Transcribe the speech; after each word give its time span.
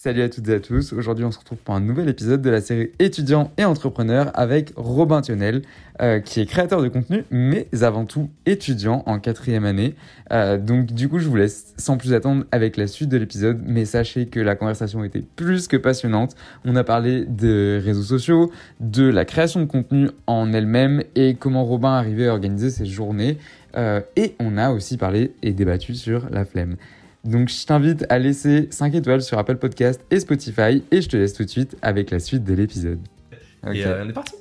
Salut 0.00 0.22
à 0.22 0.28
toutes 0.28 0.46
et 0.48 0.54
à 0.54 0.60
tous. 0.60 0.92
Aujourd'hui, 0.92 1.24
on 1.24 1.32
se 1.32 1.40
retrouve 1.40 1.58
pour 1.58 1.74
un 1.74 1.80
nouvel 1.80 2.08
épisode 2.08 2.40
de 2.40 2.50
la 2.50 2.60
série 2.60 2.92
Étudiants 3.00 3.50
et 3.58 3.64
entrepreneurs 3.64 4.30
avec 4.34 4.72
Robin 4.76 5.22
Thionel, 5.22 5.62
euh, 6.00 6.20
qui 6.20 6.38
est 6.38 6.46
créateur 6.46 6.80
de 6.82 6.86
contenu, 6.86 7.24
mais 7.32 7.66
avant 7.82 8.04
tout 8.04 8.30
étudiant 8.46 9.02
en 9.06 9.18
quatrième 9.18 9.64
année. 9.64 9.96
Euh, 10.30 10.56
donc, 10.56 10.92
du 10.92 11.08
coup, 11.08 11.18
je 11.18 11.26
vous 11.26 11.34
laisse 11.34 11.74
sans 11.78 11.96
plus 11.96 12.14
attendre 12.14 12.44
avec 12.52 12.76
la 12.76 12.86
suite 12.86 13.08
de 13.08 13.16
l'épisode. 13.16 13.60
Mais 13.66 13.86
sachez 13.86 14.26
que 14.26 14.38
la 14.38 14.54
conversation 14.54 15.02
était 15.02 15.24
plus 15.34 15.66
que 15.66 15.76
passionnante. 15.76 16.36
On 16.64 16.76
a 16.76 16.84
parlé 16.84 17.24
de 17.24 17.82
réseaux 17.84 18.04
sociaux, 18.04 18.52
de 18.78 19.02
la 19.02 19.24
création 19.24 19.58
de 19.58 19.66
contenu 19.66 20.10
en 20.28 20.52
elle-même 20.52 21.02
et 21.16 21.34
comment 21.34 21.64
Robin 21.64 21.94
arrivait 21.94 22.28
à 22.28 22.34
organiser 22.34 22.70
ses 22.70 22.86
journées. 22.86 23.36
Euh, 23.76 24.00
et 24.14 24.36
on 24.38 24.58
a 24.58 24.70
aussi 24.70 24.96
parlé 24.96 25.32
et 25.42 25.52
débattu 25.52 25.96
sur 25.96 26.30
la 26.30 26.44
flemme. 26.44 26.76
Donc 27.24 27.48
je 27.48 27.66
t'invite 27.66 28.06
à 28.08 28.18
laisser 28.18 28.68
5 28.70 28.94
étoiles 28.94 29.22
sur 29.22 29.38
Apple 29.38 29.56
Podcast 29.56 30.00
et 30.10 30.20
Spotify 30.20 30.84
et 30.90 31.02
je 31.02 31.08
te 31.08 31.16
laisse 31.16 31.34
tout 31.34 31.44
de 31.44 31.50
suite 31.50 31.76
avec 31.82 32.10
la 32.10 32.20
suite 32.20 32.44
de 32.44 32.54
l'épisode. 32.54 33.00
Et 33.72 33.84
euh, 33.84 34.04
on 34.04 34.08
est 34.08 34.12
parti. 34.12 34.34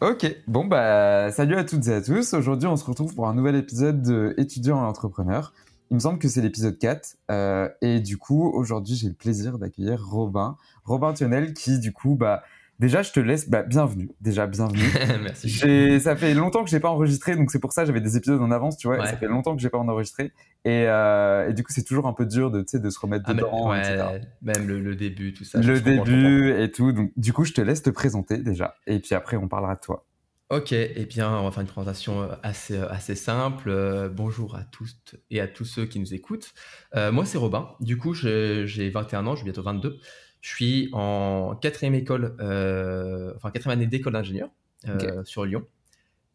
Ok, 0.00 0.36
bon 0.46 0.64
bah 0.64 1.30
salut 1.32 1.56
à 1.56 1.64
toutes 1.64 1.86
et 1.88 1.92
à 1.92 2.02
tous. 2.02 2.34
Aujourd'hui 2.34 2.68
on 2.68 2.76
se 2.76 2.84
retrouve 2.84 3.14
pour 3.14 3.28
un 3.28 3.34
nouvel 3.34 3.56
épisode 3.56 4.02
de 4.02 4.34
Étudiants 4.38 4.82
et 4.82 4.86
entrepreneurs. 4.86 5.52
Il 5.90 5.94
me 5.94 6.00
semble 6.00 6.18
que 6.18 6.28
c'est 6.28 6.40
l'épisode 6.40 6.78
4 6.78 7.16
euh, 7.30 7.68
et 7.80 8.00
du 8.00 8.16
coup 8.16 8.50
aujourd'hui 8.50 8.94
j'ai 8.94 9.08
le 9.08 9.14
plaisir 9.14 9.58
d'accueillir 9.58 10.04
Robin, 10.04 10.56
Robin 10.84 11.12
Thionel 11.12 11.52
qui 11.52 11.78
du 11.78 11.92
coup 11.92 12.16
bah 12.16 12.42
Déjà, 12.80 13.02
je 13.02 13.12
te 13.12 13.20
laisse, 13.20 13.48
bah, 13.48 13.62
bienvenue. 13.62 14.10
Déjà, 14.20 14.46
bienvenue. 14.46 14.82
Merci. 15.22 16.00
Ça 16.00 16.16
fait 16.16 16.34
longtemps 16.34 16.64
que 16.64 16.70
je 16.70 16.74
n'ai 16.74 16.80
pas 16.80 16.90
enregistré, 16.90 17.36
donc 17.36 17.50
c'est 17.50 17.60
pour 17.60 17.72
ça 17.72 17.84
j'avais 17.84 18.00
des 18.00 18.16
épisodes 18.16 18.40
en 18.40 18.50
avance, 18.50 18.76
tu 18.76 18.88
vois. 18.88 19.06
Ça 19.06 19.16
fait 19.16 19.28
longtemps 19.28 19.54
que 19.54 19.62
je 19.62 19.66
n'ai 19.66 19.70
pas 19.70 19.78
enregistré. 19.78 20.32
Et, 20.64 20.86
euh, 20.88 21.48
et, 21.48 21.52
du 21.52 21.62
coup, 21.62 21.72
c'est 21.72 21.84
toujours 21.84 22.06
un 22.06 22.12
peu 22.12 22.26
dur 22.26 22.50
de, 22.50 22.64
de 22.72 22.90
se 22.90 22.98
remettre 22.98 23.24
ah, 23.28 23.34
dedans. 23.34 23.70
ouais, 23.70 24.22
Même 24.42 24.66
le, 24.66 24.96
début, 24.96 25.32
tout 25.32 25.44
ça. 25.44 25.60
Le 25.60 25.80
début 25.80 26.52
et 26.52 26.70
tout. 26.70 26.92
Donc, 26.92 27.12
du 27.16 27.32
coup, 27.32 27.44
je 27.44 27.52
te 27.52 27.60
laisse 27.60 27.82
te 27.82 27.90
présenter 27.90 28.38
déjà. 28.38 28.74
Et 28.86 28.98
puis 28.98 29.14
après, 29.14 29.36
on 29.36 29.46
parlera 29.46 29.76
de 29.76 29.80
toi. 29.80 30.06
Ok, 30.50 30.72
eh 30.72 31.06
bien, 31.06 31.30
on 31.38 31.44
va 31.44 31.50
faire 31.50 31.62
une 31.62 31.66
présentation 31.66 32.22
euh, 32.22 32.34
assez, 32.42 32.76
euh, 32.76 32.88
assez 32.90 33.14
simple. 33.14 34.10
bonjour 34.14 34.56
à 34.56 34.64
tous 34.64 34.96
et 35.30 35.40
à 35.40 35.48
tous 35.48 35.64
ceux 35.64 35.86
qui 35.86 36.00
nous 36.00 36.12
écoutent. 36.12 36.52
moi, 36.94 37.24
c'est 37.24 37.38
Robin. 37.38 37.68
Du 37.80 37.98
coup, 37.98 38.14
j'ai 38.14 38.90
21 38.90 39.26
ans, 39.26 39.36
je 39.36 39.40
vais 39.40 39.52
bientôt 39.52 39.62
22. 39.62 40.00
Je 40.44 40.50
suis 40.50 40.90
en 40.92 41.56
quatrième 41.56 41.94
école, 41.94 42.36
euh, 42.38 43.32
enfin 43.34 43.50
quatrième 43.50 43.78
année 43.78 43.86
d'école 43.86 44.12
d'ingénieur 44.12 44.50
euh, 44.86 45.24
sur 45.24 45.46
Lyon. 45.46 45.66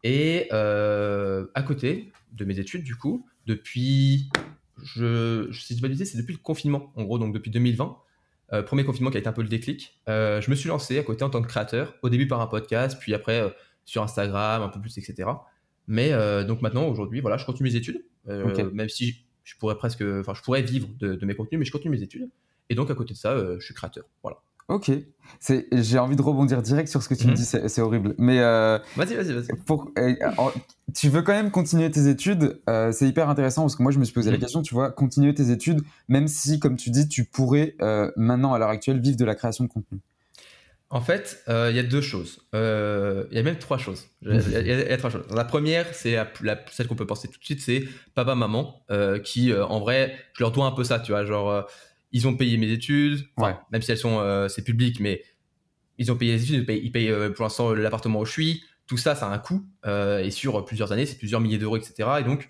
Et 0.02 0.48
euh, 0.52 1.46
à 1.54 1.62
côté 1.62 2.10
de 2.32 2.44
mes 2.44 2.58
études, 2.58 2.82
du 2.82 2.96
coup, 2.96 3.24
depuis, 3.46 4.28
je, 4.82 5.46
je 5.52 5.62
sais 5.62 5.76
pas 5.76 5.86
c'est 6.04 6.16
depuis 6.16 6.32
le 6.32 6.40
confinement, 6.40 6.92
en 6.96 7.04
gros, 7.04 7.20
donc 7.20 7.32
depuis 7.32 7.52
2020. 7.52 7.98
premier 8.66 8.82
confinement 8.82 9.10
qui 9.12 9.16
a 9.16 9.20
été 9.20 9.28
un 9.28 9.32
peu 9.32 9.42
le 9.42 9.48
déclic. 9.48 10.00
je 10.08 10.50
me 10.50 10.56
suis 10.56 10.68
lancé 10.68 10.98
à 10.98 11.04
côté 11.04 11.22
en 11.22 11.30
tant 11.30 11.40
que 11.40 11.46
créateur, 11.46 11.94
au 12.02 12.08
début 12.08 12.26
par 12.26 12.40
un 12.40 12.48
podcast, 12.48 12.98
puis 12.98 13.14
après 13.14 13.54
sur 13.84 14.02
Instagram, 14.02 14.60
un 14.62 14.70
peu 14.70 14.80
plus, 14.80 14.98
etc. 14.98 15.30
Mais 15.86 16.10
donc 16.44 16.62
maintenant, 16.62 16.88
aujourd'hui, 16.88 17.20
voilà, 17.20 17.36
je 17.36 17.46
continue 17.46 17.70
mes 17.70 17.76
études, 17.76 18.02
même 18.26 18.88
si 18.88 19.24
je 19.44 19.54
pourrais 19.56 19.76
presque, 19.76 20.02
enfin, 20.02 20.34
je 20.34 20.42
pourrais 20.42 20.62
vivre 20.62 20.88
de, 20.98 21.14
de, 21.14 21.26
mes 21.26 21.36
contenus, 21.36 21.60
mais 21.60 21.64
je 21.64 21.70
continue 21.70 21.96
mes 21.96 22.02
études. 22.02 22.28
Et 22.70 22.74
donc, 22.76 22.90
à 22.90 22.94
côté 22.94 23.12
de 23.12 23.18
ça, 23.18 23.32
euh, 23.32 23.56
je 23.58 23.64
suis 23.64 23.74
créateur. 23.74 24.04
Voilà. 24.22 24.38
Ok. 24.68 24.92
J'ai 25.72 25.98
envie 25.98 26.14
de 26.14 26.22
rebondir 26.22 26.62
direct 26.62 26.88
sur 26.88 27.02
ce 27.02 27.08
que 27.08 27.14
tu 27.14 27.26
me 27.26 27.32
mhm. 27.32 27.36
dis, 27.36 27.44
c'est 27.44 27.80
horrible. 27.80 28.14
Mais. 28.16 28.38
Euh, 28.38 28.78
vas-y, 28.96 29.16
vas-y, 29.16 29.32
vas-y. 29.32 29.48
Euh, 29.98 30.14
tu 30.94 31.08
veux 31.08 31.22
quand 31.22 31.32
même 31.32 31.50
continuer 31.50 31.90
tes 31.90 32.08
études. 32.08 32.60
c'est 32.92 33.08
hyper 33.08 33.28
intéressant 33.28 33.62
parce 33.62 33.74
que 33.74 33.82
moi, 33.82 33.90
je 33.90 33.98
me 33.98 34.04
suis 34.04 34.14
posé 34.14 34.30
la 34.30 34.36
mhm. 34.36 34.42
question, 34.42 34.62
tu 34.62 34.72
vois, 34.72 34.92
continuer 34.92 35.34
tes 35.34 35.50
études, 35.50 35.82
même 36.08 36.28
si, 36.28 36.60
comme 36.60 36.76
tu 36.76 36.90
dis, 36.90 37.08
tu 37.08 37.24
pourrais 37.24 37.74
maintenant, 38.16 38.54
à 38.54 38.60
l'heure 38.60 38.70
actuelle, 38.70 39.00
vivre 39.00 39.16
de 39.16 39.24
la 39.24 39.34
création 39.34 39.64
de 39.64 39.68
contenu. 39.68 39.98
En 40.92 41.00
fait, 41.00 41.42
il 41.48 41.74
y 41.74 41.80
a 41.80 41.84
deux 41.84 42.00
choses. 42.00 42.46
Il 42.52 43.36
y 43.36 43.38
a 43.38 43.42
même 43.42 43.58
trois 43.58 43.78
choses. 43.78 44.06
Il 44.22 44.36
y, 44.36 44.72
a 44.72 44.96
trois 44.98 45.10
choses. 45.10 45.24
La 45.34 45.44
première, 45.44 45.92
c'est 45.92 46.16
celle 46.70 46.86
qu'on 46.86 46.94
peut 46.94 47.06
penser 47.06 47.26
tout 47.26 47.40
de 47.40 47.44
suite, 47.44 47.60
c'est 47.60 47.82
papa, 48.14 48.36
maman, 48.36 48.84
qui, 49.24 49.52
en 49.52 49.80
vrai, 49.80 50.16
je 50.34 50.44
leur 50.44 50.52
dois 50.52 50.66
un 50.66 50.72
peu 50.72 50.84
ça, 50.84 51.00
tu 51.00 51.10
vois, 51.10 51.24
genre 51.24 51.66
ils 52.12 52.26
ont 52.26 52.36
payé 52.36 52.56
mes 52.56 52.70
études, 52.70 53.26
même 53.70 53.82
si 53.82 53.90
elles 53.90 53.98
sont, 53.98 54.20
euh, 54.20 54.48
c'est 54.48 54.62
public, 54.62 55.00
mais 55.00 55.22
ils 55.98 56.10
ont 56.10 56.16
payé 56.16 56.32
les 56.32 56.42
études, 56.42 56.64
ils 56.68 56.92
payent, 56.92 57.10
euh, 57.10 57.30
pour 57.30 57.44
l'instant 57.44 57.72
l'appartement 57.72 58.20
où 58.20 58.24
je 58.24 58.32
suis. 58.32 58.64
Tout 58.86 58.96
ça, 58.96 59.14
ça 59.14 59.28
a 59.28 59.32
un 59.32 59.38
coût, 59.38 59.64
euh, 59.86 60.18
et 60.18 60.30
sur 60.30 60.64
plusieurs 60.64 60.90
années, 60.90 61.06
c'est 61.06 61.18
plusieurs 61.18 61.40
milliers 61.40 61.58
d'euros, 61.58 61.76
etc. 61.76 62.08
Et 62.20 62.24
donc, 62.24 62.48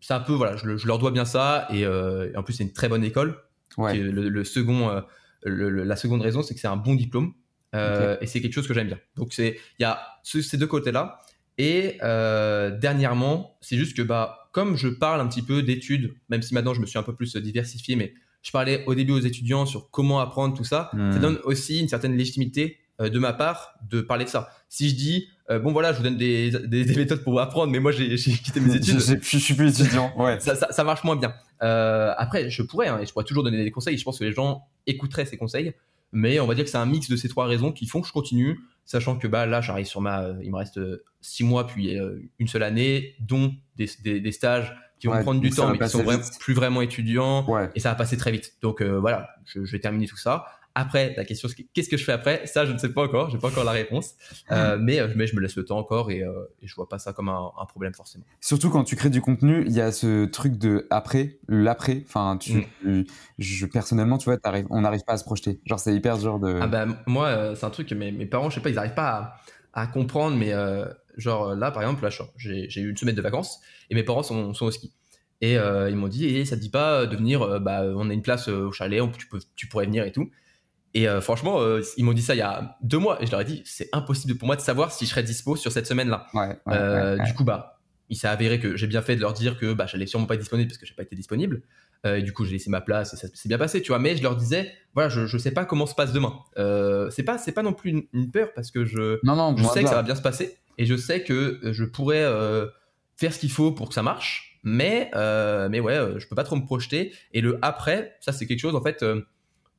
c'est 0.00 0.14
un 0.14 0.20
peu, 0.20 0.32
voilà, 0.32 0.56
je, 0.56 0.86
leur 0.86 0.98
dois 0.98 1.10
bien 1.10 1.24
ça, 1.24 1.66
et, 1.70 1.86
en 1.86 2.42
plus, 2.42 2.54
c'est 2.54 2.64
une 2.64 2.72
très 2.72 2.88
bonne 2.88 3.04
école. 3.04 3.42
Le, 3.78 4.44
second, 4.44 5.02
la 5.44 5.96
seconde 5.96 6.20
raison, 6.20 6.42
c'est 6.42 6.54
que 6.54 6.60
c'est 6.60 6.68
un 6.68 6.76
bon 6.76 6.94
diplôme, 6.94 7.32
et 7.72 8.26
c'est 8.26 8.42
quelque 8.42 8.52
chose 8.52 8.68
que 8.68 8.74
j'aime 8.74 8.88
bien. 8.88 8.98
Donc, 9.16 9.36
il 9.38 9.56
y 9.78 9.84
a 9.84 10.00
ces 10.22 10.58
deux 10.58 10.66
côtés-là. 10.66 11.20
Et 11.56 11.96
dernièrement, 12.02 13.56
c'est 13.62 13.78
juste 13.78 13.96
que 13.96 14.02
bah 14.02 14.37
comme 14.52 14.76
je 14.76 14.88
parle 14.88 15.20
un 15.20 15.26
petit 15.26 15.42
peu 15.42 15.62
d'études, 15.62 16.14
même 16.28 16.42
si 16.42 16.54
maintenant 16.54 16.74
je 16.74 16.80
me 16.80 16.86
suis 16.86 16.98
un 16.98 17.02
peu 17.02 17.14
plus 17.14 17.36
diversifié, 17.36 17.96
mais 17.96 18.14
je 18.42 18.50
parlais 18.50 18.84
au 18.86 18.94
début 18.94 19.12
aux 19.12 19.20
étudiants 19.20 19.66
sur 19.66 19.90
comment 19.90 20.20
apprendre 20.20 20.56
tout 20.56 20.64
ça, 20.64 20.90
ça 20.92 20.98
hmm. 20.98 21.20
donne 21.20 21.38
aussi 21.44 21.80
une 21.80 21.88
certaine 21.88 22.16
légitimité 22.16 22.78
euh, 23.00 23.10
de 23.10 23.18
ma 23.20 23.32
part 23.32 23.74
de 23.88 24.00
parler 24.00 24.24
de 24.24 24.28
ça. 24.28 24.48
Si 24.68 24.88
je 24.88 24.96
dis, 24.96 25.28
euh, 25.50 25.60
bon 25.60 25.70
voilà, 25.70 25.92
je 25.92 25.98
vous 25.98 26.02
donne 26.02 26.16
des, 26.16 26.50
méthodes 26.96 27.22
pour 27.22 27.40
apprendre, 27.40 27.70
mais 27.70 27.78
moi 27.78 27.92
j'ai 27.92 28.16
quitté 28.16 28.58
mes 28.58 28.74
études. 28.76 28.98
je, 28.98 29.38
suis 29.38 29.54
plus 29.54 29.80
étudiant, 29.80 30.12
ouais. 30.18 30.40
ça, 30.40 30.82
marche 30.84 31.04
moins 31.04 31.14
bien. 31.14 31.32
Euh, 31.62 32.12
après, 32.16 32.50
je 32.50 32.60
pourrais, 32.62 32.88
hein, 32.88 32.98
et 33.00 33.06
je 33.06 33.12
pourrais 33.12 33.24
toujours 33.24 33.44
donner 33.44 33.62
des 33.62 33.70
conseils, 33.70 33.96
je 33.96 34.02
pense 34.02 34.18
que 34.18 34.24
les 34.24 34.32
gens 34.32 34.64
écouteraient 34.88 35.26
ces 35.26 35.36
conseils, 35.36 35.74
mais 36.10 36.40
on 36.40 36.48
va 36.48 36.56
dire 36.56 36.64
que 36.64 36.70
c'est 36.70 36.78
un 36.78 36.86
mix 36.86 37.08
de 37.08 37.14
ces 37.14 37.28
trois 37.28 37.46
raisons 37.46 37.70
qui 37.70 37.86
font 37.86 38.00
que 38.00 38.08
je 38.08 38.12
continue, 38.12 38.58
sachant 38.84 39.16
que 39.16 39.28
bah, 39.28 39.46
là, 39.46 39.60
j'arrive 39.60 39.86
sur 39.86 40.00
ma. 40.00 40.24
Il 40.42 40.50
me 40.50 40.56
reste 40.56 40.80
six 41.20 41.44
mois 41.44 41.68
puis 41.68 41.96
une 42.40 42.48
seule 42.48 42.64
année, 42.64 43.14
dont 43.20 43.54
des, 43.78 44.32
stages 44.32 44.74
qui 44.98 45.06
vont 45.06 45.20
prendre 45.22 45.40
du 45.40 45.50
temps, 45.50 45.70
mais 45.70 45.78
qui 45.78 45.88
sont 45.88 46.04
plus 46.40 46.54
vraiment 46.54 46.82
étudiants, 46.82 47.46
et 47.74 47.80
ça 47.80 47.90
va 47.90 47.94
passer 47.94 48.16
très 48.16 48.32
vite. 48.32 48.54
Donc 48.62 48.82
euh, 48.82 48.98
voilà, 48.98 49.28
je, 49.46 49.60
vais 49.60 49.78
terminer 49.78 50.06
tout 50.06 50.16
ça. 50.16 50.46
Après, 50.74 51.12
la 51.16 51.24
question, 51.24 51.48
qu'est-ce 51.74 51.88
que 51.88 51.96
je 51.96 52.04
fais 52.04 52.12
après? 52.12 52.46
Ça, 52.46 52.64
je 52.64 52.72
ne 52.72 52.78
sais 52.78 52.90
pas 52.90 53.02
encore, 53.02 53.30
j'ai 53.30 53.38
pas 53.38 53.48
encore 53.48 53.64
la 53.64 53.72
réponse, 53.72 54.14
euh, 54.52 54.78
mais, 54.80 55.00
euh, 55.00 55.08
mais 55.16 55.26
je 55.26 55.34
me 55.34 55.40
laisse 55.40 55.56
le 55.56 55.64
temps 55.64 55.78
encore 55.78 56.12
et, 56.12 56.18
et 56.18 56.66
je 56.66 56.74
vois 56.76 56.88
pas 56.88 57.00
ça 57.00 57.12
comme 57.12 57.28
un, 57.28 57.50
problème 57.68 57.94
forcément. 57.94 58.24
Surtout 58.40 58.70
quand 58.70 58.84
tu 58.84 58.94
crées 58.94 59.10
du 59.10 59.20
contenu, 59.20 59.64
il 59.66 59.72
y 59.72 59.80
a 59.80 59.90
ce 59.90 60.26
truc 60.26 60.56
de 60.56 60.86
après, 60.90 61.38
l'après. 61.48 62.04
Enfin, 62.06 62.36
tu, 62.36 62.64
mm. 62.84 63.02
je, 63.38 63.66
personnellement, 63.66 64.18
tu 64.18 64.30
vois, 64.30 64.38
on 64.70 64.82
n'arrive 64.82 65.02
pas 65.04 65.14
à 65.14 65.18
se 65.18 65.24
projeter. 65.24 65.60
Genre, 65.64 65.80
c'est 65.80 65.94
hyper 65.94 66.18
dur 66.18 66.38
de. 66.38 66.58
Ah 66.60 66.68
bah 66.68 66.86
moi, 67.06 67.54
c'est 67.56 67.66
un 67.66 67.70
truc 67.70 67.88
que 67.88 67.94
mes, 67.94 68.12
mes, 68.12 68.26
parents, 68.26 68.48
je 68.48 68.56
sais 68.56 68.60
pas, 68.60 68.70
ils 68.70 68.76
n'arrivent 68.76 68.94
pas 68.94 69.08
à, 69.08 69.40
à, 69.72 69.86
comprendre, 69.86 70.36
mais 70.36 70.52
Genre 71.18 71.56
là, 71.56 71.72
par 71.72 71.82
exemple, 71.82 72.04
là, 72.04 72.10
j'ai 72.36 72.80
eu 72.80 72.90
une 72.90 72.96
semaine 72.96 73.16
de 73.16 73.22
vacances 73.22 73.60
et 73.90 73.94
mes 73.96 74.04
parents 74.04 74.22
sont, 74.22 74.54
sont 74.54 74.66
au 74.66 74.70
ski. 74.70 74.92
Et 75.40 75.58
euh, 75.58 75.90
ils 75.90 75.96
m'ont 75.96 76.08
dit, 76.08 76.26
et 76.26 76.40
eh, 76.40 76.44
ça 76.44 76.56
te 76.56 76.60
dit 76.60 76.70
pas 76.70 77.06
de 77.06 77.16
venir, 77.16 77.42
euh, 77.42 77.58
bah, 77.58 77.82
on 77.96 78.08
a 78.08 78.12
une 78.12 78.22
place 78.22 78.48
euh, 78.48 78.68
au 78.68 78.72
chalet, 78.72 79.00
tu, 79.18 79.28
peux, 79.28 79.38
tu 79.54 79.68
pourrais 79.68 79.86
venir 79.86 80.04
et 80.04 80.12
tout. 80.12 80.30
Et 80.94 81.06
franchement, 81.20 81.60
ils 81.96 82.04
m'ont 82.04 82.14
dit 82.14 82.22
ça 82.22 82.34
il 82.34 82.38
y 82.38 82.42
a 82.42 82.76
deux 82.80 82.98
mois 82.98 83.22
et 83.22 83.26
je 83.26 83.30
leur 83.30 83.42
ai 83.42 83.44
dit, 83.44 83.62
c'est 83.66 83.88
impossible 83.92 84.36
pour 84.36 84.46
moi 84.46 84.56
de 84.56 84.62
savoir 84.62 84.90
si 84.90 85.04
je 85.04 85.10
serais 85.10 85.22
dispo 85.22 85.54
sur 85.54 85.70
cette 85.70 85.86
semaine-là. 85.86 86.26
du 87.24 87.34
coup, 87.34 87.44
bah, 87.44 87.78
il 88.08 88.16
s'est 88.16 88.26
avéré 88.26 88.58
que 88.58 88.74
j'ai 88.74 88.86
bien 88.86 89.02
fait 89.02 89.14
de 89.14 89.20
leur 89.20 89.34
dire 89.34 89.58
que 89.58 89.74
bah, 89.74 89.86
j'allais 89.86 90.06
sûrement 90.06 90.26
pas 90.26 90.34
être 90.34 90.40
disponible 90.40 90.68
parce 90.68 90.78
que 90.78 90.86
j'ai 90.86 90.94
pas 90.94 91.02
été 91.02 91.14
disponible. 91.14 91.62
Et 92.04 92.22
du 92.22 92.32
coup, 92.32 92.44
j'ai 92.44 92.52
laissé 92.52 92.70
ma 92.70 92.80
place 92.80 93.12
et 93.12 93.16
ça 93.16 93.28
s'est 93.32 93.48
bien 93.48 93.58
passé, 93.58 93.82
tu 93.82 93.88
vois. 93.88 93.98
Mais 93.98 94.16
je 94.16 94.22
leur 94.22 94.36
disais, 94.36 94.72
voilà, 94.94 95.08
je, 95.08 95.26
je 95.26 95.36
sais 95.36 95.50
pas 95.50 95.64
comment 95.64 95.86
se 95.86 95.94
passe 95.94 96.12
demain. 96.12 96.34
c'est 97.10 97.24
pas, 97.24 97.38
c'est 97.38 97.52
pas 97.52 97.62
non 97.62 97.72
plus 97.72 98.06
une, 98.12 98.30
peur 98.30 98.52
parce 98.54 98.70
que 98.70 98.84
je, 98.84 99.18
non, 99.24 99.36
non, 99.36 99.56
je 99.56 99.64
sais 99.64 99.82
que 99.82 99.88
ça 99.88 99.96
va 99.96 100.02
bien 100.02 100.14
se 100.14 100.22
passer 100.22 100.58
et 100.78 100.86
je 100.86 100.96
sais 100.96 101.22
que 101.22 101.60
euh, 101.64 101.72
je 101.72 101.84
pourrais 101.84 102.22
euh, 102.22 102.66
faire 103.16 103.32
ce 103.32 103.40
qu'il 103.40 103.50
faut 103.50 103.72
pour 103.72 103.88
que 103.88 103.94
ça 103.94 104.02
marche, 104.02 104.58
mais 104.62 105.10
euh, 105.14 105.68
mais 105.68 105.80
ouais, 105.80 105.98
je 106.16 106.26
peux 106.28 106.36
pas 106.36 106.44
trop 106.44 106.56
me 106.56 106.64
projeter. 106.64 107.12
Et 107.32 107.40
le 107.40 107.58
après, 107.62 108.16
ça 108.20 108.32
c'est 108.32 108.46
quelque 108.46 108.60
chose 108.60 108.76
en 108.76 108.82
fait 108.82 109.04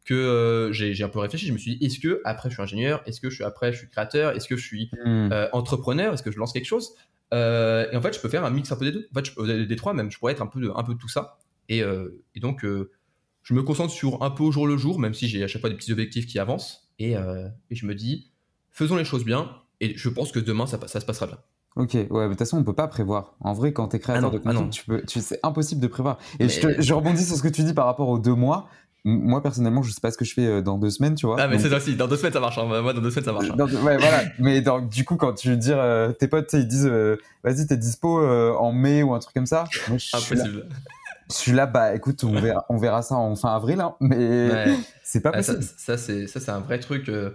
que 0.05 0.69
j'ai 0.73 1.03
un 1.03 1.09
peu 1.09 1.19
réfléchi. 1.19 1.47
Je 1.47 1.53
me 1.53 1.57
suis 1.57 1.77
dit, 1.77 1.85
est-ce 1.85 1.99
que 1.99 2.21
après 2.25 2.49
je 2.49 2.55
suis 2.55 2.61
ingénieur, 2.61 3.01
est-ce 3.05 3.21
que 3.21 3.29
je 3.29 3.35
suis 3.35 3.43
après 3.43 3.71
je 3.71 3.79
suis 3.79 3.89
créateur, 3.89 4.35
est-ce 4.35 4.47
que 4.47 4.57
je 4.57 4.65
suis 4.65 4.91
hmm. 5.05 5.29
entrepreneur, 5.53 6.13
est-ce 6.13 6.23
que 6.23 6.31
je 6.31 6.37
lance 6.37 6.53
quelque 6.53 6.65
chose? 6.65 6.91
Et 7.31 7.95
en 7.95 8.01
fait, 8.01 8.13
je 8.13 8.19
peux 8.19 8.29
faire 8.29 8.43
un 8.43 8.49
mix 8.49 8.71
un 8.71 8.75
peu 8.75 8.85
des 8.85 8.91
deux, 8.91 9.07
en 9.15 9.21
fait, 9.21 9.65
des 9.65 9.75
trois 9.75 9.93
même. 9.93 10.11
Je 10.11 10.19
pourrais 10.19 10.33
être 10.33 10.41
un 10.41 10.47
peu 10.47 10.59
de, 10.59 10.69
un 10.75 10.83
peu 10.83 10.93
de 10.93 10.99
tout 10.99 11.07
ça. 11.07 11.37
Et, 11.69 11.79
et 11.79 12.39
donc, 12.39 12.65
je 13.43 13.53
me 13.53 13.63
concentre 13.63 13.93
sur 13.93 14.21
un 14.23 14.31
peu 14.31 14.43
au 14.43 14.51
jour 14.51 14.67
le 14.67 14.75
jour, 14.75 14.99
même 14.99 15.13
si 15.13 15.27
j'ai 15.27 15.43
à 15.43 15.47
chaque 15.47 15.61
fois 15.61 15.69
des 15.69 15.77
petits 15.77 15.91
objectifs 15.91 16.25
qui 16.25 16.39
avancent. 16.39 16.89
Et, 16.99 17.11
et 17.13 17.75
je 17.75 17.85
me 17.85 17.95
dis, 17.95 18.31
faisons 18.71 18.95
les 18.95 19.05
choses 19.05 19.23
bien. 19.23 19.49
Et 19.81 19.95
je 19.95 20.09
pense 20.09 20.31
que 20.31 20.39
demain, 20.39 20.65
ça, 20.65 20.79
ça 20.87 20.99
se 20.99 21.05
passera 21.05 21.27
bien. 21.27 21.37
Ok, 21.75 21.93
ouais, 21.93 22.07
de 22.07 22.27
toute 22.29 22.39
façon, 22.39 22.57
on 22.57 22.63
peut 22.63 22.73
pas 22.73 22.87
prévoir. 22.87 23.35
En 23.39 23.53
vrai, 23.53 23.71
quand 23.71 23.89
tu 23.89 23.95
es 23.95 23.99
créateur 23.99 24.31
ah 24.33 24.37
de 24.37 24.41
ah 24.43 24.53
contenu, 24.53 24.69
tu 24.69 24.83
peux, 24.85 25.01
tu, 25.03 25.21
c'est 25.21 25.39
impossible 25.43 25.79
de 25.79 25.87
prévoir. 25.87 26.17
Et 26.39 26.49
je, 26.49 26.81
je, 26.81 26.93
rebondis 26.93 27.23
sur 27.23 27.37
ce 27.37 27.41
que 27.43 27.47
tu 27.47 27.63
dis 27.63 27.73
par 27.73 27.85
rapport 27.85 28.09
aux 28.09 28.19
deux 28.19 28.33
mois. 28.33 28.67
Moi, 29.05 29.41
personnellement, 29.41 29.81
je 29.81 29.91
sais 29.91 30.01
pas 30.01 30.11
ce 30.11 30.17
que 30.17 30.25
je 30.25 30.33
fais 30.33 30.45
euh, 30.45 30.61
dans 30.61 30.77
deux 30.77 30.89
semaines, 30.89 31.15
tu 31.15 31.25
vois. 31.25 31.37
Ah, 31.39 31.47
mais 31.47 31.57
c'est 31.57 31.73
aussi, 31.73 31.95
dans 31.95 32.07
deux 32.07 32.17
semaines, 32.17 32.33
ça 32.33 32.41
marche. 32.41 32.57
Hein. 32.57 32.65
Moi, 32.65 32.91
dans 32.91 32.99
deux 32.99 33.11
semaines, 33.11 33.23
ça 33.23 33.31
marche. 33.31 33.49
Hein. 33.49 33.57
ouais, 33.57 33.97
voilà. 33.97 34.23
mais 34.39 34.61
donc, 34.61 34.89
du 34.89 35.05
coup, 35.05 35.15
quand 35.15 35.33
tu 35.33 35.55
dis, 35.55 35.71
euh, 35.71 36.11
tes 36.11 36.27
potes, 36.27 36.51
ils 36.51 36.67
disent, 36.67 36.89
euh, 36.91 37.15
vas-y, 37.43 37.65
t'es 37.65 37.77
dispo 37.77 38.19
en 38.19 38.73
mai 38.73 39.01
ou 39.03 39.13
un 39.13 39.19
truc 39.19 39.33
comme 39.33 39.45
ça. 39.45 39.63
Impossible. 39.87 40.67
Je 40.67 41.08
là, 41.47 41.65
bah 41.65 41.95
écoute, 41.95 42.23
on 42.23 42.39
verra, 42.39 42.65
on 42.69 42.77
verra 42.77 43.01
ça 43.01 43.15
en 43.15 43.35
fin 43.35 43.55
avril, 43.55 43.79
hein, 43.81 43.95
mais 43.99 44.65
c'est 45.03 45.21
pas 45.21 45.31
possible. 45.31 45.63
ça, 45.63 45.97
c'est 45.97 46.27
ça, 46.27 46.39
c'est 46.39 46.51
un 46.51 46.59
vrai 46.59 46.79
truc. 46.79 47.09
Euh, 47.09 47.31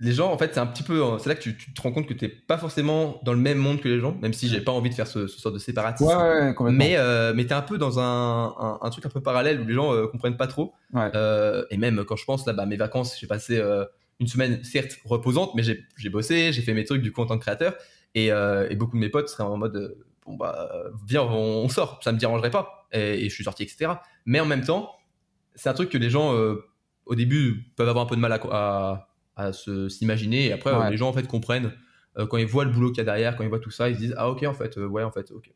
les 0.00 0.12
gens, 0.12 0.32
en 0.32 0.38
fait, 0.38 0.54
c'est 0.54 0.60
un 0.60 0.66
petit 0.66 0.82
peu. 0.82 1.02
C'est 1.18 1.28
là 1.28 1.34
que 1.34 1.42
tu, 1.42 1.54
te 1.54 1.82
rends 1.82 1.92
compte 1.92 2.06
que 2.06 2.14
tu 2.14 2.24
n'es 2.24 2.30
pas 2.30 2.56
forcément 2.56 3.20
dans 3.22 3.34
le 3.34 3.38
même 3.38 3.58
monde 3.58 3.80
que 3.80 3.88
les 3.88 4.00
gens, 4.00 4.16
même 4.22 4.32
si 4.32 4.48
j'ai 4.48 4.62
pas 4.62 4.72
envie 4.72 4.88
de 4.88 4.94
faire 4.94 5.06
ce, 5.06 5.26
ce 5.26 5.38
sort 5.38 5.52
de 5.52 5.58
séparatisme. 5.58 6.10
Ouais, 6.10 6.54
ouais, 6.58 6.72
mais 6.72 6.96
euh, 6.96 7.34
mais 7.34 7.44
tu 7.44 7.50
es 7.50 7.54
un 7.54 7.60
peu 7.60 7.76
dans 7.76 8.00
un, 8.00 8.78
un, 8.80 8.90
truc 8.90 9.04
un 9.04 9.10
peu 9.10 9.20
parallèle 9.20 9.60
où 9.60 9.66
les 9.66 9.74
gens 9.74 9.92
euh, 9.92 10.06
comprennent 10.06 10.38
pas 10.38 10.46
trop. 10.46 10.72
Euh, 10.96 11.64
et 11.70 11.76
même 11.76 12.04
quand 12.04 12.16
je 12.16 12.24
pense 12.24 12.46
là, 12.46 12.54
bah, 12.54 12.64
mes 12.64 12.76
vacances, 12.76 13.18
j'ai 13.20 13.26
passé 13.26 13.58
euh, 13.58 13.84
une 14.20 14.26
semaine, 14.26 14.64
certes 14.64 14.96
reposante, 15.04 15.54
mais 15.54 15.62
j'ai 15.62 16.08
bossé, 16.08 16.52
j'ai 16.52 16.62
fait 16.62 16.74
mes 16.74 16.84
trucs 16.84 17.02
du 17.02 17.12
coup 17.12 17.20
en 17.20 17.26
tant 17.26 17.36
que 17.36 17.42
créateur. 17.42 17.74
Et, 18.14 18.28
et 18.28 18.74
beaucoup 18.76 18.96
de 18.96 19.00
mes 19.00 19.10
potes 19.10 19.28
seraient 19.28 19.44
en 19.44 19.56
mode 19.56 19.96
bon, 20.30 20.36
bah, 20.36 20.70
viens, 21.06 21.22
on, 21.22 21.68
sort, 21.68 22.00
ça 22.02 22.12
me 22.12 22.18
dérangerait 22.18 22.50
pas. 22.50 22.88
Et, 22.92 23.28
je 23.28 23.34
suis 23.34 23.44
sorti, 23.44 23.62
etc. 23.62 23.92
Mais 24.26 24.40
en 24.40 24.46
même 24.46 24.62
temps, 24.62 24.90
c'est 25.54 25.68
un 25.68 25.74
truc 25.74 25.90
que 25.90 25.98
les 25.98 26.10
gens, 26.10 26.34
au 27.06 27.14
début, 27.14 27.72
peuvent 27.76 27.88
avoir 27.88 28.04
un 28.04 28.08
peu 28.08 28.16
de 28.16 28.20
mal 28.20 28.32
à, 28.32 28.40
à 28.50 29.10
à 29.40 29.52
s'imaginer. 29.52 30.46
Et 30.46 30.52
après, 30.52 30.90
les 30.90 30.96
gens 30.96 31.08
en 31.08 31.12
fait 31.12 31.26
comprennent 31.26 31.72
euh, 32.18 32.26
quand 32.26 32.36
ils 32.36 32.46
voient 32.46 32.64
le 32.64 32.70
boulot 32.70 32.88
qu'il 32.88 32.98
y 32.98 33.00
a 33.02 33.04
derrière, 33.04 33.36
quand 33.36 33.44
ils 33.44 33.48
voient 33.48 33.60
tout 33.60 33.70
ça, 33.70 33.88
ils 33.88 33.94
se 33.94 34.00
disent 34.00 34.14
ah 34.16 34.28
ok 34.28 34.44
en 34.44 34.54
fait, 34.54 34.78
euh, 34.78 34.86
ouais 34.86 35.02
en 35.02 35.10
fait, 35.10 35.30
ok. 35.30 35.50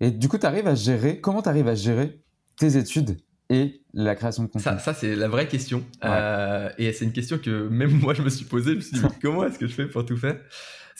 Et 0.00 0.10
du 0.10 0.28
coup, 0.28 0.38
tu 0.38 0.46
arrives 0.46 0.66
à 0.66 0.74
gérer, 0.74 1.20
comment 1.20 1.42
tu 1.42 1.48
arrives 1.48 1.68
à 1.68 1.74
gérer 1.74 2.20
tes 2.56 2.76
études 2.78 3.18
et 3.50 3.82
la 3.92 4.14
création 4.14 4.44
de 4.44 4.48
contenu? 4.48 4.62
Ça, 4.62 4.78
ça 4.78 4.94
c'est 4.94 5.14
la 5.14 5.28
vraie 5.28 5.46
question. 5.46 5.84
Euh, 6.04 6.70
et 6.78 6.92
c'est 6.92 7.04
une 7.04 7.12
question 7.12 7.38
que 7.38 7.68
même 7.68 7.90
moi, 8.00 8.14
je 8.14 8.22
me 8.22 8.30
suis 8.30 8.46
posée. 8.46 8.72
Je 8.72 8.76
me 8.76 8.80
suis 8.80 8.98
dit, 8.98 9.04
comment 9.20 9.44
est-ce 9.44 9.58
que 9.58 9.66
je 9.66 9.74
fais 9.74 9.86
pour 9.86 10.04
tout 10.04 10.16
faire? 10.16 10.40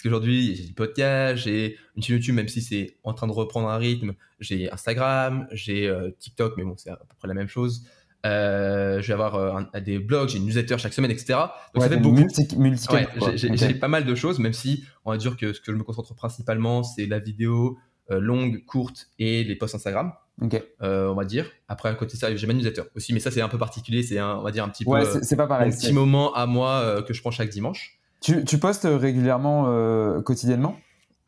Parce 0.01 0.15
qu'aujourd'hui, 0.15 0.57
j'ai 0.57 0.65
du 0.65 0.73
podcast, 0.73 1.43
j'ai 1.45 1.77
une 1.95 2.03
chaîne 2.03 2.17
YouTube, 2.17 2.35
même 2.35 2.49
si 2.49 2.63
c'est 2.63 2.97
en 3.05 3.13
train 3.13 3.27
de 3.27 3.33
reprendre 3.33 3.69
un 3.69 3.77
rythme. 3.77 4.15
J'ai 4.39 4.73
Instagram, 4.73 5.47
j'ai 5.53 5.95
TikTok, 6.19 6.55
mais 6.57 6.65
bon, 6.65 6.75
c'est 6.79 6.89
à 6.89 6.97
peu 6.97 7.05
près 7.19 7.29
la 7.29 7.35
même 7.35 7.49
chose. 7.49 7.85
Euh, 8.27 9.01
je 9.01 9.07
vais 9.09 9.13
avoir 9.15 9.35
euh, 9.37 9.81
des 9.81 9.99
blogs, 9.99 10.29
j'ai 10.29 10.39
une 10.39 10.45
newsletter 10.45 10.77
chaque 10.79 10.93
semaine, 10.93 11.11
etc. 11.11 11.39
Donc 11.75 11.83
ça 11.83 11.89
fait 11.89 11.97
beaucoup. 11.97 12.23
j'ai 13.35 13.75
pas 13.75 13.89
mal 13.89 14.05
de 14.05 14.15
choses, 14.15 14.39
même 14.39 14.53
si 14.53 14.85
on 15.05 15.11
va 15.11 15.17
dire 15.17 15.37
que 15.37 15.53
ce 15.53 15.61
que 15.61 15.73
je 15.73 15.77
me 15.77 15.85
concentre 15.85 16.15
principalement, 16.15 16.83
c'est 16.83 17.07
la 17.07 17.19
vidéo 17.19 17.79
euh, 18.11 18.21
longue, 18.21 18.65
courte 18.67 19.09
et 19.19 19.45
les 19.45 19.57
posts 19.57 19.75
Instagram. 19.75 20.13
on 20.81 21.15
va 21.15 21.25
dire. 21.25 21.51
Après, 21.69 21.89
à 21.89 21.95
côté 21.95 22.15
de 22.15 22.19
ça, 22.19 22.35
j'ai 22.35 22.47
ma 22.47 22.53
newsletter 22.53 22.83
aussi, 22.95 23.15
mais 23.15 23.21
ça 23.21 23.31
c'est 23.31 23.41
un 23.41 23.49
peu 23.49 23.59
particulier. 23.59 24.03
C'est 24.03 24.21
on 24.21 24.43
va 24.43 24.51
dire 24.51 24.65
un 24.65 24.69
petit 24.69 24.85
ouais, 24.87 25.05
c'est 25.23 25.37
pas 25.37 25.47
pareil. 25.47 25.73
Un 25.73 25.77
petit 25.77 25.93
moment 25.93 26.35
à 26.35 26.47
moi 26.47 27.03
que 27.07 27.15
je 27.15 27.21
prends 27.21 27.31
chaque 27.31 27.51
dimanche. 27.51 28.00
Tu, 28.21 28.45
tu 28.45 28.59
postes 28.59 28.87
régulièrement, 28.91 29.65
quotidiennement? 30.23 30.77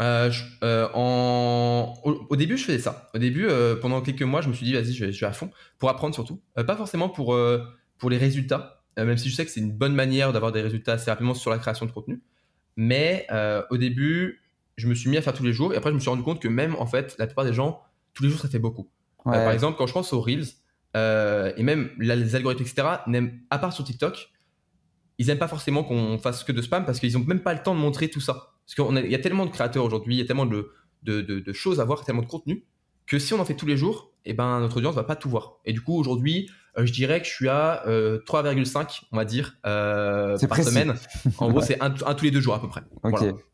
Euh, 0.02 0.32
euh, 0.64 0.88
en... 0.94 1.94
au, 2.02 2.36
début, 2.36 2.56
je 2.56 2.64
faisais 2.64 2.78
ça. 2.78 3.08
Au 3.14 3.18
début, 3.18 3.46
euh, 3.46 3.76
pendant 3.76 4.00
quelques 4.00 4.22
mois, 4.22 4.40
je 4.40 4.48
me 4.48 4.54
suis 4.54 4.66
dit, 4.66 4.72
vas-y, 4.72 4.92
je, 4.92 5.04
vais, 5.04 5.26
à 5.26 5.32
fond 5.32 5.50
pour 5.78 5.90
apprendre 5.90 6.14
surtout. 6.14 6.40
pas 6.54 6.76
forcément 6.76 7.08
pour, 7.08 7.38
pour 7.98 8.10
les 8.10 8.18
résultats, 8.18 8.82
même 8.96 9.16
si 9.16 9.28
je 9.28 9.34
sais 9.34 9.44
que 9.44 9.50
c'est 9.50 9.60
une 9.60 9.72
bonne 9.72 9.94
manière 9.94 10.32
d'avoir 10.32 10.52
des 10.52 10.60
résultats 10.60 10.94
assez 10.94 11.10
rapidement 11.10 11.34
sur 11.34 11.50
la 11.50 11.58
création 11.58 11.86
de 11.86 11.92
contenu. 11.92 12.22
Mais 12.76 13.26
au 13.70 13.76
début, 13.76 14.40
je 14.76 14.88
me 14.88 14.94
suis 14.94 15.10
mis 15.10 15.16
à 15.16 15.22
faire 15.22 15.34
tous 15.34 15.44
les 15.44 15.52
jours 15.52 15.72
et 15.72 15.76
après, 15.76 15.90
je 15.90 15.94
me 15.94 16.00
suis 16.00 16.10
rendu 16.10 16.22
compte 16.22 16.40
que 16.40 16.48
même, 16.48 16.74
en 16.78 16.86
fait, 16.86 17.14
la 17.18 17.26
plupart 17.26 17.44
des 17.44 17.52
gens, 17.52 17.80
tous 18.14 18.24
les 18.24 18.30
jours, 18.30 18.40
ça 18.40 18.48
fait 18.48 18.58
beaucoup. 18.58 18.88
par 19.24 19.52
exemple, 19.52 19.78
quand 19.78 19.86
je 19.86 19.92
pense 19.92 20.12
aux 20.12 20.20
Reels 20.20 20.46
et 20.94 21.62
même 21.62 21.90
les 21.98 22.34
algorithmes, 22.34 22.64
etc., 22.64 22.88
à 23.50 23.58
part 23.58 23.72
sur 23.72 23.84
TikTok, 23.84 24.31
ils 25.22 25.28
n'aiment 25.28 25.38
pas 25.38 25.48
forcément 25.48 25.84
qu'on 25.84 26.18
fasse 26.18 26.42
que 26.42 26.52
de 26.52 26.60
spam 26.60 26.84
parce 26.84 26.98
qu'ils 26.98 27.12
n'ont 27.16 27.24
même 27.24 27.42
pas 27.42 27.54
le 27.54 27.62
temps 27.62 27.74
de 27.74 27.80
montrer 27.80 28.10
tout 28.10 28.20
ça. 28.20 28.54
Parce 28.66 28.74
qu'il 28.74 29.10
y 29.10 29.14
a 29.14 29.18
tellement 29.18 29.46
de 29.46 29.50
créateurs 29.50 29.84
aujourd'hui, 29.84 30.16
il 30.16 30.18
y 30.18 30.22
a 30.22 30.26
tellement 30.26 30.46
de, 30.46 30.72
de, 31.02 31.52
choses 31.52 31.80
à 31.80 31.84
voir, 31.84 32.04
tellement 32.04 32.22
de 32.22 32.26
contenu, 32.26 32.64
que 33.06 33.18
si 33.18 33.32
on 33.32 33.40
en 33.40 33.44
fait 33.44 33.54
tous 33.54 33.66
les 33.66 33.76
jours, 33.76 34.12
eh 34.24 34.34
ben, 34.34 34.60
notre 34.60 34.78
audience 34.78 34.94
va 34.94 35.04
pas 35.04 35.16
tout 35.16 35.28
voir. 35.28 35.58
Et 35.64 35.72
du 35.72 35.80
coup, 35.80 35.98
aujourd'hui, 35.98 36.50
euh, 36.76 36.86
je 36.86 36.92
dirais 36.92 37.20
que 37.20 37.26
je 37.26 37.32
suis 37.32 37.48
à 37.48 37.84
3,5, 37.86 38.78
euh, 38.78 38.86
on 39.12 39.16
va 39.16 39.24
dire, 39.24 39.56
euh, 39.66 40.38
par 40.48 40.58
semaine. 40.58 40.94
En 41.38 41.50
gros, 41.50 41.60
c'est 41.62 41.80
un, 41.80 41.90
tous 41.90 42.24
les 42.24 42.30
deux 42.30 42.40
jours 42.40 42.54
à 42.54 42.60
peu 42.60 42.68
près. 42.68 42.82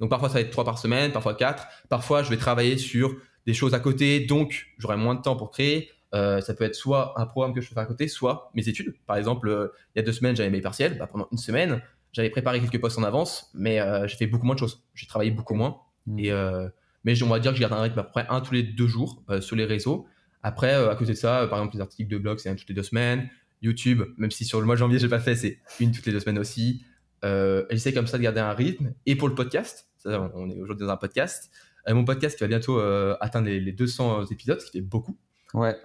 Donc 0.00 0.08
parfois, 0.08 0.28
ça 0.28 0.34
va 0.34 0.40
être 0.40 0.50
3 0.50 0.64
par 0.64 0.78
semaine, 0.78 1.12
parfois 1.12 1.34
4. 1.34 1.66
Parfois, 1.88 2.22
je 2.22 2.30
vais 2.30 2.36
travailler 2.38 2.78
sur 2.78 3.14
des 3.46 3.54
choses 3.54 3.74
à 3.74 3.80
côté, 3.80 4.20
donc 4.20 4.66
j'aurai 4.78 4.96
moins 4.96 5.14
de 5.14 5.22
temps 5.22 5.36
pour 5.36 5.50
créer. 5.50 5.90
Ça 6.12 6.54
peut 6.56 6.64
être 6.64 6.74
soit 6.74 7.20
un 7.20 7.26
programme 7.26 7.54
que 7.54 7.60
je 7.60 7.68
fais 7.68 7.78
à 7.78 7.86
côté, 7.86 8.08
soit 8.08 8.50
mes 8.54 8.68
études. 8.68 8.94
Par 9.06 9.16
exemple, 9.16 9.70
il 9.94 9.98
y 9.98 10.00
a 10.00 10.02
deux 10.02 10.12
semaines, 10.12 10.36
j'avais 10.36 10.50
mes 10.50 10.60
partiels. 10.60 10.98
Bah, 10.98 11.06
pendant 11.06 11.28
une 11.32 11.38
semaine, 11.38 11.82
j'avais 12.12 12.30
préparé 12.30 12.60
quelques 12.60 12.80
posts 12.80 12.98
en 12.98 13.02
avance, 13.02 13.50
mais 13.54 13.80
euh, 13.80 14.06
j'ai 14.06 14.16
fait 14.16 14.26
beaucoup 14.26 14.46
moins 14.46 14.54
de 14.54 14.60
choses. 14.60 14.82
J'ai 14.94 15.06
travaillé 15.06 15.30
beaucoup 15.30 15.54
moins. 15.54 15.80
Mm. 16.06 16.18
Et, 16.18 16.30
euh, 16.30 16.68
mais 17.04 17.22
on 17.22 17.28
va 17.28 17.38
dire 17.38 17.52
que 17.52 17.56
je 17.56 17.60
garde 17.60 17.74
un 17.74 17.82
rythme 17.82 17.98
à 17.98 18.02
peu 18.02 18.10
près 18.10 18.26
un 18.28 18.40
tous 18.40 18.54
les 18.54 18.62
deux 18.62 18.88
jours 18.88 19.22
euh, 19.30 19.40
sur 19.40 19.56
les 19.56 19.64
réseaux. 19.64 20.06
Après, 20.42 20.72
à 20.72 20.94
côté 20.94 21.12
de 21.12 21.16
ça, 21.16 21.46
par 21.48 21.58
exemple, 21.58 21.76
les 21.76 21.80
articles 21.80 22.10
de 22.10 22.18
blog, 22.18 22.38
c'est 22.38 22.48
un 22.48 22.54
toutes 22.54 22.68
les 22.68 22.74
deux 22.74 22.82
semaines. 22.82 23.28
YouTube, 23.60 24.02
même 24.18 24.30
si 24.30 24.44
sur 24.44 24.60
le 24.60 24.66
mois 24.66 24.76
de 24.76 24.78
janvier, 24.78 24.98
j'ai 24.98 25.08
pas 25.08 25.18
fait, 25.18 25.34
c'est 25.34 25.58
une 25.80 25.90
toutes 25.90 26.06
les 26.06 26.12
deux 26.12 26.20
semaines 26.20 26.38
aussi. 26.38 26.84
J'essaie 27.24 27.92
comme 27.92 28.06
ça 28.06 28.18
de 28.18 28.22
garder 28.22 28.40
un 28.40 28.52
rythme. 28.52 28.94
Et 29.04 29.16
pour 29.16 29.28
le 29.28 29.34
podcast, 29.34 29.88
on 30.04 30.48
est 30.48 30.60
aujourd'hui 30.60 30.86
dans 30.86 30.92
un 30.92 30.96
podcast. 30.96 31.50
mon 31.88 32.04
podcast 32.04 32.38
qui 32.38 32.44
va 32.44 32.48
bientôt 32.48 32.78
atteindre 33.20 33.48
les, 33.48 33.58
les, 33.58 33.72
200 33.72 34.26
épisodes, 34.26 34.60
ce 34.60 34.66
qui 34.66 34.78
fait 34.78 34.80
beaucoup. 34.80 35.18
Ouais. 35.54 35.76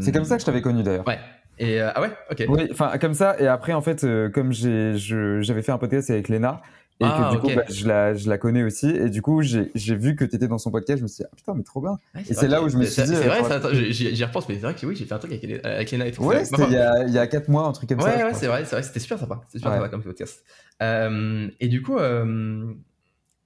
c'est 0.00 0.12
comme 0.12 0.24
ça 0.24 0.36
que 0.36 0.40
je 0.40 0.46
t'avais 0.46 0.62
connu 0.62 0.82
d'ailleurs. 0.82 1.06
Ouais. 1.06 1.18
Et 1.58 1.80
euh, 1.80 1.90
ah 1.94 2.00
ouais, 2.00 2.10
ok. 2.30 2.44
Oui, 2.48 2.68
enfin 2.70 2.96
comme 2.98 3.14
ça. 3.14 3.38
Et 3.40 3.46
après, 3.46 3.72
en 3.72 3.82
fait, 3.82 4.04
euh, 4.04 4.28
comme 4.28 4.52
j'ai, 4.52 4.94
j'avais 4.96 5.62
fait 5.62 5.72
un 5.72 5.78
podcast 5.78 6.10
avec 6.10 6.28
Léna. 6.28 6.62
Et 7.00 7.04
que 7.04 7.10
ah, 7.12 7.30
du 7.30 7.38
coup, 7.38 7.46
bah, 7.54 7.62
je, 7.68 7.86
la, 7.86 8.14
je 8.14 8.28
la 8.28 8.38
connais 8.38 8.64
aussi. 8.64 8.88
Et 8.88 9.08
du 9.08 9.22
coup, 9.22 9.40
j'ai 9.40 9.94
vu 9.94 10.16
que 10.16 10.24
tu 10.24 10.34
étais 10.34 10.48
dans 10.48 10.58
son 10.58 10.72
podcast. 10.72 10.98
Je 10.98 11.04
me 11.04 11.08
suis 11.08 11.22
dit, 11.22 11.28
ah 11.30 11.36
putain, 11.36 11.54
mais 11.54 11.62
trop 11.62 11.80
bien. 11.80 11.96
et 12.28 12.34
c'est 12.34 12.48
là 12.48 12.60
où 12.60 12.68
je 12.68 12.76
me 12.76 12.84
suis 12.84 13.02
dit. 13.02 13.14
C'est 13.14 13.28
vrai, 13.28 13.40
euh, 13.40 13.90
j'y 13.90 14.24
repense, 14.24 14.48
mais 14.48 14.56
c'est 14.56 14.62
vrai 14.62 14.74
que 14.74 14.84
oui, 14.84 14.96
j'ai 14.96 15.04
fait 15.04 15.14
un 15.14 15.18
truc 15.18 15.32
avec, 15.32 15.64
avec 15.64 15.90
Léna 15.92 16.06
et 16.08 16.12
tout. 16.12 16.24
Ouais, 16.24 16.44
c'était 16.44 16.64
il, 16.64 16.72
y 16.72 16.76
a, 16.76 17.04
il 17.06 17.12
y 17.12 17.18
a 17.18 17.26
4 17.28 17.48
mois, 17.48 17.66
un 17.66 17.72
truc 17.72 17.88
comme 17.88 18.00
ça. 18.00 18.16
Ouais, 18.16 18.24
ouais, 18.24 18.34
c'est 18.34 18.48
vrai, 18.48 18.64
c'était 18.64 18.98
super 18.98 19.18
sympa. 19.18 19.40
C'était 19.46 19.58
super 19.58 19.74
sympa 19.74 19.88
comme 19.88 20.02
podcast. 20.02 20.42
Euh, 20.82 21.48
et 21.60 21.68
du 21.68 21.82
coup, 21.82 21.98
euh, 21.98 22.72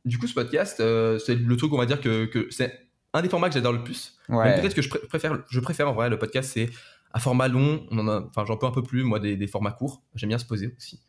du 0.06 0.19
coup, 0.19 0.26
ce 0.26 0.34
podcast, 0.34 0.82
c'est 1.25 1.34
le 1.34 1.56
truc, 1.56 1.75
on 1.75 1.78
va 1.78 1.87
dire 1.87 2.00
que, 2.00 2.25
que 2.25 2.46
c'est 2.50 2.72
un 3.12 3.23
des 3.23 3.29
formats 3.29 3.49
que 3.49 3.55
j'adore 3.55 3.73
le 3.73 3.85
plus. 3.85 4.19
Peut-être 4.29 4.75
que 4.75 4.82
je 4.82 4.88
préfère, 4.88 5.38
je 5.49 5.61
préfère 5.61 5.88
en 5.88 5.93
vrai 5.93 6.09
le 6.09 6.19
podcast, 6.19 6.50
c'est 6.53 6.70
un 7.14 7.19
format 7.20 7.49
long, 7.49 7.87
on 7.91 7.99
en 7.99 8.09
a, 8.09 8.20
enfin, 8.23 8.44
j'en 8.47 8.56
peux 8.56 8.67
un 8.67 8.70
peu 8.70 8.82
plus, 8.82 9.05
moi, 9.05 9.20
des, 9.20 9.47
formats 9.47 9.73
courts. 9.73 10.03
J'aime 10.14 10.29
bien 10.29 10.38
se 10.38 10.47
poser 10.47 10.75
aussi. 10.76 11.00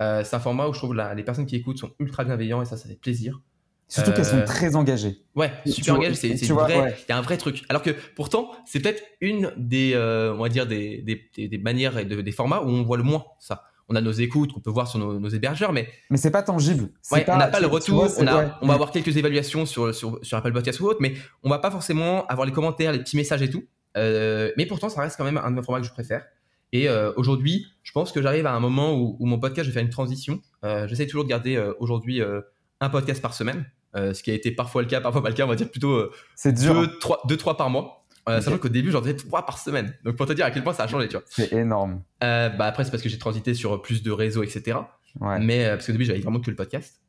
Euh, 0.00 0.24
c'est 0.24 0.34
un 0.34 0.40
format 0.40 0.66
où 0.66 0.72
je 0.72 0.78
trouve 0.78 0.94
les 0.94 1.22
personnes 1.22 1.46
qui 1.46 1.56
écoutent 1.56 1.78
sont 1.78 1.92
ultra 1.98 2.24
bienveillants 2.24 2.62
et 2.62 2.64
ça, 2.64 2.76
ça 2.76 2.88
fait 2.88 2.98
plaisir. 2.98 3.40
Surtout 3.90 4.12
qu'elles 4.12 4.24
sont 4.24 4.36
euh, 4.36 4.44
très 4.44 4.76
engagées. 4.76 5.24
Ouais, 5.34 5.50
super 5.66 5.96
engagées. 5.96 6.14
C'est, 6.14 6.28
il 6.28 6.46
y 6.46 7.12
a 7.12 7.18
un 7.18 7.22
vrai 7.22 7.36
truc. 7.36 7.64
Alors 7.68 7.82
que 7.82 7.90
pourtant, 8.14 8.52
c'est 8.64 8.80
peut-être 8.80 9.02
une 9.20 9.52
des, 9.56 9.94
euh, 9.94 10.32
on 10.32 10.42
va 10.42 10.48
dire 10.48 10.66
des, 10.66 11.02
des, 11.02 11.48
des, 11.48 11.58
manières 11.58 11.98
et 11.98 12.04
des 12.04 12.32
formats 12.32 12.62
où 12.62 12.68
on 12.68 12.84
voit 12.84 12.96
le 12.96 13.02
moins 13.02 13.24
ça. 13.40 13.64
On 13.90 13.96
a 13.96 14.00
nos 14.00 14.12
écoutes 14.12 14.52
qu'on 14.52 14.60
peut 14.60 14.70
voir 14.70 14.86
sur 14.86 15.00
nos, 15.00 15.28
hébergeurs, 15.28 15.72
mais 15.72 15.88
mais 16.10 16.16
c'est 16.16 16.30
pas 16.30 16.44
tangible. 16.44 16.90
on 17.10 17.36
n'a 17.36 17.48
pas 17.48 17.60
le 17.60 17.66
retour. 17.66 18.06
on, 18.18 18.26
a, 18.26 18.58
on 18.62 18.68
va 18.68 18.74
avoir 18.74 18.92
quelques 18.92 19.16
évaluations 19.16 19.66
sur, 19.66 19.92
sur, 19.92 20.20
sur 20.22 20.38
Apple 20.38 20.52
Podcast 20.52 20.78
ou 20.80 20.86
autre, 20.86 21.00
mais 21.00 21.14
on 21.42 21.50
va 21.50 21.58
pas 21.58 21.72
forcément 21.72 22.24
avoir 22.28 22.46
les 22.46 22.52
commentaires, 22.52 22.92
les 22.92 23.00
petits 23.00 23.16
messages 23.16 23.42
et 23.42 23.50
tout. 23.50 23.64
Euh, 23.96 24.52
mais 24.56 24.66
pourtant, 24.66 24.88
ça 24.88 25.00
reste 25.00 25.16
quand 25.16 25.24
même 25.24 25.38
un 25.38 25.50
de 25.50 25.56
mes 25.56 25.62
formats 25.62 25.80
que 25.80 25.86
je 25.86 25.92
préfère. 25.92 26.24
Et 26.72 26.88
euh, 26.88 27.12
aujourd'hui, 27.16 27.66
je 27.82 27.92
pense 27.92 28.12
que 28.12 28.22
j'arrive 28.22 28.46
à 28.46 28.52
un 28.52 28.60
moment 28.60 28.94
où, 28.94 29.16
mon 29.26 29.38
podcast, 29.38 29.64
je 29.64 29.70
vais 29.70 29.74
faire 29.74 29.82
une 29.84 29.90
transition. 29.90 30.40
Euh, 30.64 30.86
J'essaie 30.86 31.06
toujours 31.06 31.24
de 31.24 31.28
garder 31.28 31.60
aujourd'hui 31.80 32.22
un 32.80 32.88
podcast 32.90 33.20
par 33.20 33.34
semaine, 33.34 33.64
ce 33.94 34.22
qui 34.22 34.30
a 34.30 34.34
été 34.34 34.52
parfois 34.52 34.82
le 34.82 34.88
cas, 34.88 35.00
parfois 35.00 35.22
pas 35.22 35.30
le 35.30 35.34
cas. 35.34 35.44
On 35.44 35.48
va 35.48 35.56
dire 35.56 35.70
plutôt 35.70 36.10
c'est 36.36 36.52
deux, 36.52 36.98
trois, 36.98 37.20
deux, 37.26 37.36
trois 37.36 37.56
par 37.56 37.70
mois. 37.70 37.99
Okay. 38.26 38.42
Sachant 38.42 38.58
qu'au 38.58 38.68
début, 38.68 38.90
j'en 38.90 39.00
faisais 39.00 39.16
trois 39.16 39.46
par 39.46 39.58
semaine. 39.58 39.94
Donc 40.04 40.16
pour 40.16 40.26
te 40.26 40.32
dire 40.32 40.44
à 40.44 40.50
quel 40.50 40.62
point 40.62 40.74
ça 40.74 40.84
a 40.84 40.88
changé, 40.88 41.08
tu 41.08 41.16
vois. 41.16 41.24
C'est 41.28 41.52
énorme. 41.52 42.02
bah 42.20 42.54
après, 42.60 42.84
c'est 42.84 42.90
parce 42.90 43.02
que 43.02 43.08
j'ai 43.08 43.18
transité 43.18 43.54
sur 43.54 43.80
plus 43.82 44.02
de 44.02 44.10
réseaux, 44.10 44.42
etc. 44.42 44.78
Ouais. 45.20 45.38
Mais 45.38 45.68
parce 45.68 45.86
qu'au 45.86 45.92
début, 45.92 46.04
j'avais 46.04 46.20
vraiment 46.20 46.40
que 46.40 46.50
le 46.50 46.56
podcast. 46.56 47.00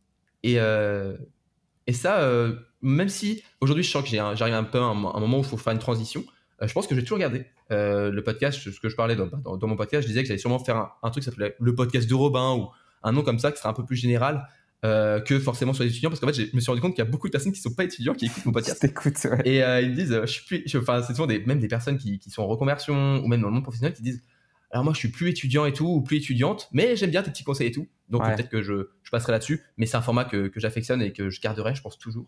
Et, 0.43 0.55
et 0.55 1.93
ça, 1.93 2.53
même 2.81 3.09
si 3.09 3.43
aujourd'hui, 3.59 3.83
je 3.83 3.91
sens 3.91 4.03
que 4.03 4.09
j'arrive 4.09 4.53
un 4.53 4.63
peu 4.63 4.79
à 4.79 4.83
un, 4.83 4.93
moment 4.93 5.37
où 5.37 5.41
il 5.41 5.47
faut 5.47 5.57
faire 5.57 5.73
une 5.73 5.79
transition, 5.79 6.23
euh, 6.61 6.67
je 6.67 6.73
pense 6.73 6.87
que 6.87 6.95
j'ai 6.95 7.01
toujours 7.01 7.19
gardé 7.19 7.45
euh, 7.71 8.11
le 8.11 8.23
podcast, 8.23 8.59
ce 8.59 8.79
que 8.79 8.89
je 8.89 8.95
parlais 8.95 9.15
dans, 9.15 9.27
dans, 9.27 9.67
mon 9.67 9.75
podcast, 9.75 10.03
je 10.03 10.07
disais 10.07 10.21
que 10.21 10.27
j'allais 10.27 10.39
sûrement 10.39 10.59
faire 10.59 10.91
un, 11.01 11.09
truc 11.09 11.23
qui 11.23 11.29
s'appelait 11.29 11.55
le 11.59 11.75
podcast 11.75 12.09
de 12.09 12.13
Robin 12.13 12.55
ou 12.55 12.69
un 13.03 13.11
nom 13.11 13.23
comme 13.23 13.39
ça 13.39 13.51
qui 13.51 13.57
serait 13.57 13.69
un 13.69 13.73
peu 13.73 13.85
plus 13.85 13.95
général. 13.95 14.47
Euh, 14.83 15.19
que 15.19 15.37
forcément 15.37 15.73
sur 15.73 15.83
les 15.83 15.91
étudiants 15.91 16.09
parce 16.09 16.19
qu'en 16.19 16.25
fait 16.25 16.33
je 16.33 16.55
me 16.55 16.59
suis 16.59 16.71
rendu 16.71 16.81
compte 16.81 16.95
qu'il 16.95 17.03
y 17.05 17.07
a 17.07 17.09
beaucoup 17.09 17.27
de 17.27 17.31
personnes 17.31 17.51
qui 17.51 17.61
sont 17.61 17.71
pas 17.71 17.83
étudiants 17.83 18.15
qui 18.15 18.25
écoutent 18.25 18.47
mon 18.47 18.51
podcast. 18.51 18.83
ouais. 19.25 19.41
et 19.45 19.57
ils 19.83 19.91
me 19.91 19.95
disent 19.95 20.19
je 20.21 20.25
suis 20.25 20.43
plus 20.43 20.75
enfin 20.75 21.03
c'est 21.03 21.13
souvent 21.13 21.27
des, 21.27 21.37
même 21.45 21.59
des 21.59 21.67
personnes 21.67 21.99
qui, 21.99 22.17
qui, 22.17 22.31
sont 22.31 22.41
en 22.41 22.47
reconversion 22.47 23.23
ou 23.23 23.27
même 23.27 23.41
dans 23.41 23.49
le 23.49 23.53
monde 23.53 23.61
professionnel 23.61 23.93
qui 23.93 24.01
disent 24.01 24.23
alors 24.71 24.83
moi 24.83 24.93
je 24.93 24.97
suis 24.97 25.09
plus 25.09 25.29
étudiant 25.29 25.67
et 25.67 25.73
tout 25.73 25.85
ou 25.85 26.01
plus 26.01 26.17
étudiante 26.17 26.67
mais 26.71 26.95
j'aime 26.95 27.11
bien 27.11 27.21
tes 27.21 27.29
petits 27.29 27.43
conseils 27.43 27.67
et 27.67 27.71
tout. 27.71 27.87
Donc 28.09 28.23
peut-être 28.23 28.49
que 28.49 28.63
je, 28.63 28.89
je, 29.03 29.11
passerai 29.11 29.33
là-dessus 29.33 29.61
mais 29.77 29.85
c'est 29.85 29.97
un 29.97 30.01
format 30.01 30.25
que, 30.25 30.47
que 30.47 30.59
j'affectionne 30.59 31.03
et 31.03 31.13
que 31.13 31.29
je 31.29 31.39
garderai 31.41 31.75
je 31.75 31.83
pense 31.83 31.99
toujours. 31.99 32.25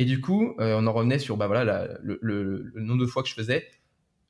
Et 0.00 0.04
du 0.04 0.20
coup 0.20 0.56
on 0.58 0.86
en 0.88 0.92
revenait 0.92 1.20
sur 1.20 1.36
bah 1.36 1.46
voilà 1.46 1.64
le, 2.02 2.18
le, 2.20 2.72
le, 2.74 2.80
nombre 2.80 3.02
de 3.02 3.06
fois 3.06 3.22
que 3.22 3.28
je 3.28 3.34
faisais. 3.34 3.68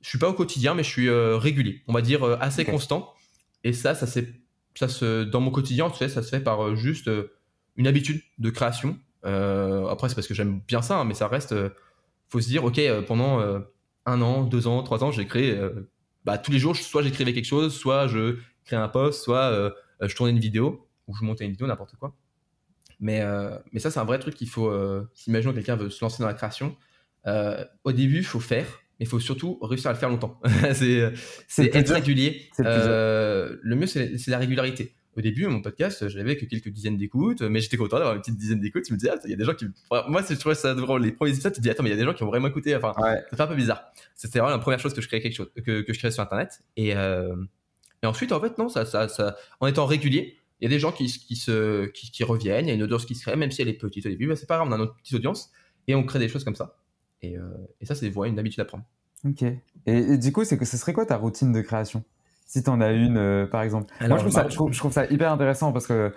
Je 0.02 0.10
suis 0.10 0.18
pas 0.18 0.28
au 0.28 0.34
quotidien, 0.34 0.74
mais 0.74 0.82
je 0.82 0.90
suis 0.90 1.08
euh, 1.08 1.38
régulier, 1.38 1.80
on 1.88 1.94
va 1.94 2.02
dire 2.02 2.24
euh, 2.24 2.36
assez 2.38 2.66
constant. 2.66 3.14
Et 3.62 3.72
ça, 3.72 3.94
ça 3.94 4.06
c'est 4.06 4.34
ça 4.74 4.86
se 4.86 5.24
dans 5.24 5.40
mon 5.40 5.50
quotidien, 5.50 5.88
tu 5.88 5.96
sais, 5.96 6.10
ça 6.10 6.22
se 6.22 6.28
fait 6.28 6.40
par 6.40 6.62
euh, 6.62 6.76
juste 6.76 7.08
une 7.76 7.86
habitude 7.86 8.22
de 8.38 8.50
création. 8.50 8.98
après, 9.22 10.08
c'est 10.08 10.14
parce 10.14 10.26
que 10.26 10.34
j'aime 10.34 10.60
bien 10.66 10.82
ça, 10.82 10.98
hein, 10.98 11.04
mais 11.04 11.14
ça 11.14 11.28
reste. 11.28 11.54
faut 12.28 12.40
se 12.40 12.48
dire, 12.48 12.64
ok, 12.64 12.80
pendant 13.06 13.40
un 14.06 14.22
an, 14.22 14.44
deux 14.44 14.66
ans, 14.66 14.82
trois 14.82 15.02
ans, 15.04 15.10
j'ai 15.10 15.26
créé 15.26 15.58
bah, 16.24 16.38
tous 16.38 16.52
les 16.52 16.58
jours, 16.58 16.76
soit 16.76 17.02
j'écrivais 17.02 17.32
quelque 17.32 17.44
chose, 17.44 17.74
soit 17.74 18.06
je 18.06 18.38
créais 18.64 18.78
un 18.78 18.88
post, 18.88 19.22
soit 19.22 19.72
je 20.00 20.14
tournais 20.14 20.32
une 20.32 20.38
vidéo 20.38 20.88
ou 21.06 21.14
je 21.16 21.24
montais 21.24 21.44
une 21.44 21.52
vidéo, 21.52 21.66
n'importe 21.66 21.96
quoi. 21.96 22.14
Mais, 23.00 23.22
mais 23.72 23.80
ça, 23.80 23.90
c'est 23.90 24.00
un 24.00 24.04
vrai 24.04 24.18
truc 24.18 24.34
qu'il 24.34 24.48
faut. 24.48 24.72
s'imaginer 25.14 25.52
que 25.52 25.58
quelqu'un 25.58 25.76
veut 25.76 25.90
se 25.90 26.04
lancer 26.04 26.22
dans 26.22 26.28
la 26.28 26.34
création, 26.34 26.76
au 27.26 27.92
début, 27.92 28.18
il 28.18 28.24
faut 28.24 28.40
faire, 28.40 28.66
mais 28.98 29.06
il 29.06 29.08
faut 29.08 29.20
surtout 29.20 29.58
réussir 29.62 29.90
à 29.90 29.92
le 29.92 29.98
faire 29.98 30.08
longtemps. 30.08 30.40
c'est 30.72 31.12
être 31.58 31.92
régulier. 31.92 32.48
Le, 32.58 33.60
le, 33.62 33.76
mieux, 33.76 33.86
c'est 33.86 34.28
la 34.28 34.38
régularité 34.38 34.94
au 35.16 35.20
début, 35.20 35.46
mon 35.46 35.62
podcast, 35.62 36.08
j'avais 36.08 36.36
que 36.36 36.44
quelques 36.44 36.68
dizaines 36.68 36.96
d'écoutes, 36.96 37.42
mais 37.42 37.60
j'étais 37.60 37.76
content 37.76 37.98
d'avoir 37.98 38.14
une 38.14 38.20
petite 38.20 38.36
dizaine 38.36 38.60
d'écoutes. 38.60 38.86
Je 38.88 38.92
me 38.92 38.98
disais, 38.98 39.10
ah, 39.12 39.20
il 39.24 39.30
y 39.30 39.34
a 39.34 39.36
des 39.36 39.44
gens 39.44 39.54
qui. 39.54 39.66
moi, 40.08 40.22
je 40.28 40.34
trouvais 40.34 40.54
ça 40.54 40.74
drôle. 40.74 41.02
Les 41.02 41.12
premiers 41.12 41.32
épisodes, 41.32 41.52
tu 41.52 41.58
te 41.58 41.62
dis, 41.62 41.70
attends, 41.70 41.82
mais 41.82 41.90
il 41.90 41.92
y 41.92 41.96
a 41.96 41.98
des 41.98 42.04
gens 42.04 42.14
qui 42.14 42.22
ont 42.22 42.28
vraiment 42.28 42.48
écouté. 42.48 42.74
Enfin, 42.74 42.92
ça 42.98 43.36
fait 43.36 43.42
un 43.42 43.46
peu 43.46 43.54
bizarre. 43.54 43.84
C'était 44.14 44.38
vraiment 44.38 44.56
la 44.56 44.60
première 44.60 44.80
chose 44.80 44.94
que 44.94 45.00
je 45.00 45.06
créais 45.06 45.20
quelque 45.20 45.34
chose, 45.36 45.50
que, 45.54 45.82
que 45.82 45.92
je 45.92 45.98
créais 45.98 46.10
sur 46.10 46.22
Internet. 46.22 46.62
Et, 46.76 46.96
euh, 46.96 47.36
et 48.02 48.06
ensuite, 48.06 48.32
en 48.32 48.40
fait, 48.40 48.58
non, 48.58 48.68
ça, 48.68 48.84
ça, 48.84 49.08
ça, 49.08 49.36
en 49.60 49.66
étant 49.66 49.86
régulier, 49.86 50.36
il 50.60 50.64
y 50.64 50.66
a 50.66 50.70
des 50.70 50.78
gens 50.78 50.92
qui, 50.92 51.06
qui, 51.06 51.36
se, 51.36 51.86
qui, 51.86 52.10
qui 52.10 52.24
reviennent, 52.24 52.66
il 52.66 52.68
y 52.68 52.72
a 52.72 52.74
une 52.74 52.82
audience 52.82 53.06
qui 53.06 53.14
se 53.14 53.22
crée, 53.22 53.36
même 53.36 53.50
si 53.50 53.62
elle 53.62 53.68
est 53.68 53.74
petite 53.74 54.06
au 54.06 54.08
début, 54.08 54.26
bah, 54.26 54.36
c'est 54.36 54.46
pas 54.46 54.56
grave, 54.56 54.68
on 54.68 54.72
a 54.72 54.78
notre 54.78 54.94
petite 54.96 55.14
audience 55.14 55.50
et 55.88 55.94
on 55.94 56.04
crée 56.04 56.18
des 56.18 56.28
choses 56.28 56.44
comme 56.44 56.54
ça. 56.54 56.78
Et, 57.22 57.38
euh, 57.38 57.42
et 57.80 57.86
ça, 57.86 57.94
c'est 57.94 58.06
une 58.08 58.38
habitude 58.38 58.60
à 58.60 58.64
prendre. 58.64 58.84
Ok. 59.24 59.42
Et, 59.42 59.58
et 59.86 60.18
du 60.18 60.32
coup, 60.32 60.44
c'est 60.44 60.58
que 60.58 60.64
ce 60.64 60.76
serait 60.76 60.92
quoi 60.92 61.06
ta 61.06 61.16
routine 61.16 61.52
de 61.52 61.60
création? 61.60 62.04
Si 62.44 62.62
tu 62.62 62.70
en 62.70 62.80
as 62.80 62.92
une, 62.92 63.16
euh, 63.16 63.46
par 63.46 63.62
exemple. 63.62 63.92
Moi, 64.06 64.18
je 64.18 64.76
trouve, 64.76 64.92
ça, 64.92 65.06
hyper 65.06 65.32
intéressant 65.32 65.72
parce 65.72 65.86
que 65.86 66.12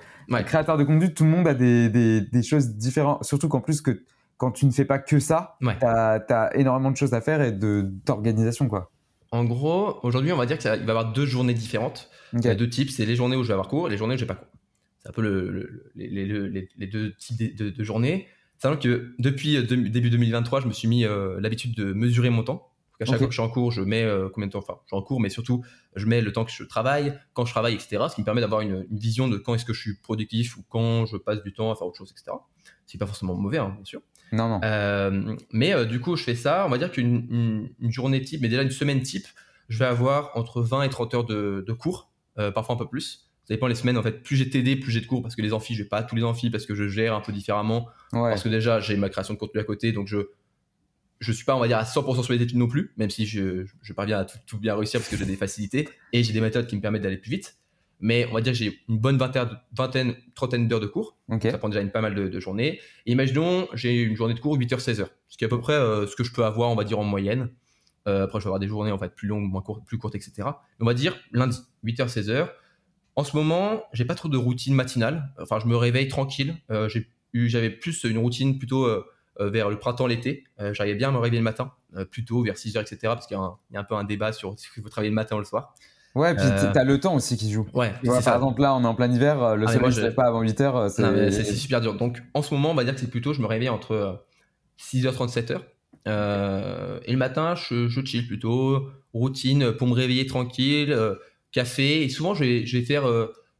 créateur 0.45 0.77
de 0.77 0.83
contenu, 0.83 1.13
tout 1.13 1.23
le 1.23 1.29
monde 1.29 1.47
a 1.47 1.53
des, 1.53 1.89
des, 1.89 2.43
choses 2.43 2.75
différentes. 2.75 3.23
Surtout 3.23 3.47
qu'en 3.47 3.61
plus, 3.61 3.81
que 3.81 4.03
quand 4.37 4.51
tu 4.51 4.65
ne 4.65 4.71
fais 4.71 4.85
pas 4.85 4.99
que 4.99 5.19
ça, 5.19 5.57
tu 5.61 5.75
as, 5.87 6.49
énormément 6.55 6.91
de 6.91 6.97
choses 6.97 7.13
à 7.13 7.21
faire 7.21 7.41
et 7.41 7.51
d'organisation. 7.51 8.67
quoi. 8.67 8.91
En 9.31 9.45
gros, 9.45 9.99
aujourd'hui, 10.03 10.31
on 10.31 10.37
va 10.37 10.45
dire 10.45 10.57
qu'il 10.57 10.69
va 10.69 10.77
y 10.77 10.81
avoir 10.81 11.11
deux 11.11 11.25
journées 11.25 11.53
différentes. 11.53 12.09
Il 12.33 12.43
y 12.43 12.49
a 12.49 12.55
deux 12.55 12.69
types 12.69 12.91
c'est 12.91 13.05
les 13.05 13.15
journées 13.15 13.35
où 13.35 13.43
je 13.43 13.47
vais 13.47 13.53
avoir 13.53 13.67
cours 13.67 13.87
et 13.87 13.91
les 13.91 13.97
journées 13.97 14.15
où 14.15 14.17
je 14.17 14.23
n'ai 14.23 14.27
pas 14.27 14.35
cours. 14.35 14.47
C'est 14.99 15.09
un 15.09 15.11
peu 15.11 15.21
le, 15.21 15.91
les, 15.95 16.09
les, 16.77 16.87
deux 16.87 17.13
types 17.15 17.57
de, 17.57 17.83
journées. 17.83 18.27
Sachant 18.57 18.77
que 18.77 19.13
depuis 19.19 19.55
euh, 19.55 19.63
début 19.63 20.09
2023, 20.09 20.61
je 20.61 20.67
me 20.67 20.73
suis 20.73 20.87
mis 20.87 21.05
euh, 21.05 21.39
l'habitude 21.39 21.75
de 21.75 21.93
mesurer 21.93 22.29
mon 22.29 22.43
temps 22.43 22.69
à 23.01 23.05
chaque 23.05 23.17
fois 23.17 23.27
que 23.27 23.33
je 23.33 23.39
suis 23.39 23.47
en 23.47 23.49
cours, 23.49 23.71
je 23.71 23.81
mets 23.81 24.03
euh, 24.03 24.29
combien 24.33 24.47
de 24.47 24.51
temps, 24.51 24.59
enfin, 24.59 24.79
je 24.83 24.87
suis 24.87 24.95
en 24.95 25.01
cours, 25.01 25.19
mais 25.19 25.29
surtout, 25.29 25.63
je 25.95 26.05
mets 26.05 26.21
le 26.21 26.31
temps 26.31 26.45
que 26.45 26.51
je 26.51 26.63
travaille, 26.63 27.17
quand 27.33 27.45
je 27.45 27.51
travaille, 27.51 27.75
etc. 27.75 28.05
Ce 28.09 28.15
qui 28.15 28.21
me 28.21 28.25
permet 28.25 28.41
d'avoir 28.41 28.61
une, 28.61 28.87
vision 28.91 29.27
de 29.27 29.37
quand 29.37 29.53
est-ce 29.53 29.65
que 29.65 29.73
je 29.73 29.81
suis 29.81 29.95
productif 29.95 30.57
ou 30.57 30.63
quand 30.69 31.05
je 31.05 31.17
passe 31.17 31.43
du 31.43 31.53
temps 31.53 31.71
à 31.71 31.75
faire 31.75 31.87
autre 31.87 31.97
chose, 31.97 32.11
etc. 32.11 32.35
C'est 32.85 32.97
pas 32.97 33.05
forcément 33.05 33.35
mauvais, 33.35 33.59
hein, 33.59 33.73
bien 33.75 33.85
sûr. 33.85 34.01
Non, 34.31 34.49
non. 34.49 34.59
Euh, 34.63 35.35
mais 35.51 35.73
euh, 35.73 35.85
du 35.85 35.99
coup, 35.99 36.15
je 36.15 36.23
fais 36.23 36.35
ça. 36.35 36.65
On 36.65 36.69
va 36.69 36.77
dire 36.77 36.91
qu'une 36.91 37.69
une, 37.79 37.91
journée 37.91 38.21
type, 38.21 38.41
mais 38.41 38.49
déjà 38.49 38.63
une 38.63 38.71
semaine 38.71 39.01
type, 39.01 39.27
je 39.69 39.77
vais 39.77 39.85
avoir 39.85 40.31
entre 40.35 40.61
20 40.61 40.83
et 40.83 40.89
30 40.89 41.13
heures 41.13 41.25
de, 41.25 41.73
cours, 41.73 42.11
parfois 42.35 42.75
un 42.75 42.77
peu 42.77 42.87
plus. 42.87 43.27
Ça 43.43 43.53
dépend 43.53 43.67
les 43.67 43.75
semaines. 43.75 43.97
En 43.97 44.03
fait, 44.03 44.23
plus 44.23 44.35
j'ai 44.35 44.49
TD, 44.49 44.75
plus 44.75 44.91
j'ai 44.91 44.99
de 44.99 45.05
cours 45.05 45.21
parce 45.21 45.35
que 45.35 45.41
les 45.41 45.53
amphis, 45.53 45.73
je 45.75 45.83
vais 45.83 45.89
pas 45.89 45.99
à 45.99 46.03
tous 46.03 46.15
les 46.15 46.23
amphis 46.23 46.49
parce 46.49 46.65
que 46.65 46.75
je 46.75 46.87
gère 46.89 47.13
un 47.13 47.21
peu 47.21 47.31
différemment. 47.31 47.87
Parce 48.11 48.43
que 48.43 48.49
déjà, 48.49 48.79
j'ai 48.79 48.97
ma 48.97 49.09
création 49.09 49.35
de 49.35 49.39
contenu 49.39 49.61
à 49.61 49.63
côté, 49.63 49.91
donc 49.91 50.07
je 50.07 50.29
je 51.19 51.31
suis 51.31 51.45
pas, 51.45 51.55
on 51.55 51.59
va 51.59 51.67
dire, 51.67 51.77
à 51.77 51.83
100% 51.83 52.23
sur 52.23 52.33
les 52.33 52.41
études 52.41 52.57
non 52.57 52.67
plus, 52.67 52.93
même 52.97 53.09
si 53.09 53.25
je, 53.25 53.65
je 53.81 53.93
parviens 53.93 54.19
à 54.19 54.25
tout, 54.25 54.57
bien 54.59 54.75
réussir 54.75 54.99
parce 54.99 55.09
que 55.09 55.17
j'ai 55.17 55.25
des 55.25 55.35
facilités 55.35 55.89
et 56.13 56.23
j'ai 56.23 56.33
des 56.33 56.41
méthodes 56.41 56.67
qui 56.67 56.75
me 56.75 56.81
permettent 56.81 57.01
d'aller 57.01 57.17
plus 57.17 57.31
vite. 57.31 57.57
Mais 57.99 58.27
on 58.29 58.33
va 58.33 58.41
dire 58.41 58.53
que 58.53 58.59
j'ai 58.59 58.79
une 58.87 58.99
bonne 58.99 59.17
vingtaine, 59.17 59.49
vingtaine 59.75 60.15
trentaine 60.35 60.67
d'heures 60.67 60.79
de 60.79 60.85
cours. 60.85 61.17
Ça 61.41 61.57
prend 61.57 61.69
déjà 61.69 61.81
une 61.81 61.89
pas 61.89 62.01
mal 62.01 62.13
de, 62.13 62.39
journées. 62.39 62.79
Et 63.05 63.11
imaginons, 63.11 63.67
j'ai 63.73 64.01
une 64.03 64.15
journée 64.15 64.35
de 64.35 64.39
cours 64.39 64.55
8h, 64.57 64.77
16h. 64.79 65.07
Ce 65.27 65.37
qui 65.37 65.43
est 65.43 65.47
à 65.47 65.49
peu 65.49 65.59
près 65.59 65.73
euh, 65.73 66.05
ce 66.05 66.15
que 66.15 66.23
je 66.23 66.31
peux 66.31 66.45
avoir, 66.45 66.69
on 66.69 66.75
va 66.75 66.83
dire, 66.83 66.99
en 66.99 67.03
moyenne. 67.03 67.49
Euh, 68.07 68.25
après, 68.25 68.39
je 68.39 68.43
vais 68.43 68.49
avoir 68.49 68.59
des 68.59 68.67
journées 68.67 68.91
en 68.91 68.99
fait 68.99 69.13
plus 69.15 69.27
longues, 69.27 69.49
moins 69.49 69.61
courtes, 69.61 69.83
plus 69.85 69.97
courtes, 69.97 70.15
etc. 70.15 70.47
on 70.79 70.85
va 70.85 70.93
dire 70.93 71.17
lundi, 71.31 71.57
8h, 71.83 72.07
16h. 72.07 72.49
En 73.15 73.23
ce 73.23 73.35
moment, 73.35 73.81
j'ai 73.93 74.05
pas 74.05 74.15
trop 74.15 74.29
de 74.29 74.37
routine 74.37 74.75
matinale. 74.75 75.33
Enfin, 75.41 75.59
je 75.59 75.65
me 75.65 75.75
réveille 75.75 76.07
tranquille. 76.07 76.55
Euh, 76.69 76.87
j'avais 77.33 77.71
plus 77.71 78.03
une 78.03 78.19
routine 78.19 78.59
plutôt 78.59 78.87
vers 79.39 79.69
le 79.69 79.77
printemps, 79.77 80.07
l'été. 80.07 80.45
Euh, 80.59 80.73
j'arrivais 80.73 80.97
bien 80.97 81.09
à 81.09 81.11
me 81.11 81.17
réveiller 81.17 81.39
le 81.39 81.43
matin, 81.43 81.71
euh, 81.95 82.05
plutôt 82.05 82.43
vers 82.43 82.55
6h, 82.55 82.81
etc. 82.81 82.97
Parce 83.03 83.27
qu'il 83.27 83.37
y, 83.37 83.77
a 83.77 83.79
un 83.79 83.83
peu 83.83 83.95
un 83.95 84.03
débat 84.03 84.31
sur 84.31 84.57
si 84.57 84.67
il 84.75 84.83
faut 84.83 84.89
travailler 84.89 85.09
le 85.09 85.15
matin 85.15 85.35
ou 85.35 85.39
le 85.39 85.45
soir. 85.45 85.73
Ouais, 86.15 86.33
puis 86.33 86.45
tu 86.45 86.71
t'as 86.73 86.83
le 86.83 86.99
temps 86.99 87.13
aussi 87.13 87.37
qui 87.37 87.51
joue. 87.51 87.67
Ouais, 87.73 87.93
par 88.03 88.35
exemple, 88.35 88.61
là, 88.61 88.73
on 88.75 88.83
est 88.83 88.87
en 88.87 88.95
plein 88.95 89.11
hiver, 89.11 89.55
le 89.55 89.67
ah, 89.67 89.71
soleil 89.71 89.89
ne 89.89 89.91
se 89.91 90.07
pas 90.07 90.25
avant 90.25 90.41
8 90.41 90.59
h 90.59 91.29
C'est 91.31 91.43
super 91.43 91.81
dur. 91.81 91.95
Donc, 91.95 92.23
en 92.33 92.41
ce 92.41 92.53
moment, 92.53 92.71
on 92.71 92.75
va 92.75 92.83
dire 92.83 92.95
que 92.95 92.99
c'est 92.99 93.11
plutôt, 93.11 93.33
je 93.33 93.41
me 93.41 93.47
réveille 93.47 93.69
entre 93.69 94.25
6h30, 94.79 95.31
7h. 95.31 95.59
et 97.05 97.11
le 97.11 97.17
matin, 97.17 97.53
je, 97.55 97.87
je, 97.87 98.01
chill 98.03 98.25
plutôt. 98.25 98.89
Routine 99.13 99.71
pour 99.73 99.87
me 99.87 99.93
réveiller 99.93 100.25
tranquille, 100.25 100.95
café. 101.51 102.03
Et 102.03 102.09
souvent, 102.09 102.33
je 102.33 102.43
vais, 102.43 102.65
je 102.65 102.77
vais 102.77 102.83
faire 102.83 103.03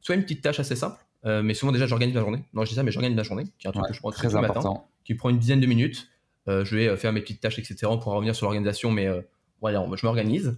soit 0.01 0.15
une 0.15 0.24
petite 0.24 0.41
tâche 0.41 0.60
assez 0.60 0.75
simple, 0.75 0.98
mais 1.24 1.53
souvent, 1.53 1.71
déjà, 1.71 1.88
j'organise 1.88 2.15
la 2.15 2.21
journée. 2.21 2.43
Non, 2.53 2.63
je 2.63 2.69
dis 2.69 2.75
ça, 2.75 2.83
mais 2.83 2.91
j'organise 2.91 3.17
la 3.17 3.24
journée, 3.24 3.45
qui 3.59 3.67
est 3.67 3.69
un 3.69 3.74
truc 3.74 3.88
que 3.88 3.93
je 3.93 4.00
prends 4.00 4.12
très 4.12 4.36
important. 4.36 4.74
matin 4.74 4.83
qui 5.07 5.15
prend 5.15 5.29
une 5.29 5.39
dizaine 5.39 5.62
de 5.62 5.65
minutes. 5.65 6.09
Euh, 6.50 6.65
je 6.65 6.75
vais 6.75 6.89
euh, 6.89 6.97
faire 6.97 7.13
mes 7.13 7.21
petites 7.21 7.39
tâches, 7.39 7.57
etc. 7.59 7.77
On 7.86 7.97
pourra 7.97 8.17
revenir 8.17 8.36
sur 8.36 8.45
l'organisation, 8.45 8.91
mais 8.91 9.07
euh, 9.07 9.21
voilà, 9.62 9.86
je 9.95 10.05
m'organise. 10.05 10.57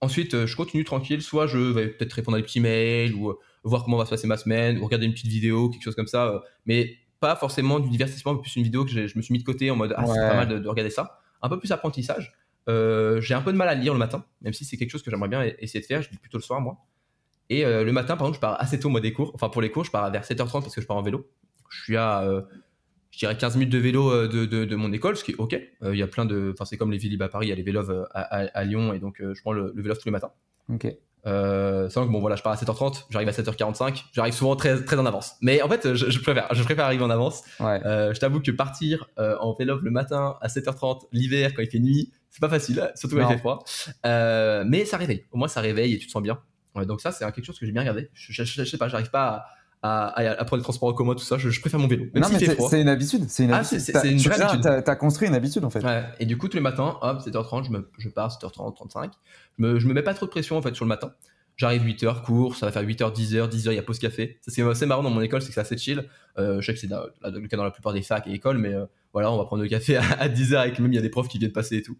ensuite, 0.00 0.46
je 0.46 0.56
continue 0.56 0.84
tranquille. 0.84 1.20
Soit 1.20 1.48
je 1.48 1.58
vais 1.58 1.88
peut-être 1.88 2.12
répondre 2.12 2.36
à 2.36 2.40
des 2.40 2.46
petits 2.46 2.60
mails 2.60 3.12
ou 3.14 3.34
voir 3.64 3.82
comment 3.82 3.96
va 3.96 4.04
se 4.04 4.10
passer 4.10 4.28
ma 4.28 4.36
semaine 4.36 4.78
ou 4.78 4.84
regarder 4.84 5.06
une 5.06 5.12
petite 5.12 5.26
vidéo, 5.26 5.68
quelque 5.68 5.82
chose 5.82 5.96
comme 5.96 6.06
ça. 6.06 6.42
mais 6.64 6.96
pas 7.18 7.34
forcément 7.34 7.80
du 7.80 7.88
divertissement, 7.88 8.34
mais 8.34 8.40
plus 8.40 8.54
une 8.54 8.62
vidéo 8.62 8.84
que 8.84 8.92
je 8.92 9.18
me 9.18 9.22
suis 9.22 9.32
mis 9.32 9.40
de 9.40 9.44
côté 9.44 9.72
en 9.72 9.76
mode 9.76 9.92
ah, 9.96 10.06
c'est 10.06 10.14
pas 10.14 10.36
mal 10.36 10.62
de, 10.62 10.68
regarder 10.68 10.90
ça. 10.90 11.18
Un 11.42 11.48
peu 11.48 11.58
plus 11.58 11.72
apprentissage. 11.72 12.36
j'ai 12.68 13.34
un 13.34 13.42
peu 13.42 13.52
de 13.52 13.56
mal 13.56 13.68
à 13.68 13.74
lire 13.74 13.92
le 13.92 13.98
matin, 13.98 14.24
même 14.42 14.52
si 14.52 14.64
c'est 14.64 14.76
quelque 14.76 14.90
chose 14.90 15.02
que 15.02 15.10
j'aimerais 15.10 15.28
bien 15.28 15.42
essayer 15.58 15.80
de 15.80 15.86
faire. 15.86 16.02
Je 16.02 16.10
dis 16.10 16.18
plutôt 16.18 16.38
le 16.38 16.44
soir, 16.44 16.60
moi. 16.60 16.78
Et 17.50 17.64
le 17.64 17.90
matin, 17.92 18.16
par 18.16 18.26
exemple, 18.26 18.36
je 18.36 18.40
pars 18.40 18.60
assez 18.60 18.78
tôt, 18.78 18.88
moi, 18.88 19.00
des 19.00 19.12
cours. 19.12 19.30
Enfin, 19.34 19.48
pour 19.48 19.62
les 19.62 19.70
cours, 19.70 19.84
je 19.84 19.90
pars 19.90 20.10
vers 20.10 20.22
7h30 20.22 20.62
parce 20.62 20.74
que 20.74 20.80
je 20.80 20.86
pars 20.86 20.96
en 20.96 21.02
vélo. 21.02 21.30
Je 21.70 21.82
suis 21.82 21.96
à 21.96 22.24
je 23.10 23.18
dirais 23.18 23.36
15 23.36 23.56
minutes 23.56 23.72
de 23.72 23.78
vélo 23.78 24.10
euh, 24.10 24.28
de, 24.28 24.44
de, 24.44 24.76
mon 24.76 24.92
école, 24.92 25.16
ce 25.16 25.24
qui 25.24 25.32
est 25.32 25.36
ok. 25.36 25.54
Euh, 25.82 25.94
il 25.94 25.98
y 25.98 26.02
a 26.02 26.06
plein 26.06 26.24
de, 26.24 26.52
enfin 26.54 26.64
c'est 26.64 26.76
comme 26.76 26.92
les 26.92 26.98
Vélib 26.98 27.20
à 27.22 27.28
Paris, 27.28 27.46
il 27.46 27.48
y 27.50 27.52
a 27.52 27.56
les 27.56 27.62
vélos 27.62 27.90
euh, 27.90 28.04
à, 28.12 28.46
à, 28.54 28.64
Lyon 28.64 28.92
et 28.92 28.98
donc 28.98 29.16
je 29.20 29.40
prends 29.40 29.52
le, 29.52 29.72
vélo 29.74 29.94
tous 29.94 30.04
les 30.04 30.12
matins. 30.12 30.30
Ok. 30.72 30.86
Euh, 31.26 31.88
que 31.88 32.00
bon 32.04 32.20
voilà, 32.20 32.36
je 32.36 32.42
pars 32.42 32.52
à 32.52 32.56
7h30, 32.56 33.06
j'arrive 33.10 33.28
à 33.28 33.32
7h45, 33.32 34.04
j'arrive 34.12 34.32
souvent 34.32 34.54
très 34.54 34.82
très 34.84 34.96
en 34.96 35.04
avance. 35.04 35.34
Mais 35.42 35.60
en 35.62 35.68
fait, 35.68 35.94
je, 35.94 36.20
préfère, 36.20 36.46
je 36.54 36.62
préfère 36.62 36.84
arriver 36.84 37.02
en 37.02 37.10
avance. 37.10 37.42
Ouais. 37.58 37.80
je 37.82 38.18
t'avoue 38.20 38.40
que 38.40 38.52
partir 38.52 39.08
en 39.16 39.52
vélo 39.54 39.78
le 39.82 39.90
matin 39.90 40.36
à 40.40 40.46
7h30 40.46 41.08
l'hiver 41.12 41.54
quand 41.54 41.62
il 41.62 41.70
fait 41.70 41.80
nuit, 41.80 42.12
c'est 42.30 42.40
pas 42.40 42.48
facile, 42.48 42.92
surtout 42.94 43.16
quand 43.16 43.28
il 43.28 43.32
fait 43.32 43.38
froid. 43.38 43.64
mais 44.04 44.84
ça 44.84 44.96
réveille. 44.96 45.24
Au 45.32 45.38
moins 45.38 45.48
ça 45.48 45.60
réveille 45.60 45.94
et 45.94 45.98
tu 45.98 46.06
te 46.06 46.12
sens 46.12 46.22
bien. 46.22 46.38
Donc 46.74 47.00
ça 47.00 47.12
c'est 47.12 47.24
quelque 47.32 47.44
chose 47.44 47.58
que 47.58 47.66
j'ai 47.66 47.72
bien 47.72 47.82
regardé. 47.82 48.10
Je, 48.14 48.44
je, 48.44 48.64
sais 48.64 48.78
pas, 48.78 48.88
j'arrive 48.88 49.10
pas 49.10 49.28
à 49.28 49.46
à, 49.82 50.44
prendre 50.44 50.56
les 50.56 50.62
transports 50.62 50.88
en 50.88 50.92
commun, 50.92 51.14
tout 51.14 51.24
ça. 51.24 51.38
Je, 51.38 51.60
préfère 51.60 51.78
mon 51.78 51.86
vélo. 51.86 52.06
non, 52.14 52.28
mais 52.32 52.38
c'est 52.38 52.80
une 52.80 52.88
habitude. 52.88 53.24
C'est 53.28 53.44
une, 53.44 53.52
ah, 53.52 53.58
habitude. 53.58 53.80
C'est 53.80 54.10
une 54.10 54.18
vraie 54.18 54.40
habitude. 54.40 54.62
T'as 54.62 54.92
as 54.92 54.96
construit 54.96 55.28
une 55.28 55.34
habitude 55.34 55.64
en 55.64 55.70
fait. 55.70 55.84
Ouais. 55.84 56.04
Et 56.18 56.26
du 56.26 56.36
coup, 56.36 56.48
tous 56.48 56.56
les 56.56 56.62
matins, 56.62 56.98
hop, 57.00 57.20
7h30, 57.20 57.64
je, 57.64 57.70
me, 57.70 57.90
je 57.98 58.08
pars, 58.08 58.30
7h30, 58.30 58.74
35. 58.74 59.12
Je 59.58 59.62
me, 59.62 59.78
je 59.78 59.86
me 59.86 59.94
mets 59.94 60.02
pas 60.02 60.14
trop 60.14 60.26
de 60.26 60.30
pression 60.30 60.56
en 60.56 60.62
fait 60.62 60.74
sur 60.74 60.84
le 60.84 60.88
matin. 60.88 61.12
J'arrive 61.56 61.82
8h, 61.84 62.22
cours, 62.22 62.54
ça 62.54 62.66
va 62.66 62.72
faire 62.72 62.84
8h, 62.84 63.12
10h, 63.12 63.50
10h, 63.50 63.70
il 63.70 63.74
y 63.74 63.78
a 63.78 63.82
pause 63.82 63.98
café. 63.98 64.38
Ça, 64.42 64.52
c'est 64.54 64.62
assez 64.62 64.86
marrant 64.86 65.02
dans 65.02 65.10
mon 65.10 65.20
école, 65.20 65.42
c'est 65.42 65.48
que 65.48 65.54
c'est 65.54 65.60
assez 65.60 65.76
chill. 65.76 66.08
Euh, 66.38 66.60
je 66.60 66.66
sais 66.66 66.74
que 66.74 66.78
c'est 66.78 66.86
le 66.86 67.48
cas 67.48 67.56
dans 67.56 67.64
la 67.64 67.72
plupart 67.72 67.92
des 67.92 68.02
facs 68.02 68.28
et 68.28 68.32
écoles, 68.32 68.58
mais 68.58 68.72
euh, 68.72 68.86
voilà, 69.12 69.32
on 69.32 69.36
va 69.36 69.44
prendre 69.44 69.64
le 69.64 69.68
café 69.68 69.96
à, 70.20 70.28
10h 70.28 70.56
avec 70.56 70.78
même 70.78 70.92
il 70.92 70.94
y 70.94 70.98
a 70.98 71.02
des 71.02 71.08
profs 71.08 71.26
qui 71.26 71.38
viennent 71.38 71.50
passer 71.50 71.78
et 71.78 71.82
tout. 71.82 71.96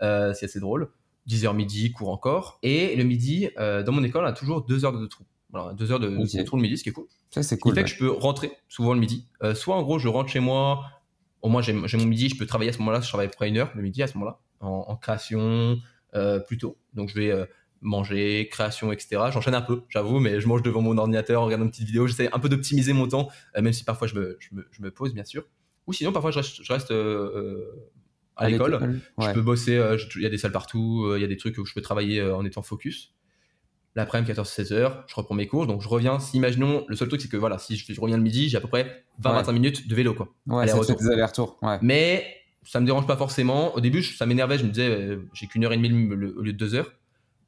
Euh, 0.00 0.32
c'est 0.32 0.46
assez 0.46 0.60
drôle. 0.60 0.88
10h 1.28 1.54
midi, 1.54 1.92
cours 1.92 2.10
encore. 2.10 2.58
Et 2.62 2.96
le 2.96 3.04
midi, 3.04 3.48
euh, 3.58 3.82
dans 3.82 3.92
mon 3.92 4.02
école, 4.02 4.24
on 4.24 4.28
a 4.28 4.32
toujours 4.32 4.62
2 4.62 4.84
heures 4.84 4.98
de 4.98 5.06
trou. 5.06 5.24
Voilà, 5.50 5.74
2 5.74 5.92
heures 5.92 6.00
de, 6.00 6.08
de 6.08 6.42
trou 6.42 6.56
le 6.56 6.62
midi, 6.62 6.78
ce 6.78 6.82
qui 6.82 6.88
est 6.88 6.92
cool. 6.92 7.06
Ça, 7.30 7.42
c'est 7.42 7.58
cool. 7.58 7.72
Ce 7.72 7.74
qui 7.74 7.80
fait 7.80 7.84
que 7.84 7.90
je 7.90 7.98
peux 7.98 8.10
rentrer 8.10 8.52
souvent 8.68 8.94
le 8.94 9.00
midi. 9.00 9.28
Euh, 9.42 9.54
soit 9.54 9.76
en 9.76 9.82
gros, 9.82 9.98
je 9.98 10.08
rentre 10.08 10.30
chez 10.30 10.40
moi. 10.40 10.84
Au 11.42 11.48
moins, 11.48 11.62
j'ai 11.62 11.72
mon 11.72 12.06
midi, 12.06 12.28
je 12.28 12.36
peux 12.36 12.46
travailler 12.46 12.70
à 12.70 12.72
ce 12.72 12.78
moment-là. 12.78 13.00
Je 13.00 13.08
travaille 13.08 13.26
à 13.26 13.30
peu 13.30 13.36
près 13.36 13.48
une 13.48 13.58
heure 13.58 13.70
le 13.74 13.82
midi 13.82 14.02
à 14.02 14.06
ce 14.06 14.16
moment-là, 14.16 14.38
en, 14.60 14.96
création 14.96 15.76
euh, 16.14 16.38
plutôt. 16.38 16.76
Donc, 16.94 17.08
je 17.08 17.14
vais 17.14 17.48
manger, 17.80 18.48
création, 18.48 18.92
etc. 18.92 19.22
J'enchaîne 19.32 19.56
un 19.56 19.60
peu, 19.60 19.82
j'avoue, 19.88 20.20
mais 20.20 20.40
je 20.40 20.46
mange 20.46 20.62
devant 20.62 20.82
mon 20.82 20.96
ordinateur, 20.96 21.42
en 21.42 21.46
regardant 21.46 21.64
une 21.64 21.72
petite 21.72 21.86
vidéo. 21.86 22.06
J'essaie 22.06 22.32
un 22.32 22.38
peu 22.38 22.48
d'optimiser 22.48 22.92
mon 22.92 23.08
temps, 23.08 23.28
même 23.56 23.72
si 23.72 23.82
parfois 23.82 24.06
je 24.06 24.14
me, 24.14 24.36
je, 24.38 24.54
me, 24.54 24.68
je 24.70 24.82
me, 24.82 24.92
pose, 24.92 25.12
bien 25.12 25.24
sûr. 25.24 25.44
Ou 25.88 25.92
sinon, 25.92 26.12
parfois, 26.12 26.30
je 26.30 26.38
reste, 26.38 26.62
je 26.62 26.72
reste 26.72 26.92
euh, 28.40 28.44
à, 28.44 28.50
l'école. 28.50 29.00
Je 29.18 29.30
peux 29.32 29.42
bosser, 29.42 29.80
il 30.16 30.22
y 30.22 30.26
a 30.26 30.30
des 30.30 30.38
salles 30.38 30.52
partout, 30.52 31.12
il 31.16 31.22
y 31.22 31.24
a 31.24 31.28
des 31.28 31.36
trucs 31.36 31.58
où 31.58 31.64
je 31.64 31.74
peux 31.74 31.82
travailler 31.82 32.22
en 32.22 32.44
étant 32.44 32.62
focus 32.62 33.12
l'après-midi 33.94 34.32
14-16h, 34.32 35.04
je 35.06 35.14
reprends 35.14 35.34
mes 35.34 35.46
cours, 35.46 35.66
donc 35.66 35.82
je 35.82 35.88
reviens. 35.88 36.18
Si 36.18 36.36
imaginons, 36.36 36.84
le 36.88 36.96
seul 36.96 37.08
truc 37.08 37.20
c'est 37.20 37.28
que 37.28 37.36
voilà, 37.36 37.58
si 37.58 37.76
je, 37.76 38.00
reviens 38.00 38.16
le 38.16 38.22
midi, 38.22 38.48
j'ai 38.48 38.56
à 38.56 38.60
peu 38.60 38.68
près 38.68 39.04
20-25 39.22 39.52
minutes 39.52 39.88
de 39.88 39.94
vélo 39.94 40.14
quoi. 40.14 40.28
Ouais, 40.46 40.66
c'est 40.66 40.98
des 40.98 41.10
allers-retours. 41.10 41.58
Ouais. 41.62 41.78
Mais 41.82 42.24
ça 42.62 42.80
me 42.80 42.86
dérange 42.86 43.06
pas 43.06 43.16
forcément. 43.16 43.74
Au 43.74 43.80
début, 43.80 44.02
ça 44.02 44.26
m'énervait, 44.26 44.58
je 44.58 44.64
me 44.64 44.70
disais 44.70 44.88
euh, 44.88 45.28
j'ai 45.32 45.46
qu'une 45.46 45.64
heure 45.64 45.72
et 45.72 45.76
demie 45.76 46.12
au 46.12 46.42
lieu 46.42 46.52
de 46.52 46.58
deux 46.58 46.74
heures. 46.74 46.92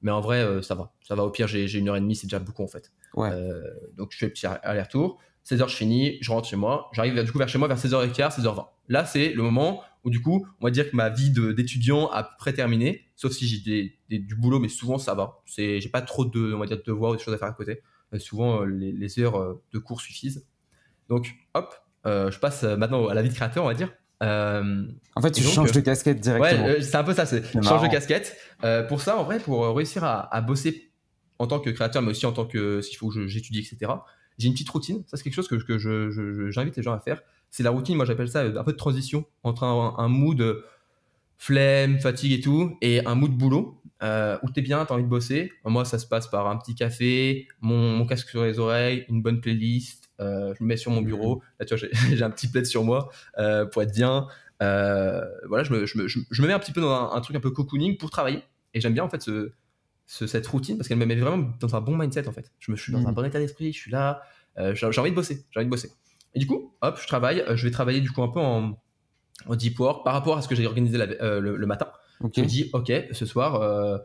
Mais 0.03 0.11
en 0.11 0.21
vrai, 0.21 0.41
euh, 0.41 0.61
ça 0.61 0.75
va. 0.75 0.93
Ça 1.03 1.15
va 1.15 1.25
au 1.25 1.31
pire, 1.31 1.49
j'ai 1.49 1.73
une 1.73 1.89
heure 1.89 1.97
et 1.97 2.01
demie, 2.01 2.15
c'est 2.15 2.27
déjà 2.27 2.39
beaucoup 2.39 2.63
en 2.63 2.69
fait. 2.69 2.93
Ouais. 3.15 3.31
Euh, 3.33 3.63
donc 3.97 4.09
je 4.13 4.19
fais 4.19 4.27
le 4.27 4.33
petit 4.33 4.47
aller-retour. 4.47 5.19
16h, 5.49 5.69
je 5.69 5.77
finis, 5.77 6.19
je 6.21 6.31
rentre 6.31 6.49
chez 6.49 6.57
moi. 6.57 6.91
J'arrive 6.93 7.23
du 7.23 7.31
coup 7.31 7.39
vers 7.39 7.49
chez 7.49 7.59
moi 7.59 7.69
vers 7.69 7.79
16h15, 7.79 8.41
16h20. 8.41 8.67
Là, 8.89 9.05
c'est 9.05 9.33
le 9.33 9.43
moment 9.43 9.83
Où 10.05 10.11
du 10.11 10.21
coup, 10.21 10.47
on 10.61 10.67
va 10.67 10.71
dire 10.71 10.91
que 10.91 10.95
ma 10.95 11.09
vie 11.09 11.31
d'étudiant 11.31 12.09
a 12.09 12.23
pré-terminé, 12.23 13.07
sauf 13.17 13.33
si 13.33 13.47
j'ai 13.47 13.99
du 14.19 14.35
boulot, 14.35 14.59
mais 14.59 14.69
souvent 14.69 14.99
ça 14.99 15.15
va. 15.15 15.41
C'est, 15.47 15.81
j'ai 15.81 15.89
pas 15.89 16.03
trop 16.03 16.27
de, 16.27 16.53
on 16.53 16.59
va 16.59 16.67
dire, 16.67 16.77
de 16.77 16.83
devoirs 16.83 17.13
ou 17.13 17.17
de 17.17 17.21
choses 17.21 17.33
à 17.33 17.39
faire 17.39 17.49
à 17.49 17.53
côté. 17.53 17.81
Euh, 18.13 18.19
souvent, 18.19 18.63
euh, 18.63 18.67
les, 18.67 19.19
heures 19.19 19.59
de 19.73 19.79
cours 19.79 20.03
suffisent. 20.03 20.47
Donc, 21.09 21.35
hop, 21.55 21.75
je 22.05 22.39
passe 22.39 22.65
maintenant 22.65 23.09
à 23.09 23.15
la 23.15 23.23
vie 23.23 23.31
de 23.31 23.35
créateur, 23.35 23.65
on 23.65 23.69
va 23.69 23.75
dire. 23.75 23.95
en 24.21 25.23
fait, 25.23 25.31
tu 25.31 25.43
changes 25.43 25.73
de 25.73 25.81
casquette 25.81 26.21
directement. 26.21 26.67
Ouais, 26.67 26.83
c'est 26.83 26.97
un 26.97 27.05
peu 27.05 27.15
ça, 27.15 27.25
c'est 27.25 27.43
change 27.63 27.83
de 27.83 27.89
casquette. 27.89 28.37
pour 28.89 29.01
ça, 29.01 29.17
en 29.17 29.25
vrai, 29.25 29.39
pour 29.39 29.75
réussir 29.75 30.05
à, 30.05 30.41
bosser 30.43 30.91
en 31.39 31.47
tant 31.47 31.61
que 31.61 31.71
créateur, 31.71 32.03
mais 32.03 32.11
aussi 32.11 32.27
en 32.27 32.33
tant 32.33 32.45
que 32.45 32.83
s'il 32.83 32.99
faut 32.99 33.09
que 33.09 33.27
j'étudie, 33.27 33.61
etc. 33.61 33.91
J'ai 34.37 34.49
une 34.49 34.53
petite 34.53 34.69
routine. 34.69 35.03
Ça, 35.07 35.17
c'est 35.17 35.23
quelque 35.23 35.35
chose 35.35 35.49
que, 35.49 35.55
que 35.55 36.51
j'invite 36.51 36.77
les 36.77 36.83
gens 36.83 36.93
à 36.93 37.01
faire 37.01 37.23
c'est 37.55 37.63
la 37.63 37.71
routine, 37.71 37.95
moi 37.95 38.05
j'appelle 38.05 38.29
ça 38.29 38.41
euh, 38.41 38.59
un 38.59 38.65
peu 38.65 38.73
de 38.73 38.77
transition 38.77 39.27
entre 39.45 39.63
un, 39.63 40.09
mood 40.09 40.41
euh, 40.41 40.65
flemme, 41.39 42.01
fatigue 42.01 42.33
et 42.33 42.41
tout, 42.41 42.77
et 42.81 43.07
un 43.07 43.15
mood 43.15 43.31
boulot, 43.31 43.81
euh, 44.03 44.37
où 44.43 44.51
t'es 44.51 44.61
bien, 44.61 44.85
t'as 44.85 44.95
envie 44.95 45.05
de 45.05 45.09
bosser. 45.09 45.53
Moi, 45.65 45.85
ça 45.85 46.01
se 46.01 46.07
passe 46.09 46.27
par 46.27 46.49
un 46.49 46.57
petit 46.57 46.75
café, 46.75 47.47
mon, 47.61 48.05
casque 48.07 48.29
sur 48.29 48.43
les 48.43 48.59
oreilles, 48.59 49.05
une 49.09 49.23
bonne 49.23 49.41
playlist, 49.41 50.11
je 50.19 50.25
me 50.61 50.67
mets 50.67 50.77
sur 50.77 50.91
mon 50.91 51.01
bureau. 51.01 51.37
Mmh. 51.37 51.41
Là, 51.61 51.67
tu 51.67 51.77
vois, 51.77 51.89
j'ai 52.09 52.23
un 52.25 52.31
petit 52.31 52.49
plaid 52.49 52.67
sur 52.67 52.83
moi 52.83 53.09
pour 53.71 53.83
être 53.83 53.95
bien. 53.95 54.27
voilà, 54.59 55.63
je 55.63 55.73
me, 55.73 55.87
je, 55.87 55.97
me, 55.97 56.09
je 56.09 56.43
me, 56.43 56.49
mets 56.49 56.55
un 56.55 56.59
petit 56.59 56.73
peu 56.73 56.81
dans 56.81 57.13
un, 57.13 57.21
truc 57.21 57.37
un 57.37 57.41
peu 57.41 57.53
cocooning 57.53 57.99
pour 57.99 58.11
travailler. 58.11 58.43
Et 58.73 58.81
j'aime 58.81 58.95
bien 58.95 59.05
en 59.05 59.09
fait 59.09 59.23
ce, 59.23 59.53
cette 60.09 60.47
routine 60.49 60.77
parce 60.77 60.89
qu'elle 60.89 60.99
me 60.99 61.07
met 61.07 61.15
vraiment 61.15 61.53
dans 61.61 61.77
un 61.77 61.81
bon 61.81 61.97
mindset 61.97 62.27
en 62.27 62.33
fait. 62.33 62.51
Je, 62.59 62.73
me, 62.73 62.77
suis 62.77 62.93
dans 62.93 63.07
un 63.07 63.13
mmh. 63.13 63.15
bon 63.15 63.25
état 63.25 63.39
d'esprit, 63.39 63.73
je 63.73 63.79
suis 63.79 63.93
là, 63.93 64.23
j'ai 64.59 64.87
envie 64.87 65.11
de 65.11 65.15
bosser, 65.15 65.45
j'ai 65.53 65.61
envie 65.61 65.67
de 65.67 65.71
bosser. 65.71 65.93
Et 66.35 66.39
du 66.39 66.47
coup, 66.47 66.75
hop, 66.83 66.99
je 67.01 67.07
travaille. 67.07 67.41
Euh, 67.41 67.57
je 67.57 67.65
vais 67.65 67.71
travailler 67.71 68.01
du 68.01 68.11
coup 68.11 68.23
un 68.23 68.29
peu 68.29 68.41
en, 68.41 68.77
deep 69.51 69.79
work 69.79 70.05
par 70.05 70.15
rapport 70.15 70.37
à 70.37 70.43
ce 70.43 70.49
que 70.49 70.55
j'ai 70.55 70.67
organisé 70.67 70.99
euh, 71.01 71.41
le, 71.41 71.67
matin. 71.67 71.89
Je 72.21 72.41
me 72.41 72.47
dis, 72.47 72.71
ok, 72.73 72.93
ce 73.13 73.27
soir, 73.27 73.57
euh, 73.57 73.99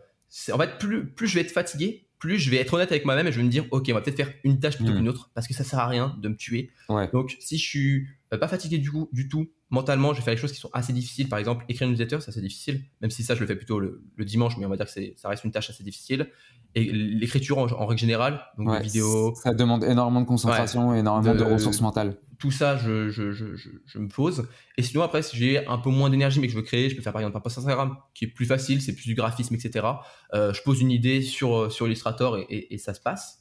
en 0.52 0.58
fait, 0.58 0.78
plus, 0.80 1.12
plus 1.12 1.28
je 1.28 1.36
vais 1.36 1.42
être 1.42 1.52
fatigué, 1.52 2.08
plus 2.18 2.38
je 2.38 2.50
vais 2.50 2.58
être 2.58 2.74
honnête 2.74 2.92
avec 2.92 3.06
moi-même 3.06 3.28
et 3.28 3.32
je 3.32 3.38
vais 3.38 3.44
me 3.44 3.50
dire, 3.50 3.66
ok, 3.72 3.86
on 3.90 3.94
va 3.94 4.02
peut-être 4.02 4.18
faire 4.18 4.34
une 4.44 4.60
tâche 4.60 4.76
plutôt 4.76 4.92
hmm. 4.92 4.98
qu'une 4.98 5.10
autre 5.10 5.32
parce 5.34 5.48
que 5.48 5.54
ça 5.54 5.64
sert 5.64 5.80
à 5.80 5.88
rien 5.88 6.16
de 6.20 6.28
me 6.28 6.36
tuer. 6.36 6.72
Donc, 7.14 7.36
si 7.40 7.58
je 7.58 7.64
suis 7.64 8.08
pas 8.30 8.48
fatigué 8.48 8.78
du, 8.78 8.92
coup, 8.92 9.10
du 9.14 9.30
tout, 9.30 9.50
mentalement, 9.70 10.14
je 10.14 10.20
vais 10.20 10.24
faire 10.24 10.34
des 10.34 10.40
choses 10.40 10.52
qui 10.52 10.60
sont 10.60 10.70
assez 10.74 10.94
difficiles. 10.94 11.30
Par 11.30 11.40
exemple, 11.40 11.66
écrire 11.70 11.88
une 11.88 11.94
newsletter, 11.94 12.18
c'est 12.22 12.30
assez 12.30 12.42
difficile, 12.42 12.84
même 13.02 13.12
si 13.12 13.24
ça, 13.24 13.36
je 13.36 13.42
le 13.42 13.48
fais 13.48 13.56
plutôt 13.56 13.80
le, 13.80 14.02
dimanche, 14.20 14.58
mais 14.58 14.66
on 14.66 14.70
va 14.70 14.78
dire 14.78 14.86
que 14.86 15.14
ça 15.16 15.30
reste 15.30 15.44
une 15.44 15.52
tâche 15.52 15.70
assez 15.70 15.84
difficile. 15.84 16.30
Et 16.76 16.86
l'écriture 16.92 17.58
en, 17.58 17.86
règle 17.86 18.00
générale, 18.00 18.42
donc 18.58 18.74
les 18.74 18.82
vidéos. 18.82 19.34
Ça 19.36 19.54
demande 19.54 19.84
énormément 19.84 20.22
de 20.22 20.28
concentration 20.28 20.94
et 20.96 21.00
énormément 21.00 21.36
de, 21.36 21.44
ressources 21.44 21.82
mentales. 21.82 22.18
Tout 22.38 22.52
ça, 22.52 22.78
je, 22.78 23.10
je, 23.10 23.32
je, 23.34 23.48
je, 23.86 24.00
me 24.00 24.08
pose. 24.08 24.48
Et 24.78 24.84
sinon, 24.84 25.04
après, 25.04 25.22
si 25.22 25.36
j'ai 25.36 25.68
un 25.68 25.78
peu 25.78 25.90
moins 25.90 26.10
d'énergie, 26.10 26.40
mais 26.40 26.48
que 26.48 26.54
je 26.54 26.58
veux 26.58 26.64
créer, 26.64 26.90
je 26.90 26.96
peux 26.96 27.02
faire 27.02 27.12
par 27.12 27.22
exemple 27.22 27.36
un 27.36 27.42
post 27.42 27.58
Instagram 27.58 27.98
qui 28.14 28.26
est 28.26 28.30
plus 28.30 28.46
facile, 28.46 28.82
c'est 28.82 28.94
plus 28.94 29.08
du 29.08 29.16
graphisme, 29.16 29.56
etc. 29.56 29.86
Euh, 30.34 30.54
je 30.54 30.62
pose 30.62 30.80
une 30.80 30.92
idée 30.92 31.22
sur, 31.22 31.70
sur 31.70 31.86
Illustrator 31.88 32.38
et, 32.38 32.74
et 32.74 32.78
ça 32.78 32.94
se 32.94 33.02
passe. 33.02 33.39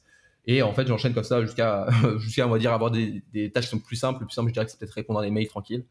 Et 0.51 0.63
en 0.63 0.73
fait, 0.73 0.87
j'enchaîne 0.87 1.13
comme 1.13 1.23
ça 1.23 1.43
jusqu'à, 1.43 1.85
jusqu'à 2.17 2.47
on 2.47 2.49
va 2.49 2.57
dire, 2.57 2.73
avoir 2.73 2.89
des, 2.89 3.21
des, 3.31 3.51
tâches 3.51 3.65
qui 3.65 3.69
sont 3.69 3.77
plus 3.77 3.95
simples. 3.95 4.21
Le 4.21 4.25
plus 4.25 4.33
simple, 4.33 4.47
je 4.49 4.53
dirais 4.53 4.65
que 4.65 4.71
c'est 4.71 4.79
peut-être 4.79 4.93
répondre 4.93 5.19
à 5.19 5.21
des 5.21 5.29
mails 5.29 5.47
tranquilles 5.47 5.85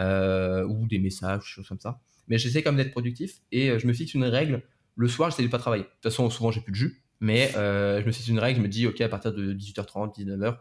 euh, 0.00 0.66
ou 0.66 0.88
des 0.88 0.98
messages, 0.98 1.44
choses 1.44 1.68
comme 1.68 1.78
ça. 1.78 2.00
Mais 2.26 2.36
j'essaie 2.36 2.64
quand 2.64 2.72
même 2.72 2.82
d'être 2.82 2.90
productif 2.90 3.42
et 3.52 3.70
euh, 3.70 3.78
je 3.78 3.86
me 3.86 3.92
fixe 3.92 4.12
une 4.14 4.24
règle. 4.24 4.64
Le 4.96 5.06
soir, 5.06 5.30
j'essaie 5.30 5.44
de 5.44 5.48
pas 5.48 5.58
travailler. 5.58 5.84
De 5.84 5.88
toute 5.88 6.02
façon, 6.02 6.28
souvent, 6.30 6.50
j'ai 6.50 6.60
plus 6.60 6.72
de 6.72 6.76
jus. 6.76 7.04
Mais 7.20 7.52
euh, 7.56 8.00
je 8.00 8.06
me 8.06 8.10
fixe 8.10 8.26
une 8.26 8.40
règle. 8.40 8.58
Je 8.58 8.62
me 8.64 8.68
dis, 8.68 8.88
OK, 8.88 9.00
à 9.00 9.08
partir 9.08 9.32
de 9.32 9.54
18h30, 9.54 10.18
19h, 10.18 10.56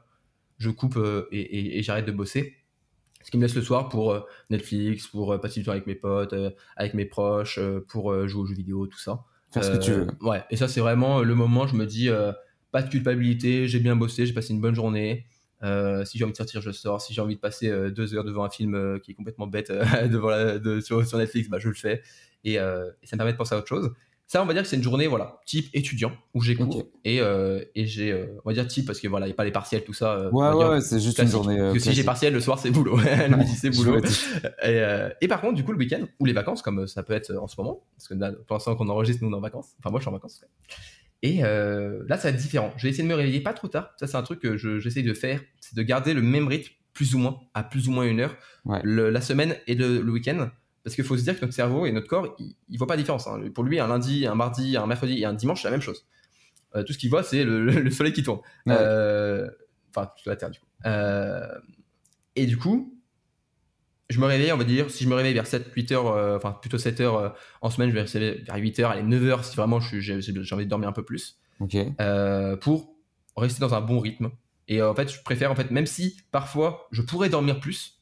je 0.60 0.70
coupe 0.70 1.00
et, 1.32 1.80
et, 1.80 1.82
j'arrête 1.82 2.06
de 2.06 2.12
bosser. 2.12 2.58
Ce 3.24 3.32
qui 3.32 3.38
me 3.38 3.42
laisse 3.42 3.56
le 3.56 3.64
soir 3.64 3.90
pour 3.90 4.24
Netflix, 4.52 5.08
pour 5.08 5.42
passer 5.42 5.62
du 5.62 5.66
temps 5.66 5.72
avec 5.72 5.88
mes 5.88 5.96
potes, 5.96 6.36
avec 6.76 6.94
mes 6.94 7.06
proches, 7.06 7.60
pour 7.88 8.28
jouer 8.28 8.42
aux 8.42 8.46
jeux 8.46 8.54
vidéo, 8.54 8.86
tout 8.86 9.00
ça. 9.00 9.24
Faire 9.52 9.64
ce 9.64 9.72
que 9.72 9.84
tu 9.84 9.92
veux. 9.92 10.08
Ouais. 10.22 10.44
Et 10.52 10.58
ça, 10.58 10.68
c'est 10.68 10.80
vraiment 10.80 11.22
le 11.22 11.34
moment, 11.34 11.66
je 11.66 11.76
me 11.76 11.88
dis 11.88 12.10
pas 12.72 12.82
de 12.82 12.90
culpabilité, 12.90 13.68
j'ai 13.68 13.80
bien 13.80 13.96
bossé, 13.96 14.26
j'ai 14.26 14.34
passé 14.34 14.54
une 14.54 14.62
bonne 14.62 14.76
journée. 14.76 15.26
Euh, 15.64 16.06
si 16.06 16.18
j'ai 16.18 16.24
envie 16.24 16.32
de 16.32 16.38
sortir, 16.38 16.62
je 16.62 16.72
sors. 16.72 17.02
Si 17.02 17.14
j'ai 17.14 17.22
envie 17.22 17.36
de 17.36 17.40
passer 17.40 17.70
euh, 17.70 17.92
deux 17.92 18.16
heures 18.16 18.24
devant 18.24 18.44
un 18.44 18.50
film 18.50 18.74
euh, 18.74 18.98
qui 19.00 19.12
est 19.12 19.14
complètement 19.14 19.48
bête 19.48 19.72
devant 20.10 20.82
sur, 20.82 21.18
Netflix, 21.18 21.50
bah, 21.50 21.60
je 21.60 21.70
le 21.70 21.76
fais. 21.76 22.02
Et, 22.44 22.56
ça 22.56 23.14
me 23.14 23.18
permet 23.18 23.34
de 23.34 23.38
penser 23.38 23.56
à 23.56 23.58
autre 23.58 23.68
chose. 23.68 23.92
Ça, 24.26 24.42
on 24.42 24.46
va 24.46 24.54
dire 24.54 24.64
que 24.64 24.70
c'est 24.70 24.78
une 24.78 24.84
journée, 24.84 25.08
voilà, 25.08 25.42
type 25.46 25.68
étudiant 25.74 26.14
où 26.34 26.42
j'ai 26.42 26.56
cours 26.56 26.88
et, 27.04 27.18
et 27.18 27.86
j'ai, 27.86 28.30
on 28.46 28.50
va 28.50 28.54
dire 28.54 28.66
type 28.66 28.86
parce 28.88 29.02
que 29.02 29.10
voilà, 29.10 29.26
il 29.26 29.30
n'y 29.30 29.34
a 29.34 29.36
pas 29.36 29.44
les 29.44 29.52
partiels, 29.52 29.84
tout 29.84 29.92
ça. 29.92 30.30
ouais, 30.30 30.54
ouais, 30.54 30.80
c'est 30.80 31.02
juste 31.02 31.20
une 31.20 31.28
journée. 31.28 31.58
Parce 31.58 31.74
que 31.74 31.80
si 31.80 31.92
j'ai 31.92 32.06
partiel, 32.06 32.34
le 32.34 32.40
soir 32.40 32.58
c'est 32.58 32.72
boulot, 32.72 32.96
le 33.30 33.36
midi 33.36 33.52
c'est 33.52 33.70
boulot. 33.76 34.00
et, 34.64 34.82
et, 35.20 35.28
par 35.28 35.42
contre, 35.42 35.56
du 35.56 35.66
coup, 35.66 35.74
le 35.74 35.78
week-end 35.78 36.08
ou 36.22 36.26
les 36.26 36.32
vacances, 36.32 36.62
comme 36.62 36.88
ça 36.88 37.04
peut 37.04 37.12
être 37.12 37.36
en 37.36 37.48
ce 37.48 37.60
moment, 37.60 37.84
parce 37.98 38.08
que 38.08 38.14
là, 38.14 38.32
l'instant 38.50 38.74
qu'on 38.78 38.88
enregistre, 38.88 39.22
nous 39.22 39.30
on 39.30 39.34
est 39.34 39.38
en 39.38 39.42
vacances. 39.42 39.76
Enfin, 39.80 39.90
moi 39.90 40.00
je 40.00 40.04
suis 40.04 40.10
en 40.10 40.14
vacances. 40.14 40.46
Et 41.24 41.44
euh, 41.44 42.04
là, 42.08 42.18
ça 42.18 42.30
va 42.30 42.36
être 42.36 42.42
différent. 42.42 42.74
Je 42.78 42.84
vais 42.84 42.90
essayer 42.90 43.04
de 43.04 43.10
me 43.10 43.16
réveiller 43.16 43.42
pas 43.42 43.54
trop 43.54 43.68
tard. 43.68 43.94
Ça, 44.00 44.08
c'est 44.08 44.18
un 44.18 44.24
truc 44.24 44.40
que 44.40 44.58
j'essaie 44.58 45.04
de 45.04 45.14
faire. 45.14 45.42
C'est 45.60 45.76
de 45.76 45.84
garder 45.84 46.14
le 46.14 46.22
même 46.22 46.48
rythme, 46.48 46.74
plus 46.94 47.14
ou 47.16 47.20
moins, 47.20 47.40
à 47.54 47.64
plus 47.64 47.88
ou 47.88 47.92
moins 47.92 48.06
une 48.06 48.20
heure, 48.20 48.36
la 48.66 49.22
semaine 49.22 49.56
et 49.68 49.76
le, 49.76 50.10
week-end. 50.10 50.50
Parce 50.84 50.96
qu'il 50.96 51.06
faut 51.06 51.16
se 51.16 51.24
dire 51.24 51.36
que 51.36 51.42
notre 51.42 51.54
cerveau 51.54 51.86
et 51.86 51.92
notre 51.92 52.08
corps, 52.08 52.36
il, 52.40 52.56
ne 52.70 52.78
voit 52.78 52.88
pas 52.88 52.96
de 52.96 53.02
différence. 53.02 53.28
Hein. 53.28 53.40
Pour 53.54 53.64
lui, 53.64 53.80
un 53.80 53.88
lundi, 53.88 54.26
un 54.26 54.34
mardi, 54.34 54.78
un 54.78 54.88
mercredi 54.88 55.20
et 55.20 55.26
un 55.26 55.34
dimanche, 55.34 55.62
c'est 55.62 55.68
la 55.68 55.72
même 55.72 55.82
chose. 55.82 56.08
Euh, 56.76 56.84
tout 56.84 56.94
ce 56.94 56.98
qu'il 56.98 57.10
voit, 57.12 57.22
c'est 57.22 57.44
le, 57.44 57.92
soleil 57.92 58.14
qui 58.14 58.24
tourne. 58.24 58.40
Euh, 58.68 59.48
enfin, 59.90 60.12
la 60.26 60.36
Terre, 60.36 60.50
du 60.50 60.60
coup. 60.60 60.66
et 62.36 62.46
du 62.48 62.58
coup, 62.58 63.01
je 64.12 64.20
me 64.20 64.26
réveille, 64.26 64.52
on 64.52 64.58
va 64.58 64.64
dire, 64.64 64.90
si 64.92 65.04
je 65.04 65.10
me 65.10 65.16
réveille 65.16 65.34
vers 65.34 65.48
7, 65.48 65.72
8 65.74 65.92
heures, 65.94 66.08
euh, 66.08 66.38
enfin 66.38 66.52
plutôt 66.52 66.78
7 66.78 67.00
heures 67.02 67.18
euh, 67.18 67.30
en 67.62 67.70
semaine, 67.70 67.90
je 67.90 67.96
vais 67.96 68.02
rester 68.02 68.44
vers 68.46 68.58
8 68.58 68.80
heures, 68.80 68.92
allez, 68.92 69.04
9 69.04 69.24
heures 69.26 69.46
si 69.46 69.56
vraiment 69.56 69.80
j'ai 69.80 70.14
envie 70.52 70.66
de 70.66 70.70
dormir 70.70 70.90
un 70.90 70.94
peu 70.94 71.04
plus. 71.04 71.40
Euh, 72.00 72.58
pour 72.58 72.96
rester 73.38 73.62
dans 73.62 73.74
un 73.74 73.82
bon 73.82 74.00
rythme. 74.00 74.32
Et 74.68 74.82
en 74.82 74.94
fait, 74.96 75.12
je 75.12 75.22
préfère, 75.22 75.52
en 75.52 75.56
fait, 75.56 75.72
même 75.72 75.86
si 75.86 76.18
parfois 76.32 76.88
je 76.92 77.02
pourrais 77.02 77.30
dormir 77.30 77.60
plus. 77.60 78.00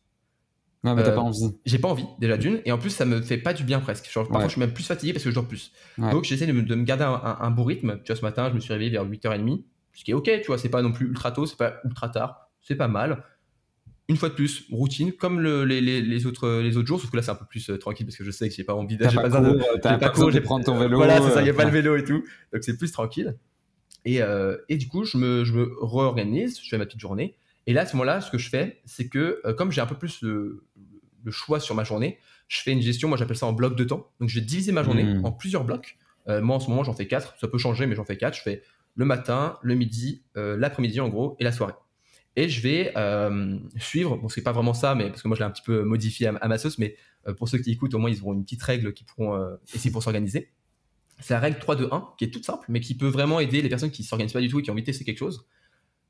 Mais 0.83 0.95
t'as 0.95 1.11
pas 1.11 1.21
envie. 1.21 1.59
J'ai 1.65 1.77
pas 1.77 1.89
envie, 1.89 2.05
déjà 2.19 2.37
d'une. 2.37 2.61
Et 2.65 2.71
en 2.71 2.77
plus, 2.77 2.89
ça 2.89 3.05
me 3.05 3.21
fait 3.21 3.37
pas 3.37 3.53
du 3.53 3.63
bien 3.63 3.79
presque. 3.79 4.09
parfois, 4.13 4.43
je 4.45 4.51
suis 4.51 4.59
même 4.59 4.73
plus 4.73 4.85
fatigué 4.85 5.11
parce 5.13 5.23
que 5.23 5.29
je 5.29 5.35
dors 5.35 5.47
plus. 5.47 5.73
Donc, 5.97 6.23
j'essaie 6.23 6.47
de, 6.47 6.53
me 6.53 6.83
garder 6.83 7.03
un, 7.03 7.51
bon 7.51 7.65
rythme. 7.65 7.99
Tu 8.03 8.11
vois, 8.11 8.15
ce 8.15 8.25
matin, 8.25 8.49
je 8.49 8.55
me 8.55 8.59
suis 8.59 8.71
réveillé 8.71 8.91
vers 8.91 9.05
8h30. 9.05 9.63
Ce 9.93 10.03
qui 10.05 10.11
est 10.11 10.13
ok, 10.13 10.29
tu 10.41 10.47
vois, 10.47 10.57
c'est 10.57 10.69
pas 10.69 10.81
non 10.81 10.93
plus 10.93 11.07
ultra 11.07 11.31
tôt, 11.31 11.45
c'est 11.45 11.57
pas 11.57 11.75
ultra 11.83 12.09
tard. 12.09 12.49
C'est 12.61 12.75
pas 12.75 12.87
mal 12.87 13.23
une 14.09 14.17
fois 14.17 14.29
de 14.29 14.33
plus, 14.33 14.65
routine, 14.71 15.13
comme 15.13 15.39
les, 15.39 16.25
autres, 16.25 16.61
les 16.61 16.77
autres 16.77 16.87
jours, 16.87 16.99
sauf 16.99 17.11
que 17.11 17.15
là 17.15 17.21
c'est 17.21 17.29
un 17.29 17.35
peu 17.35 17.45
plus 17.45 17.69
euh, 17.69 17.77
tranquille 17.77 18.07
parce 18.07 18.17
que 18.17 18.23
je 18.23 18.31
sais 18.31 18.49
que 18.49 18.55
j'ai 18.55 18.63
pas 18.63 18.73
envie 18.73 18.97
d'aller. 18.97 19.11
J'ai 19.11 19.17
pas, 19.17 19.29
prendre 20.41 20.65
ton 20.65 20.77
vélo. 20.79 20.97
Voilà, 20.97 21.21
c'est 21.21 21.29
ça, 21.29 21.41
il 21.41 21.43
n'y 21.43 21.51
a 21.51 21.53
pas 21.53 21.63
le 21.63 21.69
vélo 21.69 21.95
et 21.95 22.03
tout. 22.03 22.23
Donc 22.51 22.63
c'est 22.63 22.75
plus 22.75 22.91
tranquille. 22.91 23.37
Et, 24.05 24.23
euh, 24.23 24.57
et, 24.67 24.77
du 24.77 24.87
coup, 24.87 25.03
je 25.03 25.17
me, 25.17 25.43
je 25.43 25.53
me 25.53 25.69
réorganise, 25.79 26.59
je 26.63 26.69
fais 26.69 26.79
ma 26.79 26.87
petite 26.87 27.01
journée. 27.01 27.35
Et 27.67 27.73
là, 27.73 27.81
à 27.81 27.85
ce 27.85 27.95
moment-là, 27.97 28.21
ce 28.21 28.31
que 28.31 28.39
je 28.39 28.49
fais, 28.49 28.81
c'est 28.85 29.09
que 29.09 29.41
euh, 29.45 29.53
comme 29.53 29.71
j'ai 29.71 29.81
un 29.81 29.85
peu 29.85 29.95
plus 29.95 30.23
le, 30.23 30.63
choix 31.29 31.59
sur 31.59 31.75
ma 31.75 31.83
journée, 31.83 32.17
je 32.47 32.61
fais 32.61 32.71
une 32.71 32.81
gestion, 32.81 33.09
moi 33.09 33.17
j'appelle 33.17 33.37
ça 33.37 33.45
en 33.45 33.53
bloc 33.53 33.75
de 33.75 33.83
temps. 33.83 34.09
Donc 34.19 34.29
je 34.29 34.39
vais 34.39 34.45
diviser 34.45 34.71
ma 34.71 34.81
journée 34.81 35.03
hmm. 35.03 35.23
en 35.23 35.31
plusieurs 35.31 35.63
blocs. 35.63 35.99
moi 36.27 36.55
en 36.55 36.59
ce 36.59 36.67
moment, 36.67 36.83
j'en 36.83 36.93
fais 36.93 37.05
quatre. 37.05 37.35
Ça 37.39 37.47
peut 37.47 37.59
changer, 37.59 37.85
mais 37.85 37.95
j'en 37.95 38.05
fais 38.05 38.17
quatre. 38.17 38.35
Je 38.35 38.41
fais 38.41 38.63
le 38.95 39.05
matin, 39.05 39.59
le 39.61 39.75
midi, 39.75 40.23
l'après-midi 40.33 40.99
en 40.99 41.09
gros, 41.09 41.35
et 41.39 41.43
la 41.43 41.51
soirée 41.51 41.75
et 42.39 42.47
je 42.47 42.61
vais 42.61 42.93
euh, 42.95 43.57
suivre, 43.79 44.15
bon 44.15 44.29
c'est 44.29 44.41
pas 44.41 44.53
vraiment 44.53 44.73
ça, 44.73 44.95
mais 44.95 45.09
parce 45.09 45.21
que 45.21 45.27
moi 45.27 45.35
je 45.35 45.41
l'ai 45.41 45.45
un 45.45 45.51
petit 45.51 45.61
peu 45.61 45.83
modifié 45.83 46.27
à, 46.27 46.47
ma 46.47 46.57
sauce, 46.57 46.77
mais 46.77 46.95
euh, 47.27 47.33
pour 47.33 47.49
ceux 47.49 47.57
qui 47.57 47.71
écoutent, 47.71 47.93
au 47.93 47.99
moins 47.99 48.09
ils 48.09 48.21
auront 48.21 48.33
une 48.33 48.45
petite 48.45 48.63
règle 48.63 48.93
qui 48.93 49.03
pourront 49.03 49.35
euh, 49.35 49.57
essayer 49.73 49.91
pour 49.91 50.01
s'organiser. 50.01 50.49
C'est 51.19 51.33
la 51.33 51.41
règle 51.41 51.59
3-2-1 51.59 52.15
qui 52.17 52.23
est 52.23 52.29
toute 52.29 52.45
simple, 52.45 52.65
mais 52.69 52.79
qui 52.79 52.95
peut 52.95 53.09
vraiment 53.09 53.41
aider 53.41 53.61
les 53.61 53.67
personnes 53.67 53.91
qui 53.91 54.05
s'organisent 54.05 54.31
pas 54.31 54.39
du 54.39 54.47
tout 54.47 54.59
et 54.59 54.63
qui 54.63 54.69
ont 54.69 54.73
envie 54.73 54.83
de 54.83 54.85
tester 54.85 55.03
quelque 55.03 55.17
chose. 55.17 55.45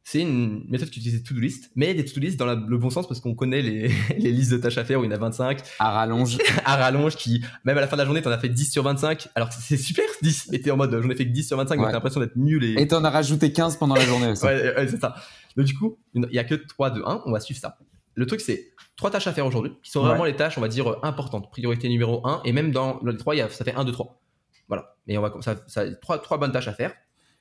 C'est 0.04 0.22
une 0.22 0.64
méthode 0.70 0.90
qui 0.90 1.00
utilise 1.00 1.24
to-do 1.24 1.40
list, 1.40 1.72
mais 1.76 1.94
des 1.94 2.06
to-do 2.06 2.22
list 2.22 2.38
dans 2.38 2.46
le 2.46 2.78
bon 2.78 2.90
sens 2.90 3.08
parce 3.08 3.20
qu'on 3.20 3.36
connaît 3.36 3.62
les, 3.62 3.92
les, 4.18 4.32
listes 4.32 4.52
de 4.52 4.58
tâches 4.58 4.78
à 4.78 4.86
faire 4.86 5.00
où 5.00 5.04
il 5.04 5.08
y 5.08 5.10
en 5.10 5.16
a 5.16 5.20
25. 5.20 5.62
À 5.80 5.92
rallonge. 5.92 6.38
à 6.66 6.78
rallonge, 6.78 7.16
qui, 7.16 7.44
même 7.64 7.78
à 7.78 7.82
la 7.82 7.88
fin 7.88 7.96
de 7.96 8.02
la 8.02 8.06
journée, 8.06 8.22
t'en 8.22 8.32
as 8.32 8.40
fait 8.40 8.50
10 8.50 8.72
sur 8.72 8.84
25. 8.84 9.30
Alors 9.36 9.52
c'est 9.52 9.78
super 9.78 10.06
10, 10.22 10.50
mais 10.52 10.60
t'es 10.60 10.72
en 10.72 10.78
mode 10.78 11.00
j'en 11.02 11.10
ai 11.10 11.16
fait 11.16 11.26
que 11.26 11.32
10 11.32 11.48
sur 11.48 11.58
25, 11.58 11.76
donc 11.76 11.86
t'as 11.88 11.92
l'impression 11.92 12.20
d'être 12.20 12.36
nul. 12.36 12.64
Et 12.80 12.88
t'en 12.88 13.04
as 13.04 13.10
rajouté 13.10 13.52
15 13.52 13.78
pendant 13.78 13.96
la 13.96 14.06
journée. 14.06 14.28
ouais, 14.28 14.88
c'est 14.88 15.00
ça. 15.00 15.16
Donc 15.58 15.66
du 15.66 15.78
coup, 15.78 15.98
il 16.14 16.28
n'y 16.32 16.40
a 16.40 16.44
que 16.44 16.56
3, 16.56 16.92
2, 16.92 17.04
1, 17.06 17.24
on 17.26 17.32
va 17.32 17.40
suivre 17.40 17.60
ça. 17.60 17.78
Le 18.16 18.26
truc, 18.26 18.42
c'est 18.42 18.72
trois 18.96 19.12
tâches 19.12 19.28
à 19.28 19.34
faire 19.34 19.46
aujourd'hui, 19.46 19.72
qui 19.82 19.92
sont 19.92 20.02
vraiment 20.02 20.26
les 20.26 20.36
tâches, 20.36 20.58
on 20.58 20.62
va 20.62 20.68
dire, 20.68 20.98
importantes. 21.04 21.50
Priorité 21.52 21.88
numéro 21.90 22.26
1, 22.28 22.42
et 22.46 22.52
même 22.52 22.72
dans 22.72 23.00
les 23.04 23.16
3, 23.16 23.50
ça 23.50 23.64
fait 23.64 23.74
1, 23.74 23.86
2, 23.86 23.92
3. 23.92 24.22
Voilà. 24.68 24.96
Et 25.08 25.18
on 25.18 25.22
va, 25.22 25.34
ça, 25.42 25.56
ça, 25.68 25.90
trois, 25.96 26.20
trois 26.20 26.38
bonnes 26.38 26.52
tâches 26.52 26.68
à 26.68 26.74
faire. 26.74 26.94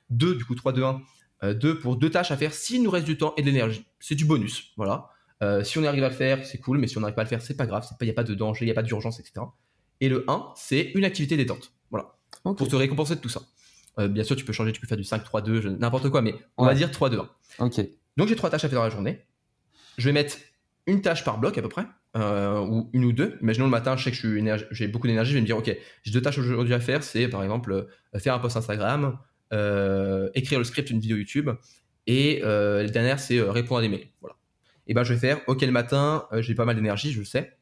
Deux, 0.09 0.35
du 0.35 0.45
coup, 0.45 0.55
3, 0.55 0.73
2, 0.73 0.83
1. 0.83 1.01
Euh, 1.43 1.53
deux 1.53 1.79
pour 1.79 1.95
deux 1.95 2.09
tâches 2.09 2.31
à 2.31 2.37
faire 2.37 2.53
s'il 2.53 2.83
nous 2.83 2.91
reste 2.91 3.05
du 3.05 3.17
temps 3.17 3.33
et 3.37 3.41
de 3.41 3.47
l'énergie. 3.47 3.85
C'est 3.99 4.15
du 4.15 4.25
bonus. 4.25 4.73
Voilà. 4.75 5.09
Euh, 5.41 5.63
si 5.63 5.77
on 5.77 5.85
arrive 5.85 6.03
à 6.03 6.09
le 6.09 6.15
faire, 6.15 6.45
c'est 6.45 6.57
cool, 6.57 6.79
mais 6.79 6.87
si 6.87 6.97
on 6.97 7.01
n'arrive 7.01 7.15
pas 7.15 7.21
à 7.21 7.23
le 7.23 7.29
faire, 7.29 7.41
c'est 7.41 7.55
pas 7.55 7.65
grave. 7.65 7.87
Il 8.01 8.03
n'y 8.03 8.11
a 8.11 8.13
pas 8.13 8.23
de 8.23 8.33
danger, 8.33 8.65
il 8.65 8.67
n'y 8.67 8.71
a 8.71 8.75
pas 8.75 8.83
d'urgence, 8.83 9.19
etc. 9.19 9.45
Et 10.01 10.09
le 10.09 10.25
1, 10.27 10.51
c'est 10.55 10.91
une 10.95 11.05
activité 11.05 11.37
détente. 11.37 11.71
Voilà. 11.91 12.17
Pour 12.43 12.67
te 12.67 12.75
récompenser 12.75 13.15
de 13.15 13.21
tout 13.21 13.29
ça. 13.29 13.41
Euh, 13.99 14.07
bien 14.07 14.23
sûr, 14.23 14.35
tu 14.35 14.45
peux 14.45 14.53
changer, 14.53 14.71
tu 14.71 14.79
peux 14.79 14.87
faire 14.87 14.97
du 14.97 15.03
5, 15.03 15.23
3, 15.23 15.41
2, 15.41 15.77
n'importe 15.77 16.09
quoi, 16.09 16.21
mais 16.21 16.35
on 16.57 16.65
va 16.65 16.73
dire 16.73 16.89
3, 16.89 17.09
2, 17.09 17.19
1. 17.19 17.65
Ok. 17.65 17.81
Donc 18.17 18.27
j'ai 18.27 18.35
trois 18.35 18.49
tâches 18.49 18.65
à 18.65 18.69
faire 18.69 18.79
dans 18.79 18.83
la 18.83 18.89
journée. 18.89 19.25
Je 19.97 20.05
vais 20.05 20.11
mettre 20.11 20.37
une 20.87 21.01
tâche 21.01 21.23
par 21.23 21.39
bloc 21.39 21.57
à 21.57 21.61
peu 21.61 21.69
près, 21.69 21.85
euh, 22.17 22.59
ou 22.59 22.89
une 22.93 23.05
ou 23.05 23.13
deux. 23.13 23.37
Imaginons 23.41 23.65
le 23.65 23.71
matin, 23.71 23.95
je 23.95 24.03
sais 24.03 24.11
que 24.11 24.67
j'ai 24.71 24.87
beaucoup 24.87 25.07
d'énergie, 25.07 25.31
je 25.31 25.35
vais 25.35 25.41
me 25.41 25.45
dire, 25.45 25.57
ok, 25.57 25.75
j'ai 26.03 26.11
deux 26.11 26.21
tâches 26.21 26.37
aujourd'hui 26.37 26.73
à 26.73 26.79
faire, 26.79 27.03
c'est 27.03 27.27
par 27.27 27.43
exemple 27.43 27.71
euh, 27.71 28.19
faire 28.19 28.33
un 28.33 28.39
post 28.39 28.57
Instagram, 28.57 29.17
euh, 29.53 30.29
écrire 30.33 30.59
le 30.59 30.65
script 30.65 30.87
d'une 30.87 30.99
vidéo 30.99 31.17
YouTube, 31.17 31.49
et 32.07 32.41
la 32.41 32.87
dernière, 32.87 33.19
c'est 33.19 33.39
répondre 33.39 33.79
à 33.79 33.81
des 33.81 33.89
mails. 33.89 34.07
Voilà. 34.21 34.35
Et 34.87 34.93
ben 34.93 35.03
je 35.03 35.13
vais 35.13 35.19
faire, 35.19 35.39
ok, 35.47 35.61
le 35.61 35.71
matin, 35.71 36.27
j'ai 36.39 36.55
pas 36.55 36.65
mal 36.65 36.75
d'énergie, 36.75 37.11
je 37.11 37.19
le 37.19 37.25
sais, 37.25 37.57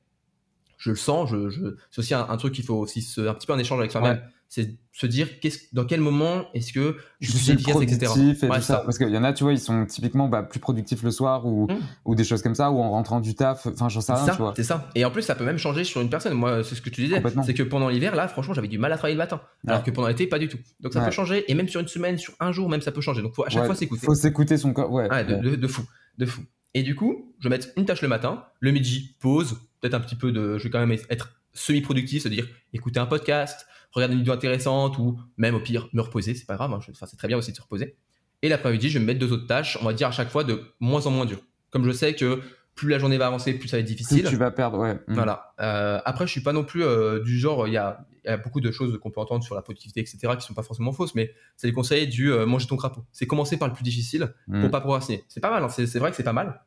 je 0.77 0.91
le 0.91 0.95
sens, 0.95 1.29
je, 1.29 1.49
je... 1.49 1.75
c'est 1.91 1.99
aussi 1.99 2.13
un, 2.13 2.37
truc 2.37 2.53
qu'il 2.53 2.63
faut 2.63 2.75
aussi 2.77 3.05
un 3.17 3.33
petit 3.33 3.45
peu 3.45 3.53
un 3.53 3.59
échange 3.59 3.79
avec 3.79 3.91
soi-même 3.91 4.21
c'est 4.49 4.77
se 4.93 5.05
dire 5.05 5.27
dans 5.73 5.85
quel 5.85 6.01
moment 6.01 6.45
est-ce 6.53 6.73
que 6.73 6.97
je, 7.19 7.31
suis 7.31 7.51
efficace, 7.51 7.75
etc. 7.81 8.11
Et 8.17 8.35
tout 8.35 8.61
ça. 8.61 8.77
Parce 8.77 8.97
qu'il 8.97 9.09
y 9.09 9.17
en 9.17 9.23
a, 9.23 9.31
tu 9.31 9.43
vois, 9.43 9.53
ils 9.53 9.59
sont 9.59 9.85
typiquement 9.85 10.27
bah, 10.27 10.41
plus 10.41 10.59
productifs 10.59 11.03
le 11.03 11.11
soir 11.11 11.45
ou, 11.45 11.67
mmh. 11.67 11.77
ou 12.05 12.15
des 12.15 12.23
choses 12.23 12.41
comme 12.41 12.55
ça, 12.55 12.71
ou 12.71 12.79
en 12.79 12.89
rentrant 12.89 13.19
du 13.19 13.35
taf, 13.35 13.67
enfin, 13.67 13.89
j'en 13.89 14.01
sais 14.01 14.13
rien. 14.13 14.53
C'est 14.55 14.63
ça. 14.63 14.89
Et 14.95 15.05
en 15.05 15.11
plus, 15.11 15.21
ça 15.21 15.35
peut 15.35 15.45
même 15.45 15.59
changer 15.59 15.83
sur 15.83 16.01
une 16.01 16.09
personne. 16.09 16.33
Moi, 16.33 16.63
c'est 16.63 16.75
ce 16.75 16.81
que 16.81 16.89
tu 16.89 17.01
disais. 17.01 17.21
C'est 17.45 17.53
que 17.53 17.63
pendant 17.63 17.89
l'hiver, 17.89 18.15
là, 18.15 18.27
franchement, 18.27 18.53
j'avais 18.53 18.67
du 18.67 18.79
mal 18.79 18.91
à 18.91 18.97
travailler 18.97 19.15
le 19.15 19.21
matin. 19.21 19.41
Alors 19.67 19.83
que 19.83 19.91
pendant 19.91 20.07
l'été, 20.07 20.25
pas 20.25 20.39
du 20.39 20.47
tout. 20.47 20.57
Donc 20.79 20.93
ça 20.93 21.01
peut 21.01 21.11
changer. 21.11 21.49
Et 21.51 21.53
même 21.53 21.67
sur 21.67 21.81
une 21.81 21.87
semaine, 21.87 22.17
sur 22.17 22.33
un 22.39 22.51
jour, 22.51 22.69
même 22.69 22.81
ça 22.81 22.91
peut 22.91 23.01
changer. 23.01 23.21
Donc 23.21 23.35
faut 23.35 23.45
à 23.45 23.49
chaque 23.49 23.65
fois 23.65 23.75
s'écouter. 23.75 24.05
Faut 24.05 24.15
s'écouter 24.15 24.57
son 24.57 24.73
corps. 24.73 24.91
Ouais. 24.91 25.07
De, 25.25 25.55
de, 25.55 25.67
fou. 25.67 25.83
De 26.17 26.25
fou. 26.25 26.41
Et 26.73 26.83
du 26.83 26.95
coup, 26.95 27.33
je 27.39 27.49
vais 27.49 27.55
mettre 27.55 27.67
une 27.77 27.85
tâche 27.85 28.01
le 28.01 28.07
matin, 28.07 28.45
le 28.59 28.71
midi, 28.71 29.15
pause, 29.19 29.59
peut-être 29.81 29.93
un 29.93 29.99
petit 29.99 30.15
peu 30.15 30.31
de. 30.31 30.57
Je 30.57 30.63
vais 30.63 30.69
quand 30.69 30.79
même 30.79 30.97
être 31.09 31.36
semi-productif, 31.57 32.23
c'est-à-dire 32.23 32.47
écouter 32.73 32.99
un 32.99 33.05
podcast, 33.05 33.65
regarder 33.91 34.13
une 34.13 34.19
vidéo 34.19 34.33
intéressante 34.33 34.97
ou 34.97 35.19
même 35.37 35.55
au 35.55 35.59
pire 35.59 35.89
me 35.93 36.01
reposer, 36.01 36.35
c'est 36.35 36.45
pas 36.45 36.55
grave, 36.55 36.71
hein, 36.73 36.79
c'est 36.93 37.17
très 37.17 37.27
bien 37.27 37.37
aussi 37.37 37.51
de 37.51 37.57
se 37.57 37.61
reposer. 37.61 37.95
Et 38.41 38.49
l'après-midi, 38.49 38.89
je 38.89 38.95
vais 38.95 38.99
me 38.99 39.05
mettre 39.05 39.19
deux 39.19 39.31
autres 39.31 39.47
tâches, 39.47 39.77
on 39.81 39.85
va 39.85 39.93
dire 39.93 40.07
à 40.07 40.11
chaque 40.11 40.29
fois 40.29 40.43
de 40.43 40.61
moins 40.79 41.05
en 41.07 41.11
moins 41.11 41.25
dur. 41.25 41.39
Comme 41.71 41.83
je 41.85 41.91
sais 41.91 42.13
que 42.13 42.41
plus 42.77 42.89
la 42.89 42.99
journée 42.99 43.17
va 43.17 43.27
avancer, 43.27 43.53
plus 43.53 43.67
ça 43.67 43.77
va 43.77 43.81
être 43.81 43.87
difficile. 43.87 44.21
Plus 44.21 44.29
tu 44.29 44.35
vas 44.37 44.51
perdre, 44.51 44.77
ouais. 44.77 44.93
Mm. 44.93 45.13
Voilà. 45.15 45.53
Euh, 45.59 45.99
après, 46.05 46.27
je 46.27 46.31
suis 46.31 46.41
pas 46.41 46.53
non 46.53 46.63
plus 46.63 46.83
euh, 46.83 47.19
du 47.21 47.37
genre, 47.37 47.67
il 47.67 47.73
y 47.73 47.77
a, 47.77 48.05
y 48.23 48.29
a, 48.29 48.37
beaucoup 48.37 48.61
de 48.61 48.71
choses 48.71 48.99
qu'on 48.99 49.09
peut 49.09 49.19
entendre 49.19 49.43
sur 49.43 49.55
la 49.55 49.63
productivité, 49.63 49.99
etc., 49.99 50.19
qui 50.39 50.45
sont 50.45 50.53
pas 50.53 50.63
forcément 50.63 50.93
fausses, 50.93 51.15
mais 51.15 51.33
c'est 51.57 51.67
les 51.67 51.73
conseils 51.73 52.07
du 52.07 52.31
euh, 52.31 52.45
manger 52.45 52.67
ton 52.67 52.77
crapaud. 52.77 53.03
C'est 53.11 53.25
commencer 53.25 53.57
par 53.57 53.67
le 53.67 53.73
plus 53.73 53.83
difficile 53.83 54.33
pour 54.45 54.55
mm. 54.55 54.69
pas 54.69 54.79
procrastiner. 54.79 55.25
C'est 55.27 55.41
pas 55.41 55.49
mal, 55.49 55.63
hein, 55.63 55.69
c'est 55.69 55.99
vrai 55.99 56.11
que 56.11 56.15
c'est 56.15 56.23
pas 56.23 56.33
mal, 56.33 56.61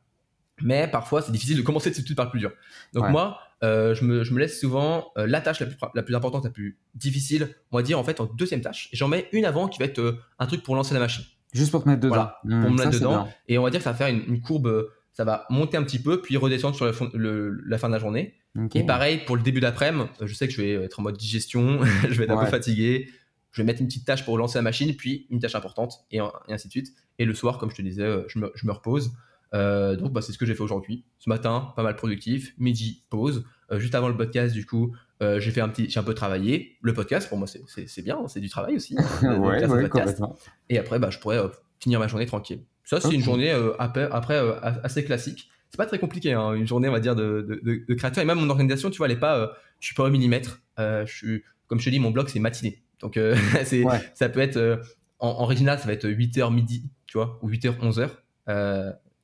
mais 0.63 0.87
parfois 0.87 1.21
c'est 1.21 1.31
difficile 1.31 1.57
de 1.57 1.61
commencer 1.61 1.91
tout 1.91 2.01
de 2.01 2.05
suite 2.05 2.17
par 2.17 2.25
le 2.25 2.31
plus 2.31 2.39
dur. 2.39 2.51
Donc 2.93 3.09
moi, 3.09 3.39
euh, 3.63 3.93
je, 3.93 4.03
me, 4.03 4.23
je, 4.23 4.33
me, 4.33 4.39
laisse 4.39 4.59
souvent 4.59 5.11
euh, 5.17 5.27
la 5.27 5.39
tâche 5.39 5.59
la 5.59 5.67
plus, 5.67 5.77
la 5.93 6.01
plus 6.01 6.15
importante, 6.15 6.43
la 6.43 6.49
plus 6.49 6.79
difficile, 6.95 7.55
on 7.71 7.77
va 7.77 7.83
dire 7.83 7.99
en 7.99 8.03
fait 8.03 8.19
en 8.19 8.25
deuxième 8.25 8.61
tâche. 8.61 8.89
Et 8.91 8.97
j'en 8.97 9.07
mets 9.07 9.27
une 9.33 9.45
avant 9.45 9.67
qui 9.67 9.77
va 9.77 9.85
être 9.85 9.99
euh, 9.99 10.19
un 10.39 10.47
truc 10.47 10.63
pour 10.63 10.75
lancer 10.75 10.95
la 10.95 10.99
machine. 10.99 11.23
Juste 11.53 11.69
pour 11.69 11.83
te 11.83 11.89
mettre 11.89 12.01
dedans. 12.01 12.15
Voilà, 12.15 12.39
pour 12.41 12.51
me 12.51 12.69
mmh, 12.69 12.75
mettre 12.75 12.91
dedans. 12.91 13.27
Et 13.47 13.57
on 13.59 13.63
va 13.63 13.69
dire 13.69 13.79
que 13.79 13.83
ça 13.83 13.91
va 13.91 13.97
faire 13.97 14.07
une, 14.07 14.41
courbe, 14.41 14.89
ça 15.13 15.25
va 15.25 15.45
monter 15.49 15.77
un 15.77 15.83
petit 15.83 15.99
peu, 15.99 16.21
puis 16.21 16.37
redescendre 16.37 16.75
sur 16.75 16.91
le, 17.13 17.61
la 17.67 17.77
fin 17.77 17.87
de 17.87 17.93
la 17.93 17.99
journée. 17.99 18.35
Et 18.73 18.83
pareil 18.83 19.19
pour 19.25 19.35
le 19.35 19.43
début 19.43 19.59
d'après-midi, 19.59 20.09
je 20.21 20.33
sais 20.33 20.47
que 20.47 20.53
je 20.53 20.61
vais 20.61 20.71
être 20.73 20.99
en 20.99 21.03
mode 21.03 21.17
digestion, 21.17 21.81
je 22.09 22.17
vais 22.17 22.23
être 22.23 22.31
un 22.31 22.43
peu 22.43 22.49
fatigué. 22.49 23.09
Je 23.51 23.61
vais 23.61 23.65
mettre 23.65 23.81
une 23.81 23.87
petite 23.87 24.05
tâche 24.05 24.23
pour 24.23 24.37
lancer 24.37 24.57
la 24.57 24.61
machine, 24.61 24.95
puis 24.95 25.27
une 25.29 25.39
tâche 25.39 25.55
importante, 25.55 26.05
et, 26.09 26.17
et 26.17 26.53
ainsi 26.53 26.67
de 26.67 26.71
suite. 26.71 26.93
Et 27.19 27.25
le 27.25 27.35
soir, 27.35 27.57
comme 27.57 27.69
je 27.69 27.75
te 27.75 27.81
disais, 27.81 28.07
je 28.27 28.39
me, 28.39 28.49
je 28.55 28.65
me 28.65 28.71
repose. 28.71 29.11
Euh, 29.53 29.95
donc 29.95 30.13
bah, 30.13 30.21
c'est 30.21 30.31
ce 30.31 30.37
que 30.37 30.45
j'ai 30.45 30.55
fait 30.55 30.61
aujourd'hui. 30.61 31.05
Ce 31.19 31.29
matin, 31.29 31.73
pas 31.75 31.83
mal 31.83 31.95
productif. 31.95 32.53
Midi, 32.57 33.03
pause. 33.09 33.45
Euh, 33.71 33.79
juste 33.79 33.95
avant 33.95 34.07
le 34.07 34.17
podcast, 34.17 34.53
du 34.53 34.65
coup, 34.65 34.95
euh, 35.21 35.39
j'ai 35.39 35.51
fait 35.51 35.61
un 35.61 35.69
petit, 35.69 35.89
j'ai 35.89 35.99
un 35.99 36.03
peu 36.03 36.13
travaillé. 36.13 36.77
Le 36.81 36.93
podcast, 36.93 37.29
pour 37.29 37.37
moi, 37.37 37.47
c'est 37.47 38.01
bien, 38.01 38.27
c'est 38.27 38.39
du 38.39 38.49
travail 38.49 38.75
aussi. 38.75 38.95
ouais, 39.23 39.65
ouais, 39.65 39.89
complètement. 39.89 40.35
Et 40.69 40.77
après, 40.77 40.99
bah, 40.99 41.09
je 41.09 41.19
pourrais 41.19 41.39
finir 41.79 41.99
ma 41.99 42.07
journée 42.07 42.25
tranquille. 42.25 42.63
Ça, 42.83 42.99
c'est 42.99 43.13
une 43.13 43.23
journée 43.23 43.51
après, 43.79 44.09
après 44.11 44.39
assez 44.83 45.03
classique. 45.05 45.49
C'est 45.69 45.77
pas 45.77 45.85
très 45.85 45.99
compliqué, 45.99 46.33
hein, 46.33 46.53
une 46.53 46.67
journée, 46.67 46.89
on 46.89 46.91
va 46.91 46.99
dire, 46.99 47.15
de, 47.15 47.45
de, 47.63 47.85
de, 47.87 47.93
créateur. 47.93 48.21
Et 48.21 48.27
même 48.27 48.39
mon 48.39 48.49
organisation, 48.49 48.89
tu 48.89 48.97
vois, 48.97 49.05
elle 49.05 49.13
est 49.13 49.19
pas, 49.19 49.53
je 49.79 49.85
suis 49.85 49.95
pas 49.95 50.03
au 50.03 50.09
millimètre. 50.09 50.61
je 50.77 51.05
suis, 51.05 51.43
comme 51.67 51.79
je 51.79 51.85
te 51.85 51.89
dis, 51.89 51.99
mon 51.99 52.11
blog, 52.11 52.27
c'est 52.27 52.39
matinée. 52.39 52.83
Donc, 52.99 53.17
c'est, 53.63 53.83
ça 54.13 54.27
peut 54.27 54.41
être, 54.41 54.81
en, 55.19 55.29
en, 55.29 55.43
original, 55.43 55.79
ça 55.79 55.85
va 55.85 55.93
être 55.93 56.07
8h 56.07 56.53
midi, 56.53 56.89
tu 57.05 57.17
vois, 57.17 57.39
ou 57.41 57.49
8h, 57.49 57.79
11h. 57.79 58.09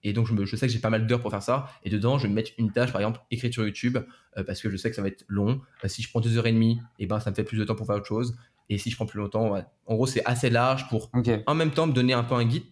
Et 0.03 0.13
donc, 0.13 0.27
je, 0.27 0.55
sais 0.55 0.67
que 0.67 0.73
j'ai 0.73 0.79
pas 0.79 0.89
mal 0.89 1.07
d'heures 1.07 1.21
pour 1.21 1.31
faire 1.31 1.43
ça. 1.43 1.67
Et 1.83 1.89
dedans, 1.89 2.17
je 2.17 2.23
vais 2.23 2.29
me 2.29 2.35
mettre 2.35 2.51
une 2.57 2.71
tâche, 2.71 2.91
par 2.91 3.01
exemple, 3.01 3.19
écriture 3.31 3.65
YouTube, 3.65 3.97
euh, 4.37 4.43
parce 4.43 4.61
que 4.61 4.69
je 4.69 4.77
sais 4.77 4.89
que 4.89 4.95
ça 4.95 5.01
va 5.01 5.07
être 5.07 5.25
long. 5.27 5.61
Euh, 5.83 5.87
si 5.87 6.01
je 6.01 6.09
prends 6.09 6.21
deux 6.21 6.37
heures 6.37 6.47
et 6.47 6.51
demie, 6.51 6.79
et 6.99 7.03
eh 7.03 7.05
ben, 7.07 7.19
ça 7.19 7.31
me 7.31 7.35
fait 7.35 7.43
plus 7.43 7.57
de 7.57 7.63
temps 7.63 7.75
pour 7.75 7.87
faire 7.87 7.95
autre 7.95 8.05
chose. 8.05 8.37
Et 8.69 8.77
si 8.77 8.91
je 8.91 8.95
prends 8.95 9.05
plus 9.05 9.19
longtemps, 9.19 9.55
en 9.85 9.95
gros, 9.95 10.07
c'est 10.07 10.23
assez 10.25 10.49
large 10.49 10.89
pour 10.89 11.09
en 11.45 11.55
même 11.55 11.71
temps 11.71 11.87
me 11.87 11.93
donner 11.93 12.13
un 12.13 12.23
peu 12.23 12.35
un 12.35 12.43
guide. 12.43 12.63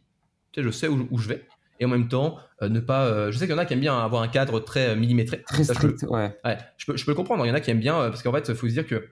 Tu 0.52 0.62
sais, 0.62 0.64
je 0.64 0.70
sais 0.70 0.88
où, 0.88 1.18
je 1.18 1.30
vais. 1.30 1.48
Et 1.80 1.86
en 1.86 1.88
même 1.88 2.10
temps, 2.10 2.38
euh, 2.62 2.70
ne 2.70 2.80
pas. 2.80 3.32
je 3.32 3.38
sais 3.38 3.46
qu'il 3.46 3.56
y 3.56 3.58
en 3.58 3.62
a 3.62 3.66
qui 3.66 3.74
aiment 3.74 3.80
bien 3.80 3.98
avoir 3.98 4.22
un 4.22 4.28
cadre 4.28 4.60
très 4.60 4.96
millimétré. 4.96 5.42
Très 5.44 5.64
strict, 5.64 6.02
je 6.02 6.06
peux, 6.06 6.12
ouais. 6.12 6.38
je, 6.78 6.86
peux, 6.86 6.98
je 6.98 7.06
peux 7.06 7.12
le 7.12 7.16
comprendre. 7.16 7.46
Il 7.46 7.50
y 7.50 7.52
en 7.52 7.56
a 7.56 7.62
qui 7.62 7.72
aiment 7.72 7.80
bien, 7.80 7.94
parce 8.10 8.24
qu'en 8.24 8.34
fait, 8.34 8.46
il 8.50 8.56
faut 8.56 8.68
se 8.68 8.74
dire 8.74 8.86
que 8.86 9.10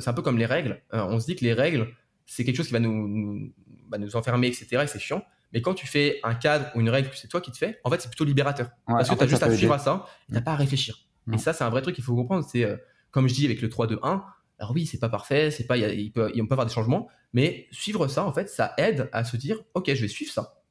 c'est 0.00 0.08
un 0.08 0.12
peu 0.12 0.22
comme 0.22 0.38
les 0.38 0.46
règles. 0.46 0.82
on 0.92 1.20
se 1.20 1.26
dit 1.26 1.36
que 1.36 1.44
les 1.44 1.54
règles, 1.54 1.88
c'est 2.26 2.44
quelque 2.44 2.56
chose 2.56 2.66
qui 2.66 2.72
va 2.72 2.80
nous, 2.80 3.08
nous, 3.08 3.52
bah, 3.88 3.98
nous 3.98 4.16
enfermer, 4.16 4.48
etc. 4.48 4.82
Et 4.82 4.86
c'est 4.86 4.98
chiant. 4.98 5.24
Mais 5.52 5.62
quand 5.62 5.74
tu 5.74 5.86
fais 5.86 6.20
un 6.22 6.34
cadre 6.34 6.66
ou 6.74 6.80
une 6.80 6.90
règle 6.90 7.10
que 7.10 7.16
c'est 7.16 7.28
toi 7.28 7.40
qui 7.40 7.52
te 7.52 7.56
fais, 7.56 7.80
en 7.84 7.90
fait, 7.90 8.00
c'est 8.00 8.08
plutôt 8.08 8.24
libérateur. 8.24 8.70
parce 8.86 9.08
que 9.08 9.14
tu 9.14 9.24
as 9.24 9.26
juste 9.26 9.42
à 9.42 9.54
suivre 9.54 9.72
à 9.72 9.78
ça, 9.78 10.06
tu 10.26 10.34
n'as 10.34 10.40
pas 10.40 10.52
à 10.52 10.56
réfléchir. 10.56 10.98
Et 11.32 11.38
ça, 11.38 11.52
c'est 11.52 11.64
un 11.64 11.70
vrai 11.70 11.82
truc 11.82 11.94
qu'il 11.94 12.04
faut 12.04 12.14
comprendre. 12.14 12.46
C'est, 12.48 12.64
euh, 12.64 12.76
comme 13.10 13.28
je 13.28 13.34
dis 13.34 13.44
avec 13.44 13.60
le 13.60 13.68
3-2-1, 13.68 14.22
alors 14.58 14.72
oui, 14.72 14.86
c'est 14.86 14.98
pas 14.98 15.08
parfait, 15.08 15.50
c'est 15.50 15.66
pas, 15.66 15.76
il, 15.76 16.12
peut, 16.12 16.30
peut 16.32 16.46
avoir 16.50 16.66
des 16.66 16.72
changements, 16.72 17.08
mais 17.32 17.66
suivre 17.70 18.08
ça, 18.08 18.24
en 18.24 18.32
fait, 18.32 18.48
ça 18.48 18.74
aide 18.78 19.08
à 19.12 19.24
se 19.24 19.36
dire, 19.36 19.58
ok, 19.74 19.92
je 19.92 20.00
vais 20.00 20.08
suivre 20.08 20.32
ça 20.32 20.62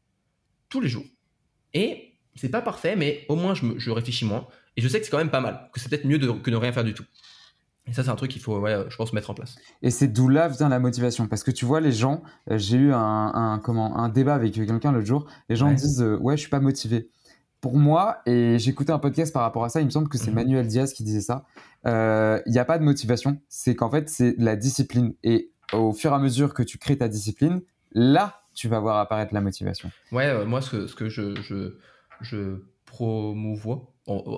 tous 0.69 0.81
les 0.81 0.89
jours. 0.89 1.05
Et 1.73 2.13
c'est 2.35 2.49
pas 2.49 2.61
parfait, 2.61 2.95
mais 2.95 3.25
au 3.29 3.35
moins 3.35 3.53
je, 3.53 3.65
me, 3.65 3.79
je 3.79 3.91
réfléchis 3.91 4.25
moins. 4.25 4.47
Et 4.77 4.81
je 4.81 4.87
sais 4.87 4.99
que 4.99 5.05
c'est 5.05 5.11
quand 5.11 5.17
même 5.17 5.29
pas 5.29 5.41
mal, 5.41 5.69
que 5.73 5.79
c'est 5.79 5.89
peut-être 5.89 6.05
mieux 6.05 6.17
que 6.17 6.49
de 6.49 6.55
rien 6.55 6.71
faire 6.71 6.83
du 6.83 6.93
tout. 6.93 7.05
Et 7.87 7.93
ça, 7.93 8.03
c'est 8.03 8.09
un 8.09 8.15
truc 8.15 8.31
qu'il 8.31 8.41
faut, 8.41 8.59
ouais, 8.59 8.85
je 8.89 8.95
pense, 8.95 9.13
mettre 9.13 9.29
en 9.29 9.35
place. 9.35 9.57
Et 9.83 9.91
c'est 9.91 10.07
d'où 10.07 10.27
là 10.27 10.47
vient 10.47 10.69
la 10.69 10.79
motivation. 10.79 11.27
Parce 11.27 11.43
que 11.43 11.51
tu 11.51 11.65
vois, 11.65 11.81
les 11.81 11.91
gens, 11.91 12.23
euh, 12.49 12.57
j'ai 12.57 12.77
eu 12.77 12.93
un, 12.93 13.31
un, 13.33 13.59
comment, 13.59 13.97
un 13.97 14.09
débat 14.09 14.33
avec 14.33 14.53
quelqu'un 14.53 14.91
l'autre 14.91 15.05
jour, 15.05 15.27
les 15.49 15.55
gens 15.55 15.71
disent 15.71 16.01
euh, 16.01 16.17
Ouais, 16.17 16.35
je 16.35 16.41
suis 16.41 16.49
pas 16.49 16.59
motivé. 16.59 17.09
Pour 17.61 17.77
moi, 17.77 18.21
et 18.25 18.57
j'écoutais 18.59 18.91
un 18.91 18.99
podcast 18.99 19.33
par 19.33 19.43
rapport 19.43 19.63
à 19.63 19.69
ça, 19.69 19.81
il 19.81 19.85
me 19.85 19.91
semble 19.91 20.09
que 20.09 20.17
c'est 20.17 20.29
mhm. 20.29 20.35
Manuel 20.35 20.67
Diaz 20.67 20.93
qui 20.93 21.03
disait 21.03 21.21
ça. 21.21 21.45
Euh, 21.85 22.41
il 22.47 22.51
n'y 22.51 22.59
a 22.59 22.65
pas 22.65 22.79
de 22.79 22.83
motivation, 22.83 23.39
c'est 23.49 23.75
qu'en 23.75 23.89
fait, 23.89 24.09
c'est 24.09 24.35
la 24.37 24.55
discipline. 24.55 25.13
Et 25.23 25.51
au 25.73 25.93
fur 25.93 26.11
et 26.11 26.15
à 26.15 26.19
mesure 26.19 26.53
que 26.53 26.63
tu 26.63 26.77
crées 26.79 26.97
ta 26.97 27.07
discipline, 27.07 27.61
là, 27.91 28.41
tu 28.55 28.67
vas 28.67 28.79
voir 28.79 28.97
apparaître 28.97 29.33
la 29.33 29.41
motivation. 29.41 29.91
Ouais, 30.11 30.45
moi, 30.45 30.61
ce 30.61 30.71
que, 30.71 30.87
ce 30.87 30.95
que 30.95 31.09
je, 31.09 31.35
je, 31.41 31.77
je 32.21 32.57
promouvois, 32.95 33.93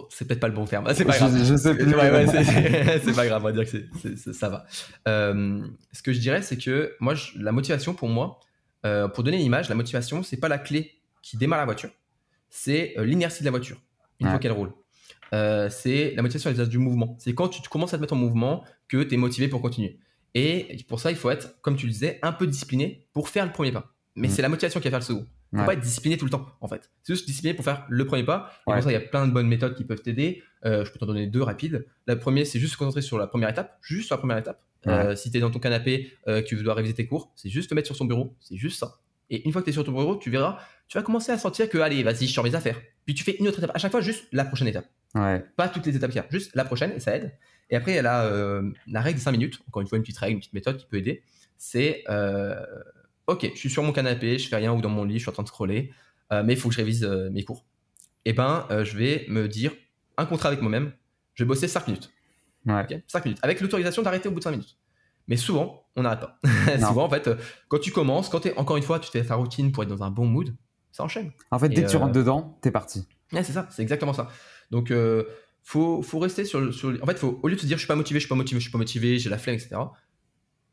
c'est 0.09 0.27
peut-être 0.27 0.39
pas 0.39 0.47
le 0.47 0.53
bon 0.53 0.65
terme. 0.65 0.91
C'est 0.93 1.05
pas 1.05 1.17
grave. 1.17 1.37
Je, 1.43 1.55
sais 1.55 1.75
plus. 1.75 1.91
c'est 3.03 3.15
pas 3.15 3.27
grave, 3.27 3.41
on 3.41 3.45
va 3.45 3.51
dire 3.51 3.65
que 3.69 4.33
ça 4.33 4.49
va. 4.49 4.65
Euh, 5.07 5.61
ce 5.91 6.01
que 6.01 6.11
je 6.11 6.19
dirais, 6.19 6.41
c'est 6.41 6.57
que 6.57 6.95
moi, 6.99 7.13
la 7.35 7.51
motivation 7.51 7.93
pour 7.93 8.09
moi, 8.09 8.39
euh, 8.85 9.07
pour 9.07 9.23
donner 9.23 9.37
une 9.37 9.45
image, 9.45 9.69
la 9.69 9.75
motivation, 9.75 10.23
c'est 10.23 10.37
pas 10.37 10.47
la 10.47 10.57
clé 10.57 10.93
qui 11.21 11.37
démarre 11.37 11.59
la 11.59 11.65
voiture, 11.65 11.91
c'est 12.49 12.93
euh, 12.97 13.03
l'inertie 13.03 13.41
de 13.41 13.45
la 13.45 13.51
voiture 13.51 13.77
une 14.19 14.29
fois 14.29 14.39
qu'elle 14.39 14.53
roule. 14.53 14.71
c'est 15.31 16.13
la 16.15 16.21
motivation 16.23 16.49
à 16.49 16.65
du 16.65 16.79
mouvement. 16.79 17.15
C'est 17.19 17.35
quand 17.35 17.49
tu 17.49 17.61
commences 17.69 17.93
à 17.93 17.97
te 17.97 18.01
mettre 18.01 18.13
en 18.13 18.17
mouvement 18.17 18.63
que 18.87 19.03
tu 19.03 19.13
es 19.13 19.17
motivé 19.17 19.47
pour 19.47 19.61
continuer. 19.61 19.99
Et 20.33 20.77
pour 20.87 20.99
ça, 20.99 21.11
il 21.11 21.17
faut 21.17 21.29
être, 21.29 21.59
comme 21.61 21.75
tu 21.75 21.85
le 21.85 21.91
disais, 21.91 22.19
un 22.21 22.31
peu 22.31 22.47
discipliné 22.47 23.07
pour 23.13 23.29
faire 23.29 23.45
le 23.45 23.51
premier 23.51 23.71
pas. 23.71 23.93
Mais 24.15 24.27
mm. 24.27 24.31
c'est 24.31 24.41
la 24.41 24.49
motivation 24.49 24.79
qui 24.79 24.89
va 24.89 24.99
faire 24.99 24.99
le 24.99 25.05
second. 25.05 25.27
Faut 25.55 25.65
pas 25.65 25.73
être 25.73 25.81
discipliné 25.81 26.17
tout 26.17 26.25
le 26.25 26.31
temps, 26.31 26.45
en 26.61 26.67
fait. 26.67 26.91
C'est 27.03 27.13
juste 27.13 27.25
discipliné 27.25 27.53
pour 27.53 27.63
faire 27.63 27.85
le 27.89 28.05
premier 28.05 28.23
pas. 28.23 28.51
Et 28.67 28.71
pour 28.71 28.83
ça, 28.83 28.89
il 28.89 28.93
y 28.93 28.97
a 28.97 29.01
plein 29.01 29.27
de 29.27 29.31
bonnes 29.31 29.47
méthodes 29.47 29.75
qui 29.75 29.85
peuvent 29.85 30.01
t'aider. 30.01 30.43
Euh, 30.65 30.83
je 30.83 30.91
peux 30.91 30.99
t'en 30.99 31.05
donner 31.05 31.27
deux 31.27 31.41
rapides. 31.41 31.85
La 32.05 32.15
première, 32.15 32.45
c'est 32.45 32.59
juste 32.59 32.73
se 32.73 32.77
concentrer 32.77 33.01
sur 33.01 33.17
la 33.17 33.27
première 33.27 33.49
étape, 33.49 33.77
juste 33.81 34.07
sur 34.07 34.15
la 34.15 34.19
première 34.19 34.37
étape. 34.37 34.61
Euh, 34.87 35.15
si 35.15 35.31
tu 35.31 35.37
es 35.37 35.41
dans 35.41 35.51
ton 35.51 35.59
canapé, 35.59 36.13
euh, 36.27 36.41
que 36.41 36.47
tu 36.47 36.55
dois 36.63 36.73
réviser 36.73 36.93
tes 36.93 37.07
cours, 37.07 37.31
c'est 37.35 37.49
juste 37.49 37.69
te 37.69 37.75
mettre 37.75 37.87
sur 37.87 37.97
ton 37.97 38.05
bureau. 38.05 38.35
C'est 38.39 38.55
juste 38.55 38.79
ça. 38.79 38.99
Et 39.29 39.45
une 39.45 39.51
fois 39.51 39.61
que 39.61 39.65
tu 39.65 39.71
es 39.71 39.73
sur 39.73 39.83
ton 39.83 39.91
bureau, 39.91 40.15
tu 40.15 40.29
verras, 40.29 40.59
tu 40.87 40.97
vas 40.97 41.03
commencer 41.03 41.31
à 41.31 41.37
sentir 41.37 41.69
que, 41.69 41.77
allez, 41.77 42.03
vas-y, 42.03 42.27
je 42.27 42.33
sors 42.33 42.43
mes 42.43 42.55
affaires. 42.55 42.79
Puis 43.05 43.13
tu 43.13 43.23
fais 43.23 43.35
une 43.39 43.47
autre 43.47 43.59
étape. 43.59 43.71
À 43.73 43.79
chaque 43.79 43.91
fois, 43.91 44.01
juste 44.01 44.27
la 44.31 44.45
prochaine 44.45 44.67
étape. 44.67 44.85
Pas 45.55 45.67
toutes 45.67 45.85
les 45.85 45.95
étapes 45.95 46.11
qu'il 46.11 46.21
y 46.21 46.23
a, 46.23 46.27
juste 46.29 46.55
la 46.55 46.63
prochaine, 46.63 46.91
et 46.95 46.99
ça 46.99 47.15
aide. 47.15 47.33
Et 47.69 47.75
après, 47.75 47.91
il 47.91 47.95
y 47.95 47.99
a 47.99 48.01
la, 48.01 48.61
la 48.87 49.01
règle 49.01 49.17
des 49.17 49.23
5 49.23 49.31
minutes. 49.31 49.59
Encore 49.67 49.81
une 49.81 49.87
fois, 49.87 49.97
une 49.97 50.03
petite 50.03 50.17
règle, 50.17 50.33
une 50.35 50.39
petite 50.39 50.53
méthode 50.53 50.77
qui 50.77 50.85
peut 50.85 50.97
aider. 50.97 51.23
C'est, 51.57 52.05
ok, 53.27 53.51
je 53.53 53.59
suis 53.59 53.69
sur 53.69 53.83
mon 53.83 53.91
canapé, 53.91 54.39
je 54.39 54.47
fais 54.47 54.55
rien 54.55 54.73
ou 54.73 54.81
dans 54.81 54.89
mon 54.89 55.03
lit, 55.03 55.15
je 55.15 55.23
suis 55.23 55.29
en 55.29 55.33
train 55.33 55.43
de 55.43 55.47
scroller. 55.47 55.91
Euh, 56.31 56.43
mais 56.43 56.53
il 56.53 56.59
faut 56.59 56.69
que 56.69 56.75
je 56.75 56.79
révise 56.79 57.03
euh, 57.03 57.29
mes 57.29 57.43
cours. 57.43 57.65
Et 58.25 58.31
eh 58.31 58.33
ben, 58.33 58.65
euh, 58.71 58.83
je 58.83 58.97
vais 58.97 59.25
me 59.29 59.47
dire 59.47 59.71
un 60.17 60.25
contrat 60.25 60.49
avec 60.49 60.61
moi-même. 60.61 60.91
Je 61.35 61.43
vais 61.43 61.47
bosser 61.47 61.67
5 61.67 61.87
minutes. 61.87 62.11
Ouais. 62.65 63.03
5 63.07 63.25
minutes. 63.25 63.39
Avec 63.43 63.61
l'autorisation 63.61 64.01
d'arrêter 64.01 64.27
au 64.27 64.31
bout 64.31 64.39
de 64.39 64.43
5 64.43 64.51
minutes. 64.51 64.77
Mais 65.27 65.37
souvent, 65.37 65.85
on 65.95 66.03
n'arrête 66.03 66.19
pas. 66.19 66.39
souvent, 66.87 67.05
en 67.05 67.09
fait, 67.09 67.29
quand 67.69 67.79
tu 67.79 67.91
commences, 67.91 68.27
quand 68.29 68.45
es, 68.45 68.57
encore 68.57 68.77
une 68.77 68.83
fois, 68.83 68.99
tu 68.99 69.09
fais 69.09 69.23
ta 69.23 69.35
routine 69.35 69.71
pour 69.71 69.83
être 69.83 69.89
dans 69.89 70.03
un 70.03 70.11
bon 70.11 70.25
mood, 70.25 70.55
ça 70.91 71.03
enchaîne. 71.03 71.31
En 71.51 71.59
fait, 71.59 71.69
dès 71.69 71.83
que 71.83 71.89
tu 71.89 71.97
rentres 71.97 72.13
dedans, 72.13 72.57
t'es 72.61 72.71
parti. 72.71 73.07
Ouais, 73.31 73.43
c'est 73.43 73.53
ça, 73.53 73.67
c'est 73.71 73.81
exactement 73.81 74.13
ça. 74.13 74.29
Donc, 74.71 74.91
faut, 75.63 76.01
faut 76.01 76.19
rester 76.19 76.45
sur, 76.45 76.73
sur. 76.73 76.97
En 77.01 77.05
fait, 77.05 77.17
faut, 77.17 77.39
au 77.43 77.47
lieu 77.47 77.55
de 77.55 77.59
se 77.59 77.65
dire 77.65 77.77
je 77.77 77.81
suis 77.81 77.87
pas 77.87 77.95
motivé, 77.95 78.19
je 78.19 78.25
suis 78.25 78.29
pas 78.29 78.35
motivé, 78.35 78.59
je 78.59 78.63
suis 78.63 78.71
pas 78.71 78.77
motivé, 78.77 79.19
j'ai 79.19 79.29
la 79.29 79.37
flemme, 79.37 79.55
etc., 79.55 79.75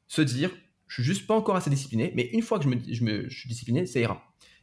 se 0.07 0.23
dire 0.23 0.51
je 0.87 0.95
suis 0.95 1.05
juste 1.05 1.27
pas 1.27 1.35
encore 1.35 1.57
assez 1.57 1.71
discipliné, 1.71 2.13
mais 2.15 2.29
une 2.33 2.43
fois 2.43 2.59
que 2.59 2.65
je, 2.65 2.69
me, 2.69 2.77
je, 2.91 3.05
me, 3.05 3.29
je 3.29 3.39
suis 3.39 3.49
discipliné, 3.49 3.87
ça 3.87 4.01
ira. 4.01 4.23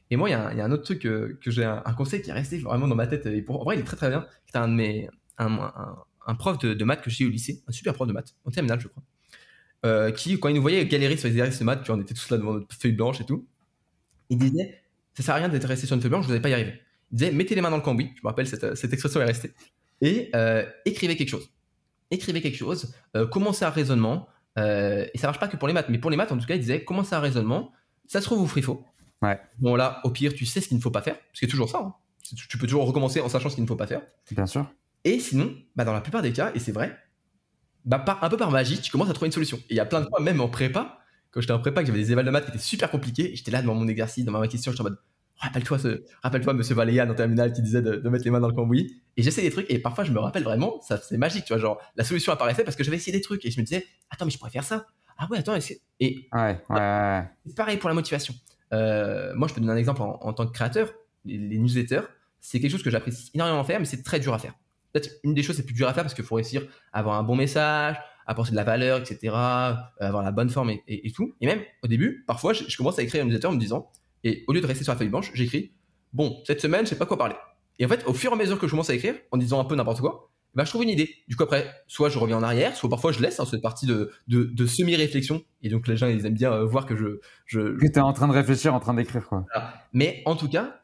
Et 0.09 0.17
moi, 0.17 0.29
il 0.29 0.33
y, 0.33 0.35
a 0.35 0.65
un 0.65 0.71
autre 0.71 0.83
truc 0.83 0.99
que, 0.99 1.37
j'ai, 1.47 1.63
un, 1.63 1.93
conseil 1.93 2.21
qui 2.21 2.29
est 2.29 2.33
resté 2.33 2.57
vraiment 2.57 2.87
dans 2.87 2.95
ma 2.95 3.07
tête. 3.07 3.25
Et 3.27 3.41
pour, 3.41 3.61
en 3.61 3.63
vrai, 3.63 3.77
il 3.77 3.79
est 3.79 3.85
très 3.85 3.95
très 3.95 4.09
bien. 4.09 4.27
C'était 4.45 4.57
un 4.57 4.67
de 4.67 4.73
mes, 4.73 5.07
un, 5.37 6.35
prof 6.35 6.57
de, 6.59 6.83
maths 6.83 7.01
que 7.01 7.09
j'ai 7.09 7.23
eu 7.23 7.27
au 7.27 7.31
lycée, 7.31 7.63
un 7.67 7.71
super 7.71 7.93
prof 7.93 8.07
de 8.07 8.13
maths, 8.13 8.35
en 8.45 8.51
terminale, 8.51 8.79
je 8.79 8.87
crois, 8.87 9.03
euh, 9.85 10.11
qui, 10.11 10.39
quand 10.39 10.49
il 10.49 10.55
nous 10.55 10.61
voyait 10.61 10.85
galérer 10.85 11.17
sur 11.17 11.27
les 11.27 11.33
exercices 11.35 11.59
de 11.59 11.65
maths, 11.65 11.83
tu 11.83 11.91
on 11.91 11.99
était 12.01 12.13
tous 12.13 12.29
là 12.29 12.37
devant 12.37 12.53
notre 12.53 12.75
feuille 12.75 12.91
blanche 12.91 13.21
et 13.21 13.25
tout, 13.25 13.47
il 14.29 14.37
disait 14.37 14.81
Ça 15.13 15.23
sert 15.23 15.35
à 15.35 15.37
rien 15.37 15.49
d'être 15.49 15.65
resté 15.65 15.87
sur 15.87 15.95
une 15.95 16.01
feuille 16.01 16.11
blanche, 16.11 16.25
vous 16.25 16.31
n'allez 16.31 16.41
pas 16.41 16.49
y 16.49 16.53
arriver. 16.53 16.81
Il 17.11 17.17
disait 17.17 17.31
Mettez 17.31 17.55
les 17.55 17.61
mains 17.61 17.71
dans 17.71 17.77
le 17.77 17.81
cambouis, 17.81 18.11
je 18.15 18.21
me 18.23 18.27
rappelle, 18.27 18.47
cette, 18.47 18.75
cette 18.75 18.93
expression 18.93 19.21
est 19.21 19.25
restée, 19.25 19.53
et 20.01 20.29
euh, 20.35 20.65
écrivez 20.85 21.15
quelque 21.15 21.29
chose. 21.29 21.49
Écrivez 22.11 22.41
quelque 22.41 22.57
chose, 22.57 22.93
euh, 23.15 23.25
commencez 23.25 23.65
un 23.65 23.69
raisonnement, 23.69 24.27
et 24.57 25.17
ça 25.17 25.27
marche 25.27 25.39
pas 25.39 25.47
que 25.47 25.57
pour 25.57 25.67
les 25.67 25.73
maths, 25.73 25.89
mais 25.89 25.97
pour 25.97 26.11
les 26.11 26.17
maths, 26.17 26.31
en 26.31 26.37
tout 26.37 26.45
cas, 26.45 26.55
il 26.55 26.59
disait 26.59 26.83
Commencez 26.83 27.15
un 27.15 27.19
raisonnement, 27.19 27.71
ça 28.07 28.19
se 28.19 28.25
trouve, 28.25 28.39
vous 28.39 28.47
ferez 28.47 28.61
faux. 28.61 28.83
Ouais. 29.21 29.39
Bon, 29.59 29.75
là, 29.75 30.01
au 30.03 30.09
pire, 30.09 30.33
tu 30.33 30.45
sais 30.45 30.61
ce 30.61 30.67
qu'il 30.67 30.77
ne 30.77 30.81
faut 30.81 30.91
pas 30.91 31.01
faire, 31.01 31.15
parce 31.15 31.39
que 31.39 31.45
c'est 31.45 31.47
toujours 31.47 31.69
ça. 31.69 31.79
Hein. 31.79 31.93
Tu 32.49 32.57
peux 32.57 32.67
toujours 32.67 32.85
recommencer 32.85 33.19
en 33.19 33.29
sachant 33.29 33.49
ce 33.49 33.55
qu'il 33.55 33.63
ne 33.63 33.67
faut 33.67 33.75
pas 33.75 33.87
faire. 33.87 34.01
Bien 34.31 34.45
sûr. 34.45 34.65
Et 35.03 35.19
sinon, 35.19 35.55
bah, 35.75 35.83
dans 35.83 35.93
la 35.93 36.01
plupart 36.01 36.21
des 36.21 36.31
cas, 36.31 36.51
et 36.53 36.59
c'est 36.59 36.71
vrai, 36.71 36.97
bah, 37.85 37.99
par, 37.99 38.23
un 38.23 38.29
peu 38.29 38.37
par 38.37 38.51
magie, 38.51 38.79
tu 38.79 38.91
commences 38.91 39.09
à 39.09 39.13
trouver 39.13 39.27
une 39.27 39.33
solution. 39.33 39.57
Et 39.69 39.73
il 39.73 39.75
y 39.75 39.79
a 39.79 39.85
plein 39.85 40.01
de 40.01 40.07
fois, 40.07 40.21
même 40.21 40.39
en 40.41 40.47
prépa, 40.47 40.99
quand 41.31 41.41
j'étais 41.41 41.53
en 41.53 41.59
prépa, 41.59 41.81
que 41.81 41.87
j'avais 41.87 41.99
des 41.99 42.11
évals 42.11 42.25
de 42.25 42.31
maths 42.31 42.45
qui 42.45 42.51
étaient 42.51 42.59
super 42.59 42.91
compliqués, 42.91 43.33
et 43.33 43.35
j'étais 43.35 43.51
là 43.51 43.61
devant 43.61 43.75
mon 43.75 43.87
exercice, 43.87 44.25
devant 44.25 44.39
ma 44.39 44.47
question, 44.47 44.71
j'étais 44.71 44.81
en 44.81 44.85
mode 44.85 44.99
rappelle-toi 45.41 45.79
ce, 45.79 46.03
rappelle-toi 46.23 46.53
monsieur 46.53 46.75
Valéan 46.75 47.09
en 47.09 47.13
terminale 47.13 47.51
qui 47.53 47.61
disait 47.61 47.81
de, 47.81 48.07
mettre 48.09 48.25
les 48.25 48.31
mains 48.31 48.39
dans 48.39 48.47
le 48.47 48.53
cambouis 48.53 49.01
et 49.17 49.23
j'essaie 49.23 49.41
des 49.41 49.49
trucs 49.49 49.69
et 49.69 49.79
parfois 49.79 50.03
je 50.03 50.11
me 50.11 50.19
rappelle 50.19 50.43
vraiment 50.43 50.79
ça 50.81 50.97
c'est 50.97 51.17
magique 51.17 51.45
tu 51.45 51.53
vois 51.53 51.61
genre 51.61 51.81
la 51.95 52.03
solution 52.03 52.31
apparaissait 52.31 52.63
parce 52.63 52.75
que 52.75 52.83
j'avais 52.83 52.97
essayé 52.97 53.15
des 53.15 53.21
trucs 53.21 53.45
et 53.45 53.51
je 53.51 53.59
me 53.59 53.65
disais 53.65 53.85
attends 54.09 54.25
mais 54.25 54.31
je 54.31 54.37
pourrais 54.37 54.51
faire 54.51 54.63
ça 54.63 54.85
ah 55.17 55.27
ouais 55.29 55.39
attends 55.39 55.55
et 55.99 56.27
ouais, 56.33 56.61
ouais, 56.69 57.23
c'est 57.45 57.55
pareil 57.55 57.77
pour 57.77 57.89
la 57.89 57.95
motivation 57.95 58.33
euh, 58.73 59.33
moi 59.35 59.47
je 59.47 59.53
peux 59.53 59.61
donner 59.61 59.73
un 59.73 59.77
exemple 59.77 60.01
en, 60.01 60.33
tant 60.33 60.45
que 60.45 60.51
créateur 60.51 60.93
les 61.25 61.57
newsletters 61.57 62.03
c'est 62.39 62.59
quelque 62.59 62.71
chose 62.71 62.83
que 62.83 62.89
j'apprécie 62.89 63.31
énormément 63.33 63.63
faire 63.63 63.79
mais 63.79 63.85
c'est 63.85 64.03
très 64.03 64.19
dur 64.19 64.33
à 64.33 64.39
faire 64.39 64.53
peut-être 64.91 65.09
une 65.23 65.33
des 65.33 65.43
choses 65.43 65.55
c'est 65.55 65.65
plus 65.65 65.75
dur 65.75 65.87
à 65.87 65.93
faire 65.93 66.03
parce 66.03 66.13
qu'il 66.13 66.23
faut 66.23 66.35
réussir 66.35 66.63
à 66.93 66.99
avoir 66.99 67.17
un 67.17 67.23
bon 67.23 67.35
message, 67.35 67.97
apporter 68.27 68.51
de 68.51 68.55
la 68.55 68.63
valeur, 68.63 68.99
etc., 68.99 69.33
avoir 69.99 70.23
la 70.23 70.31
bonne 70.31 70.49
forme 70.49 70.71
et, 70.87 71.11
tout. 71.11 71.35
Et 71.41 71.45
même 71.45 71.61
au 71.83 71.87
début, 71.87 72.23
parfois, 72.27 72.53
je, 72.53 72.75
commence 72.77 72.99
à 72.99 73.03
écrire 73.03 73.23
un 73.23 73.25
newsletter 73.25 73.47
en 73.47 73.53
me 73.53 73.59
disant, 73.59 73.89
et 74.23 74.43
au 74.47 74.53
lieu 74.53 74.61
de 74.61 74.67
rester 74.67 74.83
sur 74.83 74.93
la 74.93 74.97
feuille 74.97 75.09
blanche, 75.09 75.31
j'écris, 75.33 75.71
bon, 76.13 76.41
cette 76.45 76.61
semaine, 76.61 76.85
je 76.85 76.89
sais 76.89 76.97
pas 76.97 77.05
quoi 77.05 77.17
parler. 77.17 77.35
Et 77.79 77.85
en 77.85 77.87
fait, 77.87 78.05
au 78.05 78.13
fur 78.13 78.31
et 78.31 78.33
à 78.33 78.37
mesure 78.37 78.59
que 78.59 78.67
je 78.67 78.71
commence 78.71 78.89
à 78.89 78.93
écrire, 78.93 79.15
en 79.31 79.37
disant 79.37 79.59
un 79.59 79.65
peu 79.65 79.75
n'importe 79.75 80.01
quoi, 80.01 80.31
bah, 80.53 80.65
je 80.65 80.69
trouve 80.69 80.83
une 80.83 80.89
idée. 80.89 81.15
Du 81.27 81.35
coup, 81.35 81.43
après, 81.43 81.73
soit 81.87 82.09
je 82.09 82.19
reviens 82.19 82.37
en 82.37 82.43
arrière, 82.43 82.75
soit 82.75 82.89
parfois 82.89 83.11
je 83.11 83.21
laisse 83.21 83.39
hein, 83.39 83.45
cette 83.45 83.61
partie 83.61 83.85
de, 83.85 84.11
de, 84.27 84.65
semi-réflexion. 84.65 85.43
Et 85.61 85.69
donc, 85.69 85.87
les 85.87 85.95
gens, 85.95 86.07
ils 86.07 86.25
aiment 86.25 86.33
bien 86.33 86.51
euh, 86.51 86.65
voir 86.65 86.85
que 86.85 86.95
je. 86.95 87.19
je 87.45 87.77
tu 87.79 87.85
es 87.85 87.99
en 87.99 88.13
train 88.13 88.27
de 88.27 88.33
réfléchir, 88.33 88.73
en 88.73 88.79
train 88.79 88.93
d'écrire, 88.93 89.27
quoi. 89.27 89.45
Mais 89.93 90.21
en 90.25 90.35
tout 90.35 90.49
cas, 90.49 90.81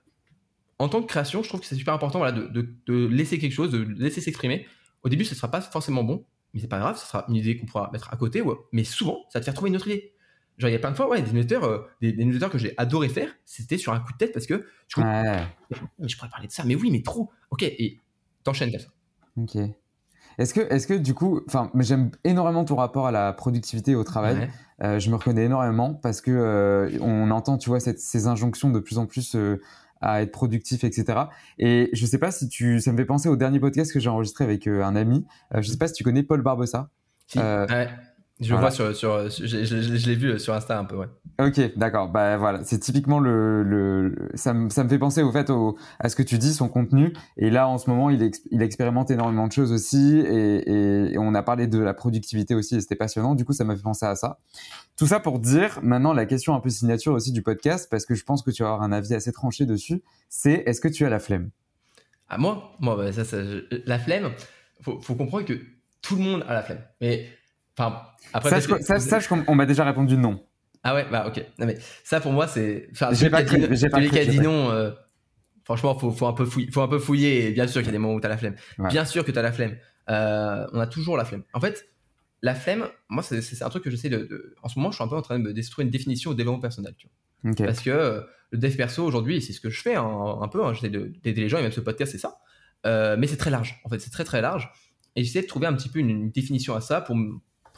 en 0.80 0.88
tant 0.89 1.02
que 1.02 1.08
création, 1.08 1.43
je 1.43 1.50
trouve 1.50 1.60
que 1.60 1.65
c'est 1.65 1.76
super 1.76 1.93
important 1.93 2.19
voilà, 2.19 2.32
de, 2.32 2.69
de, 2.86 3.08
laisser 3.08 3.39
quelque 3.39 3.52
chose, 3.54 3.71
de 3.71 3.80
laisser 3.80 4.21
s'exprimer. 4.21 4.65
Au 5.04 5.10
début, 5.10 5.26
ce 5.26 5.32
ne 5.32 5.36
sera 5.36 5.52
pas 5.52 5.62
forcément 5.62 6.04
bon, 6.04 6.26
mais 6.54 6.62
c'est 6.62 6.67
pas 6.67 6.80
grave, 6.80 6.97
ce 6.97 7.06
sera 7.06 7.26
une 7.28 7.36
idée 7.36 7.58
qu'on 7.58 7.65
pourra 7.65 7.89
mettre 7.91 8.13
à 8.13 8.17
côté. 8.17 8.41
Mais 8.71 8.84
souvent, 8.84 9.26
ça 9.30 9.39
va 9.39 9.41
te 9.41 9.45
faire 9.45 9.54
trouver 9.54 9.69
une 9.69 9.76
autre 9.76 9.88
idée. 9.88 10.13
Genre, 10.58 10.70
il 10.70 10.74
y 10.74 10.76
a 10.76 10.80
plein 10.80 10.91
de 10.91 10.96
fois, 10.96 11.08
ouais, 11.08 11.22
des 11.22 11.32
newsletters, 11.32 11.63
euh, 11.63 11.80
des, 12.02 12.13
que 12.50 12.58
j'ai 12.58 12.74
adoré 12.78 13.10
faire, 13.10 13.30
c'était 13.46 13.78
sur 13.78 13.93
un 13.93 14.00
coup 14.00 14.12
de 14.13 14.17
tête 14.17 14.34
parce 14.34 14.48
que 14.48 14.65
je, 14.88 15.02
je 16.00 16.15
pourrais 16.17 16.30
parler 16.30 16.48
de 16.48 16.52
ça, 16.52 16.63
mais 16.65 16.76
oui, 16.76 16.89
mais 16.89 17.04
trop. 17.04 17.30
Ok, 17.52 17.62
et 17.62 18.00
t'enchaînes 18.43 18.72
comme 18.72 18.80
ça. 18.80 18.89
Ok. 19.38 19.70
Est-ce 20.39 20.54
que, 20.54 20.62
est 20.62 20.88
que 20.88 20.96
du 20.96 21.13
coup, 21.13 21.41
enfin, 21.48 21.72
j'aime 21.76 22.12
énormément 22.24 22.65
ton 22.65 22.76
rapport 22.76 23.08
à 23.08 23.12
la 23.12 23.34
productivité 23.34 23.91
et 23.91 23.96
au 23.96 24.04
travail. 24.04 24.50
Euh, 24.84 25.00
je 25.00 25.10
me 25.10 25.15
reconnais 25.15 25.46
énormément 25.46 25.96
parce 25.96 26.22
que 26.22 26.32
euh, 26.32 26.98
on 27.02 27.32
entend, 27.32 27.58
tu 27.58 27.70
vois, 27.70 27.80
ces 27.80 28.28
injonctions 28.28 28.70
de 28.70 28.80
plus 28.80 28.98
en 29.00 29.08
plus 29.08 29.36
à 30.02 30.22
être 30.22 30.32
productif, 30.32 30.84
etc. 30.84 31.20
Et 31.58 31.89
je 31.93 32.06
sais 32.06 32.20
pas 32.20 32.32
si 32.32 32.50
tu, 32.50 32.80
ça 32.82 32.91
me 32.91 32.98
fait 32.98 33.06
penser 33.06 33.30
au 33.30 33.36
dernier 33.36 33.60
podcast 33.60 33.91
que 33.91 34.00
j'ai 34.00 34.10
enregistré 34.10 34.43
avec 34.43 34.67
un 34.67 34.96
ami. 34.96 35.26
Je 35.56 35.70
sais 35.70 35.78
pas 35.78 35.88
si 35.88 35.93
tu 35.93 36.04
connais 36.04 36.24
Paul 36.24 36.41
Barbossa. 36.41 36.89
Si. 37.28 37.39
Ouais. 37.39 37.89
Je 38.39 38.54
vois 38.54 38.69
sur, 38.69 38.95
sur 38.95 39.30
je, 39.30 39.45
je, 39.45 40.08
l'ai 40.08 40.15
vu 40.15 40.38
sur 40.38 40.54
Insta 40.54 40.78
un 40.78 40.86
peu, 40.86 40.95
ouais. 40.95 41.08
Ok, 41.39 41.60
d'accord. 41.76 42.10
Bah 42.10 42.38
voilà, 42.38 42.63
c'est 42.63 42.78
typiquement 42.78 43.19
le, 43.19 43.63
le, 43.63 44.30
ça, 44.36 44.54
me, 44.54 44.69
ça 44.69 44.84
me 44.84 44.89
fait 44.89 45.00
penser 45.00 45.23
au 45.23 45.32
fait 45.32 45.50
au, 45.50 45.76
à 46.00 46.10
ce 46.10 46.15
que 46.15 46.21
tu 46.21 46.38
dis, 46.38 46.54
son 46.54 46.69
contenu. 46.69 47.13
Et 47.38 47.50
là, 47.50 47.67
en 47.67 47.80
ce 47.80 47.89
moment, 47.89 48.12
il, 48.12 48.32
il 48.52 48.62
expérimente 48.62 49.10
énormément 49.10 49.47
de 49.47 49.52
choses 49.52 49.71
aussi, 49.71 50.19
et, 50.19 51.12
et, 51.13 51.17
on 51.17 51.34
a 51.34 51.41
parlé 51.41 51.65
de 51.65 51.80
la 51.80 51.95
productivité 51.95 52.54
aussi, 52.54 52.76
et 52.76 52.82
c'était 52.82 52.95
passionnant. 52.95 53.34
Du 53.34 53.43
coup, 53.43 53.54
ça 53.54 53.63
m'a 53.63 53.76
fait 53.76 53.82
penser 53.82 54.06
à 54.06 54.15
ça. 54.15 54.38
Tout 54.97 55.08
ça 55.08 55.19
pour 55.19 55.39
dire, 55.39 55.80
maintenant, 55.82 56.13
la 56.13 56.28
question 56.28 56.54
un 56.54 56.60
peu 56.60 56.69
signature 56.69 57.13
aussi 57.13 57.32
du 57.32 57.41
podcast, 57.41 57.88
parce 57.89 58.06
que 58.06 58.13
je 58.13 58.23
pense 58.23 58.43
que 58.43 58.52
tu 58.52 58.62
vas 58.62 58.69
avoir 58.69 58.84
un 58.84 58.91
avis 58.91 59.15
assez 59.15 59.32
tranché 59.32 59.65
dessus, 59.65 60.04
c'est 60.30 60.63
est-ce 60.67 60.82
que 60.82 60.88
tu 60.88 61.06
as 61.06 61.10
la 61.10 61.19
flemme? 61.19 61.50
Ah 62.30 62.38
moi, 62.38 62.71
moi, 62.80 62.95
bah, 62.95 63.12
ça, 63.12 63.26
ça 63.26 63.38
la 63.86 64.00
flemme. 64.00 64.32
Faut, 64.82 65.00
faut 65.02 65.15
comprendre 65.15 65.45
que 65.45 65.60
tout 66.02 66.15
le 66.15 66.23
monde 66.23 66.45
a 66.47 66.54
la 66.54 66.62
flemme, 66.62 66.82
mais 67.02 67.28
Enfin, 67.78 68.02
après, 68.34 68.62
sache, 68.62 69.28
qu'on 69.28 69.56
m'a 69.56 69.66
déjà 69.66 69.86
répondu 69.86 70.18
non. 70.18 70.44
Ah 70.84 70.96
ouais, 70.96 71.06
bah 71.12 71.26
ok. 71.28 71.44
Non, 71.60 71.66
mais 71.66 71.78
ça 72.04 72.20
pour 72.20 72.32
moi, 72.32 72.48
c'est. 72.48 72.90
Enfin, 72.92 73.10
j'ai 73.12 73.30
pas 73.30 73.44
cru. 73.44 73.68
J'ai 73.72 73.90
pas 73.90 74.02
dit 74.02 74.40
non. 74.40 74.72
Euh, 74.72 74.92
franchement, 75.63 75.98
faut, 75.98 76.12
faut, 76.12 76.28
un 76.28 76.34
peu 76.34 76.46
fouiller, 76.46 76.72
faut 76.72 76.82
un 76.82 76.88
peu 76.88 77.00
fouiller. 77.00 77.48
Et 77.48 77.52
bien 77.52 77.68
sûr 77.68 77.82
qu'il 77.82 77.88
y 77.88 77.90
a 77.90 77.92
des 77.92 77.98
moments 77.98 78.16
où 78.16 78.20
tu 78.20 78.26
as 78.26 78.30
la 78.30 78.38
flemme. 78.38 78.56
Bien 78.90 79.06
sûr 79.06 79.24
que 79.26 79.32
tu 79.32 79.38
as 79.40 79.42
la 79.42 79.52
flemme. 79.52 79.78
Euh, 80.10 80.66
on 80.74 80.80
a 80.80 80.88
toujours 80.88 81.18
la 81.18 81.26
flemme. 81.26 81.44
En 81.54 81.60
fait, 81.60 81.90
la 82.42 82.56
flemme, 82.56 82.88
moi, 83.10 83.22
c'est 83.24 83.62
un 83.62 83.70
truc 83.70 83.84
que 83.84 83.90
j'essaie 83.90 84.10
de, 84.10 84.20
de, 84.20 84.56
En 84.63 84.70
ce 84.70 84.80
moment, 84.80 84.92
je 84.92 84.96
suis 84.96 85.04
un 85.04 85.08
peu 85.08 85.16
en 85.16 85.22
train 85.22 85.38
de 85.38 85.44
me 85.44 85.54
détruire 85.54 85.86
une 85.86 85.92
définition 85.92 86.32
au 86.32 86.34
développement 86.34 86.62
personnel. 86.62 86.96
Tu 86.98 87.08
vois. 87.44 87.66
Parce 87.66 87.82
que 87.82 87.90
euh, 87.90 88.22
le 88.52 88.58
dev 88.58 88.76
perso 88.76 89.04
aujourd'hui, 89.04 89.42
c'est 89.42 89.54
ce 89.54 89.62
que 89.62 89.70
je 89.70 89.82
fais 89.82 89.96
hein, 89.96 90.38
un 90.42 90.48
peu. 90.48 90.66
Hein, 90.66 90.74
j'essaie 90.74 90.90
d'aider 90.90 91.42
les 91.42 91.50
gens 91.50 91.60
et 91.60 91.63
même 91.63 91.72
ce 91.72 91.82
podcast, 91.82 92.12
c'est 92.12 92.18
ça. 92.18 92.40
mais 93.18 93.28
c'est 93.28 93.38
très 93.38 93.52
large. 93.52 93.82
En 93.84 93.90
fait, 93.90 94.00
c'est 94.00 94.12
très 94.12 94.24
très 94.24 94.42
large. 94.42 94.72
Et 95.16 95.24
j'essaie 95.24 95.42
de 95.42 95.48
trouver 95.48 95.68
un 95.68 95.74
petit 95.74 95.90
peu 95.90 96.00
une, 96.00 96.10
une 96.10 96.32
définition 96.32 96.76
à 96.76 96.82
ça 96.82 97.02
pour, 97.02 97.16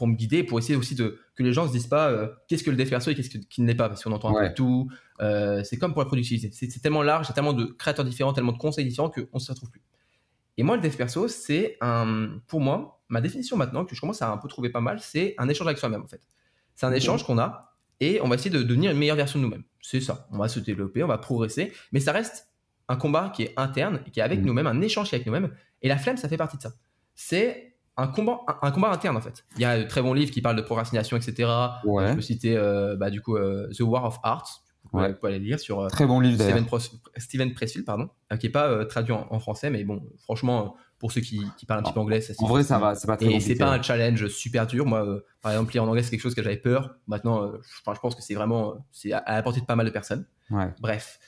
pour 0.00 0.08
me 0.08 0.14
guider, 0.14 0.44
pour 0.44 0.58
essayer 0.58 0.76
aussi 0.76 0.94
de 0.94 1.20
que 1.34 1.42
les 1.42 1.52
gens 1.52 1.68
se 1.68 1.72
disent 1.72 1.86
pas 1.86 2.08
euh, 2.08 2.26
qu'est-ce 2.48 2.64
que 2.64 2.70
le 2.70 2.76
dev 2.78 2.88
perso 2.88 3.10
et 3.10 3.14
qu'est-ce 3.14 3.28
qui 3.28 3.60
ne 3.60 3.66
l'est 3.66 3.74
pas, 3.74 3.86
parce 3.86 4.02
qu'on 4.02 4.12
entend 4.12 4.34
un 4.34 4.48
peu 4.48 4.54
tout. 4.54 4.90
Euh, 5.20 5.62
c'est 5.62 5.76
comme 5.76 5.92
pour 5.92 6.00
la 6.00 6.06
productivité, 6.06 6.48
c'est 6.50 6.80
tellement 6.80 7.02
large, 7.02 7.26
il 7.26 7.28
y 7.28 7.32
a 7.32 7.34
tellement 7.34 7.52
de 7.52 7.66
créateurs 7.66 8.06
différents, 8.06 8.32
tellement 8.32 8.52
de 8.52 8.56
conseils 8.56 8.86
différents 8.86 9.10
qu'on 9.10 9.26
ne 9.34 9.38
se 9.38 9.52
retrouve 9.52 9.68
plus. 9.70 9.82
Et 10.56 10.62
moi, 10.62 10.76
le 10.76 10.80
dev 10.80 10.96
perso, 10.96 11.28
c'est 11.28 11.76
un, 11.82 12.38
pour 12.46 12.62
moi, 12.62 13.02
ma 13.10 13.20
définition 13.20 13.58
maintenant 13.58 13.84
que 13.84 13.94
je 13.94 14.00
commence 14.00 14.22
à 14.22 14.32
un 14.32 14.38
peu 14.38 14.48
trouver 14.48 14.70
pas 14.70 14.80
mal, 14.80 15.00
c'est 15.02 15.34
un 15.36 15.50
échange 15.50 15.66
avec 15.66 15.76
soi-même 15.76 16.00
en 16.00 16.08
fait. 16.08 16.22
C'est 16.76 16.86
un 16.86 16.92
échange 16.92 17.22
qu'on 17.22 17.38
a 17.38 17.74
et 18.00 18.22
on 18.22 18.28
va 18.28 18.36
essayer 18.36 18.48
de 18.48 18.62
devenir 18.62 18.92
une 18.92 18.98
meilleure 18.98 19.16
version 19.16 19.38
de 19.38 19.44
nous-mêmes. 19.44 19.64
C'est 19.82 20.00
ça. 20.00 20.28
On 20.32 20.38
va 20.38 20.48
se 20.48 20.60
développer, 20.60 21.04
on 21.04 21.08
va 21.08 21.18
progresser, 21.18 21.74
mais 21.92 22.00
ça 22.00 22.12
reste 22.12 22.48
un 22.88 22.96
combat 22.96 23.30
qui 23.36 23.42
est 23.42 23.52
interne, 23.58 24.02
qui 24.14 24.20
est 24.20 24.22
avec 24.22 24.40
mmh. 24.40 24.46
nous-mêmes, 24.46 24.66
un 24.66 24.80
échange 24.80 25.10
qui 25.10 25.14
est 25.14 25.18
avec 25.18 25.26
nous-mêmes. 25.26 25.54
Et 25.82 25.88
la 25.88 25.98
flemme, 25.98 26.16
ça 26.16 26.26
fait 26.26 26.38
partie 26.38 26.56
de 26.56 26.62
ça. 26.62 26.72
C'est 27.14 27.69
un 28.00 28.06
combat, 28.08 28.40
un, 28.62 28.70
combat 28.70 28.90
interne 28.90 29.16
en 29.16 29.20
fait. 29.20 29.44
Il 29.56 29.62
y 29.62 29.64
a 29.64 29.78
de 29.78 29.84
très 29.84 30.02
bons 30.02 30.14
livres 30.14 30.30
qui 30.30 30.40
parlent 30.40 30.56
de 30.56 30.62
procrastination, 30.62 31.16
etc. 31.16 31.48
Je 31.84 32.14
peux 32.14 32.20
citer 32.20 32.56
euh, 32.56 32.96
bah, 32.96 33.10
du 33.10 33.20
coup 33.20 33.36
euh, 33.36 33.68
The 33.76 33.80
War 33.80 34.04
of 34.04 34.18
Art. 34.22 34.62
Vous 34.84 34.98
pouvez, 34.98 35.34
aller 35.34 35.38
lire 35.38 35.60
sur 35.60 35.80
euh, 35.80 35.88
très 35.88 36.06
bon 36.06 36.18
livre 36.18 36.42
Steven, 36.42 36.66
Steven 37.16 37.54
Pressfield, 37.54 37.84
pardon, 37.84 38.08
qui 38.40 38.46
est 38.46 38.50
pas 38.50 38.84
traduit 38.86 39.12
en, 39.12 39.38
français, 39.38 39.70
mais 39.70 39.84
bon, 39.84 40.02
franchement, 40.22 40.74
pour 40.98 41.12
ceux 41.12 41.20
qui, 41.20 41.44
qui 41.58 41.66
parlent 41.66 41.80
un 41.80 41.82
petit 41.84 41.92
peu 41.92 42.00
anglais, 42.00 42.20
ça 42.20 42.32
En 42.38 42.48
vrai, 42.48 42.64
ça 42.64 42.78
va, 42.78 42.94
c'est 42.94 43.06
pas 43.06 43.16
très 43.16 43.30
Et 43.30 43.40
c'est 43.40 43.54
pas 43.54 43.70
un 43.70 43.80
challenge 43.80 44.26
super 44.28 44.66
dur. 44.66 44.86
Moi, 44.86 45.06
par 45.42 45.52
exemple, 45.52 45.74
lire 45.74 45.84
en 45.84 45.88
anglais, 45.88 46.02
c'est 46.02 46.10
quelque 46.10 46.22
chose 46.22 46.34
que 46.34 46.42
j'avais 46.42 46.56
peur. 46.56 46.96
Maintenant, 47.06 47.52
je, 47.52 47.92
je 47.94 48.00
pense 48.00 48.14
que 48.16 48.22
c'est 48.22 48.34
vraiment, 48.34 48.84
c'est 48.90 49.12
à, 49.12 49.22
la 49.28 49.42
portée 49.42 49.60
de 49.60 49.66
pas 49.66 49.76
mal 49.76 49.86
de 49.86 49.92
personnes. 49.92 50.24
Bref, 50.80 51.20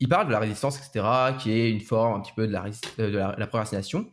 il 0.00 0.08
parle 0.08 0.26
de 0.26 0.32
la 0.32 0.40
résistance, 0.40 0.76
etc., 0.78 1.06
qui 1.38 1.52
est 1.52 1.70
une 1.70 1.80
forme 1.80 2.18
un 2.18 2.20
petit 2.20 2.32
peu 2.34 2.46
de 2.46 2.52
la, 2.52 2.64
de 2.98 3.38
la 3.38 3.46
procrastination. 3.46 4.06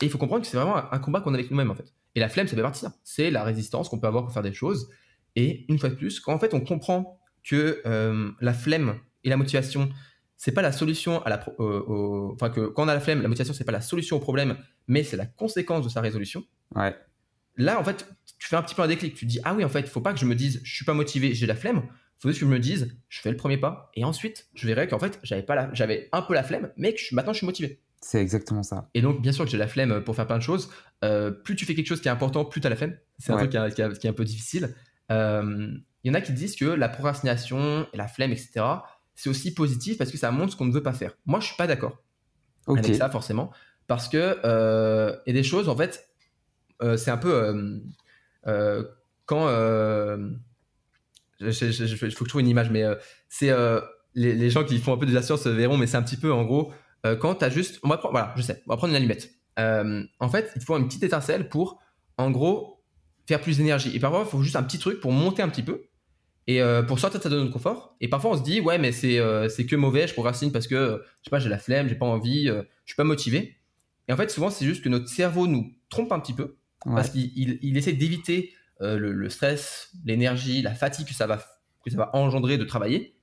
Et 0.00 0.06
il 0.06 0.10
faut 0.10 0.18
comprendre 0.18 0.42
que 0.42 0.48
c'est 0.48 0.56
vraiment 0.56 0.92
un 0.92 0.98
combat 0.98 1.20
qu'on 1.20 1.32
a 1.32 1.34
avec 1.34 1.50
nous-mêmes, 1.50 1.70
en 1.70 1.74
fait. 1.74 1.92
Et 2.14 2.20
la 2.20 2.28
flemme, 2.28 2.46
ça 2.46 2.56
fait 2.56 2.62
partie 2.62 2.84
de 2.84 2.90
ça. 2.90 2.96
C'est 3.04 3.30
la 3.30 3.42
résistance 3.44 3.88
qu'on 3.88 3.98
peut 3.98 4.06
avoir 4.06 4.24
pour 4.24 4.32
faire 4.32 4.42
des 4.42 4.52
choses. 4.52 4.88
Et 5.36 5.64
une 5.68 5.78
fois 5.78 5.88
de 5.88 5.94
plus, 5.94 6.20
quand 6.20 6.32
en 6.32 6.38
fait 6.38 6.54
on 6.54 6.60
comprend 6.60 7.20
que 7.42 7.82
euh, 7.86 8.30
la 8.40 8.54
flemme 8.54 8.98
et 9.24 9.28
la 9.28 9.36
motivation, 9.36 9.90
c'est 10.36 10.52
pas 10.52 10.62
la 10.62 10.72
solution 10.72 11.22
à 11.24 11.30
la, 11.30 11.44
enfin 11.58 12.50
que 12.50 12.66
quand 12.68 12.84
on 12.84 12.88
a 12.88 12.94
la 12.94 13.00
flemme, 13.00 13.22
la 13.22 13.28
motivation 13.28 13.54
c'est 13.54 13.64
pas 13.64 13.72
la 13.72 13.80
solution 13.80 14.16
au 14.16 14.20
problème, 14.20 14.56
mais 14.86 15.02
c'est 15.02 15.16
la 15.16 15.26
conséquence 15.26 15.84
de 15.84 15.90
sa 15.90 16.00
résolution. 16.00 16.44
Ouais. 16.74 16.96
Là, 17.56 17.80
en 17.80 17.84
fait, 17.84 18.06
tu 18.38 18.48
fais 18.48 18.56
un 18.56 18.62
petit 18.62 18.74
peu 18.74 18.82
un 18.82 18.88
déclic. 18.88 19.14
Tu 19.14 19.26
te 19.26 19.30
dis 19.30 19.40
ah 19.44 19.54
oui, 19.54 19.64
en 19.64 19.68
fait, 19.68 19.88
faut 19.88 20.00
pas 20.00 20.12
que 20.12 20.20
je 20.20 20.26
me 20.26 20.34
dise 20.34 20.60
je 20.64 20.74
suis 20.74 20.84
pas 20.84 20.94
motivé, 20.94 21.34
j'ai 21.34 21.46
la 21.46 21.56
flemme. 21.56 21.82
Il 21.84 22.20
faut 22.20 22.28
juste 22.28 22.40
que 22.40 22.46
je 22.46 22.50
me 22.50 22.60
dise 22.60 22.96
je 23.08 23.20
fais 23.20 23.30
le 23.30 23.36
premier 23.36 23.58
pas 23.58 23.90
et 23.94 24.04
ensuite 24.04 24.48
je 24.54 24.66
verrai 24.66 24.86
qu'en 24.86 24.98
fait 24.98 25.18
j'avais 25.24 25.42
pas 25.42 25.68
j'avais 25.72 26.08
un 26.12 26.22
peu 26.22 26.34
la 26.34 26.44
flemme, 26.44 26.70
mais 26.76 26.94
que 26.94 27.00
maintenant 27.12 27.32
je 27.32 27.38
suis 27.38 27.46
motivé. 27.46 27.82
C'est 28.04 28.20
exactement 28.20 28.62
ça. 28.62 28.90
Et 28.92 29.00
donc, 29.00 29.22
bien 29.22 29.32
sûr 29.32 29.46
que 29.46 29.50
j'ai 29.50 29.56
la 29.56 29.66
flemme 29.66 30.04
pour 30.04 30.14
faire 30.14 30.26
plein 30.26 30.36
de 30.36 30.42
choses. 30.42 30.68
Euh, 31.02 31.30
plus 31.30 31.56
tu 31.56 31.64
fais 31.64 31.74
quelque 31.74 31.86
chose 31.86 32.02
qui 32.02 32.08
est 32.08 32.10
important, 32.10 32.44
plus 32.44 32.60
tu 32.60 32.66
as 32.66 32.70
la 32.70 32.76
flemme. 32.76 32.98
C'est 33.18 33.32
un 33.32 33.38
truc 33.38 33.48
qui, 33.48 33.56
est 33.56 34.06
un 34.06 34.12
peu 34.12 34.24
difficile. 34.24 34.74
Euh, 35.10 35.72
il 36.02 36.08
y 36.08 36.10
en 36.10 36.14
a 36.14 36.20
qui 36.20 36.34
disent 36.34 36.54
que 36.54 36.66
la 36.66 36.90
procrastination, 36.90 37.86
et 37.94 37.96
la 37.96 38.06
flemme, 38.06 38.30
etc., 38.30 38.62
c'est 39.14 39.30
aussi 39.30 39.54
positif 39.54 39.96
parce 39.96 40.10
que 40.10 40.18
ça 40.18 40.30
montre 40.30 40.52
ce 40.52 40.56
qu'on 40.56 40.66
ne 40.66 40.72
veut 40.72 40.82
pas 40.82 40.92
faire. 40.92 41.16
Moi, 41.24 41.40
je 41.40 41.46
suis 41.46 41.56
pas 41.56 41.66
d'accord 41.66 42.04
avec 42.66 42.94
ça, 42.94 43.08
forcément. 43.08 43.50
Parce 43.86 44.10
que 44.10 44.38
euh, 44.44 45.16
a 45.26 45.32
des 45.32 45.42
choses, 45.42 45.70
en 45.70 45.76
fait, 45.76 46.06
c'est 46.98 47.10
un 47.10 47.16
peu. 47.16 47.80
quand. 49.24 49.48
il 51.40 51.52
faut 51.54 52.06
que 52.06 52.10
je 52.10 52.28
trouve 52.28 52.42
une 52.42 52.48
image, 52.48 52.68
mais 52.68 52.84
c'est 53.30 53.50
les, 54.14 54.50
gens 54.50 54.64
qui 54.64 54.78
font 54.78 54.92
un 54.92 54.98
peu 54.98 55.06
de 55.06 55.14
la 55.14 55.22
science 55.22 55.46
verront, 55.46 55.78
mais 55.78 55.86
c'est 55.86 55.96
un 55.96 56.02
petit 56.02 56.18
peu 56.18 56.30
en 56.30 56.44
gros, 56.44 56.70
quand 57.20 57.36
tu 57.36 57.44
as 57.44 57.50
juste. 57.50 57.80
On 57.82 57.88
va 57.88 57.98
prendre, 57.98 58.12
voilà, 58.12 58.32
je 58.36 58.42
sais, 58.42 58.62
on 58.66 58.72
va 58.72 58.76
prendre 58.76 58.92
une 58.92 58.96
allumette. 58.96 59.30
en 59.56 60.28
fait, 60.28 60.52
il 60.56 60.62
faut 60.62 60.76
une 60.76 60.86
petite 60.86 61.02
étincelle 61.02 61.48
pour, 61.48 61.80
en 62.16 62.30
gros, 62.30 62.82
faire 63.26 63.40
plus 63.40 63.58
d'énergie. 63.58 63.94
Et 63.94 64.00
parfois, 64.00 64.22
il 64.26 64.30
faut 64.30 64.42
juste 64.42 64.56
un 64.56 64.62
petit 64.62 64.78
truc 64.78 65.00
pour 65.00 65.12
monter 65.12 65.42
un 65.42 65.48
petit 65.48 65.62
peu 65.62 65.88
et 66.46 66.60
pour 66.86 66.98
sortir 66.98 67.20
de 67.20 67.22
sa 67.22 67.30
zone 67.30 67.46
de 67.46 67.52
confort. 67.52 67.96
Et 68.00 68.08
parfois, 68.08 68.32
on 68.32 68.36
se 68.36 68.42
dit, 68.42 68.60
ouais, 68.60 68.78
mais 68.78 68.92
c'est 68.92 69.20
c'est 69.48 69.66
que 69.66 69.76
mauvais, 69.76 70.06
je 70.06 70.12
procrastine 70.12 70.52
parce 70.52 70.66
que, 70.66 71.02
je 71.20 71.24
sais 71.24 71.30
pas, 71.30 71.38
j'ai 71.38 71.48
la 71.48 71.58
flemme, 71.58 71.88
j'ai 71.88 71.94
pas 71.94 72.06
envie, 72.06 72.46
je 72.46 72.62
suis 72.86 72.96
pas 72.96 73.04
motivé. 73.04 73.56
Et 74.08 74.12
en 74.12 74.16
fait, 74.16 74.30
souvent, 74.30 74.50
c'est 74.50 74.64
juste 74.64 74.82
que 74.82 74.88
notre 74.88 75.08
cerveau 75.08 75.46
nous 75.46 75.74
trompe 75.88 76.12
un 76.12 76.20
petit 76.20 76.34
peu 76.34 76.56
parce 76.84 77.10
qu'il 77.10 77.58
il, 77.62 77.76
essaie 77.76 77.94
d'éviter 77.94 78.52
le, 78.80 79.28
stress, 79.28 79.90
l'énergie, 80.04 80.62
la 80.62 80.74
fatigue 80.74 81.06
que 81.06 81.14
ça 81.14 81.26
va 81.26 81.42
que 81.84 81.90
ça 81.90 81.96
va 81.98 82.10
engendrer 82.14 82.58
de 82.58 82.64
travailler. 82.64 83.16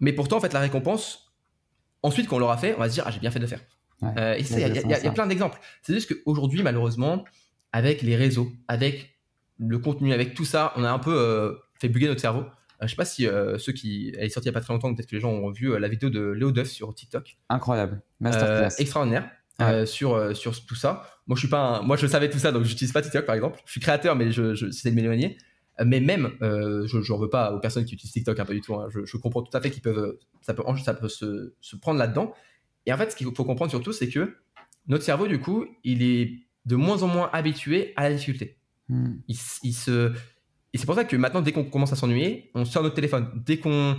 Mais 0.00 0.12
pourtant, 0.12 0.38
en 0.38 0.40
fait, 0.40 0.52
la 0.52 0.60
récompense, 0.60 1.31
ensuite 2.02 2.28
qu'on 2.28 2.38
l'aura 2.38 2.56
fait, 2.56 2.74
on 2.76 2.80
va 2.80 2.88
se 2.88 2.94
dire, 2.94 3.04
ah, 3.06 3.10
j'ai 3.10 3.20
bien 3.20 3.30
fait 3.30 3.38
de 3.38 3.44
le 3.44 3.48
faire. 3.48 3.60
Euh, 4.16 4.34
et 4.34 4.40
il 4.40 4.58
y, 4.88 4.94
a 4.94 5.12
plein 5.12 5.26
d'exemples. 5.26 5.58
C'est 5.82 5.94
juste 5.94 6.12
qu'aujourd'hui, 6.12 6.62
malheureusement, 6.62 7.24
avec 7.72 8.02
les 8.02 8.16
réseaux, 8.16 8.50
avec 8.66 9.16
le 9.58 9.78
contenu, 9.78 10.12
avec 10.12 10.34
tout 10.34 10.44
ça, 10.44 10.72
on 10.76 10.82
a 10.82 10.90
un 10.90 10.98
peu 10.98 11.14
euh, 11.16 11.52
fait 11.80 11.88
bugger 11.88 12.08
notre 12.08 12.20
cerveau. 12.20 12.40
Euh, 12.40 12.86
je 12.86 12.88
sais 12.88 12.96
pas 12.96 13.04
si 13.04 13.28
ceux 13.58 13.72
qui. 13.72 14.12
Elle 14.18 14.24
est 14.24 14.28
sortie 14.28 14.48
il 14.48 14.52
y 14.52 14.54
a 14.54 14.58
pas 14.58 14.60
très 14.60 14.72
longtemps, 14.72 14.92
peut-être 14.92 15.08
que 15.08 15.14
les 15.14 15.20
gens 15.20 15.30
ont 15.30 15.50
vu 15.50 15.78
la 15.78 15.88
vidéo 15.88 16.10
de 16.10 16.20
Léo 16.20 16.50
Duff 16.50 16.68
sur 16.68 16.92
TikTok. 16.94 17.36
Incroyable. 17.48 18.02
Masterclass. 18.18 18.80
extraordinaire. 18.80 19.30
sur, 19.86 20.36
sur 20.36 20.66
tout 20.66 20.74
ça. 20.74 21.06
Moi, 21.28 21.36
je 21.36 21.40
suis 21.40 21.48
pas 21.48 21.80
moi, 21.82 21.96
je 21.96 22.08
savais 22.08 22.28
tout 22.28 22.40
ça, 22.40 22.50
donc 22.50 22.64
j'utilise 22.64 22.92
pas 22.92 23.02
TikTok 23.02 23.24
par 23.24 23.36
exemple. 23.36 23.60
Je 23.66 23.70
suis 23.70 23.80
créateur, 23.80 24.16
mais 24.16 24.32
je, 24.32 24.54
je 24.54 24.66
de 24.66 24.90
m'éloigner. 24.90 25.38
Mais 25.84 26.00
même, 26.00 26.32
euh, 26.42 26.86
je 26.86 27.12
n'en 27.12 27.18
veux 27.18 27.30
pas 27.30 27.52
aux 27.52 27.60
personnes 27.60 27.84
qui 27.84 27.94
utilisent 27.94 28.12
TikTok, 28.12 28.38
un 28.38 28.44
peu 28.44 28.54
du 28.54 28.60
tout. 28.60 28.74
Hein. 28.74 28.88
Je, 28.90 29.16
comprends 29.16 29.42
tout 29.42 29.56
à 29.56 29.60
fait 29.60 29.70
qu'ils 29.70 29.82
peuvent, 29.82 30.18
ça 30.40 30.54
peut, 30.54 30.62
ça 30.84 30.94
peut 30.94 31.08
se, 31.08 31.54
se 31.60 31.76
prendre 31.76 31.98
là-dedans. 31.98 32.32
Et 32.86 32.92
en 32.92 32.96
fait, 32.96 33.10
ce 33.10 33.16
qu'il 33.16 33.26
faut 33.34 33.44
comprendre 33.44 33.70
surtout, 33.70 33.92
c'est 33.92 34.08
que 34.08 34.36
notre 34.86 35.04
cerveau, 35.04 35.26
du 35.26 35.40
coup, 35.40 35.66
il 35.84 36.02
est 36.02 36.40
de 36.66 36.76
moins 36.76 37.02
en 37.02 37.08
moins 37.08 37.30
habitué 37.32 37.92
à 37.96 38.08
la 38.08 38.14
difficulté. 38.14 38.58
Hmm. 38.88 39.14
Il, 39.28 39.36
se, 39.36 40.12
et 40.72 40.78
c'est 40.78 40.86
pour 40.86 40.94
ça 40.94 41.04
que 41.04 41.16
maintenant, 41.16 41.40
dès 41.40 41.52
qu'on 41.52 41.64
commence 41.64 41.92
à 41.92 41.96
s'ennuyer, 41.96 42.50
on 42.54 42.64
sort 42.64 42.82
notre 42.82 42.96
téléphone. 42.96 43.30
Dès 43.44 43.58
qu'on 43.58 43.96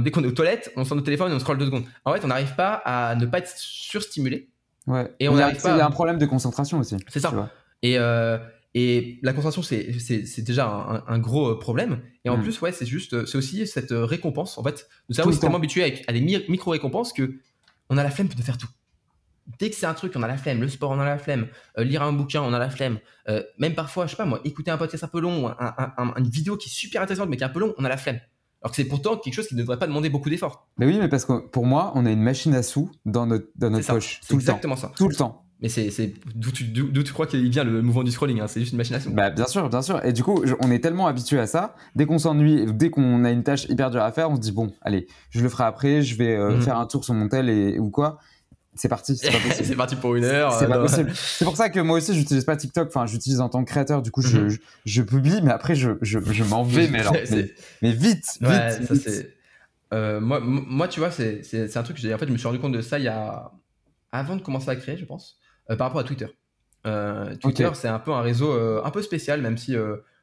dès 0.00 0.10
qu'on 0.10 0.24
est 0.24 0.26
aux 0.26 0.32
toilettes, 0.32 0.72
on 0.76 0.84
sort 0.84 0.96
notre 0.96 1.04
téléphone 1.04 1.30
et 1.30 1.34
on 1.34 1.38
scrolle 1.38 1.58
deux 1.58 1.66
secondes. 1.66 1.84
En 2.04 2.12
fait, 2.12 2.24
on 2.24 2.28
n'arrive 2.28 2.56
pas 2.56 2.74
à 2.84 3.14
ne 3.14 3.26
pas 3.26 3.38
être 3.38 3.52
surstimulé. 3.56 4.50
Ouais. 4.86 5.12
Et 5.20 5.28
on 5.28 5.34
n'arrive 5.34 5.60
pas. 5.60 5.74
Il 5.74 5.78
y 5.78 5.80
a 5.80 5.86
un 5.86 5.90
problème 5.90 6.18
de 6.18 6.26
concentration 6.26 6.78
aussi. 6.78 6.96
C'est 7.08 7.20
ça. 7.20 7.50
Et, 7.82 7.98
euh, 7.98 8.38
et 8.78 9.18
la 9.22 9.32
concentration, 9.32 9.62
c'est 9.62 10.42
déjà 10.42 11.02
un, 11.08 11.18
gros 11.18 11.48
euh, 11.48 11.58
problème. 11.58 12.02
Et 12.26 12.28
en 12.28 12.36
mm. 12.36 12.42
plus, 12.42 12.60
ouais, 12.60 12.72
c'est 12.72 12.84
juste, 12.84 13.14
euh, 13.14 13.24
c'est 13.24 13.38
aussi 13.38 13.66
cette 13.66 13.90
euh, 13.90 14.04
récompense. 14.04 14.58
En 14.58 14.62
fait, 14.62 14.86
nous 15.08 15.18
est 15.18 15.40
tellement 15.40 15.56
habitué 15.56 16.04
à, 16.06 16.12
des 16.12 16.20
micro-récompenses 16.20 17.14
que 17.14 17.38
on 17.88 17.96
a 17.96 18.02
la 18.02 18.10
flemme 18.10 18.28
de 18.28 18.42
faire 18.42 18.58
tout. 18.58 18.68
Dès 19.58 19.70
que 19.70 19.76
c'est 19.76 19.86
un 19.86 19.94
truc, 19.94 20.12
on 20.14 20.22
a 20.22 20.28
la 20.28 20.36
flemme. 20.36 20.60
Le 20.60 20.68
sport, 20.68 20.90
on 20.90 21.00
a 21.00 21.06
la 21.06 21.16
flemme. 21.16 21.46
lire 21.78 22.02
un 22.02 22.12
bouquin, 22.12 22.42
on 22.42 22.52
a 22.52 22.58
la 22.58 22.68
flemme. 22.68 22.98
même 23.58 23.74
parfois, 23.74 24.04
je 24.04 24.10
sais 24.10 24.16
pas 24.18 24.26
moi, 24.26 24.42
écouter 24.44 24.70
un 24.70 24.76
podcast 24.76 25.04
un 25.04 25.08
peu 25.08 25.20
long, 25.20 25.54
une 25.58 26.28
vidéo 26.28 26.58
qui 26.58 26.68
est 26.68 26.72
super 26.72 27.00
intéressante 27.00 27.30
mais 27.30 27.38
qui 27.38 27.44
est 27.44 27.46
un 27.46 27.50
peu 27.50 27.60
long, 27.60 27.72
on 27.78 27.84
a 27.84 27.88
la 27.88 27.96
flemme. 27.96 28.20
Alors 28.60 28.72
que 28.72 28.76
c'est 28.76 28.88
pourtant 28.88 29.16
quelque 29.16 29.32
chose 29.32 29.46
qui 29.46 29.54
ne 29.54 29.60
devrait 29.60 29.78
pas 29.78 29.86
demander 29.86 30.10
beaucoup 30.10 30.28
d'efforts. 30.28 30.68
Mais 30.76 30.84
oui, 30.84 30.98
mais 30.98 31.08
parce 31.08 31.24
que 31.24 31.46
pour 31.46 31.64
moi, 31.64 31.92
on 31.94 32.04
a 32.04 32.10
une 32.10 32.22
machine 32.22 32.54
à 32.54 32.62
sous 32.62 32.90
dans 33.06 33.24
notre, 33.24 33.46
dans 33.54 33.70
notre 33.70 33.86
poche. 33.86 34.20
Tout 34.28 34.34
exactement 34.34 34.76
ça. 34.76 34.92
Tout 34.96 35.08
le 35.08 35.14
temps. 35.14 35.45
Mais 35.62 35.70
c'est 35.70 36.12
d'où 36.34 36.52
tu, 36.52 36.70
tu, 36.70 37.12
crois 37.14 37.26
qu'il 37.26 37.48
vient 37.48 37.64
le 37.64 37.80
mouvement 37.80 38.02
du 38.02 38.10
scrolling, 38.10 38.40
hein, 38.40 38.46
c'est 38.46 38.60
juste 38.60 38.72
une 38.72 38.78
machination. 38.78 39.10
Bah 39.12 39.30
bien 39.30 39.46
sûr, 39.46 39.70
bien 39.70 39.80
sûr. 39.80 40.04
Et 40.04 40.12
du 40.12 40.22
coup, 40.22 40.44
on 40.60 40.70
est 40.70 40.80
tellement 40.80 41.06
habitué 41.06 41.38
à 41.38 41.46
ça, 41.46 41.74
dès 41.94 42.04
qu'on 42.04 42.18
s'ennuie, 42.18 42.66
dès 42.74 42.90
qu'on 42.90 43.24
a 43.24 43.30
une 43.30 43.42
tâche 43.42 43.64
hyper 43.70 43.90
dure 43.90 44.02
à 44.02 44.12
faire, 44.12 44.30
on 44.30 44.36
se 44.36 44.40
dit 44.40 44.52
bon, 44.52 44.74
allez, 44.82 45.06
je 45.30 45.40
le 45.40 45.48
ferai 45.48 45.64
après, 45.64 46.02
je 46.02 46.14
vais 46.16 46.36
euh, 46.36 46.56
mhm. 46.56 46.62
faire 46.62 46.78
un 46.78 46.86
tour 46.86 47.04
sur 47.04 47.14
mon 47.14 47.28
tel 47.28 47.48
et 47.48 47.78
ou 47.78 47.88
quoi. 47.90 48.18
C'est 48.74 48.90
parti, 48.90 49.16
c'est 49.16 49.74
parti 49.76 49.96
pour 49.96 50.14
une 50.16 50.24
heure. 50.24 50.52
C'est 50.52 50.68
pas 50.68 50.78
possible. 50.78 51.10
C'est 51.14 51.46
pour 51.46 51.56
ça 51.56 51.70
que 51.70 51.80
moi 51.80 51.96
aussi, 51.96 52.14
j'utilise 52.14 52.44
pas 52.44 52.56
TikTok. 52.56 52.88
Enfin, 52.88 53.06
j'utilise 53.06 53.40
en 53.40 53.48
tant 53.48 53.64
que 53.64 53.70
créateur. 53.70 54.02
Du 54.02 54.10
coup, 54.10 54.20
je, 54.20 54.38
mhm. 54.38 54.56
je, 54.84 55.02
publie, 55.02 55.40
mais 55.42 55.52
après, 55.52 55.74
je, 55.74 55.92
je, 56.02 56.18
je 56.20 56.44
m'en 56.44 56.62
vais, 56.64 56.86
mais 56.90 57.00
alors, 57.00 57.16
mais, 57.80 57.92
vite, 57.92 58.26
vite. 58.42 58.42
Ouais, 58.42 58.70
ça 58.86 58.94
c'est. 58.94 59.34
Euh, 59.94 60.20
moi, 60.20 60.40
moi, 60.42 60.88
tu 60.88 61.00
vois, 61.00 61.10
c'est 61.10 61.76
un 61.76 61.82
truc. 61.82 61.96
En 61.96 62.18
fait, 62.18 62.26
je 62.26 62.32
me 62.32 62.36
suis 62.36 62.46
rendu 62.46 62.60
compte 62.60 62.72
de 62.72 62.82
ça 62.82 62.98
il 62.98 63.06
y 63.06 63.08
a 63.08 63.50
avant 64.12 64.36
de 64.36 64.42
commencer 64.42 64.68
à 64.68 64.76
créer, 64.76 64.96
je 64.96 65.04
pense. 65.04 65.38
Euh, 65.70 65.76
par 65.76 65.88
rapport 65.88 66.00
à 66.00 66.04
Twitter. 66.04 66.26
Euh, 66.86 67.34
Twitter, 67.36 67.68
c'est 67.74 67.88
un 67.88 67.98
peu 67.98 68.12
un 68.12 68.20
réseau 68.20 68.52
euh, 68.52 68.80
un 68.84 68.90
peu 68.90 69.02
spécial, 69.02 69.42
même 69.42 69.56
si 69.56 69.76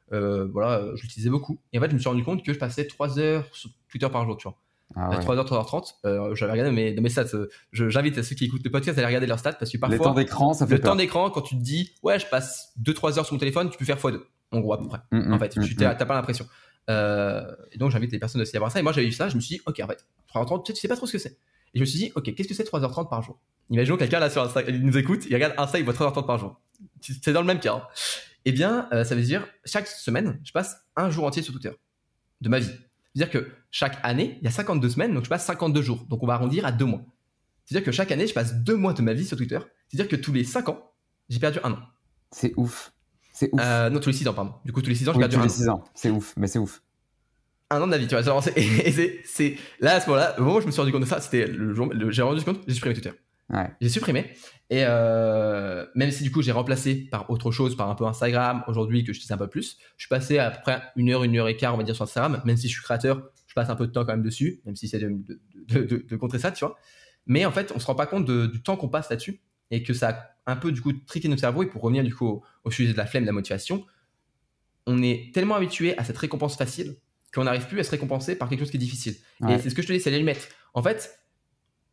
voilà, 0.10 0.86
je 0.96 1.02
l'utilisais 1.02 1.30
beaucoup. 1.30 1.60
Et 1.72 1.78
en 1.78 1.82
fait, 1.82 1.90
je 1.90 1.96
me 1.96 2.00
suis 2.00 2.10
rendu 2.10 2.24
compte 2.24 2.44
que 2.44 2.54
je 2.54 2.60
passais 2.60 2.86
3 2.88 3.20
heures 3.20 3.46
sur 3.52 3.70
Twitter 3.90 4.08
par 4.10 4.26
jour, 4.26 4.38
tu 4.38 4.48
vois. 4.48 4.58
3h, 4.96 5.48
3h30. 5.48 6.36
J'avais 6.36 6.52
regardé 6.52 6.72
mes, 6.72 6.94
mes 6.94 7.10
stats. 7.10 7.26
J'invite 7.72 8.18
à 8.18 8.24
ceux 8.24 8.36
qui 8.36 8.46
écoutent 8.46 8.64
le 8.64 8.72
podcast 8.72 8.98
à 8.98 9.02
aller 9.02 9.08
regarder 9.08 9.28
leurs 9.28 9.40
stats 9.40 9.54
parce 9.54 9.72
que 9.72 9.78
parfois. 9.78 9.98
Le 9.98 10.04
temps 10.04 10.14
d'écran, 10.14 10.54
ça 10.54 10.68
fait 10.68 10.76
Le 10.76 10.82
temps 10.82 10.96
d'écran, 10.96 11.30
quand 11.30 11.42
tu 11.42 11.58
te 11.58 11.62
dis, 11.62 11.94
ouais, 12.04 12.20
je 12.20 12.28
passe 12.28 12.74
2-3 12.82 13.18
heures 13.18 13.26
sur 13.26 13.34
mon 13.34 13.40
téléphone, 13.40 13.70
tu 13.70 13.78
peux 13.78 13.86
faire 13.86 13.98
x2. 13.98 14.20
En 14.52 14.60
gros, 14.60 14.74
à 14.74 14.78
peu 14.78 14.88
près. 14.88 15.00
Mm, 15.12 15.30
mm, 15.30 15.34
en 15.34 15.40
fait, 15.40 15.58
mm, 15.58 15.64
tu 15.64 15.76
n'as 15.78 15.96
pas 15.96 16.14
l'impression. 16.14 16.46
et 16.88 17.78
donc, 17.78 17.92
j'invite 17.92 18.12
les 18.12 18.20
personnes 18.20 18.42
aussi 18.42 18.56
à 18.56 18.60
voir 18.60 18.72
ça. 18.72 18.80
Et 18.80 18.84
moi, 18.84 18.92
j'avais 18.92 19.08
vu 19.08 19.14
ça, 19.14 19.30
je 19.30 19.36
me 19.36 19.42
suis 19.42 19.58
dit, 19.58 19.62
ok, 19.66 19.82
en 19.84 19.88
fait, 19.88 20.06
3h30, 20.34 20.64
tu 20.64 20.76
sais 20.76 20.88
pas 20.88 20.96
trop 20.96 21.08
ce 21.08 21.14
que 21.14 21.18
c'est. 21.18 21.38
Et 21.74 21.80
je 21.80 21.82
me 21.82 21.86
suis 21.86 22.00
dit, 22.00 22.12
ok, 22.16 22.34
qu'est-ce 22.36 22.48
que 22.48 22.54
c'est 22.54 22.70
3h30 22.70 23.10
par 23.10 23.22
jour? 23.22 23.40
Imaginons 23.70 23.98
quelqu'un 23.98 24.20
là 24.20 24.30
sur 24.30 24.44
Insta, 24.44 24.62
il 24.68 24.86
nous 24.86 24.98
écoute, 24.98 25.26
il 25.30 25.34
regarde 25.34 25.54
Insta, 25.58 25.80
il 25.80 25.86
voit 25.86 25.94
3h30 25.94 26.26
par 26.26 26.38
jour. 26.38 26.60
C'est 27.02 27.34
dans 27.34 27.42
le 27.42 27.48
même 27.48 27.60
cas. 27.60 27.76
Hein. 27.76 27.88
Eh 28.46 28.52
bien, 28.52 28.88
euh, 28.92 29.04
ça 29.04 29.16
veut 29.16 29.22
dire, 29.22 29.48
chaque 29.66 29.88
semaine, 29.88 30.40
je 30.44 30.52
passe 30.52 30.78
un 30.96 31.10
jour 31.10 31.26
entier 31.26 31.42
sur 31.42 31.54
Twitter 31.54 31.72
de 32.42 32.50
ma 32.50 32.60
vie. 32.60 32.72
C'est-à-dire 33.16 33.32
que 33.32 33.52
chaque 33.72 33.98
année, 34.04 34.38
il 34.42 34.46
y 34.46 34.48
a 34.48 34.52
52 34.52 34.90
semaines, 34.90 35.14
donc 35.14 35.24
je 35.24 35.30
passe 35.30 35.46
52 35.46 35.82
jours. 35.82 36.06
Donc 36.10 36.22
on 36.24 36.28
va 36.28 36.34
arrondir 36.34 36.66
à 36.66 36.72
deux 36.72 36.86
mois. 36.86 37.02
C'est-à-dire 37.66 37.86
que 37.86 37.92
chaque 37.92 38.12
année, 38.12 38.28
je 38.28 38.34
passe 38.34 38.56
deux 38.56 38.76
mois 38.76 38.94
de 38.94 39.02
ma 39.02 39.14
vie 39.14 39.26
sur 39.26 39.38
Twitter. 39.38 39.60
C'est-à-dire 39.88 40.10
que 40.10 40.16
tous 40.16 40.34
les 40.34 40.44
5 40.44 40.70
ans, 40.70 40.92
j'ai 41.30 41.40
perdu 41.40 41.60
un 41.64 41.72
an. 41.72 41.80
C'est 42.32 42.54
ouf. 42.58 42.92
C'est 43.32 43.50
ouf. 43.54 43.62
Euh, 43.64 43.90
non, 43.90 44.00
tous 44.00 44.10
les 44.10 44.16
6 44.16 44.28
ans, 44.28 44.34
pardon. 44.34 44.54
Du 44.66 44.74
coup, 44.74 44.82
tous 44.82 44.90
les 44.90 44.96
6 44.96 45.10
ans, 45.10 45.14
j'ai 45.14 45.20
perdu 45.20 45.36
un 45.36 45.40
an. 45.40 45.42
Tous 45.44 45.48
les 45.48 45.54
6 45.54 45.70
ans. 45.70 45.84
C'est 45.94 46.10
ouf, 46.10 46.34
mais 46.36 46.48
c'est 46.48 46.60
ouf 46.60 46.82
un 47.74 47.82
an 47.82 47.86
de 47.86 47.92
ma 47.92 47.98
vie, 47.98 48.08
tu 48.08 48.16
vois. 48.16 48.42
Et 48.56 49.22
c'est 49.26 49.58
là, 49.80 49.96
à 49.96 50.02
ce 50.02 50.08
moment-là, 50.10 50.36
au 50.38 50.44
moment 50.44 50.58
où 50.58 50.62
je 50.62 50.66
me 50.66 50.72
suis 50.72 50.82
rendu 50.82 50.92
compte 50.92 51.02
de 51.02 51.08
ça, 51.08 51.22
c'était 51.22 51.48
le 51.48 51.74
jour, 51.74 51.92
j'ai 52.10 52.22
rendu 52.22 52.44
compte, 52.44 52.62
j'ai 52.68 52.74
supprimé 52.74 52.94
Twitter. 52.94 53.12
J'ai 53.82 53.90
supprimé. 53.90 54.34
Et 54.70 54.84
euh, 54.86 55.86
même 55.96 56.12
si 56.12 56.24
du 56.24 56.32
coup 56.32 56.42
j'ai 56.42 56.52
remplacé 56.52 56.96
par 56.96 57.30
autre 57.30 57.52
chose, 57.52 57.76
par 57.76 57.90
un 57.90 57.96
peu 57.96 58.06
Instagram, 58.06 58.64
aujourd'hui 58.68 59.04
que 59.04 59.14
je 59.14 59.22
sais 59.22 59.34
un 59.34 59.38
peu 59.38 59.48
plus, 59.48 59.78
je 59.98 60.06
suis 60.06 60.10
passé 60.10 60.40
à 60.40 60.50
peu 60.50 60.62
près 60.62 60.82
une 60.96 61.10
heure, 61.12 61.24
une 61.24 61.38
heure 61.38 61.48
et 61.48 61.56
quart, 61.56 61.74
on 61.74 61.78
va 61.78 61.84
dire, 61.84 61.96
sur 61.96 62.04
Instagram, 62.04 62.42
même 62.46 62.58
si 62.58 62.68
je 62.68 62.74
suis 62.74 62.82
créateur, 62.82 63.30
je 63.46 63.54
passe 63.54 63.70
un 63.70 63.76
peu 63.76 63.86
de 63.86 63.92
temps 63.92 64.06
quand 64.06 64.14
même 64.14 64.24
dessus, 64.24 64.62
même 64.66 64.76
si 64.76 64.88
c'est 64.88 65.00
de, 65.00 65.16
de, 65.68 66.06
de, 66.10 66.16
contrer 66.16 66.40
ça, 66.40 66.52
tu 66.52 66.66
vois. 66.66 66.76
Mais 67.28 67.46
en 67.46 67.52
fait, 67.52 67.72
on 67.76 67.80
se 67.80 67.86
rend 67.86 67.96
pas 67.96 68.08
compte 68.08 68.26
du 68.26 68.64
temps 68.64 68.78
qu'on 68.78 68.90
passe 68.90 69.10
là-dessus 69.10 69.42
et 69.70 69.84
que 69.84 69.94
ça 69.94 70.36
a 70.46 70.52
un 70.52 70.56
peu 70.56 70.72
du 70.72 70.82
coup 70.82 70.94
triqué 70.94 71.28
notre 71.28 71.42
cerveau. 71.42 71.64
Et 71.64 71.68
pour 71.68 71.82
revenir 71.82 72.04
du 72.04 72.16
coup 72.16 72.26
au, 72.26 72.44
au 72.64 72.72
sujet 72.72 72.94
de 72.94 72.98
la 72.98 73.06
flemme, 73.06 73.24
de 73.24 73.28
la 73.28 73.34
motivation, 73.34 73.86
on 74.88 75.04
est 75.04 75.32
tellement 75.34 75.56
habitué 75.56 75.98
à 75.98 76.04
cette 76.04 76.18
récompense 76.18 76.58
facile 76.58 76.96
qu'on 77.34 77.46
n'arrive 77.46 77.68
plus 77.68 77.80
à 77.80 77.84
se 77.84 77.92
récompenser 77.92 78.36
par 78.36 78.50
quelque 78.50 78.60
chose 78.60 78.72
qui 78.72 78.78
est 78.78 78.80
difficile. 78.80 79.16
Et 79.50 79.58
c'est 79.60 79.70
ce 79.70 79.76
que 79.76 79.82
je 79.82 79.88
te 79.88 79.94
dis, 79.94 80.00
c'est 80.00 80.12
l'allumette. 80.12 80.50
En 80.74 80.84
fait, 80.84 81.20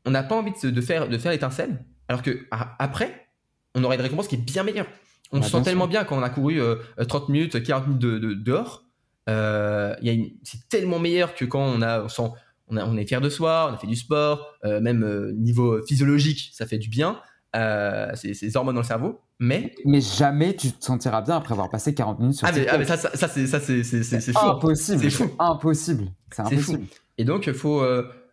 on 0.05 0.11
n'a 0.11 0.23
pas 0.23 0.37
envie 0.37 0.53
de, 0.63 0.81
faire, 0.81 1.09
de 1.09 1.19
faire 1.19 1.33
l'étincelle, 1.33 1.85
alors 2.09 2.23
que 2.23 2.47
après, 2.51 3.29
on 3.75 3.85
aurait 3.85 3.97
une 3.97 4.03
récompense 4.03 4.29
qui 4.29 4.37
est 4.37 4.39
bien 4.39 4.63
meilleure. 4.63 4.87
On 5.33 5.43
se 5.43 5.51
sent 5.51 5.63
tellement 5.63 5.87
bien 5.87 6.05
quand 6.05 6.19
on 6.19 6.23
a 6.23 6.31
couru 6.31 6.61
30 7.07 7.23
euh, 7.23 7.33
minutes, 7.33 7.63
40 7.63 7.87
minutes 7.87 8.03
de, 8.03 8.35
dehors. 8.35 8.85
Euh, 9.29 9.95
c'est 10.43 10.69
tellement 10.69 10.99
meilleur 10.99 11.35
que 11.35 11.45
quand 11.45 11.63
on, 11.63 11.83
a, 11.83 12.07
on, 12.19 12.33
on, 12.69 12.97
est 12.97 13.07
fier 13.07 13.21
de 13.21 13.29
soi, 13.29 13.69
on 13.71 13.75
a 13.75 13.79
fait 13.79 13.87
du 13.87 13.95
sport, 13.95 14.57
euh, 14.65 14.81
même 14.81 15.33
niveau 15.37 15.81
physiologique, 15.87 16.51
ça 16.53 16.67
fait 16.67 16.79
du 16.79 16.89
bien. 16.89 17.21
C'est 17.55 18.35
ces 18.35 18.57
hormones 18.57 18.75
dans 18.75 18.83
le 18.83 18.87
cerveau. 18.87 19.21
Mais... 19.39 19.75
mais 19.87 20.01
jamais 20.01 20.55
tu 20.55 20.71
te 20.71 20.85
sentiras 20.85 21.23
bien 21.23 21.37
après 21.37 21.53
avoir 21.53 21.71
passé 21.71 21.95
40 21.95 22.21
minutes 22.21 22.37
sur 22.37 22.47
ah, 22.47 22.53
mais, 22.55 22.67
ah, 22.69 22.77
mais 22.77 22.85
ça, 22.85 22.99
ça, 22.99 23.17
ça 23.17 23.29
c'est 23.29 24.33
fou. 24.33 24.39
Impossible. 24.39 25.01
C'est 25.01 25.11
fou. 25.11 25.31
Impossible. 25.39 26.05
C'est 26.31 26.43
impossible. 26.43 26.85
Et 27.17 27.25
donc, 27.25 27.47
il 27.47 27.55
faut, 27.55 27.83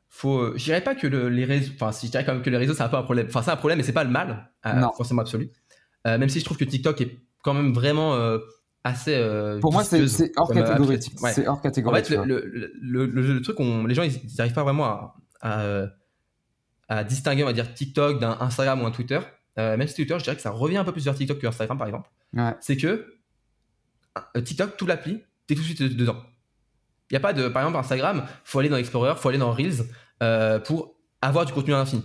faut 0.10 0.58
je 0.58 0.63
dirais 0.63 0.82
pas 0.82 0.95
que 0.95 1.08
les 1.08 1.45
réseaux 1.45 1.71
enfin 1.75 1.91
si 1.91 2.08
je 2.08 2.12
dirais 2.12 2.25
quand 2.25 2.34
même 2.34 2.41
que 2.41 2.49
les 2.49 2.58
réseaux 2.58 2.73
c'est 2.73 2.84
un 2.84 2.89
peu 2.89 2.97
un 2.97 3.03
problème 3.03 3.27
enfin 3.27 3.41
c'est 3.41 3.51
un 3.51 3.58
problème 3.58 3.77
mais 3.77 3.84
c'est 3.84 3.93
pas 3.93 4.03
le 4.03 4.10
mal 4.10 4.50
euh, 4.65 4.81
forcément 4.96 5.21
absolu 5.21 5.52
euh, 6.06 6.17
même 6.17 6.29
si 6.29 6.39
je 6.39 6.46
trouve 6.46 6.58
que 6.58 6.63
TikTok 6.63 7.02
est 7.02 7.17
quand 7.44 7.54
même 7.54 7.73
vraiment 7.73 8.15
euh, 8.15 8.39
assez 8.83 9.15
pour 9.62 9.73
moi 9.73 9.83
c'est 9.83 10.31
hors 10.37 10.52
catégorie 10.52 11.00
c'est 11.33 11.48
hors 11.48 11.62
catégorie 11.62 12.02
en 12.02 12.04
fait 12.04 12.15
le, 12.25 12.71
le, 12.81 13.06
le, 13.06 13.41
truc 13.41 13.60
on, 13.60 13.85
les 13.85 13.96
gens 13.96 14.04
ils 14.04 14.19
n'arrivent 14.37 14.54
pas 14.54 14.63
vraiment 14.63 14.85
à, 14.85 15.15
à, 15.41 15.85
distinguer 17.08 17.44
on 17.44 17.48
va 17.48 17.54
dire 17.54 17.73
TikTok 17.73 18.19
d'un 18.19 18.38
Instagram 18.40 18.81
ou 18.81 18.85
un 18.85 18.92
Twitter 18.92 19.19
même 19.58 19.88
si 19.88 19.96
Twitter 19.96 20.15
je 20.19 20.23
dirais 20.23 20.35
que 20.35 20.42
ça 20.42 20.52
revient 20.52 20.77
un 20.77 20.83
peu 20.83 20.92
plus 20.92 21.04
vers 21.04 21.15
TikTok 21.15 21.40
que 21.40 21.48
Instagram 21.48 21.77
par 21.77 21.88
exemple 21.88 22.10
c'est 22.62 22.77
que 22.77 23.17
TikTok 24.42 24.77
tout 24.77 24.85
l'appli 24.85 25.21
t'es 25.48 25.56
tout 25.56 25.62
de 25.62 25.65
suite 25.65 25.98
dedans 25.98 26.23
il 27.10 27.13
n'y 27.13 27.17
a 27.17 27.19
pas 27.21 27.33
de, 27.33 27.48
par 27.48 27.63
exemple, 27.63 27.77
Instagram, 27.77 28.23
faut 28.44 28.60
aller 28.60 28.69
dans 28.69 28.77
Explorer, 28.77 29.15
faut 29.15 29.29
aller 29.29 29.38
dans 29.38 29.52
Reels 29.52 29.85
euh, 30.21 30.60
pour 30.60 30.96
avoir 31.21 31.46
du 31.46 31.54
contenu 31.54 31.73
à 31.73 31.77
l'infini. 31.77 32.04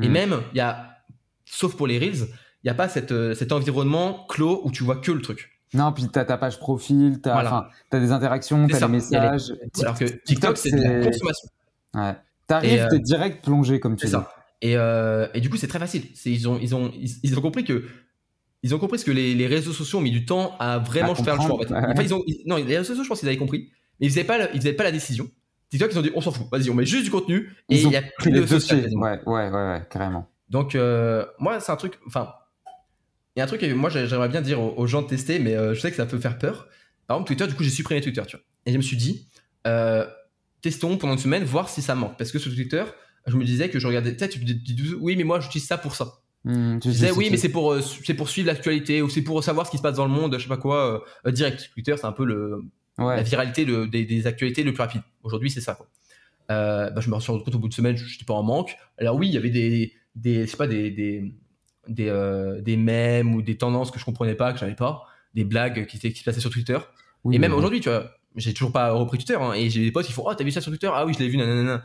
Et 0.00 0.08
hmm. 0.08 0.12
même, 0.12 0.42
il 0.52 0.58
y 0.58 0.60
a, 0.60 0.98
sauf 1.44 1.76
pour 1.76 1.86
les 1.86 1.98
Reels, 1.98 2.28
il 2.62 2.66
n'y 2.66 2.70
a 2.70 2.74
pas 2.74 2.88
cette, 2.88 3.12
euh, 3.12 3.34
cet 3.34 3.52
environnement 3.52 4.26
clos 4.28 4.60
où 4.64 4.70
tu 4.70 4.84
vois 4.84 4.96
que 4.96 5.10
le 5.10 5.20
truc. 5.20 5.50
Non, 5.72 5.92
puis 5.92 6.08
tu 6.08 6.18
as 6.18 6.24
ta 6.24 6.38
page 6.38 6.60
profil, 6.60 7.20
tu 7.20 7.28
as, 7.28 7.68
des 7.92 8.12
interactions, 8.12 8.66
tu 8.68 8.76
as 8.76 8.80
des 8.80 8.88
messages. 8.88 9.52
Alors 9.80 9.98
que 9.98 10.04
TikTok, 10.04 10.56
c'est 10.56 10.70
de 10.70 10.82
la 10.82 11.04
consommation. 11.04 11.48
Ouais. 11.94 12.16
T'arrives, 12.46 12.80
euh, 12.80 12.88
t'es 12.90 12.98
direct 12.98 13.44
plongé, 13.44 13.80
comme 13.80 13.96
tu 13.96 14.06
dis. 14.06 14.12
ça. 14.12 14.30
Et, 14.60 14.76
euh, 14.76 15.26
et 15.34 15.40
du 15.40 15.50
coup, 15.50 15.56
c'est 15.56 15.66
très 15.68 15.78
facile. 15.78 16.04
C'est- 16.14 16.30
Ils 16.30 16.48
ont, 16.48 16.58
ils, 16.60 16.74
ont, 16.74 16.90
ils, 16.98 17.10
ils 17.22 17.38
ont 17.38 17.42
compris 17.42 17.64
que. 17.64 17.84
Ils 18.62 18.74
ont 18.74 18.78
compris 18.78 18.98
ce 18.98 19.04
que 19.04 19.10
les, 19.10 19.34
les 19.34 19.46
réseaux 19.46 19.72
sociaux 19.74 19.98
ont 19.98 20.02
mis 20.02 20.10
du 20.10 20.24
temps 20.24 20.56
à 20.58 20.78
vraiment 20.78 21.12
À 21.12 21.14
faire 21.16 21.36
le 21.36 21.42
choix. 21.42 21.54
En 21.54 21.58
fait. 21.58 21.66
comprendre. 21.66 21.86
Enfin, 21.92 22.02
ils 22.02 22.14
ont, 22.14 22.22
ils- 22.26 22.42
non, 22.46 22.56
les 22.56 22.64
réseaux 22.78 22.84
sociaux, 22.84 23.04
je 23.04 23.08
pense 23.08 23.20
qu'ils 23.20 23.28
avaient 23.28 23.36
compris, 23.36 23.68
mais 24.00 24.06
ils 24.06 24.10
faisaient 24.10 24.24
pas, 24.24 24.38
le- 24.38 24.48
ils 24.54 24.60
faisaient 24.60 24.72
pas 24.72 24.84
la 24.84 24.92
décision. 24.92 25.28
TikTok, 25.68 25.90
ils 25.92 25.98
ont 25.98 26.02
dit, 26.02 26.10
on 26.14 26.20
s'en 26.22 26.32
fout. 26.32 26.46
Vas-y, 26.50 26.70
on 26.70 26.74
met 26.74 26.86
juste 26.86 27.04
du 27.04 27.10
contenu 27.10 27.50
et 27.68 27.82
il 27.82 27.90
y 27.90 27.96
a 27.96 28.02
plus 28.18 28.30
de 28.30 28.46
social. 28.46 28.88
Ouais, 28.94 29.20
ouais, 29.26 29.48
ouais, 29.50 29.50
ouais, 29.50 29.82
carrément. 29.90 30.30
Donc, 30.48 30.74
euh, 30.76 31.26
moi, 31.38 31.60
c'est 31.60 31.72
un 31.72 31.76
truc. 31.76 31.98
Enfin, 32.06 32.32
il 33.36 33.40
y 33.40 33.42
a 33.42 33.44
un 33.44 33.48
truc 33.48 33.60
que 33.60 33.72
moi, 33.74 33.90
j'ai- 33.90 34.06
j'aimerais 34.06 34.28
bien 34.30 34.40
dire 34.40 34.60
aux, 34.62 34.72
aux 34.78 34.86
gens 34.86 35.02
de 35.02 35.08
tester, 35.08 35.38
mais 35.40 35.54
euh, 35.56 35.74
je 35.74 35.80
sais 35.80 35.90
que 35.90 35.96
ça 35.96 36.06
peut 36.06 36.18
faire 36.18 36.38
peur. 36.38 36.68
Par 37.06 37.16
exemple, 37.18 37.26
Twitter, 37.28 37.46
du 37.46 37.54
coup, 37.54 37.64
j'ai 37.64 37.70
supprimé 37.70 38.00
Twitter, 38.00 38.22
tu 38.26 38.36
vois. 38.36 38.44
Et 38.64 38.72
je 38.72 38.76
me 38.78 38.82
suis 38.82 38.96
dit, 38.96 39.28
euh, 39.66 40.06
testons 40.64 40.96
pendant 40.98 41.12
une 41.14 41.18
semaine, 41.18 41.44
voir 41.44 41.68
si 41.68 41.80
ça 41.82 41.94
manque. 41.94 42.16
Parce 42.18 42.32
que 42.32 42.38
sur 42.38 42.52
Twitter, 42.54 42.84
je 43.26 43.36
me 43.36 43.44
disais 43.44 43.68
que 43.70 43.78
je 43.78 43.86
regardais. 43.86 44.12
Tu 44.12 44.18
sais, 44.18 44.28
tu 44.28 44.40
me 44.40 44.44
dis, 44.44 44.94
oui, 45.00 45.14
mais 45.16 45.24
moi, 45.24 45.40
j'utilise 45.40 45.66
ça 45.66 45.78
pour 45.78 45.94
ça. 45.94 46.06
Tu 46.46 46.50
Je 46.52 46.78
disais, 46.90 47.06
sais, 47.08 47.12
oui, 47.12 47.28
mais 47.30 47.36
c'est 47.38 47.48
pour, 47.48 47.72
euh, 47.72 47.80
c'est 47.80 48.14
pour 48.14 48.28
suivre 48.28 48.48
l'actualité 48.48 49.00
ou 49.00 49.08
c'est 49.08 49.22
pour 49.22 49.42
savoir 49.42 49.66
ce 49.66 49.70
qui 49.70 49.78
se 49.78 49.82
passe 49.82 49.96
dans 49.96 50.04
le 50.04 50.10
monde, 50.12 50.36
je 50.36 50.42
sais 50.42 50.48
pas 50.48 50.58
quoi, 50.58 50.94
euh, 50.94 50.98
euh, 51.28 51.32
direct. 51.32 51.70
Twitter, 51.72 51.94
c'est 51.96 52.04
un 52.06 52.12
peu 52.12 52.24
le, 52.26 52.62
la 53.16 53.22
viralité 53.22 53.64
le- 53.64 53.86
des, 53.88 54.04
des 54.04 54.26
actualités 54.26 54.62
le 54.62 54.72
plus 54.74 54.82
rapide. 54.82 55.00
Aujourd'hui, 55.22 55.50
c'est 55.50 55.62
ça. 55.62 55.74
Quoi. 55.74 55.86
Euh, 56.50 56.90
bah, 56.90 57.00
je 57.00 57.08
me 57.08 57.18
suis 57.20 57.32
rendu 57.32 57.44
compte 57.44 57.54
au 57.54 57.58
bout 57.58 57.68
de 57.68 57.74
semaine, 57.74 57.96
je 57.96 58.04
n'étais 58.04 58.24
pas 58.26 58.34
en 58.34 58.42
manque. 58.42 58.76
Alors 58.98 59.16
oui, 59.16 59.28
il 59.28 59.32
y 59.34 59.38
avait 59.38 59.48
des, 59.50 59.94
des 60.16 60.44
je 60.44 60.50
sais 60.50 60.56
pas, 60.58 60.66
des, 60.66 60.90
des, 60.90 61.32
des, 61.88 62.08
euh, 62.08 62.60
des 62.60 62.76
mèmes 62.76 63.34
ou 63.34 63.40
des 63.40 63.56
tendances 63.56 63.90
que 63.90 63.98
je 63.98 64.04
comprenais 64.04 64.34
pas, 64.34 64.52
que 64.52 64.58
j'avais 64.58 64.74
pas, 64.74 65.04
des 65.34 65.44
blagues 65.44 65.86
qui, 65.86 65.96
étaient- 65.96 66.12
qui 66.12 66.18
se 66.20 66.24
passaient 66.24 66.40
sur 66.40 66.50
Twitter. 66.50 66.78
Oui, 67.24 67.36
et 67.36 67.38
même 67.38 67.54
aujourd'hui, 67.54 67.80
tu 67.80 67.88
vois, 67.88 68.10
j'ai 68.36 68.52
toujours 68.54 68.72
pas 68.72 68.92
repris 68.92 69.18
Twitter 69.18 69.36
hein, 69.40 69.52
et 69.52 69.70
j'ai 69.70 69.82
des 69.82 69.92
potes 69.92 70.06
qui 70.06 70.12
font, 70.12 70.24
oh, 70.26 70.34
t'as 70.34 70.44
vu 70.44 70.50
ça 70.50 70.60
sur 70.60 70.70
Twitter? 70.72 70.90
Ah 70.92 71.04
oui, 71.06 71.14
je 71.14 71.18
l'ai 71.20 71.28
vu, 71.28 71.36
nanana. 71.36 71.84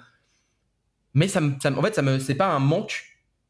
Mais 1.13 1.27
ça 1.27 1.41
me, 1.41 1.53
ça 1.61 1.71
me- 1.71 1.77
en 1.77 1.81
fait, 1.81 1.95
ça 1.95 2.01
me, 2.01 2.19
c'est 2.19 2.35
pas 2.35 2.47
un 2.53 2.59
manque, 2.59 3.03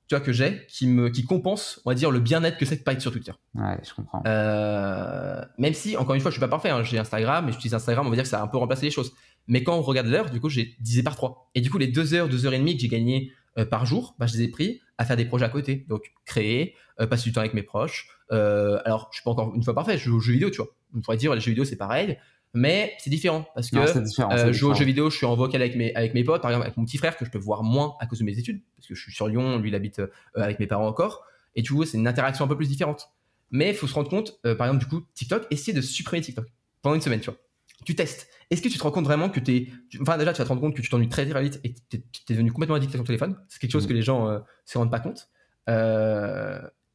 tu 0.08 0.16
vois, 0.16 0.22
que 0.24 0.32
j'ai 0.32 0.66
qui 0.68 0.88
me, 0.88 1.10
qui 1.10 1.24
compense, 1.26 1.82
on 1.86 1.90
va 1.92 1.96
dire, 1.96 2.10
le 2.12 2.20
bien-être 2.20 2.58
que 2.58 2.66
c'est 2.66 2.78
de 2.78 2.84
pas 2.84 2.94
être 2.94 3.02
sur 3.02 3.12
Twitter. 3.12 3.34
Ouais, 3.56 3.78
je 3.88 3.94
comprends. 3.94 4.24
Euh, 4.26 5.42
même 5.58 5.74
si, 5.74 5.96
encore 5.98 6.16
une 6.16 6.22
fois, 6.22 6.32
je 6.32 6.36
suis 6.36 6.40
pas 6.42 6.48
parfait. 6.48 6.70
hein. 6.70 6.84
J'ai 6.84 6.98
Instagram 6.98 7.48
et 7.48 7.52
j'utilise 7.52 7.74
Instagram, 7.74 8.08
on 8.08 8.10
va 8.10 8.16
dire 8.16 8.24
que 8.24 8.30
ça 8.30 8.40
a 8.40 8.44
un 8.44 8.48
peu 8.48 8.58
remplacé 8.58 8.86
les 8.86 8.92
choses. 8.92 9.12
Mais 9.48 9.64
quand 9.64 9.76
on 9.78 9.82
regarde 9.82 10.08
l'heure, 10.08 10.30
du 10.30 10.40
coup, 10.40 10.50
j'ai 10.50 10.76
divisé 10.80 11.04
par 11.04 11.16
3. 11.16 11.50
Et 11.56 11.62
du 11.62 11.70
coup, 11.70 11.78
les 11.78 11.88
2 11.88 12.14
heures, 12.14 12.30
2 12.30 12.46
heures 12.46 12.54
et 12.54 12.60
demie 12.60 12.76
que 12.76 12.82
j'ai 12.82 12.88
gagné 12.88 13.32
euh, 13.58 13.66
par 13.66 13.86
jour, 13.86 14.16
bah, 14.20 14.26
je 14.28 14.34
les 14.38 14.44
ai 14.44 14.48
pris 14.48 14.82
à 14.98 15.06
faire 15.06 15.16
des 15.18 15.26
projets 15.26 15.46
à 15.46 15.50
côté. 15.50 15.86
Donc, 15.90 16.12
créer, 16.26 16.76
euh, 17.00 17.08
passer 17.08 17.24
du 17.26 17.32
temps 17.34 17.42
avec 17.42 17.54
mes 17.54 17.64
proches. 17.64 18.08
Alors, 18.32 19.10
je 19.12 19.18
suis 19.18 19.24
pas 19.24 19.32
encore 19.32 19.54
une 19.56 19.64
fois 19.64 19.74
parfait, 19.74 19.98
je 19.98 20.06
joue 20.10 20.18
aux 20.18 20.22
jeux 20.22 20.34
vidéo, 20.34 20.50
tu 20.50 20.58
vois. 20.58 20.68
On 20.96 21.02
pourrait 21.02 21.18
dire, 21.18 21.34
les 21.34 21.42
jeux 21.42 21.52
vidéo, 21.52 21.66
c'est 21.66 21.76
pareil. 21.78 22.18
Mais 22.54 22.94
c'est 23.00 23.10
différent 23.12 23.48
parce 23.54 23.70
que 23.70 23.76
Non, 23.76 24.02
différent. 24.02 24.32
euh, 24.32 24.38
c'est 24.38 24.54
je 24.54 24.58
joue 24.60 24.70
aux 24.72 24.74
jeux 24.74 24.86
vidéo, 24.86 25.10
je 25.12 25.18
suis 25.18 25.26
en 25.26 25.36
vocal 25.36 25.62
avec 25.62 25.76
mes, 25.76 25.94
avec 25.94 26.14
mes 26.16 26.24
potes, 26.24 26.42
par 26.42 26.50
exemple 26.52 26.66
avec 26.66 26.78
mon 26.78 26.86
petit 26.86 26.98
frère 26.98 27.16
que 27.16 27.24
je 27.26 27.30
peux 27.30 27.38
voir 27.38 27.62
moins 27.64 27.96
à 28.00 28.08
cause 28.08 28.20
de 28.20 28.24
mes 28.24 28.38
études, 28.40 28.62
parce 28.76 28.88
que 28.88 28.96
je 28.96 29.02
suis 29.02 29.12
sur 29.14 29.28
Lyon, 29.28 29.60
lui 29.60 29.70
il 29.70 29.76
habite 29.76 30.00
euh, 30.00 30.08
avec 30.36 30.60
mes 30.60 30.66
parents 30.68 30.88
encore, 30.88 31.24
et 31.56 31.62
tu 31.64 31.74
vois, 31.74 31.86
c'est 31.86 31.98
une 31.98 32.08
interaction 32.08 32.46
un 32.46 32.48
peu 32.48 32.58
plus 32.58 32.68
différente. 32.68 33.10
Mais 33.52 33.70
il 33.70 33.76
faut 33.76 33.88
se 33.88 33.94
rendre 33.94 34.10
compte, 34.10 34.40
euh, 34.46 34.56
par 34.56 34.68
exemple, 34.68 34.84
du 34.84 34.90
coup, 34.90 35.06
TikTok, 35.16 35.46
essayer 35.52 35.74
de 35.74 35.82
supprimer 35.82 36.22
TikTok 36.22 36.46
pendant 36.82 36.96
une 36.96 37.02
semaine, 37.02 37.20
tu 37.20 37.30
vois. 37.30 37.40
Tu 37.86 37.96
testes. 37.96 38.28
Est-ce 38.52 38.62
que 38.62 38.68
tu 38.68 38.78
te 38.78 38.84
rends 38.84 38.92
compte 38.92 39.06
vraiment 39.06 39.30
que 39.30 39.40
t'es. 39.40 39.68
tu- 39.90 40.00
Enfin, 40.02 40.18
déjà, 40.18 40.34
tu 40.34 40.40
vas 40.40 40.44
te 40.44 40.50
rendre 40.50 40.62
compte 40.62 40.76
que 40.76 40.82
tu 40.82 40.90
t'ennuies 40.90 41.08
très 41.10 41.28
très 41.28 41.42
vite 41.42 41.60
et 41.64 41.74
que 41.74 41.80
t'es 41.90 42.04
t'es 42.26 42.34
devenu 42.34 42.52
complètement 42.52 42.76
addict 42.76 42.94
à 42.94 42.98
ton 42.98 43.04
téléphone. 43.04 43.38
C'est 43.48 43.60
quelque 43.60 43.72
chose 43.72 43.84
Mhm. 43.84 43.90
que 43.90 43.94
les 43.94 44.02
gens 44.02 44.28
euh, 44.28 44.40
se 44.66 44.78
rendent 44.78 44.92
pas 44.92 45.00
compte. 45.00 45.30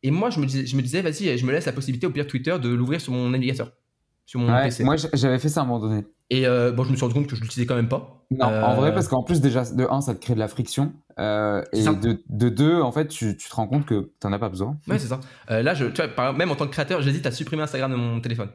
Et 0.03 0.11
moi, 0.11 0.31
je 0.31 0.39
me 0.41 0.47
disais, 0.47 0.67
je 0.67 0.77
me 0.77 0.83
disais 0.83 1.01
vas-y, 1.01 1.39
je 1.39 1.47
me 1.47 1.53
laisse 1.53 1.65
la 1.67 1.73
possibilité 1.73 2.07
au 2.07 2.11
pire 2.11 2.27
Twitter 2.27 2.57
de 2.61 2.69
l'ouvrir 2.69 3.01
sur 3.01 3.13
mon 3.13 3.31
navigateur, 3.31 3.73
sur 4.27 4.41
mon 4.41 4.53
Ouais, 4.53 4.65
PC. 4.65 4.85
moi, 4.85 4.97
j'avais 5.13 5.39
fait 5.39 5.49
ça 5.49 5.61
à 5.61 5.65
un 5.65 5.67
moment 5.67 5.81
donné. 5.81 6.05
Et 6.31 6.47
euh, 6.47 6.73
bon, 6.73 6.85
je 6.85 6.91
me 6.91 6.97
suis 6.97 7.03
rendu 7.05 7.15
compte 7.15 7.27
que 7.27 7.37
je 7.37 7.43
l'utilisais 7.43 7.67
quand 7.67 7.75
même 7.75 7.89
pas. 7.89 8.25
Non, 8.31 8.47
en 8.47 8.73
Euh, 8.73 8.75
vrai, 8.75 8.95
parce 8.95 9.09
qu'en 9.09 9.23
plus, 9.23 9.41
déjà, 9.41 9.65
de 9.65 9.87
un, 9.91 10.01
ça 10.01 10.15
te 10.15 10.21
crée 10.21 10.35
de 10.35 10.39
la 10.39 10.49
friction. 10.49 10.93
euh, 11.19 11.63
et 11.73 11.83
ça. 11.83 11.93
de, 11.95 12.19
de 12.29 12.49
deux, 12.49 12.81
en 12.81 12.91
fait, 12.91 13.07
tu, 13.09 13.37
tu 13.37 13.49
te 13.49 13.55
rends 13.55 13.67
compte 13.69 13.85
que 13.87 14.11
t'en 14.21 14.33
as 14.33 14.39
pas 14.39 14.49
besoin. 14.49 14.79
Ouais, 14.89 14.99
c'est 14.99 15.07
ça. 15.09 15.21
Euh, 15.51 15.63
là, 15.63 15.75
je, 15.75 15.85
tu 15.87 15.97
vois, 16.03 16.09
par- 16.09 16.33
même 16.35 16.51
en 16.51 16.57
tant 16.57 16.67
que 16.67 16.73
créateur, 16.73 17.03
j'hésite 17.03 17.27
à 17.27 17.31
supprimer 17.31 17.63
Instagram 17.63 17.91
de 17.93 17.97
mon 17.97 18.21
téléphone 18.21 18.49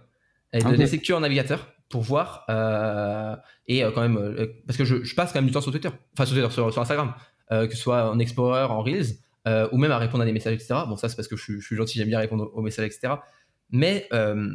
et 0.52 0.60
de 0.60 0.66
Ok. 0.66 0.72
le 0.72 0.78
laisser 0.78 1.00
que 1.00 1.14
en 1.14 1.20
navigateur 1.20 1.68
pour 1.90 2.02
voir. 2.02 2.46
euh, 2.50 3.36
et 3.68 3.84
euh, 3.84 3.92
quand 3.92 4.02
même, 4.02 4.18
euh, 4.18 4.48
parce 4.66 4.78
que 4.78 4.84
je, 4.86 5.04
je 5.04 5.16
passe 5.16 5.32
quand 5.32 5.40
même 5.40 5.46
du 5.48 5.52
temps 5.54 5.62
sur 5.62 5.72
Twitter, 5.72 5.90
enfin 6.14 6.26
sur 6.26 6.36
Twitter, 6.36 6.52
sur, 6.52 6.74
sur 6.74 6.82
Instagram, 6.82 7.14
euh, 7.52 7.68
que 7.68 7.76
ce 7.76 7.82
soit 7.82 8.10
en 8.12 8.18
Explorer, 8.20 8.64
en 8.64 8.82
Reels, 8.82 9.06
euh, 9.48 9.70
ou 9.72 9.78
même 9.78 9.92
à 9.92 9.98
répondre 10.00 10.24
à 10.24 10.26
des 10.26 10.34
messages, 10.34 10.54
etc. 10.56 10.74
Bon, 10.88 10.96
ça, 10.98 11.08
c'est 11.08 11.16
parce 11.16 11.28
que 11.28 11.38
je, 11.38 11.44
suis- 11.44 11.62
je 11.62 11.66
suis 11.66 11.76
gentil, 11.76 11.98
j'aime 12.00 12.08
bien 12.10 12.20
répondre 12.20 12.50
aux 12.54 12.62
messages, 12.62 12.88
etc. 12.88 13.14
Mais 13.72 14.08
euh, 14.12 14.50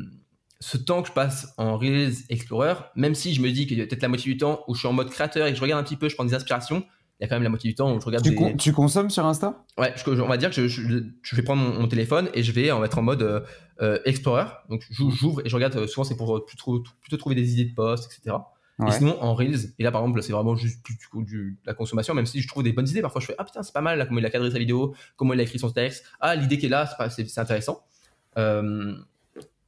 ce 0.65 0.79
temps 0.79 1.03
que 1.03 1.09
je 1.09 1.13
passe 1.13 1.53
en 1.59 1.77
Reels, 1.77 2.15
Explorer, 2.31 2.75
même 2.97 3.15
si 3.15 3.35
je 3.35 3.41
me 3.43 3.51
dis 3.51 3.67
qu'il 3.67 3.79
y 3.79 3.83
a 3.83 3.87
peut-être 3.87 4.03
la 4.03 4.09
moitié 4.09 4.33
du 4.33 4.39
temps 4.39 4.65
où 4.67 4.75
je 4.75 4.79
suis 4.81 4.89
en 4.89 4.93
mode 4.95 5.11
créateur 5.11 5.47
et 5.47 5.51
que 5.51 5.57
je 5.57 5.63
regarde 5.63 5.81
un 5.81 5.85
petit 5.85 5.97
peu, 5.97 6.09
je 6.09 6.15
prends 6.15 6.25
des 6.25 6.35
inspirations, 6.35 6.85
il 7.21 7.23
y 7.23 7.27
a 7.27 7.29
quand 7.29 7.37
même 7.37 7.43
la 7.43 7.49
moitié 7.51 7.71
du 7.71 7.75
temps 7.75 7.95
où 7.95 8.01
je 8.01 8.07
regarde 8.07 8.25
Tu, 8.25 8.31
des... 8.31 8.37
con- 8.37 8.57
tu 8.57 8.73
consommes 8.73 9.11
sur 9.11 9.25
Insta? 9.27 9.63
Ouais, 9.79 9.93
je- 9.97 10.11
on 10.21 10.27
va 10.29 10.37
dire 10.37 10.51
que 10.51 10.55
je, 10.55 10.67
je- 10.69 10.99
je 11.23 11.37
vais 11.37 11.43
prendre 11.43 11.63
mon, 11.63 11.81
mon 11.83 11.87
téléphone 11.89 12.29
et 12.35 12.43
je 12.43 12.51
vais 12.53 12.71
en 12.71 12.81
mettre 12.81 12.99
en 12.99 13.03
mode 13.03 13.23
euh, 13.23 13.41
euh, 13.83 13.99
Explorer. 14.07 14.47
Donc 14.71 14.83
j'ou- 14.91 15.11
j'ouvre 15.11 15.43
et 15.45 15.49
je 15.49 15.55
regarde. 15.55 15.77
euh, 15.77 15.87
souvent 15.87 16.05
c'est 16.05 16.17
pour 16.17 16.45
plutôt, 16.47 16.83
plutôt 17.01 17.17
trouver 17.17 17.35
des 17.35 17.53
idées 17.53 17.67
de 17.71 17.75
posts, 17.75 18.07
etc. 18.13 18.37
Ouais. 18.81 18.89
Et 18.89 18.93
sinon 18.93 19.23
en 19.23 19.35
Reels, 19.35 19.73
et 19.79 19.83
là 19.85 19.93
par 19.93 20.01
exemple 20.03 20.23
c'est 20.23 20.33
vraiment 20.33 20.57
juste 20.57 20.81
du, 21.15 21.57
la 21.65 21.75
consommation, 21.75 22.15
même 22.15 22.27
si 22.27 22.41
je 22.41 22.49
trouve 22.49 22.63
des 22.65 22.73
bonnes 22.73 22.89
idées, 22.89 23.03
parfois 23.03 23.21
je 23.21 23.27
fais 23.27 23.35
ah 23.39 23.45
putain 23.45 23.63
c'est 23.63 23.73
pas 23.75 23.81
mal 23.81 23.99
là, 23.99 24.07
comment 24.07 24.19
il 24.19 24.27
a 24.27 24.31
cadré 24.31 24.51
sa 24.51 24.59
vidéo, 24.59 24.95
comment 25.17 25.33
il 25.35 25.39
a 25.41 25.45
écrit 25.45 25.61
son 25.61 25.71
texte, 25.71 26.05
ah 26.21 26.35
l'idée 26.35 26.59
qui 26.59 26.67
est 26.67 26.71
là 26.71 26.89
c'est 27.11 27.39
intéressant. 27.39 27.85
Euh, 28.39 28.95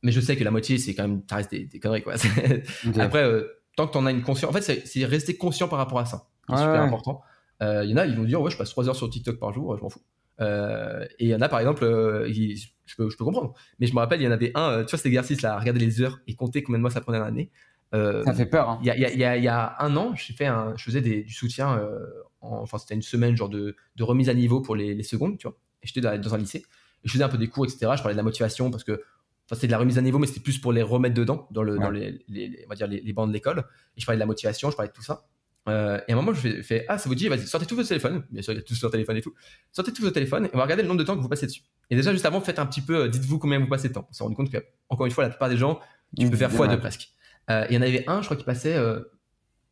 mais 0.07 0.13
je 0.13 0.21
sais 0.21 0.37
que 0.37 0.45
la 0.45 0.51
moitié 0.51 0.79
c'est 0.79 0.95
quand 0.95 1.03
même 1.07 1.23
ça 1.29 1.37
reste 1.37 1.51
des, 1.51 1.65
des 1.67 1.79
conneries 1.81 2.03
quoi. 2.03 2.15
C'est-. 2.17 2.63
Après 3.01 3.23
euh, 3.25 3.45
tant 3.77 3.87
que 3.87 3.93
t'en 3.93 4.07
as 4.07 4.11
une 4.13 4.23
conscience, 4.23 4.49
en 4.51 4.55
fait 4.55 4.63
c'est- 4.63 4.87
c'est 4.87 5.05
rester 5.05 5.37
conscient 5.37 5.69
par 5.69 5.79
rapport 5.79 5.99
à 5.99 6.07
ça 6.07 6.29
qui 6.47 6.53
est 6.53 6.55
Ouais, 6.57 6.61
super 6.63 6.75
ouais. 6.81 6.87
important. 6.87 7.21
Euh, 7.63 7.83
Il 7.85 7.91
y 7.91 7.95
en 7.95 7.97
a, 7.99 8.07
ils 8.07 8.15
vont 8.17 8.25
dire, 8.25 8.41
ouais, 8.41 8.51
je 8.51 8.57
passe 8.57 8.71
3 8.71 8.89
heures 8.89 8.97
sur 8.97 9.09
TikTok 9.11 9.39
par 9.39 9.53
jour, 9.53 9.77
je 9.77 9.83
m'en 9.83 9.89
fous. 9.91 10.03
Euh, 10.41 11.05
et 11.19 11.25
il 11.25 11.29
y 11.31 11.35
en 11.35 11.41
a, 11.41 11.49
par 11.49 11.59
exemple, 11.61 11.85
euh, 11.85 12.29
ils- 12.29 12.57
je, 12.85 12.95
peux, 12.97 13.09
je 13.11 13.17
peux 13.17 13.25
comprendre. 13.25 13.55
Mais 13.81 13.87
je 13.87 13.95
me 13.95 13.99
rappelle, 13.99 14.21
il 14.21 14.25
y 14.25 14.29
en 14.29 14.33
avait 14.33 14.53
un, 14.55 14.71
euh, 14.71 14.85
tu 14.85 14.91
vois, 14.91 14.99
cet 14.99 15.07
exercice-là, 15.07 15.59
regarder 15.59 15.81
les 15.81 16.01
heures 16.03 16.21
et 16.27 16.35
compter 16.35 16.63
combien 16.63 16.79
de 16.79 16.83
mois 16.83 16.91
ça 16.91 17.01
prenait 17.01 17.19
l'année. 17.19 17.51
Euh, 17.95 18.23
Ça 18.25 18.35
fait 18.35 18.47
peur. 18.47 18.69
Hein. 18.69 18.79
il 18.83 18.87
y, 18.87 18.91
a, 18.91 18.97
y 18.99 19.05
a- 19.07 19.15
y 19.15 19.25
a- 19.25 19.37
il 19.39 19.43
y 19.45 19.49
a 19.49 19.77
un 19.81 19.97
an, 19.97 20.15
j'ai 20.15 20.35
fait 20.35 20.47
un, 20.47 20.75
je 20.77 20.85
faisais 20.85 21.01
des- 21.01 21.23
du 21.23 21.33
soutien, 21.33 21.79
euh, 21.79 21.99
en- 22.43 22.59
enfin, 22.59 22.79
c'était 22.79 22.95
une 22.95 23.03
semaine, 23.03 23.37
genre 23.37 23.49
de, 23.49 23.75
de 23.97 24.03
remise 24.05 24.29
à 24.29 24.35
niveau 24.35 24.61
pour 24.61 24.77
les, 24.77 24.95
les 24.95 25.03
secondes, 25.03 25.39
tu 25.39 25.47
vois. 25.49 25.57
Et 25.83 25.87
j'étais 25.87 26.01
dans, 26.03 26.21
dans 26.21 26.35
un 26.35 26.39
lycée. 26.39 26.59
Et 26.59 27.09
je 27.09 27.13
faisais 27.13 27.25
un 27.25 27.29
peu 27.29 27.39
des 27.39 27.49
cours, 27.49 27.65
etc. 27.65 27.79
Je 27.97 28.03
parlais 28.03 28.13
de 28.15 28.19
la 28.19 28.23
motivation 28.23 28.71
parce 28.71 28.85
que, 28.85 29.03
enfin, 29.47 29.55
c'était 29.55 29.67
de 29.69 29.73
la 29.73 29.79
remise 29.79 29.97
à 29.99 30.03
niveau, 30.03 30.19
mais 30.19 30.27
c'était 30.27 30.41
plus 30.41 30.59
pour 30.59 30.73
les 30.73 30.83
remettre 30.83 31.15
dedans, 31.15 31.49
dans, 31.51 31.63
le, 31.63 31.75
Ouais. 31.75 31.79
dans 31.81 31.91
les, 31.91 32.25
les- 32.29 32.49
les- 32.49 32.63
on 32.67 32.69
va 32.69 32.75
dire 32.75 32.87
les, 32.87 33.01
les 33.01 33.13
bancs 33.13 33.29
de 33.29 33.33
l'école. 33.33 33.65
Et 33.97 34.01
je 34.01 34.07
parlais 34.07 34.17
de 34.17 34.21
la 34.21 34.27
motivation, 34.27 34.71
je 34.71 34.77
parlais 34.77 34.89
de 34.91 34.95
tout 34.95 35.03
ça. 35.03 35.27
Euh, 35.69 35.99
et 36.07 36.13
à 36.13 36.15
un 36.15 36.17
moment, 36.17 36.33
je 36.33 36.41
fais, 36.41 36.63
fais, 36.63 36.85
Ah, 36.89 36.97
ça 36.99 37.09
vous 37.09 37.15
dit, 37.17 37.27
vas-y, 37.29 37.47
sortez 37.47 37.67
tous 37.67 37.75
vos 37.75 37.83
téléphones. 37.83 38.25
Bien 38.31 38.41
sûr, 38.43 38.53
il 38.53 38.57
y 38.57 38.59
a 38.61 38.63
tous 38.63 38.77
sur 38.77 38.89
téléphone 38.91 39.17
et 39.17 39.21
tout. 39.21 39.35
Sortez 39.73 39.93
tous 39.93 40.03
vos 40.03 40.11
téléphones 40.13 40.45
et 40.47 40.51
on 40.55 40.59
va 40.59 40.63
regarder 40.65 40.83
le 40.85 40.89
nombre 40.89 41.01
de 41.01 41.05
temps 41.05 41.17
que 41.17 41.21
vous 41.21 41.29
passez 41.29 41.47
dessus. 41.47 41.63
Et 41.91 41.97
déjà, 41.97 42.13
juste 42.13 42.25
avant, 42.27 42.41
faites 42.41 42.61
un 42.61 42.67
petit 42.67 42.83
peu, 42.83 42.97
euh, 43.05 43.09
dites-vous 43.09 43.39
combien 43.41 43.59
vous 43.59 43.67
passez 43.67 43.89
de 43.89 43.95
temps. 43.95 44.07
On 44.09 44.13
s'est 44.13 44.23
rendu 44.23 44.37
compte 44.37 44.51
que, 44.53 44.59
encore 44.89 45.07
une 45.07 45.13
fois, 45.13 45.25
la 45.25 45.31
plupart 45.31 45.49
des 45.49 45.57
gens, 45.57 45.81
tu 46.17 46.31
peux 46.31 46.37
faire 46.37 46.53
Ouais. 46.61 46.69
x2 46.69 46.79
presque. 46.79 47.09
Euh, 47.51 47.67
Il 47.69 47.75
y 47.75 47.79
en 47.79 47.83
avait 47.83 48.05
un, 48.09 48.21
je 48.23 48.27
crois, 48.27 48.37
qui 48.37 48.45
passait 48.45 48.77
euh, 48.77 49.01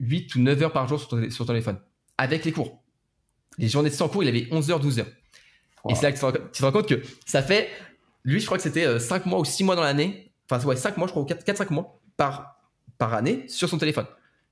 8 0.01 0.35
ou 0.35 0.41
9 0.41 0.62
heures 0.62 0.72
par 0.72 0.89
jour 0.89 0.99
sur 0.99 1.09
ton, 1.09 1.31
sur 1.31 1.47
ton 1.47 1.53
téléphone. 1.53 1.79
Avec 2.18 2.45
les 2.45 2.51
cours. 2.53 2.83
Les 3.59 3.68
journées 3.68 3.91
sans 3.91 4.09
cours, 4.09 4.25
il 4.25 4.29
avait 4.29 4.49
11 4.51 4.70
heures, 4.72 4.81
12 4.81 4.99
heures. 4.99 5.07
Et 5.89 5.95
c'est 5.95 6.03
là 6.03 6.12
que 6.12 6.16
tu 6.51 6.59
te 6.61 6.64
rends 6.64 6.72
compte 6.72 6.89
que 6.89 7.03
ça 7.27 7.41
fait. 7.43 7.68
Lui, 8.25 8.41
je 8.41 8.47
crois 8.47 8.57
que 8.59 8.62
c'était 8.62 8.99
5 8.99 9.27
mois 9.27 9.39
ou 9.41 9.45
6 9.45 9.64
mois 9.64 9.77
dans 9.77 9.83
l'année. 9.83 10.33
Enfin, 10.51 10.64
ouais, 10.66 10.77
5 10.77 10.97
mois, 10.97 11.07
je 11.07 11.12
crois, 11.12 11.22
ou 11.22 11.27
4-5 11.27 11.72
mois 11.72 12.01
par, 12.16 12.57
par 12.99 13.14
année 13.14 13.45
sur 13.49 13.68
son 13.68 13.79
téléphone. 13.79 14.07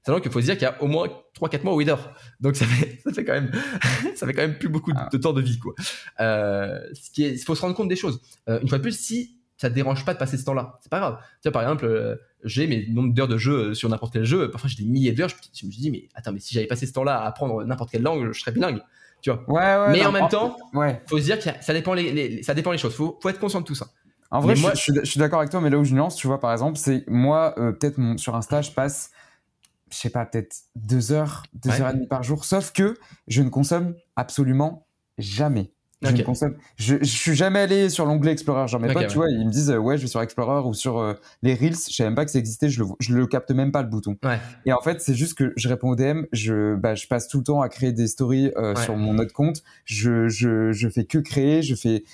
Donc 0.07 0.23
qu'il 0.23 0.33
faut 0.33 0.41
se 0.41 0.47
dire 0.47 0.55
qu'il 0.55 0.65
y 0.65 0.67
a 0.67 0.83
au 0.83 0.89
moins 0.89 1.07
3-4 1.41 1.63
mois 1.63 1.75
où 1.77 1.81
il 1.81 1.87
dort. 1.87 2.11
Donc 2.41 2.57
ça 2.57 2.67
fait, 2.67 2.99
ça 3.05 3.13
fait 3.13 3.25
quand 3.25 3.35
même, 3.35 3.53
ça 4.17 4.27
fait 4.27 4.33
quand 4.33 4.43
même 4.43 4.59
plus 4.59 4.69
beaucoup 4.69 4.93
de, 4.93 4.99
Ah. 5.01 5.09
de 5.13 5.17
temps 5.17 5.33
de 5.33 5.41
vie, 5.41 5.59
quoi. 5.61 5.75
Euh, 6.21 6.81
ce 6.93 7.11
qui 7.11 7.25
est, 7.25 7.33
il 7.33 7.39
faut 7.39 7.55
se 7.55 7.61
rendre 7.61 7.77
compte 7.77 7.89
des 7.89 7.95
choses. 7.97 8.21
Euh, 8.49 8.59
une 8.61 8.69
fois 8.69 8.79
de 8.79 8.83
plus, 8.83 8.99
si 8.99 9.39
ça 9.59 9.71
te 9.71 9.75
dérange 9.77 10.05
pas 10.05 10.13
de 10.13 10.19
passer 10.19 10.37
ce 10.37 10.45
temps-là, 10.45 10.81
c'est 10.83 10.91
pas 10.91 10.99
grave. 10.99 11.19
Tu 11.41 11.49
vois, 11.49 11.53
par 11.53 11.63
exemple, 11.63 11.85
euh, 11.85 12.17
j'ai 12.43 12.67
mes 12.67 12.89
nombres 12.89 13.15
d'heures 13.15 13.29
de 13.29 13.39
jeu 13.39 13.53
euh, 13.71 13.75
sur 13.75 13.89
n'importe 13.89 14.13
quel 14.13 14.25
jeu. 14.25 14.51
Parfois, 14.51 14.69
j'ai 14.69 14.83
des 14.83 14.89
milliers 14.91 15.13
d'heures. 15.13 15.29
Je, 15.29 15.35
je 15.55 15.67
me 15.67 15.71
dis, 15.71 15.89
mais 15.93 16.09
attends, 16.15 16.33
mais 16.33 16.41
si 16.41 16.53
j'avais 16.53 16.67
passé 16.67 16.85
ce 16.87 16.93
temps-là 16.95 17.19
à 17.21 17.27
apprendre 17.29 17.63
n'importe 17.65 17.93
quelle 17.93 18.03
langue, 18.03 18.33
je 18.33 18.41
serais 18.41 18.51
bilingue. 18.51 18.81
Tu 19.23 19.31
vois. 19.31 19.43
Ouais, 19.49 19.61
ouais. 19.87 19.93
mais 19.93 20.01
non, 20.03 20.09
en 20.09 20.13
même 20.13 20.29
temps, 20.29 20.57
Ouais. 20.75 21.01
faut 21.09 21.17
se 21.19 21.23
dire 21.25 21.39
que 21.39 21.45
ça 21.61 21.73
dépend 21.73 21.95
les, 21.95 22.13
les- 22.13 22.43
ça 22.43 22.53
dépend 22.55 22.73
les 22.73 22.79
choses. 22.79 22.95
Faut, 22.95 23.19
faut 23.23 23.29
être 23.29 23.39
conscient 23.39 23.61
de 23.61 23.65
tout 23.67 23.75
ça. 23.75 23.87
En 24.31 24.41
vrai, 24.41 24.57
je, 24.57 24.61
moi- 24.63 24.73
je 24.75 24.81
suis- 24.81 24.93
je 24.95 25.05
suis 25.05 25.19
d'accord 25.21 25.39
avec 25.39 25.51
toi, 25.51 25.61
mais 25.61 25.71
là 25.71 25.79
où 25.79 25.85
je 25.85 25.95
nuance, 25.95 26.17
tu 26.17 26.27
vois, 26.27 26.41
par 26.41 26.53
exemple, 26.53 26.77
c'est 26.79 27.05
moi, 27.09 27.55
euh, 27.59 27.73
peut-être 27.73 27.99
sur 28.19 28.35
Insta, 28.35 28.63
je 28.63 28.73
passe, 28.73 29.11
je 29.91 29.97
sais 29.97 30.11
pas, 30.11 30.25
peut-être 30.27 30.57
deux 30.75 31.13
heures, 31.13 31.45
deux 31.55 31.71
Ouais. 31.71 31.81
heures 31.83 31.91
et 31.91 31.95
demie 31.95 32.07
par 32.09 32.23
jour, 32.23 32.45
sauf 32.45 32.73
que 32.73 32.99
je 33.29 33.43
ne 33.43 33.49
consomme 33.49 33.95
absolument 34.17 34.87
jamais. 35.19 35.71
Je. 36.03 36.15
Je, 36.77 36.97
je 37.01 37.05
suis 37.05 37.35
jamais 37.35 37.61
allé 37.61 37.89
sur 37.91 38.05
l'onglet 38.07 38.33
Explorer. 38.33 38.63
Ok, 38.65 38.81
potes, 38.81 38.97
ouais. 38.97 39.07
tu 39.07 39.15
vois, 39.17 39.29
ils 39.31 39.47
me 39.47 39.51
disent 39.51 39.71
euh, 39.71 39.77
ouais, 39.79 39.97
je 39.97 40.03
vais 40.03 40.09
sur 40.09 40.21
Explorer 40.23 40.67
ou 40.67 40.75
sur 40.75 40.99
euh, 40.99 41.15
les 41.43 41.55
Reels. 41.55 41.77
Je 41.89 41.95
savais 41.95 42.09
même 42.11 42.15
pas 42.17 42.25
que 42.25 42.31
ça 42.31 42.39
existait. 42.39 42.69
Je 42.69 42.83
le, 42.83 42.89
je 43.01 43.15
le 43.15 43.27
capte 43.27 43.51
même 43.51 43.73
pas 43.73 43.83
le 43.83 43.89
bouton. 43.89 44.17
Ouais. 44.25 44.39
Et 44.67 44.73
en 44.73 44.81
fait, 44.81 45.01
c'est 45.01 45.15
juste 45.15 45.35
que 45.39 45.53
je 45.57 45.69
réponds 45.69 45.91
aux 45.91 45.97
DM. 45.97 46.23
Je, 46.33 46.75
bah, 46.75 46.95
je 46.95 47.07
passe 47.07 47.29
tout 47.29 47.39
le 47.39 47.45
temps 47.45 47.61
à 47.63 47.69
créer 47.69 47.93
des 47.93 48.07
stories 48.09 48.51
euh, 48.57 48.75
Ouais. 48.75 48.83
sur 48.85 48.97
mon 48.97 49.19
autre 49.19 49.33
compte. 49.33 49.63
Je, 49.85 50.29
je, 50.29 50.73
je 50.73 50.89
fais 50.89 51.05
que 51.05 51.19
créer. 51.19 51.63
Je 51.63 51.75
fais. 51.75 52.05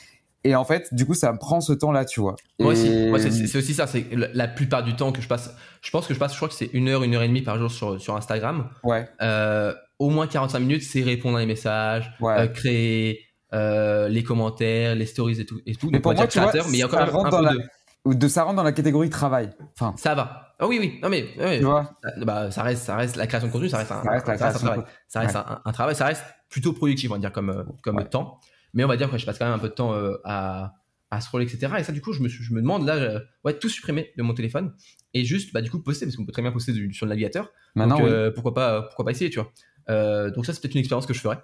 Et 0.44 0.54
en 0.54 0.64
fait, 0.64 0.94
du 0.94 1.04
coup, 1.04 1.14
ça 1.14 1.32
me 1.32 1.38
prend 1.38 1.60
ce 1.60 1.72
temps-là, 1.72 2.04
tu 2.04 2.20
vois. 2.20 2.36
Moi 2.60 2.72
aussi, 2.72 2.86
Et- 2.86 3.08
moi, 3.10 3.18
c'est- 3.18 3.56
aussi 3.56 3.74
ça. 3.74 3.86
C'est 3.86 4.06
la, 4.12 4.28
la 4.32 4.48
plupart 4.48 4.84
du 4.84 4.94
temps 4.94 5.10
que 5.12 5.20
je 5.20 5.26
passe. 5.28 5.50
Je 5.82 5.90
pense 5.90 6.06
que 6.06 6.14
je 6.14 6.18
passe, 6.18 6.32
je 6.32 6.36
crois 6.36 6.48
que 6.48 6.54
c'est 6.54 6.70
une 6.72 6.88
heure, 6.88 7.02
une 7.02 7.14
heure 7.14 7.22
et 7.22 7.28
demie 7.28 7.42
par 7.42 7.58
jour 7.58 7.70
sur, 7.70 8.00
sur 8.00 8.16
Instagram. 8.16 8.68
Ouais, 8.84 9.08
Euh, 9.20 9.74
au 9.98 10.10
moins 10.10 10.28
45 10.28 10.60
minutes, 10.60 10.82
c'est 10.84 11.02
répondre 11.02 11.36
à 11.38 11.40
les 11.40 11.46
messages, 11.46 12.12
ouais. 12.20 12.50
créer 12.54 13.20
euh, 13.52 14.08
les 14.08 14.22
commentaires, 14.22 14.94
les 14.94 15.06
stories 15.06 15.40
et 15.40 15.46
tout. 15.46 15.60
Et 15.66 15.74
tout. 15.74 15.88
Mais 15.90 16.00
pour 16.00 16.12
moi, 16.12 16.22
dire 16.22 16.28
tu 16.28 16.38
vois, 16.38 16.48
créateur, 16.48 16.68
mais 16.70 16.78
il 16.78 16.80
y 16.80 16.82
a 16.82 16.88
ça 16.88 16.96
quand 16.96 17.04
même 17.04 17.14
rentre 17.14 17.26
un 17.26 17.30
dans 17.30 17.38
peu 17.38 17.44
la- 17.44 18.14
de. 18.14 18.28
Ça 18.28 18.44
rentre 18.44 18.56
dans 18.56 18.62
la 18.62 18.72
catégorie 18.72 19.10
travail. 19.10 19.50
Enfin, 19.74 19.94
Ça 19.98 20.14
va. 20.14 20.54
Ah 20.58 20.66
oui, 20.66 20.78
oui. 20.80 20.98
Non, 21.02 21.08
mais. 21.08 21.26
tu 21.58 21.64
vois, 21.64 21.90
bah, 22.22 22.50
ça 22.50 22.62
reste, 22.62 22.84
ça 22.84 22.96
reste 22.96 23.16
la 23.16 23.26
création 23.26 23.48
de 23.48 23.52
contenu, 23.52 23.68
ça 23.68 23.78
reste 23.78 23.92
un, 23.92 24.02
ça 24.02 24.10
reste 24.10 24.26
la 24.28 24.38
ça 24.38 24.44
reste 24.46 24.56
un 24.56 24.58
création. 24.60 24.66
travail. 24.82 24.92
Ça 25.08 25.20
reste 25.20 25.36
un, 25.36 25.60
un 25.64 25.72
travail, 25.72 25.94
ça 25.94 26.06
reste 26.06 26.24
plutôt 26.48 26.72
productif, 26.72 27.10
on 27.10 27.14
va 27.14 27.20
dire, 27.20 27.32
comme, 27.32 27.50
euh, 27.50 27.64
comme 27.82 27.96
Ouais. 27.96 28.04
temps. 28.08 28.38
Mais 28.74 28.84
on 28.84 28.88
va 28.88 28.96
dire 28.96 29.10
que 29.10 29.18
je 29.18 29.26
passe 29.26 29.38
quand 29.38 29.44
même 29.46 29.54
un 29.54 29.58
peu 29.58 29.68
de 29.68 29.74
temps 29.74 29.92
euh, 29.94 30.16
à, 30.24 30.74
à 31.10 31.20
scroller, 31.20 31.44
etc. 31.46 31.72
Et 31.78 31.84
ça, 31.84 31.92
du 31.92 32.00
coup, 32.00 32.12
je 32.12 32.22
me, 32.22 32.28
je 32.28 32.52
me 32.54 32.60
demande 32.60 32.86
là, 32.86 33.20
ouais, 33.44 33.54
tout 33.58 33.68
supprimer 33.68 34.10
de 34.16 34.22
mon 34.22 34.34
téléphone 34.34 34.72
et 35.14 35.24
juste, 35.24 35.52
bah, 35.52 35.60
du 35.62 35.70
coup, 35.70 35.82
poster, 35.82 36.04
parce 36.06 36.16
qu'on 36.16 36.24
peut 36.26 36.32
très 36.32 36.42
bien 36.42 36.52
poster 36.52 36.72
du- 36.72 36.92
sur 36.92 37.06
le 37.06 37.10
navigateur. 37.10 37.50
Maintenant, 37.74 37.96
donc, 37.98 38.06
oui. 38.06 38.12
euh, 38.12 38.30
pourquoi, 38.30 38.54
pas, 38.54 38.82
pourquoi 38.82 39.04
pas 39.06 39.10
essayer, 39.12 39.30
tu 39.30 39.38
vois. 39.40 39.50
Euh, 39.90 40.30
donc, 40.30 40.44
ça, 40.46 40.52
c'est 40.52 40.60
peut-être 40.60 40.74
une 40.74 40.80
expérience 40.80 41.06
que 41.06 41.14
je 41.14 41.20
ferais. 41.20 41.38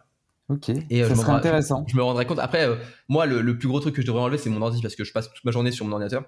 Ok, 0.50 0.68
et, 0.68 1.02
euh, 1.02 1.08
ça 1.08 1.14
je 1.14 1.20
serait 1.20 1.32
intéressant. 1.32 1.84
Je 1.88 1.96
me 1.96 2.02
rendrai 2.02 2.26
compte. 2.26 2.38
Après, 2.38 2.68
euh, 2.68 2.76
moi, 3.08 3.24
le, 3.24 3.40
le 3.40 3.56
plus 3.58 3.66
gros 3.68 3.80
truc 3.80 3.94
que 3.94 4.02
je 4.02 4.06
devrais 4.06 4.22
enlever, 4.22 4.36
c'est 4.38 4.50
mon 4.50 4.60
ordi, 4.60 4.82
parce 4.82 4.94
que 4.94 5.02
je 5.04 5.12
passe 5.12 5.32
toute 5.32 5.44
ma 5.44 5.50
journée 5.52 5.70
sur 5.72 5.86
mon 5.86 5.92
ordinateur. 5.92 6.24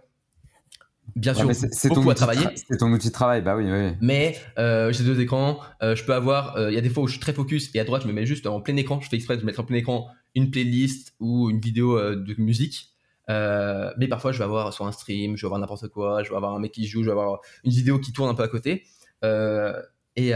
Bien 1.15 1.35
Ouais, 1.35 1.55
sûr, 1.55 1.69
c'est 1.71 1.89
ton 1.89 1.97
à 1.97 1.99
outil 1.99 2.09
de 2.09 2.15
travailler. 2.15 2.45
tra- 2.47 2.53
C'est 2.69 2.77
ton 2.79 2.91
outil 2.93 3.09
de 3.09 3.13
travail, 3.13 3.43
bah 3.43 3.57
oui, 3.57 3.71
oui. 3.71 3.93
Mais 4.01 4.37
euh, 4.59 4.91
j'ai 4.93 5.05
deux 5.05 5.21
écrans, 5.21 5.61
je 5.81 6.03
peux 6.05 6.15
avoir, 6.15 6.57
il 6.69 6.75
y 6.75 6.79
a 6.79 6.81
des 6.81 6.89
fois 6.91 7.05
où 7.05 7.07
je 7.07 7.13
suis 7.13 7.21
très 7.21 7.33
focus 7.33 7.71
et 7.75 7.81
à 7.81 7.85
droite 7.85 8.03
je 8.03 8.09
me 8.09 8.13
mets 8.13 8.27
juste 8.27 8.47
en 8.47 8.61
plein 8.61 8.75
écran, 8.77 9.01
je 9.01 9.09
fais 9.09 9.17
exprès 9.17 9.37
de 9.37 9.45
mettre 9.45 9.61
en 9.61 9.65
plein 9.65 9.77
écran 9.77 10.09
une 10.35 10.51
playlist 10.51 11.15
ou 11.21 11.49
une 11.49 11.61
vidéo 11.61 11.99
de 12.17 12.35
musique. 12.39 12.91
Mais 13.29 14.09
parfois 14.09 14.33
je 14.33 14.39
vais 14.39 14.45
avoir 14.45 14.73
sur 14.73 14.85
un 14.87 14.93
stream, 14.93 15.37
je 15.37 15.43
vais 15.43 15.47
avoir 15.47 15.61
n'importe 15.61 15.89
quoi, 15.89 16.23
je 16.25 16.31
vais 16.31 16.37
avoir 16.37 16.55
un 16.55 16.59
mec 16.59 16.73
qui 16.73 16.87
joue, 16.87 17.03
je 17.03 17.07
vais 17.07 17.13
avoir 17.13 17.39
une 17.65 17.71
vidéo 17.71 17.99
qui 18.01 18.13
tourne 18.13 18.29
un 18.31 18.35
peu 18.35 18.43
à 18.43 18.49
côté. 18.49 18.83
Et, 20.17 20.33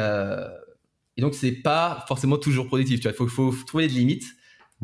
et 1.21 1.23
donc 1.23 1.35
c'est 1.35 1.53
pas 1.53 2.05
forcément 2.09 2.39
toujours 2.39 2.67
productif, 2.67 2.99
tu 3.01 3.09
vois, 3.09 3.13
il 3.13 3.17
faut, 3.17 3.29
faut 3.29 3.65
trouver 3.67 3.87
des 3.89 3.95
limites. 3.95 4.25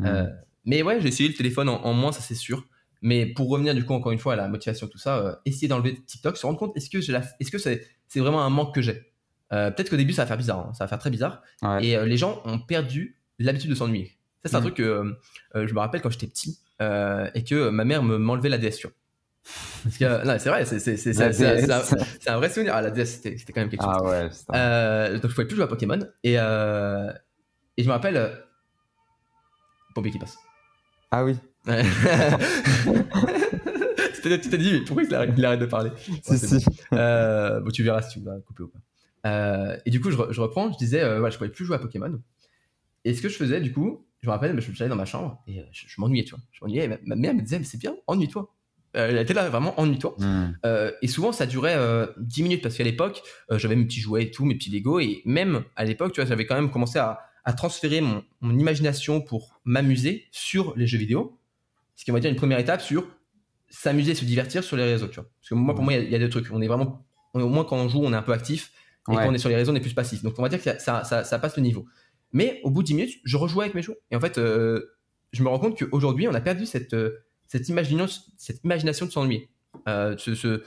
Euh, 0.01 0.23
Mm. 0.23 0.29
mais 0.65 0.83
ouais, 0.83 1.01
j'ai 1.01 1.07
essayé 1.07 1.27
le 1.27 1.33
téléphone 1.35 1.67
en, 1.67 1.83
en 1.83 1.93
moins, 1.93 2.11
ça 2.11 2.21
c'est 2.21 2.35
sûr. 2.35 2.63
Mais 3.01 3.25
pour 3.25 3.49
revenir 3.49 3.73
du 3.73 3.83
coup 3.83 3.93
encore 3.93 4.11
une 4.11 4.19
fois 4.19 4.33
à 4.33 4.35
la 4.35 4.47
motivation, 4.47 4.85
tout 4.87 4.99
ça, 4.99 5.17
euh, 5.17 5.35
essayer 5.45 5.67
d'enlever 5.67 5.95
TikTok, 6.05 6.37
se 6.37 6.45
rendre 6.45 6.59
compte 6.59 6.77
est-ce 6.77 6.89
que 6.91 7.57
c'est, 7.57 8.19
vraiment 8.19 8.43
un 8.43 8.51
manque 8.51 8.75
que 8.75 8.81
j'ai? 8.83 9.11
Euh, 9.53 9.71
Peut-être 9.71 9.89
qu'au 9.89 9.97
début 9.97 10.13
ça 10.13 10.21
va 10.23 10.27
faire 10.27 10.37
bizarre, 10.37 10.59
hein, 10.67 10.73
ça 10.75 10.83
va 10.83 10.87
faire 10.87 10.99
très 10.99 11.09
bizarre. 11.09 11.41
Ouais. 11.63 11.83
Et 11.85 11.95
euh, 11.97 12.05
les 12.05 12.17
gens 12.17 12.41
ont 12.45 12.59
perdu 12.59 13.17
l'habitude 13.39 13.69
de 13.71 13.75
s'ennuyer. 13.75 14.17
Ça 14.43 14.49
c'est 14.51 14.55
un 14.55 14.59
Mm. 14.59 14.63
truc 14.63 14.75
que 14.75 14.83
euh, 14.83 15.11
euh, 15.55 15.67
je 15.67 15.73
me 15.73 15.79
rappelle 15.79 16.01
quand 16.01 16.11
j'étais 16.11 16.27
petit 16.27 16.59
euh, 16.81 17.27
et 17.33 17.43
que 17.43 17.69
ma 17.69 17.83
mère 17.85 18.03
me 18.03 18.17
m'enlevait 18.19 18.49
la 18.49 18.59
DS. 18.59 18.85
Parce 19.83 19.97
que 19.97 20.25
non, 20.25 20.35
c'est 20.39 20.49
vrai, 20.49 20.65
c'est, 20.65 22.29
un, 22.29 22.37
vrai 22.37 22.49
souvenir. 22.49 22.73
Ah, 22.75 22.81
la 22.81 22.91
DS 22.91 23.05
c'était, 23.05 23.35
quand 23.53 23.61
même 23.61 23.69
quelque 23.69 23.83
chose. 23.83 23.93
Ah 23.93 24.03
ouais. 24.03 24.29
Euh, 24.55 25.13
donc 25.19 25.29
je 25.29 25.35
pouvais 25.35 25.47
plus 25.47 25.55
jouer 25.55 25.63
à 25.65 25.67
Pokémon 25.67 25.99
et 26.23 26.35
euh, 26.37 27.11
et 27.77 27.83
je 27.83 27.87
me 27.87 27.93
rappelle 27.93 28.17
euh, 28.17 28.35
pompier 29.95 30.11
qui 30.11 30.19
passe. 30.19 30.37
Ah 31.11 31.23
oui. 31.23 31.35
Ouais. 34.27 34.39
tu 34.41 34.49
t'es 34.49 34.57
dit 34.57 34.73
mais 34.73 34.81
pourquoi 34.81 35.03
il 35.03 35.15
arrête, 35.15 35.33
il 35.37 35.45
arrête 35.45 35.59
de 35.59 35.65
parler? 35.65 35.89
Ouais, 35.89 36.37
Si, 36.37 36.59
si. 36.59 36.65
bon. 36.65 36.97
Euh, 36.97 37.61
bon, 37.61 37.71
tu 37.71 37.81
verras 37.83 38.01
si 38.01 38.19
tu 38.19 38.25
vas 38.25 38.37
couper 38.41 38.63
ou 38.63 38.67
pas. 39.23 39.77
Et 39.85 39.89
du 39.89 40.01
coup 40.01 40.11
je, 40.11 40.17
je 40.31 40.41
reprends, 40.41 40.71
je 40.73 40.77
disais 40.77 40.99
voilà, 40.99 41.29
je 41.29 41.37
pouvais 41.37 41.49
plus 41.49 41.63
jouer 41.65 41.77
à 41.77 41.79
Pokémon. 41.79 42.19
Et 43.05 43.13
ce 43.13 43.21
que 43.21 43.29
je 43.29 43.37
faisais 43.37 43.61
du 43.61 43.71
coup, 43.71 44.05
je 44.21 44.27
me 44.27 44.31
rappelle, 44.33 44.53
mais 44.53 44.61
je 44.61 44.71
j'allais 44.73 44.89
dans 44.89 44.97
ma 44.97 45.05
chambre 45.05 45.41
et 45.47 45.63
je, 45.71 45.87
je 45.87 46.01
m'ennuyais, 46.01 46.25
tu 46.25 46.31
vois. 46.31 46.43
Je 46.51 46.59
m'ennuyais. 46.61 46.85
et 46.85 46.87
Ma, 46.89 46.97
ma 47.05 47.15
mère 47.15 47.33
me 47.33 47.41
disait 47.41 47.59
mais 47.59 47.65
c'est 47.65 47.79
bien, 47.79 47.95
ennuie-toi. 48.07 48.53
Euh, 48.97 49.09
elle 49.09 49.17
était 49.17 49.33
là 49.33 49.47
vraiment 49.49 49.79
ennuie-toi. 49.79 50.15
Mm. 50.17 50.57
Euh, 50.65 50.91
et 51.01 51.07
souvent, 51.07 51.31
ça 51.31 51.45
durait 51.45 51.75
euh, 51.75 52.07
10 52.17 52.43
minutes 52.43 52.63
parce 52.63 52.75
qu'à 52.75 52.83
l'époque, 52.83 53.21
euh, 53.51 53.59
j'avais 53.59 53.75
mes 53.75 53.85
petits 53.85 53.99
jouets 54.01 54.23
et 54.23 54.31
tout, 54.31 54.43
mes 54.45 54.55
petits 54.55 54.69
Lego. 54.71 54.99
Et 54.99 55.21
même 55.25 55.63
à 55.75 55.85
l'époque, 55.85 56.13
tu 56.13 56.21
vois, 56.21 56.27
j'avais 56.27 56.45
quand 56.45 56.55
même 56.55 56.71
commencé 56.71 56.97
à, 56.99 57.19
à 57.45 57.53
transférer 57.53 58.01
mon, 58.01 58.23
mon 58.41 58.57
imagination 58.57 59.21
pour 59.21 59.59
m'amuser 59.65 60.25
sur 60.31 60.73
les 60.75 60.87
jeux 60.87 60.97
vidéo. 60.97 61.39
Ce 61.95 62.03
qui, 62.05 62.11
on 62.11 62.13
va 62.13 62.19
dire, 62.19 62.29
une 62.29 62.35
première 62.35 62.59
étape 62.59 62.81
sur 62.81 63.05
s'amuser, 63.69 64.15
se 64.15 64.25
divertir 64.25 64.63
sur 64.63 64.77
les 64.77 64.83
réseaux, 64.83 65.07
tu 65.07 65.15
vois. 65.15 65.29
Parce 65.39 65.49
que 65.49 65.55
moi, 65.55 65.75
pour 65.75 65.83
moi, 65.83 65.93
il 65.93 65.97
y 65.97 65.99
a- 65.99 66.03
il 66.05 66.11
y, 66.11 66.15
a 66.15 66.19
des 66.19 66.29
trucs. 66.29 66.47
On 66.51 66.61
est 66.61 66.67
vraiment, 66.67 67.05
on 67.33 67.39
est- 67.39 67.43
au 67.43 67.49
moins 67.49 67.65
quand 67.65 67.75
on 67.77 67.89
joue, 67.89 68.01
on 68.03 68.13
est 68.13 68.15
un 68.15 68.21
peu 68.21 68.33
actif. 68.33 68.71
Et 69.09 69.11
Ouais. 69.11 69.17
quand 69.23 69.29
on 69.29 69.33
est 69.33 69.37
sur 69.37 69.49
les 69.49 69.55
réseaux, 69.55 69.71
on 69.71 69.75
est 69.75 69.79
plus 69.81 69.93
passif. 69.93 70.23
Donc, 70.23 70.35
on 70.37 70.41
va 70.41 70.49
dire 70.49 70.57
que 70.59 70.63
ça, 70.65 70.79
ça, 70.79 71.03
ça- 71.03 71.23
ça 71.23 71.39
passe 71.39 71.55
le 71.57 71.63
niveau. 71.63 71.85
Mais 72.33 72.59
au 72.63 72.69
bout 72.71 72.81
de 72.81 72.87
10 72.87 72.93
minutes, 72.95 73.15
je 73.23 73.37
rejouais 73.37 73.63
avec 73.65 73.75
mes 73.75 73.81
jouets. 73.81 73.97
Et 74.11 74.15
en 74.15 74.19
fait, 74.19 74.37
euh, 74.37 74.95
je 75.33 75.43
me 75.43 75.49
rends 75.49 75.59
compte 75.59 75.77
qu'aujourd'hui, 75.77 76.27
on 76.27 76.33
a 76.33 76.41
perdu 76.41 76.65
cette, 76.65 76.93
euh, 76.93 77.17
cette, 77.47 77.69
imagination, 77.69 78.21
cette 78.37 78.63
imagination 78.63 79.05
de 79.05 79.11
s'ennuyer. 79.11 79.49
Euh, 79.87 80.15
ce, 80.17 80.35
ce- 80.35 80.63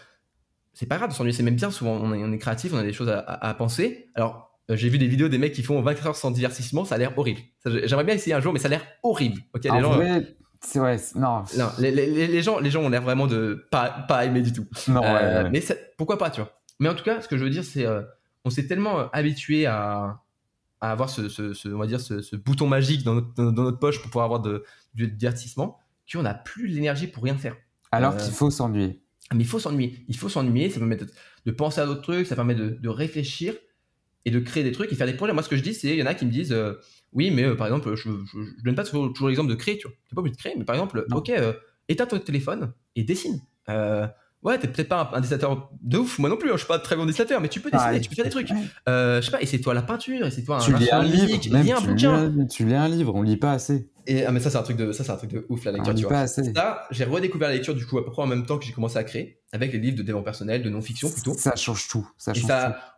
c'est 0.72 0.86
pas 0.86 0.96
grave 0.96 1.10
de 1.10 1.14
s'ennuyer, 1.14 1.36
c'est 1.36 1.42
même 1.42 1.56
bien. 1.56 1.70
Souvent, 1.70 1.92
on 1.92 2.12
est, 2.14 2.22
on 2.24 2.32
est 2.32 2.38
créatif, 2.38 2.72
on 2.72 2.78
a 2.78 2.82
des 2.82 2.92
choses 2.92 3.08
à, 3.08 3.18
à- 3.18 3.48
à 3.48 3.54
penser. 3.54 4.08
Alors, 4.14 4.58
euh, 4.70 4.76
j'ai 4.76 4.88
vu 4.88 4.98
des 4.98 5.08
vidéos 5.08 5.28
des 5.28 5.38
mecs 5.38 5.52
qui 5.52 5.62
font 5.62 5.80
24 5.82 6.06
heures 6.06 6.16
sans 6.16 6.30
divertissement, 6.30 6.84
ça 6.84 6.94
a 6.94 6.98
l'air 6.98 7.16
horrible. 7.18 7.40
J'aimerais 7.66 8.04
bien 8.04 8.14
essayer 8.14 8.34
un 8.34 8.40
jour, 8.40 8.52
mais 8.52 8.58
ça 8.60 8.66
a 8.66 8.70
l'air 8.70 8.86
horrible. 9.02 9.40
Ok, 9.54 9.64
les 9.64 9.70
En 9.70 9.80
gens, 9.80 9.92
vrai, 9.94 10.36
ouais, 10.76 10.98
c'est- 10.98 11.18
non. 11.18 11.42
non, 11.58 11.68
les, 11.78 11.90
les- 11.90 12.06
les- 12.06 12.26
les 12.28 12.42
gens, 12.42 12.60
les 12.60 12.70
gens 12.70 12.82
ont 12.82 12.88
l'air 12.88 13.02
vraiment 13.02 13.26
de 13.26 13.66
pas, 13.70 13.90
pas 14.08 14.24
aimer 14.24 14.42
du 14.42 14.52
tout. 14.52 14.66
Non, 14.88 15.00
ouais, 15.00 15.06
Euh, 15.08 15.42
ouais. 15.44 15.50
Mais 15.50 15.60
ça- 15.60 15.74
pourquoi 15.98 16.18
pas, 16.18 16.30
tu 16.30 16.40
vois. 16.40 16.50
Mais 16.78 16.88
en 16.88 16.94
tout 16.94 17.04
cas, 17.04 17.20
ce 17.20 17.28
que 17.28 17.36
je 17.36 17.44
veux 17.44 17.50
dire, 17.50 17.64
c'est 17.64 17.84
euh, 17.84 18.02
on 18.44 18.50
s'est 18.50 18.66
tellement 18.66 19.00
euh, 19.00 19.06
habitué 19.12 19.66
à, 19.66 20.20
à 20.80 20.92
avoir 20.92 21.10
ce, 21.10 21.28
ce- 21.28 21.52
ce- 21.52 21.68
on 21.68 21.78
va 21.78 21.86
dire, 21.86 22.00
ce, 22.00 22.22
ce 22.22 22.36
bouton 22.36 22.68
magique 22.68 23.02
dans 23.02 23.14
notre, 23.16 23.34
dans 23.34 23.64
notre 23.64 23.78
poche 23.80 23.98
pour 24.00 24.06
pouvoir 24.10 24.24
avoir 24.24 24.40
de, 24.40 24.64
du 24.94 25.08
divertissement 25.08 25.78
qu'on 26.12 26.22
n'a 26.22 26.34
plus 26.34 26.66
l'énergie 26.66 27.06
pour 27.06 27.22
rien 27.24 27.36
faire. 27.36 27.56
Alors 27.92 28.14
euh, 28.14 28.16
qu'il 28.18 28.32
faut 28.32 28.50
s'ennuyer. 28.50 29.02
Mais 29.34 29.44
il 29.44 29.46
faut 29.46 29.58
s'ennuyer. 29.60 30.04
Il 30.08 30.16
faut 30.16 30.28
s'ennuyer. 30.28 30.70
Ça 30.70 30.78
permet 30.78 30.96
de, 30.96 31.06
de 31.46 31.50
penser 31.52 31.80
à 31.80 31.86
d'autres 31.86 32.02
trucs. 32.02 32.26
Ça 32.26 32.34
permet 32.34 32.54
de, 32.54 32.70
de 32.80 32.88
réfléchir 32.88 33.54
et 34.24 34.30
de 34.30 34.38
créer 34.40 34.64
des 34.64 34.72
trucs 34.72 34.92
et 34.92 34.94
faire 34.96 35.06
des 35.06 35.14
projets. 35.14 35.32
Moi, 35.32 35.42
ce 35.42 35.48
que 35.48 35.56
je 35.56 35.62
dis, 35.62 35.72
c'est 35.74 35.88
il 35.88 35.96
y 35.98 36.02
en 36.02 36.06
a 36.06 36.14
qui 36.14 36.26
me 36.26 36.30
disent 36.30 36.52
euh, 36.52 36.74
oui, 37.12 37.30
mais 37.30 37.44
euh, 37.44 37.54
par 37.54 37.66
exemple, 37.68 37.94
je, 37.94 38.08
je 38.32 38.62
donne 38.64 38.74
pas 38.74 38.84
toujours, 38.84 39.12
toujours 39.12 39.28
l'exemple 39.28 39.50
de 39.50 39.54
créer. 39.54 39.78
Tu 39.78 39.86
vois, 39.86 39.96
t'es 40.08 40.14
pas 40.14 40.20
obligé 40.20 40.34
de 40.36 40.40
créer, 40.40 40.54
mais 40.58 40.64
par 40.64 40.74
exemple, 40.74 41.04
Non. 41.10 41.18
ok, 41.18 41.30
euh, 41.30 41.52
éteins 41.88 42.06
ton 42.06 42.18
téléphone 42.18 42.72
et 42.96 43.04
dessine. 43.04 43.40
Ouais, 44.42 44.58
t'es 44.58 44.68
peut-être 44.68 44.88
pas 44.88 45.10
un, 45.12 45.16
un 45.16 45.20
dessinateur 45.20 45.70
de 45.82 45.98
ouf. 45.98 46.18
Moi 46.18 46.30
non 46.30 46.38
plus. 46.38 46.48
hein, 46.48 46.54
je 46.54 46.60
suis 46.60 46.66
pas 46.66 46.78
très 46.78 46.96
bon 46.96 47.04
dessinateur, 47.04 47.42
mais 47.42 47.48
tu 47.48 47.60
peux 47.60 47.70
dessiner. 47.70 47.96
Ah, 47.96 48.00
tu 48.00 48.08
peux 48.08 48.14
faire 48.14 48.24
des 48.24 48.30
trucs. 48.30 48.48
je 48.48 49.20
sais 49.22 49.30
pas. 49.30 49.40
Essaie-toi 49.42 49.74
la 49.74 49.82
peinture. 49.82 50.26
Essaie-toi 50.26 50.56
un 50.56 50.60
Tu 50.60 50.74
lis 50.74 50.90
un 50.90 51.02
livre, 51.02 51.26
lis 51.26 51.72
un 51.72 51.80
tu, 51.80 51.94
lis 51.94 52.06
un, 52.06 52.46
tu 52.46 52.64
lis 52.64 52.74
un 52.74 52.88
livre, 52.88 53.14
on 53.14 53.22
lit 53.22 53.36
pas 53.36 53.52
assez. 53.52 53.90
Et 54.10 54.24
ah, 54.26 54.32
mais 54.32 54.40
ça, 54.40 54.50
c'est 54.50 54.58
un 54.58 54.62
truc 54.64 54.76
de 54.76 54.90
ça, 54.90 55.04
c'est 55.04 55.12
un 55.12 55.16
truc 55.16 55.30
de 55.30 55.46
ouf 55.48 55.64
la 55.64 55.70
lecture. 55.70 55.94
tu 55.94 56.04
vois. 56.04 56.26
Ça, 56.26 56.86
j'ai 56.90 57.04
redécouvert 57.04 57.48
la 57.48 57.54
lecture 57.54 57.76
du 57.76 57.86
coup 57.86 57.96
à 57.96 58.04
peu 58.04 58.10
près 58.10 58.22
en 58.22 58.26
même 58.26 58.44
temps 58.44 58.58
que 58.58 58.64
j'ai 58.64 58.72
commencé 58.72 58.96
à 58.96 59.04
créer 59.04 59.40
avec 59.52 59.72
les 59.72 59.78
livres 59.78 59.96
de 59.96 60.02
développement 60.02 60.24
personnel, 60.24 60.64
de 60.64 60.68
non-fiction 60.68 61.08
plutôt. 61.08 61.34
Ça 61.34 61.54
change 61.54 61.86
tout. 61.86 62.10
Ça 62.18 62.32
Et 62.34 62.40
tout. 62.40 62.48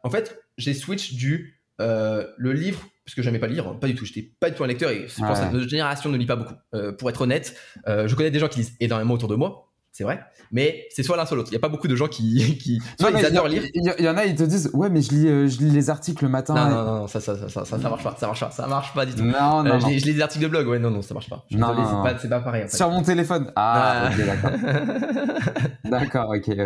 en 0.04 0.10
fait, 0.10 0.42
j'ai 0.56 0.72
switch 0.72 1.12
du 1.12 1.60
euh, 1.82 2.26
le 2.38 2.52
livre 2.54 2.80
parce 3.04 3.14
que 3.14 3.20
j'aimais 3.20 3.38
pas 3.38 3.46
lire, 3.46 3.78
pas 3.78 3.88
du 3.88 3.94
tout. 3.94 4.06
J'étais 4.06 4.22
pas 4.22 4.48
du 4.48 4.56
tout 4.56 4.64
un 4.64 4.68
lecteur 4.68 4.90
et 4.90 5.06
je 5.06 5.20
pense 5.20 5.38
que 5.38 5.52
notre 5.52 5.68
génération 5.68 6.08
ne 6.08 6.16
lit 6.16 6.24
pas 6.24 6.36
beaucoup. 6.36 6.54
Euh, 6.74 6.92
pour 6.92 7.10
être 7.10 7.20
honnête, 7.20 7.56
euh, 7.88 8.08
je 8.08 8.14
connais 8.14 8.30
des 8.30 8.38
gens 8.38 8.48
qui 8.48 8.60
lisent 8.60 8.76
énormément 8.80 9.12
autour 9.12 9.28
de 9.28 9.34
moi, 9.34 9.72
c'est 9.95 10.05
vrai, 10.05 10.20
mais 10.51 10.86
c'est 10.90 11.03
soit 11.03 11.18
l'un 11.18 11.26
soit 11.26 11.36
l'autre. 11.36 11.51
Il 11.51 11.55
y 11.55 11.57
a 11.57 11.61
pas 11.61 11.68
beaucoup 11.68 11.86
de 11.86 11.95
gens 11.95 12.09
qui, 12.09 12.57
qui 12.62 12.80
soit 12.99 13.11
Non, 13.11 13.18
ils 13.18 13.20
il 13.20 13.22
y 13.22 13.24
a- 13.26 13.28
adorent 13.28 13.49
lire. 13.49 13.62
Il 13.74 14.05
y, 14.05 14.09
en 14.09 14.16
a, 14.16 14.24
ils 14.24 14.34
te 14.34 14.43
disent 14.43 14.70
Ouais, 14.72 14.88
mais 14.88 15.03
je 15.03 15.11
lis, 15.11 15.28
euh, 15.28 15.49
je 15.49 15.59
lis 15.59 15.70
les 15.70 15.90
articles 15.90 16.24
le 16.24 16.30
matin. 16.30 16.55
Non, 16.55 16.66
et- 16.66 16.70
non, 16.70 16.84
non, 16.84 16.95
non, 17.01 17.07
ça, 17.09 17.20
ça, 17.20 17.36
ça, 17.36 17.49
ça, 17.49 17.64
ça, 17.66 17.76
marche 17.90 18.03
pas, 18.03 18.16
ça 18.18 18.26
marche 18.26 18.40
pas, 18.40 18.51
ça 18.51 18.66
marche 18.66 18.95
pas 18.95 19.05
du 19.05 19.14
tout. 19.14 19.22
non, 19.22 19.61
Euh, 19.61 19.62
non, 19.64 19.78
je, 19.80 19.84
non. 19.84 19.88
lis, 19.90 19.99
je 19.99 20.07
lis 20.07 20.14
des 20.14 20.20
articles 20.22 20.43
de 20.45 20.49
blog, 20.49 20.66
ouais, 20.66 20.78
non, 20.78 20.90
non, 20.90 21.03
ça 21.03 21.12
marche 21.14 21.28
pas. 21.28 21.45
Je 21.51 21.59
Non, 21.59 21.74
non, 21.74 21.84
c'est 21.84 22.12
pas, 22.14 22.18
c'est 22.18 22.28
pas 22.30 22.40
pareil. 22.40 22.64
En 22.64 22.68
fait. 22.68 22.76
Sur 22.76 22.90
mon 22.90 23.03
téléphone. 23.03 23.53
Ah, 23.55 24.09
Ah. 24.09 24.11
ok, 24.11 24.26
d'accord. 24.26 24.51
D'accord, 25.84 26.30
ok, 26.30 26.49
ok, 26.49 26.59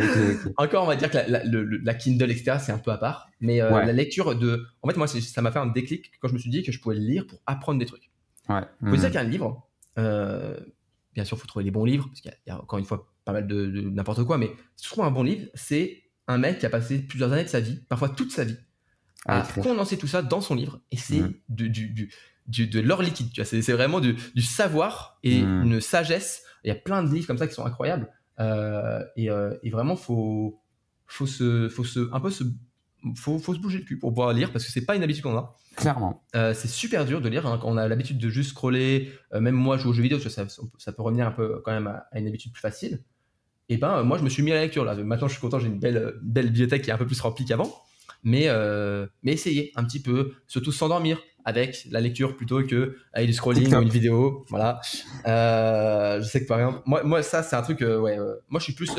ok. 0.46 0.52
Encore, 0.56 0.84
on 0.84 0.86
va 0.86 0.94
dire 0.96 1.10
que 1.10 1.16
la, 1.16 1.26
la- 1.28 1.44
le- 1.44 1.64
le- 1.64 1.78
la 1.78 1.94
Kindle, 1.94 2.30
etc., 2.30 2.58
c'est 2.60 2.70
un 2.72 2.78
peu 2.78 2.92
à 2.92 2.98
part. 2.98 3.28
Mais 3.40 3.60
euh, 3.60 3.72
Ouais. 3.72 3.84
la 3.86 3.92
lecture 3.92 4.36
de. 4.36 4.64
En 4.82 4.88
fait, 4.88 4.96
moi, 4.96 5.06
ça 5.08 5.42
m'a 5.42 5.50
fait 5.50 5.58
un 5.58 5.66
déclic 5.66 6.12
quand 6.20 6.28
je 6.28 6.34
me 6.34 6.38
suis 6.38 6.50
dit 6.50 6.62
que 6.62 6.70
je 6.70 6.80
pouvais 6.80 6.94
le 6.94 7.00
lire 7.00 7.26
pour 7.26 7.40
apprendre 7.46 7.78
des 7.80 7.86
trucs. 7.86 8.10
Ouais. 8.48 8.60
Il 8.82 8.88
faut 8.90 8.94
mm. 8.96 8.98
dire 9.00 9.10
qu'un 9.10 9.22
livre, 9.24 9.66
bien 9.96 11.24
sûr, 11.24 11.36
il 11.36 11.40
faut 11.40 11.46
trouver 11.46 11.64
les 11.64 11.70
bons 11.70 11.84
livres, 11.84 12.06
parce 12.06 12.20
qu'il 12.20 12.32
y, 12.46 12.50
a 12.50 12.60
encore 12.60 12.78
une 12.78 12.84
fois 12.84 13.06
pas 13.26 13.32
mal 13.32 13.46
de, 13.46 13.66
de 13.66 13.80
n'importe 13.90 14.24
quoi, 14.24 14.38
mais 14.38 14.50
si 14.76 14.84
tu 14.84 14.90
trouves 14.90 15.04
un 15.04 15.10
bon 15.10 15.24
livre, 15.24 15.46
c'est 15.54 16.04
un 16.28 16.38
mec 16.38 16.60
qui 16.60 16.66
a 16.66 16.70
passé 16.70 17.00
plusieurs 17.00 17.32
années 17.32 17.44
de 17.44 17.48
sa 17.48 17.60
vie, 17.60 17.80
parfois 17.88 18.08
toute 18.08 18.30
sa 18.32 18.44
vie, 18.44 18.56
À 19.26 19.42
condenser 19.60 19.98
tout 19.98 20.06
ça 20.06 20.22
dans 20.22 20.40
son 20.40 20.54
livre, 20.54 20.80
et 20.92 20.96
c'est 20.96 21.20
Mhm. 21.20 21.34
du, 21.48 21.68
du, 21.68 22.10
du, 22.46 22.66
de 22.68 22.80
l'or 22.80 23.02
liquide, 23.02 23.30
tu 23.32 23.40
vois, 23.42 23.44
c'est 23.44 23.72
vraiment 23.72 23.98
du, 24.00 24.14
du 24.34 24.42
savoir 24.42 25.18
et 25.24 25.42
Mhm. 25.42 25.62
une 25.64 25.80
sagesse. 25.80 26.44
Il 26.64 26.68
y 26.68 26.70
a 26.70 26.76
plein 26.76 27.02
de 27.02 27.12
livres 27.12 27.26
comme 27.26 27.38
ça 27.38 27.48
qui 27.48 27.54
sont 27.54 27.66
incroyables, 27.66 28.08
euh, 28.38 29.02
et, 29.16 29.28
euh, 29.30 29.54
et 29.64 29.70
vraiment, 29.70 29.96
faut, 29.96 30.62
faut 31.06 31.26
se, 31.26 31.68
faut 31.68 31.84
se, 31.84 32.08
un 32.12 32.20
peu 32.20 32.30
se, 32.30 32.44
faut, 33.16 33.38
faut 33.40 33.54
se 33.54 33.58
bouger 33.58 33.78
le 33.78 33.84
cul 33.84 33.98
pour 33.98 34.10
pouvoir 34.10 34.32
lire, 34.32 34.52
parce 34.52 34.64
que 34.64 34.70
c'est 34.70 34.84
pas 34.86 34.94
une 34.94 35.02
habitude 35.02 35.24
qu'on 35.24 35.36
a. 35.36 35.56
Clairement. 35.76 36.24
Euh, 36.36 36.54
c'est 36.54 36.68
super 36.68 37.04
dur 37.04 37.20
de 37.20 37.28
lire 37.28 37.46
hein, 37.46 37.58
quand 37.60 37.68
on 37.68 37.76
a 37.76 37.86
l'habitude 37.88 38.18
de 38.18 38.28
juste 38.30 38.50
scroller. 38.50 39.12
même 39.32 39.54
moi, 39.56 39.76
je 39.76 39.82
joue 39.82 39.90
aux 39.90 39.92
jeux 39.92 40.02
vidéo, 40.02 40.18
ça, 40.20 40.30
ça 40.78 40.92
peut 40.92 41.02
revenir 41.02 41.26
un 41.26 41.32
peu 41.32 41.60
quand 41.64 41.72
même 41.72 41.86
à, 41.88 42.06
à 42.12 42.18
une 42.20 42.26
habitude 42.28 42.52
plus 42.52 42.60
facile. 42.62 43.02
Et 43.68 43.76
ben, 43.76 43.98
euh, 43.98 44.04
moi, 44.04 44.18
je 44.18 44.22
me 44.22 44.28
suis 44.28 44.42
mis 44.42 44.52
à 44.52 44.54
la 44.54 44.62
lecture 44.62 44.84
là. 44.84 44.94
Maintenant, 44.94 45.28
je 45.28 45.32
suis 45.32 45.40
content, 45.40 45.58
j'ai 45.58 45.66
une 45.66 45.78
belle, 45.78 45.96
euh, 45.96 46.12
belle 46.22 46.46
bibliothèque 46.46 46.82
qui 46.82 46.90
est 46.90 46.92
un 46.92 46.98
peu 46.98 47.06
plus 47.06 47.20
remplie 47.20 47.44
qu'avant. 47.44 47.82
mais, 48.22 48.48
mais 49.22 49.32
essayez 49.32 49.72
un 49.76 49.84
petit 49.84 50.00
peu, 50.00 50.32
surtout 50.46 50.72
s'endormir 50.72 51.18
avec 51.44 51.86
la 51.90 52.00
lecture 52.00 52.36
plutôt 52.36 52.64
que 52.64 52.96
avec 53.12 53.28
du 53.28 53.32
scrolling 53.32 53.72
ou 53.72 53.82
une 53.82 53.88
vidéo. 53.88 54.44
Voilà. 54.48 54.80
je 55.24 56.26
sais 56.28 56.42
que 56.42 56.48
par 56.48 56.58
exemple, 56.58 56.82
moi, 56.86 57.04
moi 57.04 57.22
ça 57.22 57.42
c'est 57.42 57.54
un 57.54 57.62
truc, 57.62 57.80
ouais, 57.80 58.18
moi 58.48 58.58
je 58.58 58.64
suis 58.64 58.72
plus 58.72 58.90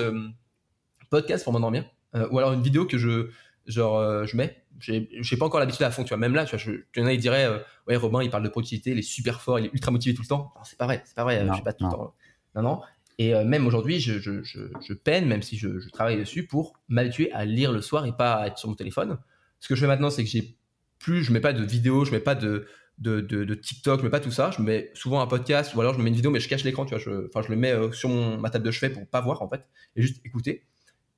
podcast 1.10 1.44
pour 1.44 1.52
m'endormir, 1.52 1.84
ou 2.32 2.38
alors 2.38 2.54
une 2.54 2.62
vidéo 2.62 2.86
que 2.86 2.98
je, 2.98 3.30
genre, 3.68 4.26
je 4.26 4.38
mets 4.38 4.56
j'ai 4.80 5.38
pas 5.38 5.46
encore 5.46 5.60
l'habitude 5.60 5.84
à 5.84 5.92
fond, 5.92 6.04
tu 6.04 6.10
vois. 6.10 6.18
Même 6.18 6.34
là, 6.34 6.46
tu 6.46 6.52
vois, 6.52 6.60
je, 6.60 6.72
il 6.96 7.02
y 7.02 7.04
en 7.04 7.08
a, 7.08 7.14
ils 7.14 7.20
diraient, 7.20 7.46
euh, 7.46 7.60
ouais, 7.88 7.96
Robin, 7.96 8.22
il 8.22 8.30
parle 8.30 8.44
de 8.44 8.50
productivité, 8.50 8.92
il 8.92 9.00
est 9.00 9.04
super 9.04 9.42
fort, 9.42 9.60
il 9.60 9.66
est 9.66 9.74
ultra 9.74 9.92
motivé 9.92 10.16
tout 10.16 10.22
le 10.22 10.28
temps. 10.28 10.54
C'est 10.64 10.78
pas 10.78 10.86
vrai, 10.86 11.02
c'est 11.06 11.16
pas 11.16 11.24
vrai, 11.24 11.46
je 11.48 11.54
suis 11.54 11.64
pas 11.64 11.74
tout 11.74 11.86
le 11.86 11.92
temps. 11.92 12.14
Non, 12.56 12.62
non. 12.62 12.82
Et 13.18 13.34
euh, 13.34 13.44
même 13.44 13.66
aujourd'hui, 13.66 14.00
je, 14.00 14.20
je, 14.20 14.44
je, 14.44 14.94
peine, 14.94 15.26
même 15.26 15.42
si 15.42 15.58
je, 15.58 15.90
travaille 15.92 16.18
dessus, 16.18 16.46
pour 16.46 16.74
m'habituer 16.88 17.32
à 17.32 17.46
lire 17.46 17.72
le 17.72 17.82
soir 17.82 18.06
et 18.06 18.16
pas 18.16 18.36
à 18.36 18.48
être 18.48 18.58
sur 18.58 18.70
mon 18.70 18.76
téléphone. 18.76 19.18
Ce 19.60 19.68
que 19.68 19.76
je 19.76 19.82
fais 19.82 19.88
maintenant, 19.88 20.10
c'est 20.10 20.24
que 20.24 20.30
j'ai 20.30 20.56
plus, 21.00 21.24
je 21.24 21.32
mets 21.32 21.40
pas 21.40 21.54
de 21.54 21.64
vidéos, 21.64 22.06
je 22.06 22.12
mets 22.12 22.20
pas 22.20 22.36
de, 22.36 22.68
de, 23.00 23.22
de, 23.22 23.54
TikTok, 23.56 24.00
je 24.00 24.06
mets 24.06 24.12
pas 24.12 24.20
tout 24.20 24.32
ça. 24.32 24.52
Je 24.52 24.62
mets 24.62 24.92
souvent 24.94 25.22
un 25.22 25.28
podcast 25.28 25.74
ou 25.74 25.82
alors 25.82 25.94
je 25.94 26.00
me 26.00 26.04
mets 26.04 26.10
une 26.10 26.16
vidéo, 26.16 26.30
mais 26.30 26.40
je 26.40 26.48
cache 26.48 26.64
l'écran, 26.64 26.86
tu 26.86 26.96
vois. 26.96 27.18
Enfin, 27.28 27.42
je, 27.42 27.50
le 27.50 27.58
mets 27.58 27.72
euh, 27.72 27.92
sur 27.92 28.10
ma 28.10 28.50
table 28.50 28.66
de 28.66 28.72
chevet 28.72 28.94
pour 28.94 29.08
pas 29.08 29.22
voir 29.22 29.42
en 29.42 29.50
fait 29.50 29.66
et 29.96 30.02
juste 30.02 30.24
écouter. 30.24 30.64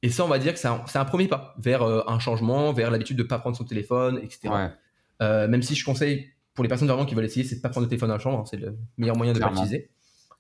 Et 0.01 0.09
ça, 0.09 0.23
on 0.23 0.29
va 0.29 0.39
dire 0.39 0.53
que 0.53 0.59
c'est 0.59 0.67
un, 0.67 1.05
premier 1.05 1.27
pas 1.27 1.55
vers 1.59 1.81
euh, 1.81 2.03
un 2.07 2.19
changement, 2.19 2.71
vers 2.71 2.89
l'habitude 2.89 3.17
de 3.17 3.23
ne 3.23 3.27
pas 3.27 3.39
prendre 3.39 3.57
son 3.57 3.65
téléphone, 3.65 4.21
etc. 4.23 4.49
Même 5.19 5.61
si 5.61 5.75
je 5.75 5.83
conseille, 5.83 6.29
pour 6.53 6.63
les 6.63 6.69
personnes 6.69 6.87
vraiment 6.87 7.05
qui 7.05 7.15
veulent 7.15 7.25
essayer, 7.25 7.45
c'est 7.45 7.57
de 7.57 7.61
pas 7.61 7.67
prendre 7.67 7.85
le 7.85 7.89
téléphone 7.89 8.07
dans 8.07 8.15
la 8.15 8.21
chambre, 8.21 8.39
hein, 8.39 8.45
c'est 8.49 8.57
le 8.57 8.77
meilleur 8.97 9.17
moyen 9.17 9.33
de 9.33 9.39
l'utiliser. 9.39 9.89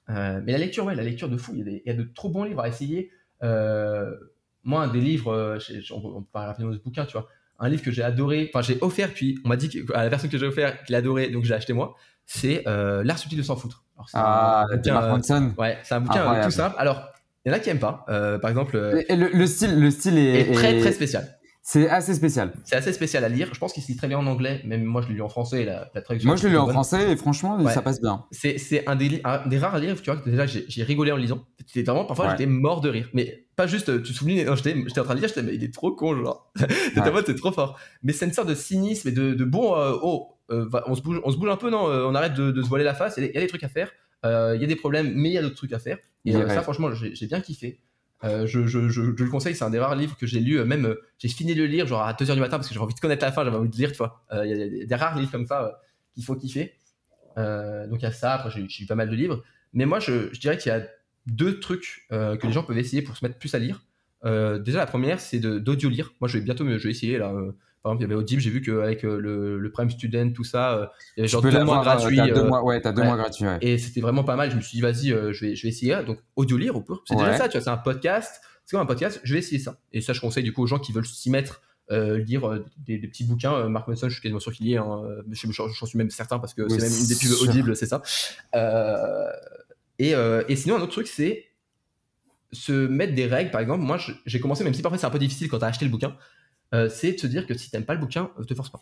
Euh, 0.09 0.41
mais 0.43 0.51
la 0.51 0.57
lecture, 0.57 0.85
ouais, 0.85 0.95
la 0.95 1.03
lecture 1.03 1.29
de 1.29 1.37
fou, 1.37 1.53
il 1.55 1.81
y, 1.85 1.89
a 1.89 1.93
de 1.93 2.03
trop 2.03 2.29
bons 2.29 2.43
livres 2.43 2.61
à 2.61 2.67
essayer. 2.67 3.11
moi, 3.41 4.83
un 4.83 4.87
des 4.87 5.01
livres, 5.01 5.59
on, 5.91 6.21
peut 6.21 6.27
parler 6.31 6.47
rapidement 6.47 6.71
de 6.71 6.77
ce 6.77 6.81
bouquin, 6.81 7.05
tu 7.05 7.13
vois, 7.13 7.27
un 7.59 7.69
livre 7.69 7.83
que 7.83 7.91
j'ai 7.91 8.03
adoré, 8.03 8.49
enfin 8.53 8.61
j'ai 8.61 8.77
offert, 8.81 9.13
puis 9.13 9.37
on 9.43 9.49
m'a 9.49 9.57
dit 9.57 9.83
à 9.93 10.03
la 10.03 10.09
personne 10.09 10.29
que 10.29 10.37
j'ai 10.37 10.47
offert 10.47 10.83
qu'il 10.83 10.95
adorait, 10.95 11.29
donc 11.29 11.43
j'ai 11.43 11.53
acheté 11.53 11.73
moi, 11.73 11.95
c'est 12.25 12.63
L'art 12.65 13.19
subtil 13.19 13.37
de 13.37 13.43
s'en 13.43 13.55
foutre. 13.55 13.83
ah, 14.13 14.65
un 14.71 14.77
bouquin, 15.15 15.53
ouais, 15.57 15.77
c'est 15.83 15.95
un 15.95 16.01
bouquin 16.01 16.41
tout 16.41 16.51
simple. 16.51 16.75
Alors, 16.77 17.09
il 17.45 17.49
y 17.49 17.55
en 17.55 17.57
a 17.57 17.59
qui 17.59 17.69
aiment 17.69 17.79
pas. 17.79 18.05
Euh, 18.09 18.37
par 18.37 18.49
exemple. 18.49 18.75
Euh, 18.75 19.01
le, 19.09 19.45
style, 19.45 19.79
le 19.79 19.91
style 19.91 20.17
est, 20.17 20.51
très 20.53 20.79
très 20.79 20.91
spécial. 20.91 21.38
C'est 21.71 21.87
assez 21.87 22.15
spécial. 22.15 22.51
C'est 22.63 22.75
assez 22.75 22.91
spécial 22.93 23.23
à 23.23 23.29
lire. 23.29 23.49
Je 23.53 23.59
pense 23.59 23.73
qu'il 23.73 23.83
se 23.83 23.89
lit 23.89 23.95
très 23.95 24.07
bien 24.07 24.17
en 24.17 24.25
anglais. 24.25 24.59
Même 24.65 24.83
moi, 24.83 25.03
je 25.03 25.09
l'ai 25.09 25.13
lu 25.13 25.21
en 25.21 25.29
français. 25.29 25.65
La, 25.65 25.91
la 25.93 26.01
moi, 26.23 26.35
je 26.35 26.47
l'ai 26.47 26.49
lu 26.49 26.57
en 26.57 26.67
français 26.67 27.11
et 27.11 27.15
franchement, 27.15 27.63
ça 27.69 27.83
passe 27.83 28.01
bien. 28.01 28.25
C'est 28.31 28.87
un 28.87 28.95
des, 28.95 29.21
des 29.45 29.57
rares 29.59 29.77
livres, 29.77 30.01
tu 30.01 30.11
vois, 30.11 30.19
déjà, 30.25 30.47
j'ai 30.47 30.83
rigolé 30.83 31.11
en 31.11 31.15
lisant. 31.15 31.45
C'était 31.67 31.83
vraiment, 31.91 32.05
parfois, 32.05 32.31
j'étais 32.31 32.47
mort 32.47 32.81
de 32.81 32.89
rire. 32.89 33.07
Mais 33.13 33.45
pas 33.55 33.67
juste, 33.67 34.01
tu 34.01 34.13
te 34.13 34.17
souviens, 34.17 34.55
j'étais 34.55 34.99
en 34.99 35.03
train 35.03 35.13
de 35.13 35.19
lire, 35.19 35.27
j'étais, 35.27 35.43
mais 35.43 35.53
il 35.53 35.63
est 35.63 35.71
trop 35.71 35.91
con, 35.91 36.15
genre. 36.15 36.51
C'était 36.57 37.11
ouais. 37.11 37.21
c'est 37.23 37.35
trop 37.35 37.51
fort. 37.51 37.77
Mais 38.01 38.13
c'est 38.13 38.25
une 38.25 38.33
sorte 38.33 38.49
de 38.49 38.55
cynisme 38.55 39.09
et 39.09 39.11
de, 39.11 39.35
de 39.35 39.43
bon, 39.43 39.75
euh, 39.75 39.93
oh, 40.01 40.39
on, 40.49 40.95
se 40.95 41.03
bouge, 41.03 41.21
on 41.23 41.29
se 41.29 41.37
bouge 41.37 41.49
un 41.49 41.57
peu, 41.57 41.69
non, 41.69 41.83
on 41.83 42.15
arrête 42.15 42.33
de, 42.33 42.49
de 42.49 42.61
se 42.63 42.67
voiler 42.67 42.83
la 42.83 42.95
face. 42.95 43.17
Il 43.17 43.25
y 43.25 43.37
a 43.37 43.41
des 43.41 43.47
trucs 43.47 43.63
à 43.63 43.69
faire. 43.69 43.91
Il 44.23 44.59
y 44.59 44.63
a 44.63 44.67
des 44.67 44.75
problèmes, 44.75 45.13
mais 45.13 45.29
il 45.29 45.33
y 45.33 45.37
a 45.37 45.43
d'autres 45.43 45.57
trucs 45.57 45.73
à 45.73 45.79
faire. 45.79 45.99
Et 46.25 46.31
ça, 46.31 46.63
franchement, 46.63 46.89
j'ai 46.93 47.27
bien 47.27 47.41
kiffé. 47.41 47.79
Euh, 48.23 48.45
je, 48.45 48.59
le 48.59 49.29
conseille, 49.29 49.55
c'est 49.55 49.63
un 49.63 49.69
des 49.69 49.79
rares 49.79 49.95
livres 49.95 50.17
que 50.17 50.27
j'ai 50.27 50.39
lu, 50.41 50.59
euh, 50.59 50.65
même 50.65 50.85
euh, 50.85 51.01
j'ai 51.17 51.29
fini 51.29 51.55
de 51.55 51.61
le 51.61 51.67
lire 51.67 51.87
genre 51.87 52.01
à 52.01 52.13
2h 52.13 52.33
du 52.33 52.39
matin 52.41 52.57
parce 52.57 52.67
que 52.67 52.73
j'ai 52.73 52.79
envie 52.79 52.93
de 52.93 52.99
connaître 52.99 53.23
la 53.23 53.31
fin, 53.31 53.45
j'avais 53.45 53.55
envie 53.55 53.69
de 53.69 53.77
lire, 53.77 53.91
tu 53.91 53.97
vois. 53.97 54.25
Il 54.43 54.49
y, 54.49 54.83
a 54.83 54.85
des 54.85 54.95
rares 54.95 55.17
livres 55.17 55.31
comme 55.31 55.47
ça 55.47 55.79
qu'il 56.13 56.23
faut 56.23 56.35
kiffer. 56.35 56.75
donc 57.37 57.99
il 57.99 58.03
y 58.03 58.05
a 58.05 58.11
ça, 58.11 58.33
après 58.33 58.51
j'ai 58.51 58.61
lu 58.61 58.85
pas 58.87 58.95
mal 58.95 59.09
de 59.09 59.15
livres. 59.15 59.43
Mais 59.73 59.85
moi 59.85 59.99
je, 59.99 60.37
dirais 60.37 60.57
qu'il 60.57 60.71
y 60.71 60.75
a 60.75 60.85
deux 61.27 61.59
trucs 61.59 62.05
que 62.09 62.45
les 62.45 62.51
gens 62.51 62.63
peuvent 62.63 62.77
essayer 62.77 63.01
pour 63.01 63.15
se 63.15 63.23
mettre 63.23 63.37
plus 63.37 63.55
à 63.55 63.59
lire. 63.59 63.85
déjà 64.23 64.79
la 64.79 64.87
première 64.87 65.19
c'est 65.19 65.39
d'audio 65.39 65.89
lire. 65.89 66.11
Moi 66.19 66.27
je 66.27 66.37
vais 66.37 66.43
bientôt 66.43 66.65
je 66.67 66.83
vais 66.83 66.91
essayer 66.91 67.17
là 67.17 67.33
par 67.81 67.93
exemple, 67.93 68.03
il 68.03 68.09
y 68.09 68.11
avait 68.11 68.19
Audible, 68.21 68.41
j'ai 68.41 68.49
vu 68.49 68.61
qu'avec 68.61 69.05
euh, 69.05 69.17
le, 69.19 69.57
le 69.57 69.71
Prime 69.71 69.89
Student, 69.89 70.31
tout 70.33 70.43
ça, 70.43 70.73
euh, 70.73 70.85
il 71.15 71.19
y 71.19 71.21
avait 71.21 71.27
genre 71.29 71.41
deux 71.41 71.63
mois 71.63 71.81
gratuits. 71.81 72.19
As 72.19 72.27
deux 72.27 72.43
mois, 72.43 72.63
ouais, 72.63 72.81
t'as 72.81 72.91
deux 72.91 73.03
mois 73.03 73.15
gratuits. 73.15 73.45
Ouais. 73.45 73.57
Et 73.61 73.77
c'était 73.77 74.01
vraiment 74.01 74.25
pas 74.25 74.35
mal. 74.35 74.51
Je 74.51 74.57
me 74.57 74.61
suis 74.61 74.75
dit, 74.75 74.81
vas-y, 74.81 75.13
euh, 75.13 75.31
je, 75.31 75.45
vais, 75.45 75.55
je 75.55 75.63
vais 75.63 75.69
essayer. 75.69 76.03
Donc, 76.03 76.19
audio 76.35 76.57
lire, 76.57 76.73
c'est 77.05 77.15
déjà 77.15 77.37
ça, 77.37 77.47
tu 77.47 77.57
vois, 77.57 77.63
c'est 77.63 77.69
un 77.69 77.77
podcast. 77.77 78.41
C'est 78.65 78.75
comme 78.75 78.83
un 78.83 78.85
podcast, 78.85 79.21
je 79.23 79.33
vais 79.33 79.39
essayer 79.39 79.59
ça. 79.59 79.79
Et 79.93 80.01
ça, 80.01 80.11
je 80.13 80.19
conseille 80.19 80.43
du 80.43 80.51
coup 80.51 80.61
aux 80.61 80.67
gens 80.67 80.77
qui 80.77 80.91
veulent 80.91 81.05
s'y 81.05 81.29
mettre, 81.29 81.61
lire 81.89 82.61
des, 82.77 82.97
des, 82.97 83.07
petits 83.07 83.23
bouquins. 83.23 83.69
Mark 83.69 83.87
Manson, 83.87 84.09
je 84.09 84.13
suis 84.13 84.21
quasiment 84.21 84.41
sûr 84.41 84.51
qu'il 84.51 84.67
y 84.67 84.73
est. 84.73 84.77
Hein. 84.77 85.01
J'en 85.31 85.85
suis 85.85 85.97
même 85.97 86.09
certain 86.09 86.37
parce 86.39 86.53
que 86.53 86.67
c'est 86.67 86.81
même 86.81 86.99
une 86.99 87.07
des 87.07 87.15
pubs 87.15 87.47
audibles, 87.47 87.75
c'est 87.77 87.87
ça. 87.87 88.01
Et, 89.99 90.11
et, 90.11 90.55
sinon, 90.57 90.75
un 90.75 90.81
autre 90.81 90.91
truc, 90.91 91.07
c'est 91.07 91.45
se 92.51 92.87
mettre 92.87 93.15
des 93.15 93.25
règles. 93.25 93.51
Par 93.51 93.61
exemple, 93.61 93.83
moi, 93.83 93.97
j'ai 94.25 94.39
commencé, 94.41 94.65
même 94.65 94.73
si 94.73 94.81
parfois 94.81 94.97
c'est 94.97 95.05
un 95.05 95.11
peu 95.11 95.19
difficile 95.19 95.47
quand 95.47 95.59
tu 95.59 95.65
as 95.65 95.67
acheté 95.67 95.85
le 95.85 95.91
bouquin, 95.91 96.09
euh, 96.09 96.13
c'est 96.71 97.13
de 97.13 97.19
se 97.19 97.27
dire 97.27 97.45
que 97.47 97.53
si 97.55 97.71
t'aimes 97.71 97.85
pas 97.85 97.93
le 97.93 97.99
bouquin, 97.99 98.29
ne 98.37 98.43
te 98.43 98.53
force 98.53 98.69
pas. 98.69 98.81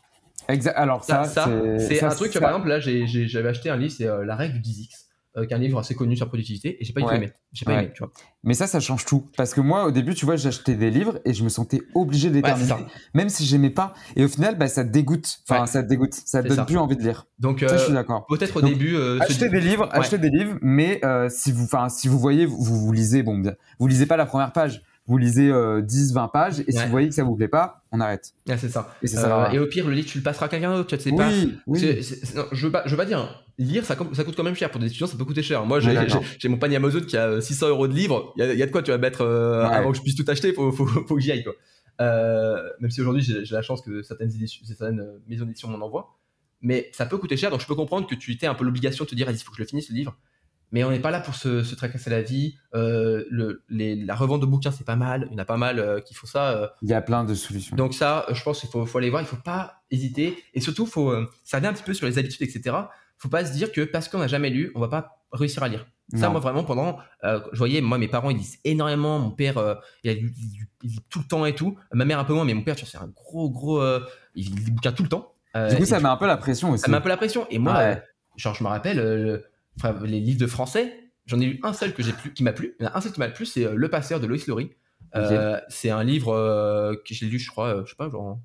Exact. 0.50 0.76
Alors 0.78 1.04
ça, 1.04 1.26
c'est 1.26 2.04
un 2.04 2.10
truc. 2.10 2.34
par 2.40 2.50
exemple, 2.50 2.68
là, 2.68 2.80
j'avais 2.80 3.50
acheté 3.50 3.70
un 3.70 3.78
livre, 3.78 3.94
c'est 3.98 4.08
euh, 4.08 4.26
La 4.26 4.36
règle 4.36 4.62
du 4.62 4.70
10x. 4.70 5.04
Euh, 5.36 5.46
qui 5.46 5.54
est 5.54 5.56
un 5.56 5.60
livre 5.60 5.78
assez 5.78 5.94
connu 5.94 6.16
sur 6.16 6.26
la 6.26 6.30
productivité 6.30 6.82
et 6.82 6.84
j'ai 6.84 6.94
pas 6.94 7.02
aimé. 7.14 7.32
J'ai 7.54 7.64
pas 7.64 7.74
aimé, 7.74 7.92
tu 7.94 8.00
vois. 8.00 8.12
Mais 8.44 8.56
ça, 8.56 8.66
ça 8.66 8.80
change 8.80 9.06
tout. 9.06 9.30
Parce 9.38 9.54
que 9.54 9.62
moi, 9.62 9.86
au 9.86 9.92
début, 9.92 10.16
tu 10.16 10.26
vois, 10.26 10.36
j'achetais 10.36 10.74
des 10.74 10.90
livres 10.90 11.20
et 11.26 11.34
je 11.36 11.44
me 11.44 11.50
sentais 11.50 11.84
obligé 11.94 12.32
de 12.32 12.42
terminer, 12.42 12.88
même 13.14 13.30
si 13.30 13.46
j'aimais 13.46 13.70
pas. 13.70 13.94
Et 14.16 14.24
au 14.24 14.28
final, 14.28 14.58
bah, 14.58 14.68
ça 14.68 14.84
te 14.84 14.90
dégoûte. 14.90 15.42
Enfin, 15.48 15.68
ça 15.68 15.84
te 15.84 15.88
dégoûte. 15.88 16.16
Ça 16.16 16.42
te 16.42 16.48
donne 16.48 16.66
plus 16.66 16.78
envie 16.78 16.96
de 16.98 17.04
lire. 17.04 17.28
Donc, 17.38 17.60
je 17.60 17.78
suis 17.78 17.94
d'accord. 17.94 18.26
Peut-être 18.26 18.58
au 18.58 18.62
début. 18.62 18.98
acheter 19.22 19.50
des 19.50 19.62
livres, 19.62 19.88
acheter 19.92 20.18
des 20.18 20.32
livres, 20.32 20.58
mais 20.62 21.02
si 21.30 21.52
vous, 21.52 21.66
enfin, 21.66 21.90
si 21.90 22.08
vous 22.08 22.18
voyez, 22.18 22.48
vous, 22.48 22.58
vous 22.64 22.92
lisez, 22.92 23.22
bon, 23.22 23.40
vous 23.78 23.88
lisez 23.88 24.08
pas 24.08 24.18
la 24.18 24.26
première 24.26 24.54
page 24.54 24.82
vous 25.08 25.18
lisez 25.18 25.46
10, 25.46 25.52
euh, 25.52 26.14
20 26.14 26.28
pages, 26.28 26.60
et 26.60 26.72
si 26.72 26.84
vous 26.84 26.92
voyez 26.92 27.08
que 27.08 27.16
ça 27.16 27.24
vous 27.24 27.36
plaît 27.36 27.48
pas, 27.48 27.82
on 27.92 28.02
arrête. 28.02 28.34
c'est 28.46 28.68
ça. 28.68 28.94
Euh, 29.04 29.50
et, 29.52 29.60
au 29.60 29.66
pire, 29.66 29.88
le 29.88 29.94
livre, 29.94 30.08
tu 30.08 30.18
le 30.18 30.24
passeras 30.24 30.48
à 30.48 30.50
quelqu'un 30.50 30.76
d'autre, 30.76 30.96
tu 30.96 31.02
sais 31.02 31.16
pas. 31.16 31.30
Oui. 31.66 31.80
je 32.52 32.66
veux 32.66 32.72
pas, 32.72 32.84
je 32.86 32.92
veux 32.92 32.98
pas 32.98 33.06
dire, 33.06 33.44
lire, 33.58 33.86
ça, 33.86 33.96
ça 34.14 34.24
coûte 34.26 34.36
quand 34.36 34.44
même 34.44 34.56
cher. 34.56 34.70
Pour 34.70 34.82
des 34.82 34.88
étudiants, 34.88 35.08
ça 35.08 35.18
peut 35.18 35.24
coûter 35.24 35.44
cher. 35.44 35.66
Moi, 35.66 35.80
j'ai 35.80 36.50
mon 36.50 36.58
panier 36.58 36.76
Amazon 36.76 37.00
qui 37.00 37.16
a 37.16 37.40
600 37.40 37.70
euros 37.70 37.88
de 37.88 37.94
livres. 37.94 38.34
Il 38.38 38.44
y, 38.44 38.64
a 38.64 38.66
de 38.66 38.72
quoi 38.72 38.84
tu 38.84 38.92
vas 38.92 38.98
mettre, 38.98 39.22
euh, 39.22 39.64
avant 39.64 39.92
que 39.92 39.98
je 39.98 40.02
puisse 40.02 40.16
tout 40.16 40.26
acheter, 40.28 40.52
faut, 40.54 40.72
faut, 40.74 40.86
faut 40.86 41.16
que 41.16 41.22
j'y 41.22 41.32
aille, 41.32 41.46
quoi. 41.46 41.54
même 42.82 42.92
si 42.92 43.00
aujourd'hui, 43.00 43.24
j'ai 43.24 43.56
la 43.56 43.62
chance 43.62 43.82
que 43.82 44.02
certaines, 44.02 44.32
certaines 44.66 45.08
maisons 45.28 45.46
d'édition 45.46 45.70
m'en 45.70 45.84
envoient. 45.86 46.18
Mais 46.60 46.90
ça 46.92 47.06
peut 47.06 47.18
coûter 47.18 47.38
cher, 47.38 47.52
donc 47.52 47.62
je 47.62 47.68
peux 47.68 47.76
comprendre 47.76 48.08
que 48.08 48.16
tu 48.16 48.32
aies 48.42 48.48
un 48.48 48.56
peu 48.56 48.66
l'obligation 48.66 49.06
de 49.06 49.10
te 49.10 49.16
dire, 49.16 49.30
il 49.30 49.38
faut 49.38 49.52
que 49.52 49.58
je 49.58 49.62
le 49.62 49.68
finisse, 49.68 49.90
le 49.90 49.96
livre 49.96 50.18
mais 50.72 50.84
on 50.84 50.92
n'est 50.92 51.00
pas 51.00 51.12
là 51.12 51.22
pour 51.22 51.36
se, 51.36 51.64
se, 51.64 51.76
tracasser 51.76 52.10
la 52.10 52.22
vie. 52.22 52.58
Euh, 52.76 53.24
le, 53.30 53.64
les, 53.70 53.96
la 53.96 54.16
revente 54.16 54.42
de 54.42 54.46
bouquins, 54.46 54.72
c'est 54.72 54.86
pas 54.86 54.98
mal. 54.98 55.28
Il 55.30 55.34
y 55.34 55.36
en 55.36 55.40
a 55.42 55.46
pas 55.46 55.58
mal 55.58 55.80
euh, 55.80 56.02
qui 56.02 56.14
font 56.14 56.28
ça. 56.28 56.52
Euh. 56.52 56.68
Il 56.82 56.90
y 56.90 56.94
a 56.94 57.02
plein 57.02 57.24
de 57.24 57.34
solutions. 57.34 57.76
Donc 57.76 57.94
ça, 57.94 58.26
je 58.32 58.44
pense 58.44 58.60
qu'il 58.60 58.70
faut, 58.70 58.86
faut, 58.86 58.98
aller 58.98 59.10
voir. 59.10 59.22
Il 59.22 59.28
faut 59.28 59.38
pas 59.38 59.82
hésiter. 59.92 60.38
Et 60.54 60.60
surtout, 60.60 60.86
faut, 60.86 61.14
ça 61.46 61.58
revient 61.58 61.68
un 61.68 61.74
petit 61.74 61.84
peu 61.84 61.94
sur 61.94 62.06
les 62.06 62.18
habitudes, 62.18 62.42
etc. 62.42 62.76
Faut 63.18 63.30
pas 63.30 63.46
se 63.46 63.54
dire 63.54 63.72
que 63.72 63.82
parce 63.82 64.10
qu'on 64.10 64.20
n'a 64.20 64.28
jamais 64.28 64.50
lu, 64.50 64.72
on 64.76 64.80
va 64.80 64.90
pas 64.90 65.22
réussir 65.32 65.64
à 65.64 65.70
lire. 65.70 65.86
Ça, 66.16 66.30
moi, 66.30 66.40
vraiment, 66.40 66.64
pendant, 66.64 67.00
je 67.24 67.58
voyais, 67.58 67.82
moi, 67.82 67.98
mes 67.98 68.08
parents, 68.08 68.30
ils 68.30 68.38
lisent 68.38 68.60
énormément. 68.64 69.20
Mon 69.20 69.32
père, 69.32 69.78
il, 70.04 70.10
a, 70.10 70.14
il, 70.14 70.32
lit 70.84 71.00
tout 71.10 71.20
le 71.20 71.26
temps 71.26 71.46
et 71.46 71.54
tout. 71.54 71.78
Ma 71.92 72.06
mère, 72.06 72.20
un 72.20 72.24
peu 72.24 72.34
moins, 72.34 72.46
mais 72.46 72.54
mon 72.54 72.64
père, 72.64 72.76
tu 72.76 72.86
vois, 72.86 72.92
c'est 72.92 72.98
un 72.98 73.12
gros, 73.14 73.50
gros, 73.50 73.82
il 74.36 74.56
lit 74.56 74.66
des 74.66 74.72
bouquins 74.72 74.92
tout 74.92 75.04
le 75.04 75.10
temps. 75.10 75.34
du 75.70 75.76
coup, 75.76 75.86
ça 75.86 76.00
met 76.00 76.10
un 76.10 76.18
peu 76.18 76.28
la 76.28 76.38
pression 76.38 76.72
aussi. 76.72 76.84
Ça 76.84 76.92
met 76.92 76.98
un 76.98 77.02
peu 77.02 77.10
la 77.10 77.18
pression. 77.18 77.48
Et 77.50 77.58
moi, 77.58 77.96
genre, 78.36 78.54
je 78.54 78.64
me 78.64 78.70
rappelle, 78.70 79.42
enfin, 79.78 79.96
les 80.06 80.20
livres 80.20 80.40
de 80.40 80.48
français, 80.48 80.94
j'en 81.26 81.40
ai 81.40 81.46
lu 81.46 81.60
un 81.64 81.74
seul 81.74 81.94
que 81.94 82.02
j'ai 82.02 82.14
qui 82.34 82.44
m'a 82.44 82.54
plu. 82.54 82.76
Il 82.80 82.84
y 82.84 82.88
en 82.88 82.92
a 82.92 82.98
un 82.98 83.02
seul 83.02 83.12
qui 83.12 83.20
m'a 83.20 83.30
plu, 83.30 83.46
c'est 83.46 83.66
euh, 83.66 83.74
Le 83.76 83.90
Passeur 83.90 84.20
de 84.20 84.28
Lois 84.28 84.38
Lowry. 84.48 84.72
Euh, 85.16 85.60
c'est 85.70 85.90
un 85.90 86.04
livre 86.04 86.34
euh, 86.34 86.96
que 87.06 87.14
j'ai 87.14 87.28
lu, 87.28 87.40
je 87.40 87.50
crois, 87.50 87.84
je 87.86 87.90
sais 87.90 87.96
pas, 87.96 88.10
genre, 88.10 88.40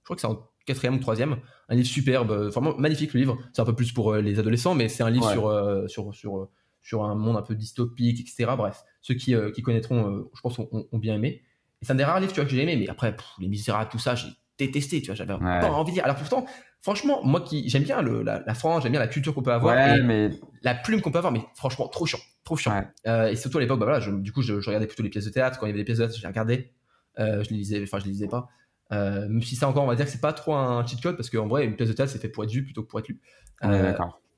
je 0.00 0.04
crois 0.04 0.16
que 0.16 0.20
c'est 0.20 0.26
en 0.26 0.48
quatrième 0.66 0.96
ou 0.96 0.98
troisième. 0.98 1.36
Un 1.68 1.74
livre 1.74 1.88
superbe, 1.88 2.32
vraiment 2.32 2.76
magnifique 2.76 3.14
le 3.14 3.20
livre. 3.20 3.38
C'est 3.52 3.62
un 3.62 3.64
peu 3.64 3.74
plus 3.74 3.92
pour 3.92 4.14
les 4.16 4.38
adolescents, 4.38 4.74
mais 4.74 4.88
c'est 4.88 5.02
un 5.02 5.10
livre 5.10 5.30
sur, 5.30 5.90
sur, 5.90 6.14
sur, 6.14 6.48
sur 6.82 7.04
un 7.04 7.14
monde 7.14 7.36
un 7.36 7.42
peu 7.42 7.54
dystopique, 7.54 8.20
etc. 8.20 8.52
Bref, 8.56 8.82
ceux 9.00 9.14
qui, 9.14 9.34
qui 9.54 9.62
connaîtront, 9.62 10.28
je 10.34 10.40
pense, 10.40 10.58
ont, 10.58 10.86
bien 10.98 11.14
aimé. 11.14 11.42
Et 11.80 11.84
c'est 11.84 11.92
un 11.92 11.96
des 11.96 12.04
rares 12.04 12.20
livres 12.20 12.32
tu 12.32 12.40
vois, 12.40 12.44
que 12.44 12.50
j'ai 12.50 12.62
aimé, 12.62 12.76
mais 12.76 12.88
après, 12.88 13.16
Les 13.38 13.48
Misérables, 13.48 13.90
tout 13.90 13.98
ça, 13.98 14.14
j'ai 14.14 14.28
détesté, 14.58 15.00
tu 15.00 15.06
vois, 15.06 15.14
j'avais 15.14 15.36
pas 15.36 15.70
envie. 15.70 15.98
Alors 16.00 16.16
pourtant, 16.16 16.46
franchement, 16.82 17.24
moi 17.24 17.40
qui 17.40 17.68
j'aime 17.68 17.84
bien 17.84 18.02
le, 18.02 18.22
la, 18.22 18.54
France, 18.54 18.82
j'aime 18.82 18.92
bien 18.92 19.00
la 19.00 19.08
culture 19.08 19.34
qu'on 19.34 19.42
peut 19.42 19.52
avoir, 19.52 19.74
mais... 20.04 20.30
la 20.62 20.74
plume 20.74 21.00
qu'on 21.00 21.10
peut 21.10 21.18
avoir, 21.18 21.32
mais 21.32 21.40
franchement, 21.54 21.88
trop 21.88 22.04
chiant, 22.04 22.18
trop 22.44 22.56
chiant. 22.56 22.84
Euh, 23.06 23.28
et 23.28 23.36
surtout 23.36 23.58
à 23.58 23.60
l'époque, 23.60 23.78
bah 23.78 23.86
voilà, 23.86 24.04
du 24.18 24.32
coup, 24.32 24.42
je, 24.42 24.54
regardais 24.54 24.86
plutôt 24.86 25.02
les 25.02 25.08
pièces 25.08 25.24
de 25.24 25.30
théâtre. 25.30 25.58
Quand 25.58 25.66
il 25.66 25.70
y 25.70 25.72
avait 25.72 25.80
des 25.80 25.84
pièces 25.84 25.98
de 25.98 26.04
théâtre, 26.04 26.16
je 26.16 26.22
les 26.22 26.28
regardais. 26.28 26.72
Euh, 27.18 27.42
je 27.44 27.50
les 27.50 27.56
lisais, 27.56 27.82
enfin, 27.82 27.98
je 28.00 28.04
les 28.04 28.10
lisais 28.10 28.28
pas. 28.28 28.48
Euh, 28.90 29.28
même 29.28 29.42
si 29.42 29.56
ça 29.56 29.68
encore, 29.68 29.84
on 29.84 29.86
va 29.86 29.94
dire 29.94 30.04
que 30.04 30.10
c'est 30.10 30.20
pas 30.20 30.32
trop 30.32 30.54
un 30.54 30.84
cheat 30.84 31.00
code 31.00 31.16
parce 31.16 31.30
qu'en 31.30 31.46
vrai, 31.46 31.64
une 31.64 31.76
pièce 31.76 31.88
de 31.88 31.94
théâtre, 31.94 32.12
c'est 32.12 32.18
fait 32.18 32.28
pour 32.28 32.44
être 32.44 32.50
vu 32.50 32.64
plutôt 32.64 32.82
que 32.82 32.88
pour 32.88 32.98
être 32.98 33.08
lu. 33.08 33.20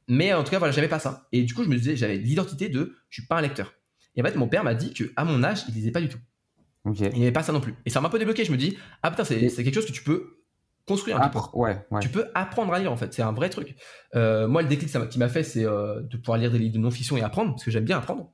mais 0.06 0.32
en 0.34 0.44
tout 0.44 0.50
cas, 0.50 0.58
voilà, 0.58 0.72
j'avais 0.72 0.88
pas 0.88 0.98
ça. 0.98 1.26
Et 1.32 1.42
du 1.42 1.54
coup, 1.54 1.64
je 1.64 1.68
me 1.68 1.76
disais, 1.76 1.96
j'avais 1.96 2.18
l'identité 2.18 2.68
de, 2.68 2.94
je 3.08 3.20
suis 3.20 3.26
pas 3.26 3.36
un 3.36 3.40
lecteur. 3.40 3.72
Et 4.16 4.22
en 4.22 4.24
fait, 4.24 4.36
mon 4.36 4.48
père 4.48 4.62
m'a 4.62 4.74
dit 4.74 4.92
que 4.92 5.04
à 5.16 5.24
mon 5.24 5.42
âge, 5.42 5.64
il 5.68 5.74
lisait 5.74 5.90
pas 5.90 6.00
du 6.00 6.08
tout. 6.08 6.18
Il 6.84 6.92
n'y 6.92 7.22
avait 7.22 7.32
pas 7.32 7.42
ça 7.42 7.52
non 7.52 7.62
plus. 7.62 7.74
Et 7.86 7.90
ça 7.90 8.02
m'a 8.02 8.08
un 8.08 8.10
peu 8.10 8.18
débloqué. 8.18 8.44
Je 8.44 8.52
me 8.52 8.58
dis, 8.58 8.76
ah 9.02 9.10
putain, 9.10 9.24
c'est 9.24 9.38
quelque 9.38 9.74
chose 9.74 9.86
que 9.86 9.92
tu 9.92 10.04
peux 10.04 10.43
construire 10.86 11.20
un 11.20 11.30
Ouais, 11.54 11.78
Tu 12.00 12.08
peux 12.08 12.26
apprendre 12.34 12.72
à 12.72 12.78
lire 12.78 12.92
en 12.92 12.96
fait, 12.96 13.12
c'est 13.14 13.22
un 13.22 13.32
vrai 13.32 13.48
truc. 13.48 13.76
Euh, 14.14 14.46
moi, 14.46 14.62
le 14.62 14.68
déclic 14.68 14.90
ça 14.90 15.04
qui 15.06 15.18
m'a 15.18 15.28
fait, 15.28 15.42
c'est 15.42 15.64
euh, 15.64 16.00
de 16.02 16.16
pouvoir 16.16 16.38
lire 16.38 16.50
des 16.50 16.58
livres 16.58 16.74
de 16.74 16.78
non-fiction 16.78 17.16
et 17.16 17.22
apprendre, 17.22 17.52
parce 17.52 17.64
que 17.64 17.70
j'aime 17.70 17.84
bien 17.84 17.98
apprendre. 17.98 18.30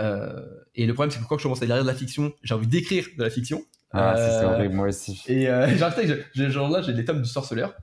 Euh, 0.00 0.42
et 0.74 0.86
le 0.86 0.94
problème, 0.94 1.10
c'est 1.10 1.20
que 1.20 1.28
quand 1.28 1.38
je 1.38 1.44
commence 1.44 1.62
à 1.62 1.66
lire 1.66 1.80
de 1.80 1.86
la 1.86 1.94
fiction, 1.94 2.32
j'ai 2.42 2.54
envie 2.54 2.66
d'écrire 2.66 3.06
de 3.16 3.22
la 3.22 3.30
fiction. 3.30 3.62
Ah, 3.92 4.14
c'est 4.16 4.44
horrible, 4.44 4.74
moi 4.74 4.88
aussi. 4.88 5.22
Et 5.28 5.46
j'ai 6.34 6.50
genre 6.50 6.68
là, 6.68 6.82
j'ai 6.82 6.94
des 6.94 7.04
tomes 7.04 7.22
du 7.22 7.28
sorceleur. 7.28 7.74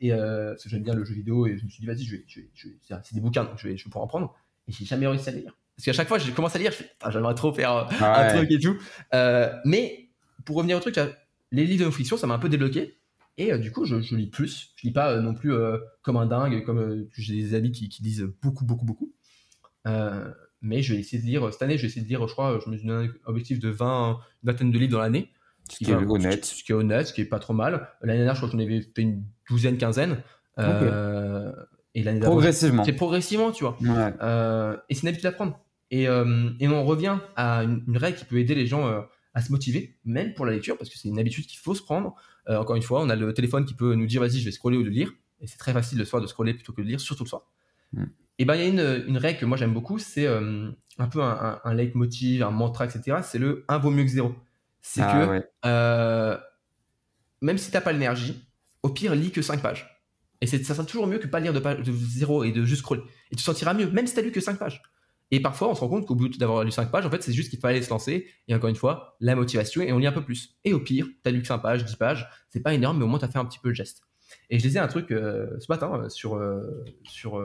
et 0.00 0.10
parce 0.10 0.62
que 0.62 0.68
j'aime 0.68 0.82
bien 0.82 0.94
le 0.94 1.04
jeu 1.04 1.14
vidéo 1.14 1.46
et 1.46 1.56
je 1.56 1.64
me 1.64 1.68
suis 1.68 1.80
dit, 1.80 1.86
vas-y, 1.86 2.04
je 2.04 2.16
vais, 2.16 2.24
je 2.26 2.40
vais, 2.68 3.00
c'est 3.02 3.14
des 3.14 3.20
bouquins, 3.20 3.44
donc 3.44 3.56
je 3.56 3.68
vais, 3.68 3.76
je 3.76 3.84
vais 3.84 3.90
pouvoir 3.90 4.04
en 4.04 4.08
prendre. 4.08 4.34
Et 4.66 4.72
j'ai 4.72 4.84
jamais 4.84 5.06
réussi 5.06 5.28
à 5.28 5.32
lire. 5.32 5.56
Parce 5.76 5.86
qu'à 5.86 5.92
chaque 5.92 6.08
fois, 6.08 6.18
je 6.18 6.30
commence 6.32 6.54
à 6.54 6.58
lire, 6.58 6.72
je 6.72 6.78
fais, 6.78 6.90
j'aimerais 7.10 7.34
trop 7.34 7.52
faire 7.52 7.88
un 8.02 8.28
truc 8.34 8.50
et 8.50 8.58
tout. 8.58 8.76
mais 9.64 10.08
pour 10.44 10.56
revenir 10.56 10.76
au 10.76 10.80
truc, 10.80 10.98
les 11.52 11.66
livres 11.66 11.86
de 11.86 11.90
fiction, 11.90 12.16
ça 12.16 12.26
m'a 12.26 12.34
un 12.34 12.38
peu 12.40 12.48
débloqué. 12.48 12.98
Et 13.38 13.52
euh, 13.52 13.58
du 13.58 13.72
coup, 13.72 13.84
je, 13.84 13.96
lis 14.14 14.26
plus. 14.26 14.72
Je 14.76 14.86
lis 14.86 14.92
pas 14.92 15.12
euh, 15.12 15.20
non 15.20 15.34
plus 15.34 15.52
euh, 15.52 15.78
comme 16.02 16.16
un 16.16 16.26
dingue, 16.26 16.64
comme 16.64 17.06
j'ai 17.16 17.34
des 17.34 17.54
amis 17.54 17.72
qui, 17.72 17.88
lisent 18.02 18.28
beaucoup, 18.42 18.64
beaucoup, 18.64 18.84
beaucoup. 18.84 19.12
mais 20.60 20.82
je 20.82 20.94
vais 20.94 21.00
essayer 21.00 21.22
de 21.22 21.26
lire, 21.26 21.52
cette 21.52 21.62
année, 21.62 21.76
je 21.76 21.82
vais 21.82 21.88
essayer 21.88 22.02
de 22.02 22.08
lire, 22.08 22.26
je 22.28 22.32
crois, 22.32 22.60
je 22.64 22.70
me 22.70 22.76
suis 22.76 22.86
donné 22.86 23.08
un 23.08 23.12
objectif 23.26 23.58
de 23.58 23.68
20, 23.68 24.18
une 24.42 24.50
vingtaine 24.50 24.70
de 24.70 24.78
livres 24.78 24.92
dans 24.92 25.00
l'année. 25.00 25.30
Ce 25.70 25.76
qui, 25.76 25.90
est 25.90 25.94
honnête. 25.94 26.44
Ce, 26.44 26.62
qui 26.62 26.72
est 26.72 26.74
honnête, 26.74 27.06
ce 27.06 27.12
qui 27.12 27.20
est 27.20 27.26
pas 27.26 27.38
trop 27.38 27.54
mal. 27.54 27.88
L'année 28.02 28.18
dernière, 28.18 28.34
je 28.34 28.40
crois 28.40 28.50
qu'on 28.50 28.58
avait 28.58 28.80
fait 28.80 29.02
une 29.02 29.24
douzaine, 29.48 29.78
quinzaine. 29.78 30.18
et 30.58 32.02
l'année 32.02 32.20
Progressivement. 32.20 32.84
C'est 32.84 32.92
progressivement, 32.92 33.52
tu 33.52 33.64
vois. 33.64 33.78
et 34.88 34.94
c'est 34.94 35.02
une 35.02 35.08
habitude 35.08 35.26
à 35.26 35.32
prendre. 35.32 35.58
Et, 35.90 36.04
et, 36.04 36.68
on 36.68 36.84
revient 36.84 37.18
à 37.36 37.62
une, 37.64 37.82
une, 37.86 37.96
règle 37.96 38.18
qui 38.18 38.24
peut 38.24 38.38
aider 38.38 38.54
les 38.54 38.66
gens 38.66 39.06
à 39.34 39.40
se 39.40 39.50
motiver, 39.50 39.96
même 40.04 40.34
pour 40.34 40.44
la 40.44 40.52
lecture, 40.52 40.76
parce 40.76 40.90
que 40.90 40.98
c'est 40.98 41.08
une 41.08 41.18
habitude 41.18 41.46
qu'il 41.46 41.58
faut 41.58 41.74
se 41.74 41.82
prendre. 41.82 42.14
Euh, 42.48 42.58
encore 42.58 42.76
une 42.76 42.82
fois, 42.82 43.02
on 43.02 43.08
a 43.08 43.16
le 43.16 43.32
téléphone 43.34 43.64
qui 43.64 43.74
peut 43.74 43.94
nous 43.94 44.06
dire 44.06 44.20
vas-y, 44.20 44.40
je 44.40 44.44
vais 44.44 44.50
scroller 44.50 44.76
ou 44.76 44.82
de 44.82 44.90
lire. 44.90 45.12
Et 45.40 45.46
c'est 45.46 45.58
très 45.58 45.72
facile 45.72 45.98
le 45.98 46.04
soir 46.04 46.22
de 46.22 46.26
scroller 46.26 46.54
plutôt 46.54 46.72
que 46.72 46.82
de 46.82 46.86
lire, 46.86 47.00
surtout 47.00 47.24
le 47.24 47.28
soir. 47.28 47.42
Mm. 47.92 48.04
Et 48.38 48.44
ben 48.44 48.54
il 48.54 48.60
y 48.60 48.64
a 48.64 48.68
une, 48.68 49.04
une, 49.08 49.18
règle 49.18 49.38
que 49.38 49.44
moi 49.44 49.56
j'aime 49.56 49.74
beaucoup, 49.74 49.98
c'est 49.98 50.26
euh, 50.26 50.70
un 50.98 51.08
peu 51.08 51.22
un, 51.22 51.60
un, 51.62 51.74
leitmotiv, 51.74 52.42
un 52.42 52.50
mantra, 52.50 52.86
etc. 52.86 53.18
C'est 53.22 53.38
le 53.38 53.64
1 53.68 53.78
vaut 53.78 53.90
mieux 53.90 54.04
que 54.04 54.10
0. 54.10 54.34
C'est 54.80 55.02
ah 55.02 55.12
que 55.12 55.46
euh, 55.66 56.38
même 57.40 57.58
si 57.58 57.70
t'as 57.70 57.80
pas 57.80 57.92
l'énergie, 57.92 58.44
au 58.82 58.88
pire, 58.88 59.14
lis 59.14 59.30
que 59.30 59.42
5 59.42 59.62
pages. 59.62 59.88
Et 60.40 60.46
ça 60.46 60.74
sera 60.74 60.84
toujours 60.84 61.06
mieux 61.06 61.18
que 61.18 61.28
pas 61.28 61.38
lire 61.38 61.52
de, 61.52 61.60
page, 61.60 61.82
de 61.82 61.92
0 61.92 62.44
et 62.44 62.52
de 62.52 62.64
juste 62.64 62.80
scroller. 62.80 63.02
Et 63.30 63.36
tu 63.36 63.42
te 63.42 63.42
sentiras 63.42 63.74
mieux, 63.74 63.88
même 63.90 64.06
si 64.06 64.14
t'as 64.14 64.22
lu 64.22 64.32
que 64.32 64.40
5 64.40 64.58
pages. 64.58 64.82
Et 65.34 65.40
parfois, 65.40 65.70
on 65.70 65.74
se 65.74 65.80
rend 65.80 65.88
compte 65.88 66.06
qu'au 66.06 66.14
bout 66.14 66.28
d'avoir 66.28 66.62
lu 66.62 66.70
5 66.70 66.90
pages, 66.90 67.06
en 67.06 67.10
fait, 67.10 67.22
c'est 67.22 67.32
juste 67.32 67.48
qu'il 67.48 67.58
fallait 67.58 67.80
se 67.80 67.88
lancer. 67.88 68.28
Et 68.48 68.54
encore 68.54 68.68
une 68.68 68.76
fois, 68.76 69.16
la 69.18 69.34
motivation, 69.34 69.80
et 69.80 69.90
on 69.90 69.98
lit 69.98 70.06
un 70.06 70.12
peu 70.12 70.22
plus. 70.22 70.58
Et 70.64 70.74
au 70.74 70.78
pire, 70.78 71.06
tu 71.06 71.28
as 71.28 71.32
lu 71.32 71.40
que 71.40 71.46
5 71.46 71.58
pages, 71.58 71.86
10 71.86 71.96
pages, 71.96 72.28
c'est 72.50 72.60
pas 72.60 72.74
énorme, 72.74 72.98
mais 72.98 73.04
au 73.04 73.08
moins, 73.08 73.18
tu 73.18 73.24
as 73.24 73.28
fait 73.28 73.38
un 73.38 73.46
petit 73.46 73.58
peu 73.58 73.70
le 73.70 73.74
geste. 73.74 74.02
Et 74.50 74.58
je 74.58 74.62
disais 74.62 74.78
un 74.78 74.88
truc 74.88 75.10
euh, 75.10 75.58
ce 75.58 75.72
matin 75.72 75.90
euh, 75.94 76.08
sur, 76.10 76.36
euh, 76.36 76.84
sur, 77.02 77.42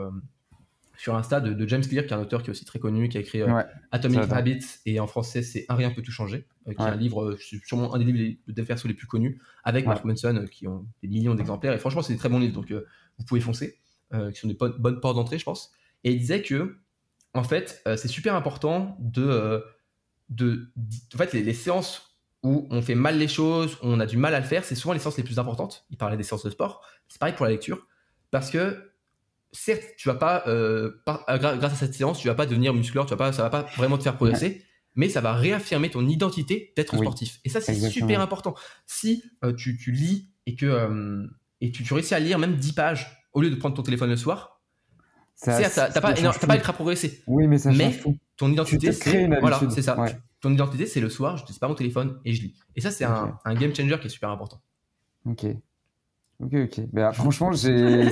sur 0.97 1.15
Insta 1.15 1.39
de, 1.39 1.67
James 1.67 1.81
Clear, 1.81 2.05
qui 2.05 2.13
est 2.13 2.17
un 2.17 2.21
auteur 2.21 2.43
qui 2.43 2.49
est 2.49 2.51
aussi 2.51 2.65
très 2.65 2.79
connu, 2.79 3.07
qui 3.07 3.17
a 3.17 3.21
écrit 3.21 3.39
Atomic 3.91 4.19
Habits, 4.31 4.65
et 4.85 4.99
en 4.99 5.07
français, 5.07 5.41
c'est 5.41 5.65
Un 5.69 5.75
rien 5.75 5.89
peut 5.91 6.01
tout 6.01 6.11
changer, 6.11 6.45
qui 6.65 6.71
est 6.71 6.81
un 6.81 6.97
livre, 6.97 7.37
sûrement 7.39 7.95
un 7.95 7.99
des 7.99 8.05
livres 8.11 8.37
de 8.47 8.51
déverso 8.51 8.89
les 8.89 8.95
plus 8.95 9.07
connus, 9.07 9.39
avec 9.63 9.85
Mark 9.85 10.03
Manson, 10.03 10.45
qui 10.51 10.67
ont 10.67 10.85
des 11.01 11.07
millions 11.07 11.35
d'exemplaires. 11.35 11.71
Et 11.71 11.77
franchement, 11.77 12.01
c'est 12.01 12.11
des 12.11 12.19
très 12.19 12.27
bons 12.27 12.39
livres, 12.39 12.53
donc 12.53 12.73
vous 13.17 13.25
pouvez 13.25 13.39
foncer, 13.39 13.79
qui 14.11 14.39
sont 14.41 14.49
des 14.49 14.57
bonnes 14.57 14.99
portes 14.99 15.15
d'entrée, 15.15 15.39
je 15.39 15.45
pense. 15.45 15.71
Et 16.03 16.11
il 16.11 16.19
disait 16.19 16.41
que 16.41 16.77
en 17.37 17.43
fait, 17.43 17.81
euh, 17.87 17.95
c'est 17.97 18.07
super 18.07 18.35
important 18.35 18.97
de, 18.99 19.23
euh, 19.23 19.59
de, 20.29 20.71
en 21.13 21.17
fait, 21.17 21.33
les, 21.33 21.53
séances 21.53 22.17
où 22.43 22.67
on 22.71 22.81
fait 22.81 22.95
mal 22.95 23.17
les 23.17 23.27
choses, 23.27 23.75
où 23.83 23.87
on 23.87 23.99
a 23.99 24.05
du 24.05 24.17
mal 24.17 24.33
à 24.35 24.39
le 24.39 24.45
faire, 24.45 24.63
c'est 24.63 24.75
souvent 24.75 24.93
les 24.93 24.99
séances 24.99 25.17
les 25.17 25.23
plus 25.23 25.39
importantes. 25.39 25.85
Il 25.89 25.97
parlait 25.97 26.17
des 26.17 26.23
séances 26.23 26.43
de 26.43 26.49
sport. 26.49 26.81
C'est 27.07 27.19
pareil 27.19 27.35
pour 27.35 27.45
la 27.45 27.51
lecture, 27.51 27.85
parce 28.31 28.49
que 28.49 28.91
certes, 29.51 29.83
tu 29.97 30.09
vas 30.09 30.15
pas, 30.15 30.43
euh, 30.47 30.91
grâce 31.05 31.73
à 31.73 31.75
cette 31.75 31.93
séance, 31.93 32.19
tu 32.19 32.27
vas 32.27 32.35
pas 32.35 32.45
devenir 32.45 32.73
muscleur, 32.73 33.05
tu 33.05 33.11
vas 33.11 33.17
pas, 33.17 33.31
ça 33.31 33.43
va 33.43 33.49
pas 33.49 33.63
vraiment 33.77 33.97
te 33.97 34.03
faire 34.03 34.15
progresser, 34.15 34.63
mais 34.95 35.09
ça 35.09 35.21
va 35.21 35.33
réaffirmer 35.33 35.89
ton 35.89 36.07
identité 36.07 36.73
d'être 36.75 36.97
sportif. 36.97 37.39
Et 37.45 37.49
ça, 37.49 37.61
c'est 37.61 37.75
super 37.89 38.19
important. 38.19 38.55
Si 38.85 39.23
tu, 39.57 39.77
tu, 39.77 39.91
lis 39.91 40.29
et 40.45 40.55
que 40.55 41.27
et 41.61 41.71
tu, 41.71 41.83
tu 41.83 41.93
réussis 41.93 42.13
à 42.13 42.19
lire 42.19 42.39
même 42.39 42.55
10 42.55 42.73
pages 42.73 43.25
au 43.33 43.41
lieu 43.41 43.49
de 43.49 43.55
prendre 43.55 43.75
ton 43.75 43.83
téléphone 43.83 44.09
le 44.09 44.17
soir, 44.17 44.56
Certes, 45.37 45.75
t'as 45.75 46.01
pas, 46.01 46.13
pas 46.13 46.55
ultra 46.55 46.73
progressé. 46.73 47.21
Oui, 47.27 47.45
mais 47.45 47.59
ça 47.59 47.71
mais 47.71 47.99
ton 48.37 48.51
identité, 48.51 48.91
c'est 48.91 49.27
voilà, 49.39 49.59
c'est 49.69 49.83
ça. 49.83 49.95
Ton 50.41 50.51
identité, 50.51 50.85
c'est 50.85 50.99
le 50.99 51.09
soir, 51.09 51.37
je 51.37 51.51
ne 51.51 51.57
pas 51.59 51.67
mon 51.67 51.75
téléphone 51.75 52.19
et 52.25 52.33
je 52.33 52.41
lis. 52.43 52.55
Et 52.75 52.81
ça, 52.81 52.91
c'est 52.91 53.05
un, 53.05 53.39
un, 53.43 53.55
game 53.55 53.73
changer 53.73 53.97
qui 53.99 54.07
est 54.07 54.09
super 54.09 54.29
important. 54.29 54.61
Ok. 55.25 55.45
Ok, 56.39 56.53
ok. 56.53 56.81
Ben, 56.91 57.11
franchement, 57.13 57.51
j'ai 57.51 58.07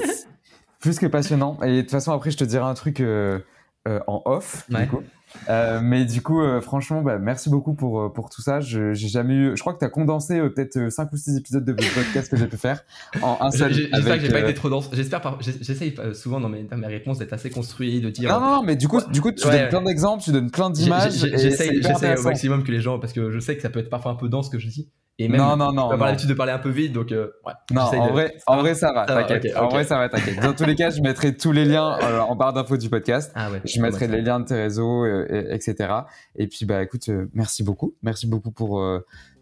plus 0.80 0.98
que 0.98 1.06
passionnant. 1.06 1.60
Et 1.62 1.78
de 1.78 1.82
toute 1.82 1.92
façon, 1.92 2.12
après, 2.14 2.32
je 2.32 2.38
te 2.38 2.44
dirai 2.44 2.64
un 2.64 2.74
truc 2.74 3.00
euh, 3.00 3.40
euh, 3.88 4.00
en 4.08 4.22
off. 4.26 4.66
Du 4.70 4.88
coup. 4.88 5.04
Euh, 5.50 5.80
mais 5.82 6.06
du 6.06 6.22
coup, 6.22 6.42
euh, 6.42 6.62
franchement, 6.62 7.02
bah, 7.02 7.18
merci 7.20 7.50
beaucoup 7.50 7.74
pour, 7.74 8.02
euh, 8.02 8.10
pour 8.10 8.30
tout 8.30 8.42
ça. 8.42 8.60
Je, 8.60 8.94
j'ai 8.94 9.08
jamais 9.08 9.34
eu, 9.34 9.52
je 9.56 9.62
crois 9.62 9.74
que 9.74 9.80
tu 9.80 9.86
as 9.86 9.90
condensé 9.90 10.40
peut-être 10.40 10.90
5 10.90 11.12
ou 11.12 11.18
6 11.18 11.38
épisodes 11.38 11.66
de 11.66 11.74
podcast 11.74 12.30
que 12.30 12.38
j'ai 12.38 12.48
pu 12.48 12.58
faire 12.58 12.84
en 13.22 13.38
un 13.42 13.52
seul. 13.52 13.74
J'espère 13.74 14.18
que 14.18 14.22
j'ai 14.22 14.32
pas 14.32 14.42
été 14.42 14.54
trop 14.54 14.70
dense. 14.70 14.90
J'espère 14.94 15.38
j'essaye 15.42 15.96
souvent 16.14 16.40
dans 16.40 16.50
mes, 16.50 16.64
dans 16.64 16.78
mes 16.78 16.88
réponses 16.88 17.20
d'être 17.20 17.34
assez 17.34 17.50
construit, 17.50 18.02
de 18.02 18.10
dire. 18.10 18.30
Non, 18.30 18.40
non, 18.40 18.64
mais 18.64 18.76
du 18.76 18.88
coup, 18.88 19.02
du 19.12 19.22
coup 19.22 19.32
tu 19.32 19.48
donnes 19.48 19.70
plein 19.70 19.82
d'exemples, 19.82 20.24
tu 20.24 20.32
donnes 20.32 20.52
plein 20.52 20.70
d'images. 20.70 21.14
J'essaye, 21.14 21.82
j'essaye 21.82 22.18
au 22.18 22.24
maximum 22.24 22.64
que 22.64 22.72
les 22.72 22.82
gens, 22.82 23.00
parce 23.00 23.14
que 23.14 23.32
je 23.32 23.40
sais 23.40 23.56
que 23.56 23.62
ça 23.62 23.70
peut 23.70 23.80
être 23.80 23.90
parfois 23.90 24.12
un 24.12 24.16
peu 24.16 24.30
dense 24.30 24.48
ce 24.48 24.52
que 24.52 24.60
je 24.60 24.68
dis. 24.68 24.90
Et 25.18 25.30
même, 25.30 25.40
non, 25.40 25.56
non, 25.56 25.72
non. 25.72 25.90
On 25.94 25.98
pas 25.98 26.08
l'habitude 26.08 26.30
de 26.30 26.34
parler 26.34 26.52
un 26.52 26.60
peu 26.60 26.70
vite, 26.70 26.92
donc 26.92 27.14
euh, 27.14 27.32
ouais. 27.46 27.54
Non, 27.72 27.84
en 27.84 28.12
vrai, 28.12 28.36
en 28.48 28.58
vrai, 28.58 28.76
ça 28.76 28.92
va, 28.92 29.06
t'inquiète. 29.06 29.56
En 29.56 29.70
vrai, 29.70 29.86
ça 29.86 29.98
va, 29.98 30.10
t'inquiète. 30.10 30.42
Dans 30.42 30.54
tous 30.54 30.66
les 30.66 30.76
cas, 30.76 30.90
je 30.90 31.02
mettrai 31.02 31.36
tous 31.36 31.54
les 31.54 31.64
liens 31.64 31.98
euh, 32.04 32.20
en 32.20 32.36
barre 32.36 32.52
d'infos 32.52 32.76
du 32.76 32.90
podcast. 32.90 33.32
Ah 33.34 33.50
ouais, 33.50 33.62
je 33.64 33.82
mettrai 33.82 34.08
les 34.08 34.22
liens 34.22 34.42
de 34.42 34.46
tes 34.46 34.56
réseaux, 34.56 35.06
euh, 35.06 35.26
etc. 35.52 35.94
Et 36.36 36.48
puis, 36.48 36.66
bah, 36.66 36.84
écoute, 36.84 37.10
merci 37.34 37.64
beaucoup. 37.64 37.96
Merci 38.04 38.28
beaucoup 38.28 38.52
pour 38.52 38.84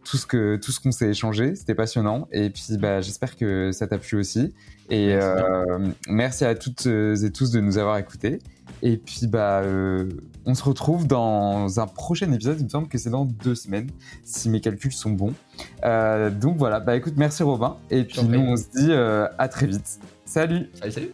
tout 0.05 0.17
ce 0.17 0.27
que 0.27 0.57
tout 0.57 0.71
ce 0.71 0.79
qu'on 0.79 0.91
s'est 0.91 1.09
échangé. 1.09 1.55
C'était 1.55 1.75
passionnant. 1.75 2.27
Et 2.31 2.51
puis, 2.51 2.77
bah, 2.77 3.01
j'espère 3.01 3.35
que 3.35 3.71
ça 3.71 3.87
t'a 3.87 3.97
plu 3.97 4.19
aussi. 4.19 4.53
Et 4.91 5.15
merci. 5.15 5.95
merci 6.07 6.45
à 6.45 6.53
toutes 6.53 6.85
et 6.85 7.31
tous 7.31 7.49
de 7.49 7.59
nous 7.59 7.79
avoir 7.79 7.97
écoutés. 7.97 8.39
Et 8.83 8.97
puis, 8.97 9.27
bah, 9.27 9.61
euh, 9.61 10.09
on 10.45 10.55
se 10.55 10.63
retrouve 10.63 11.07
dans 11.07 11.79
un 11.79 11.87
prochain 11.87 12.31
épisode. 12.31 12.57
Il 12.59 12.65
me 12.65 12.69
semble 12.69 12.87
que 12.87 12.97
c'est 12.97 13.09
dans 13.09 13.25
deux 13.25 13.55
semaines, 13.55 13.89
si 14.23 14.49
mes 14.49 14.61
calculs 14.61 14.91
sont 14.91 15.11
bons. 15.11 15.33
Euh, 15.83 16.29
donc 16.29 16.57
voilà, 16.57 16.79
bah 16.79 16.95
écoute, 16.95 17.13
merci 17.17 17.43
Robin. 17.43 17.77
Et 17.89 18.03
puis 18.03 18.23
nous, 18.23 18.39
on 18.39 18.57
se 18.57 18.63
dit 18.75 18.91
euh, 18.91 19.27
à 19.37 19.47
très 19.47 19.67
vite. 19.67 19.99
Salut 20.25 20.69
Salut, 20.73 20.91
salut 20.91 21.13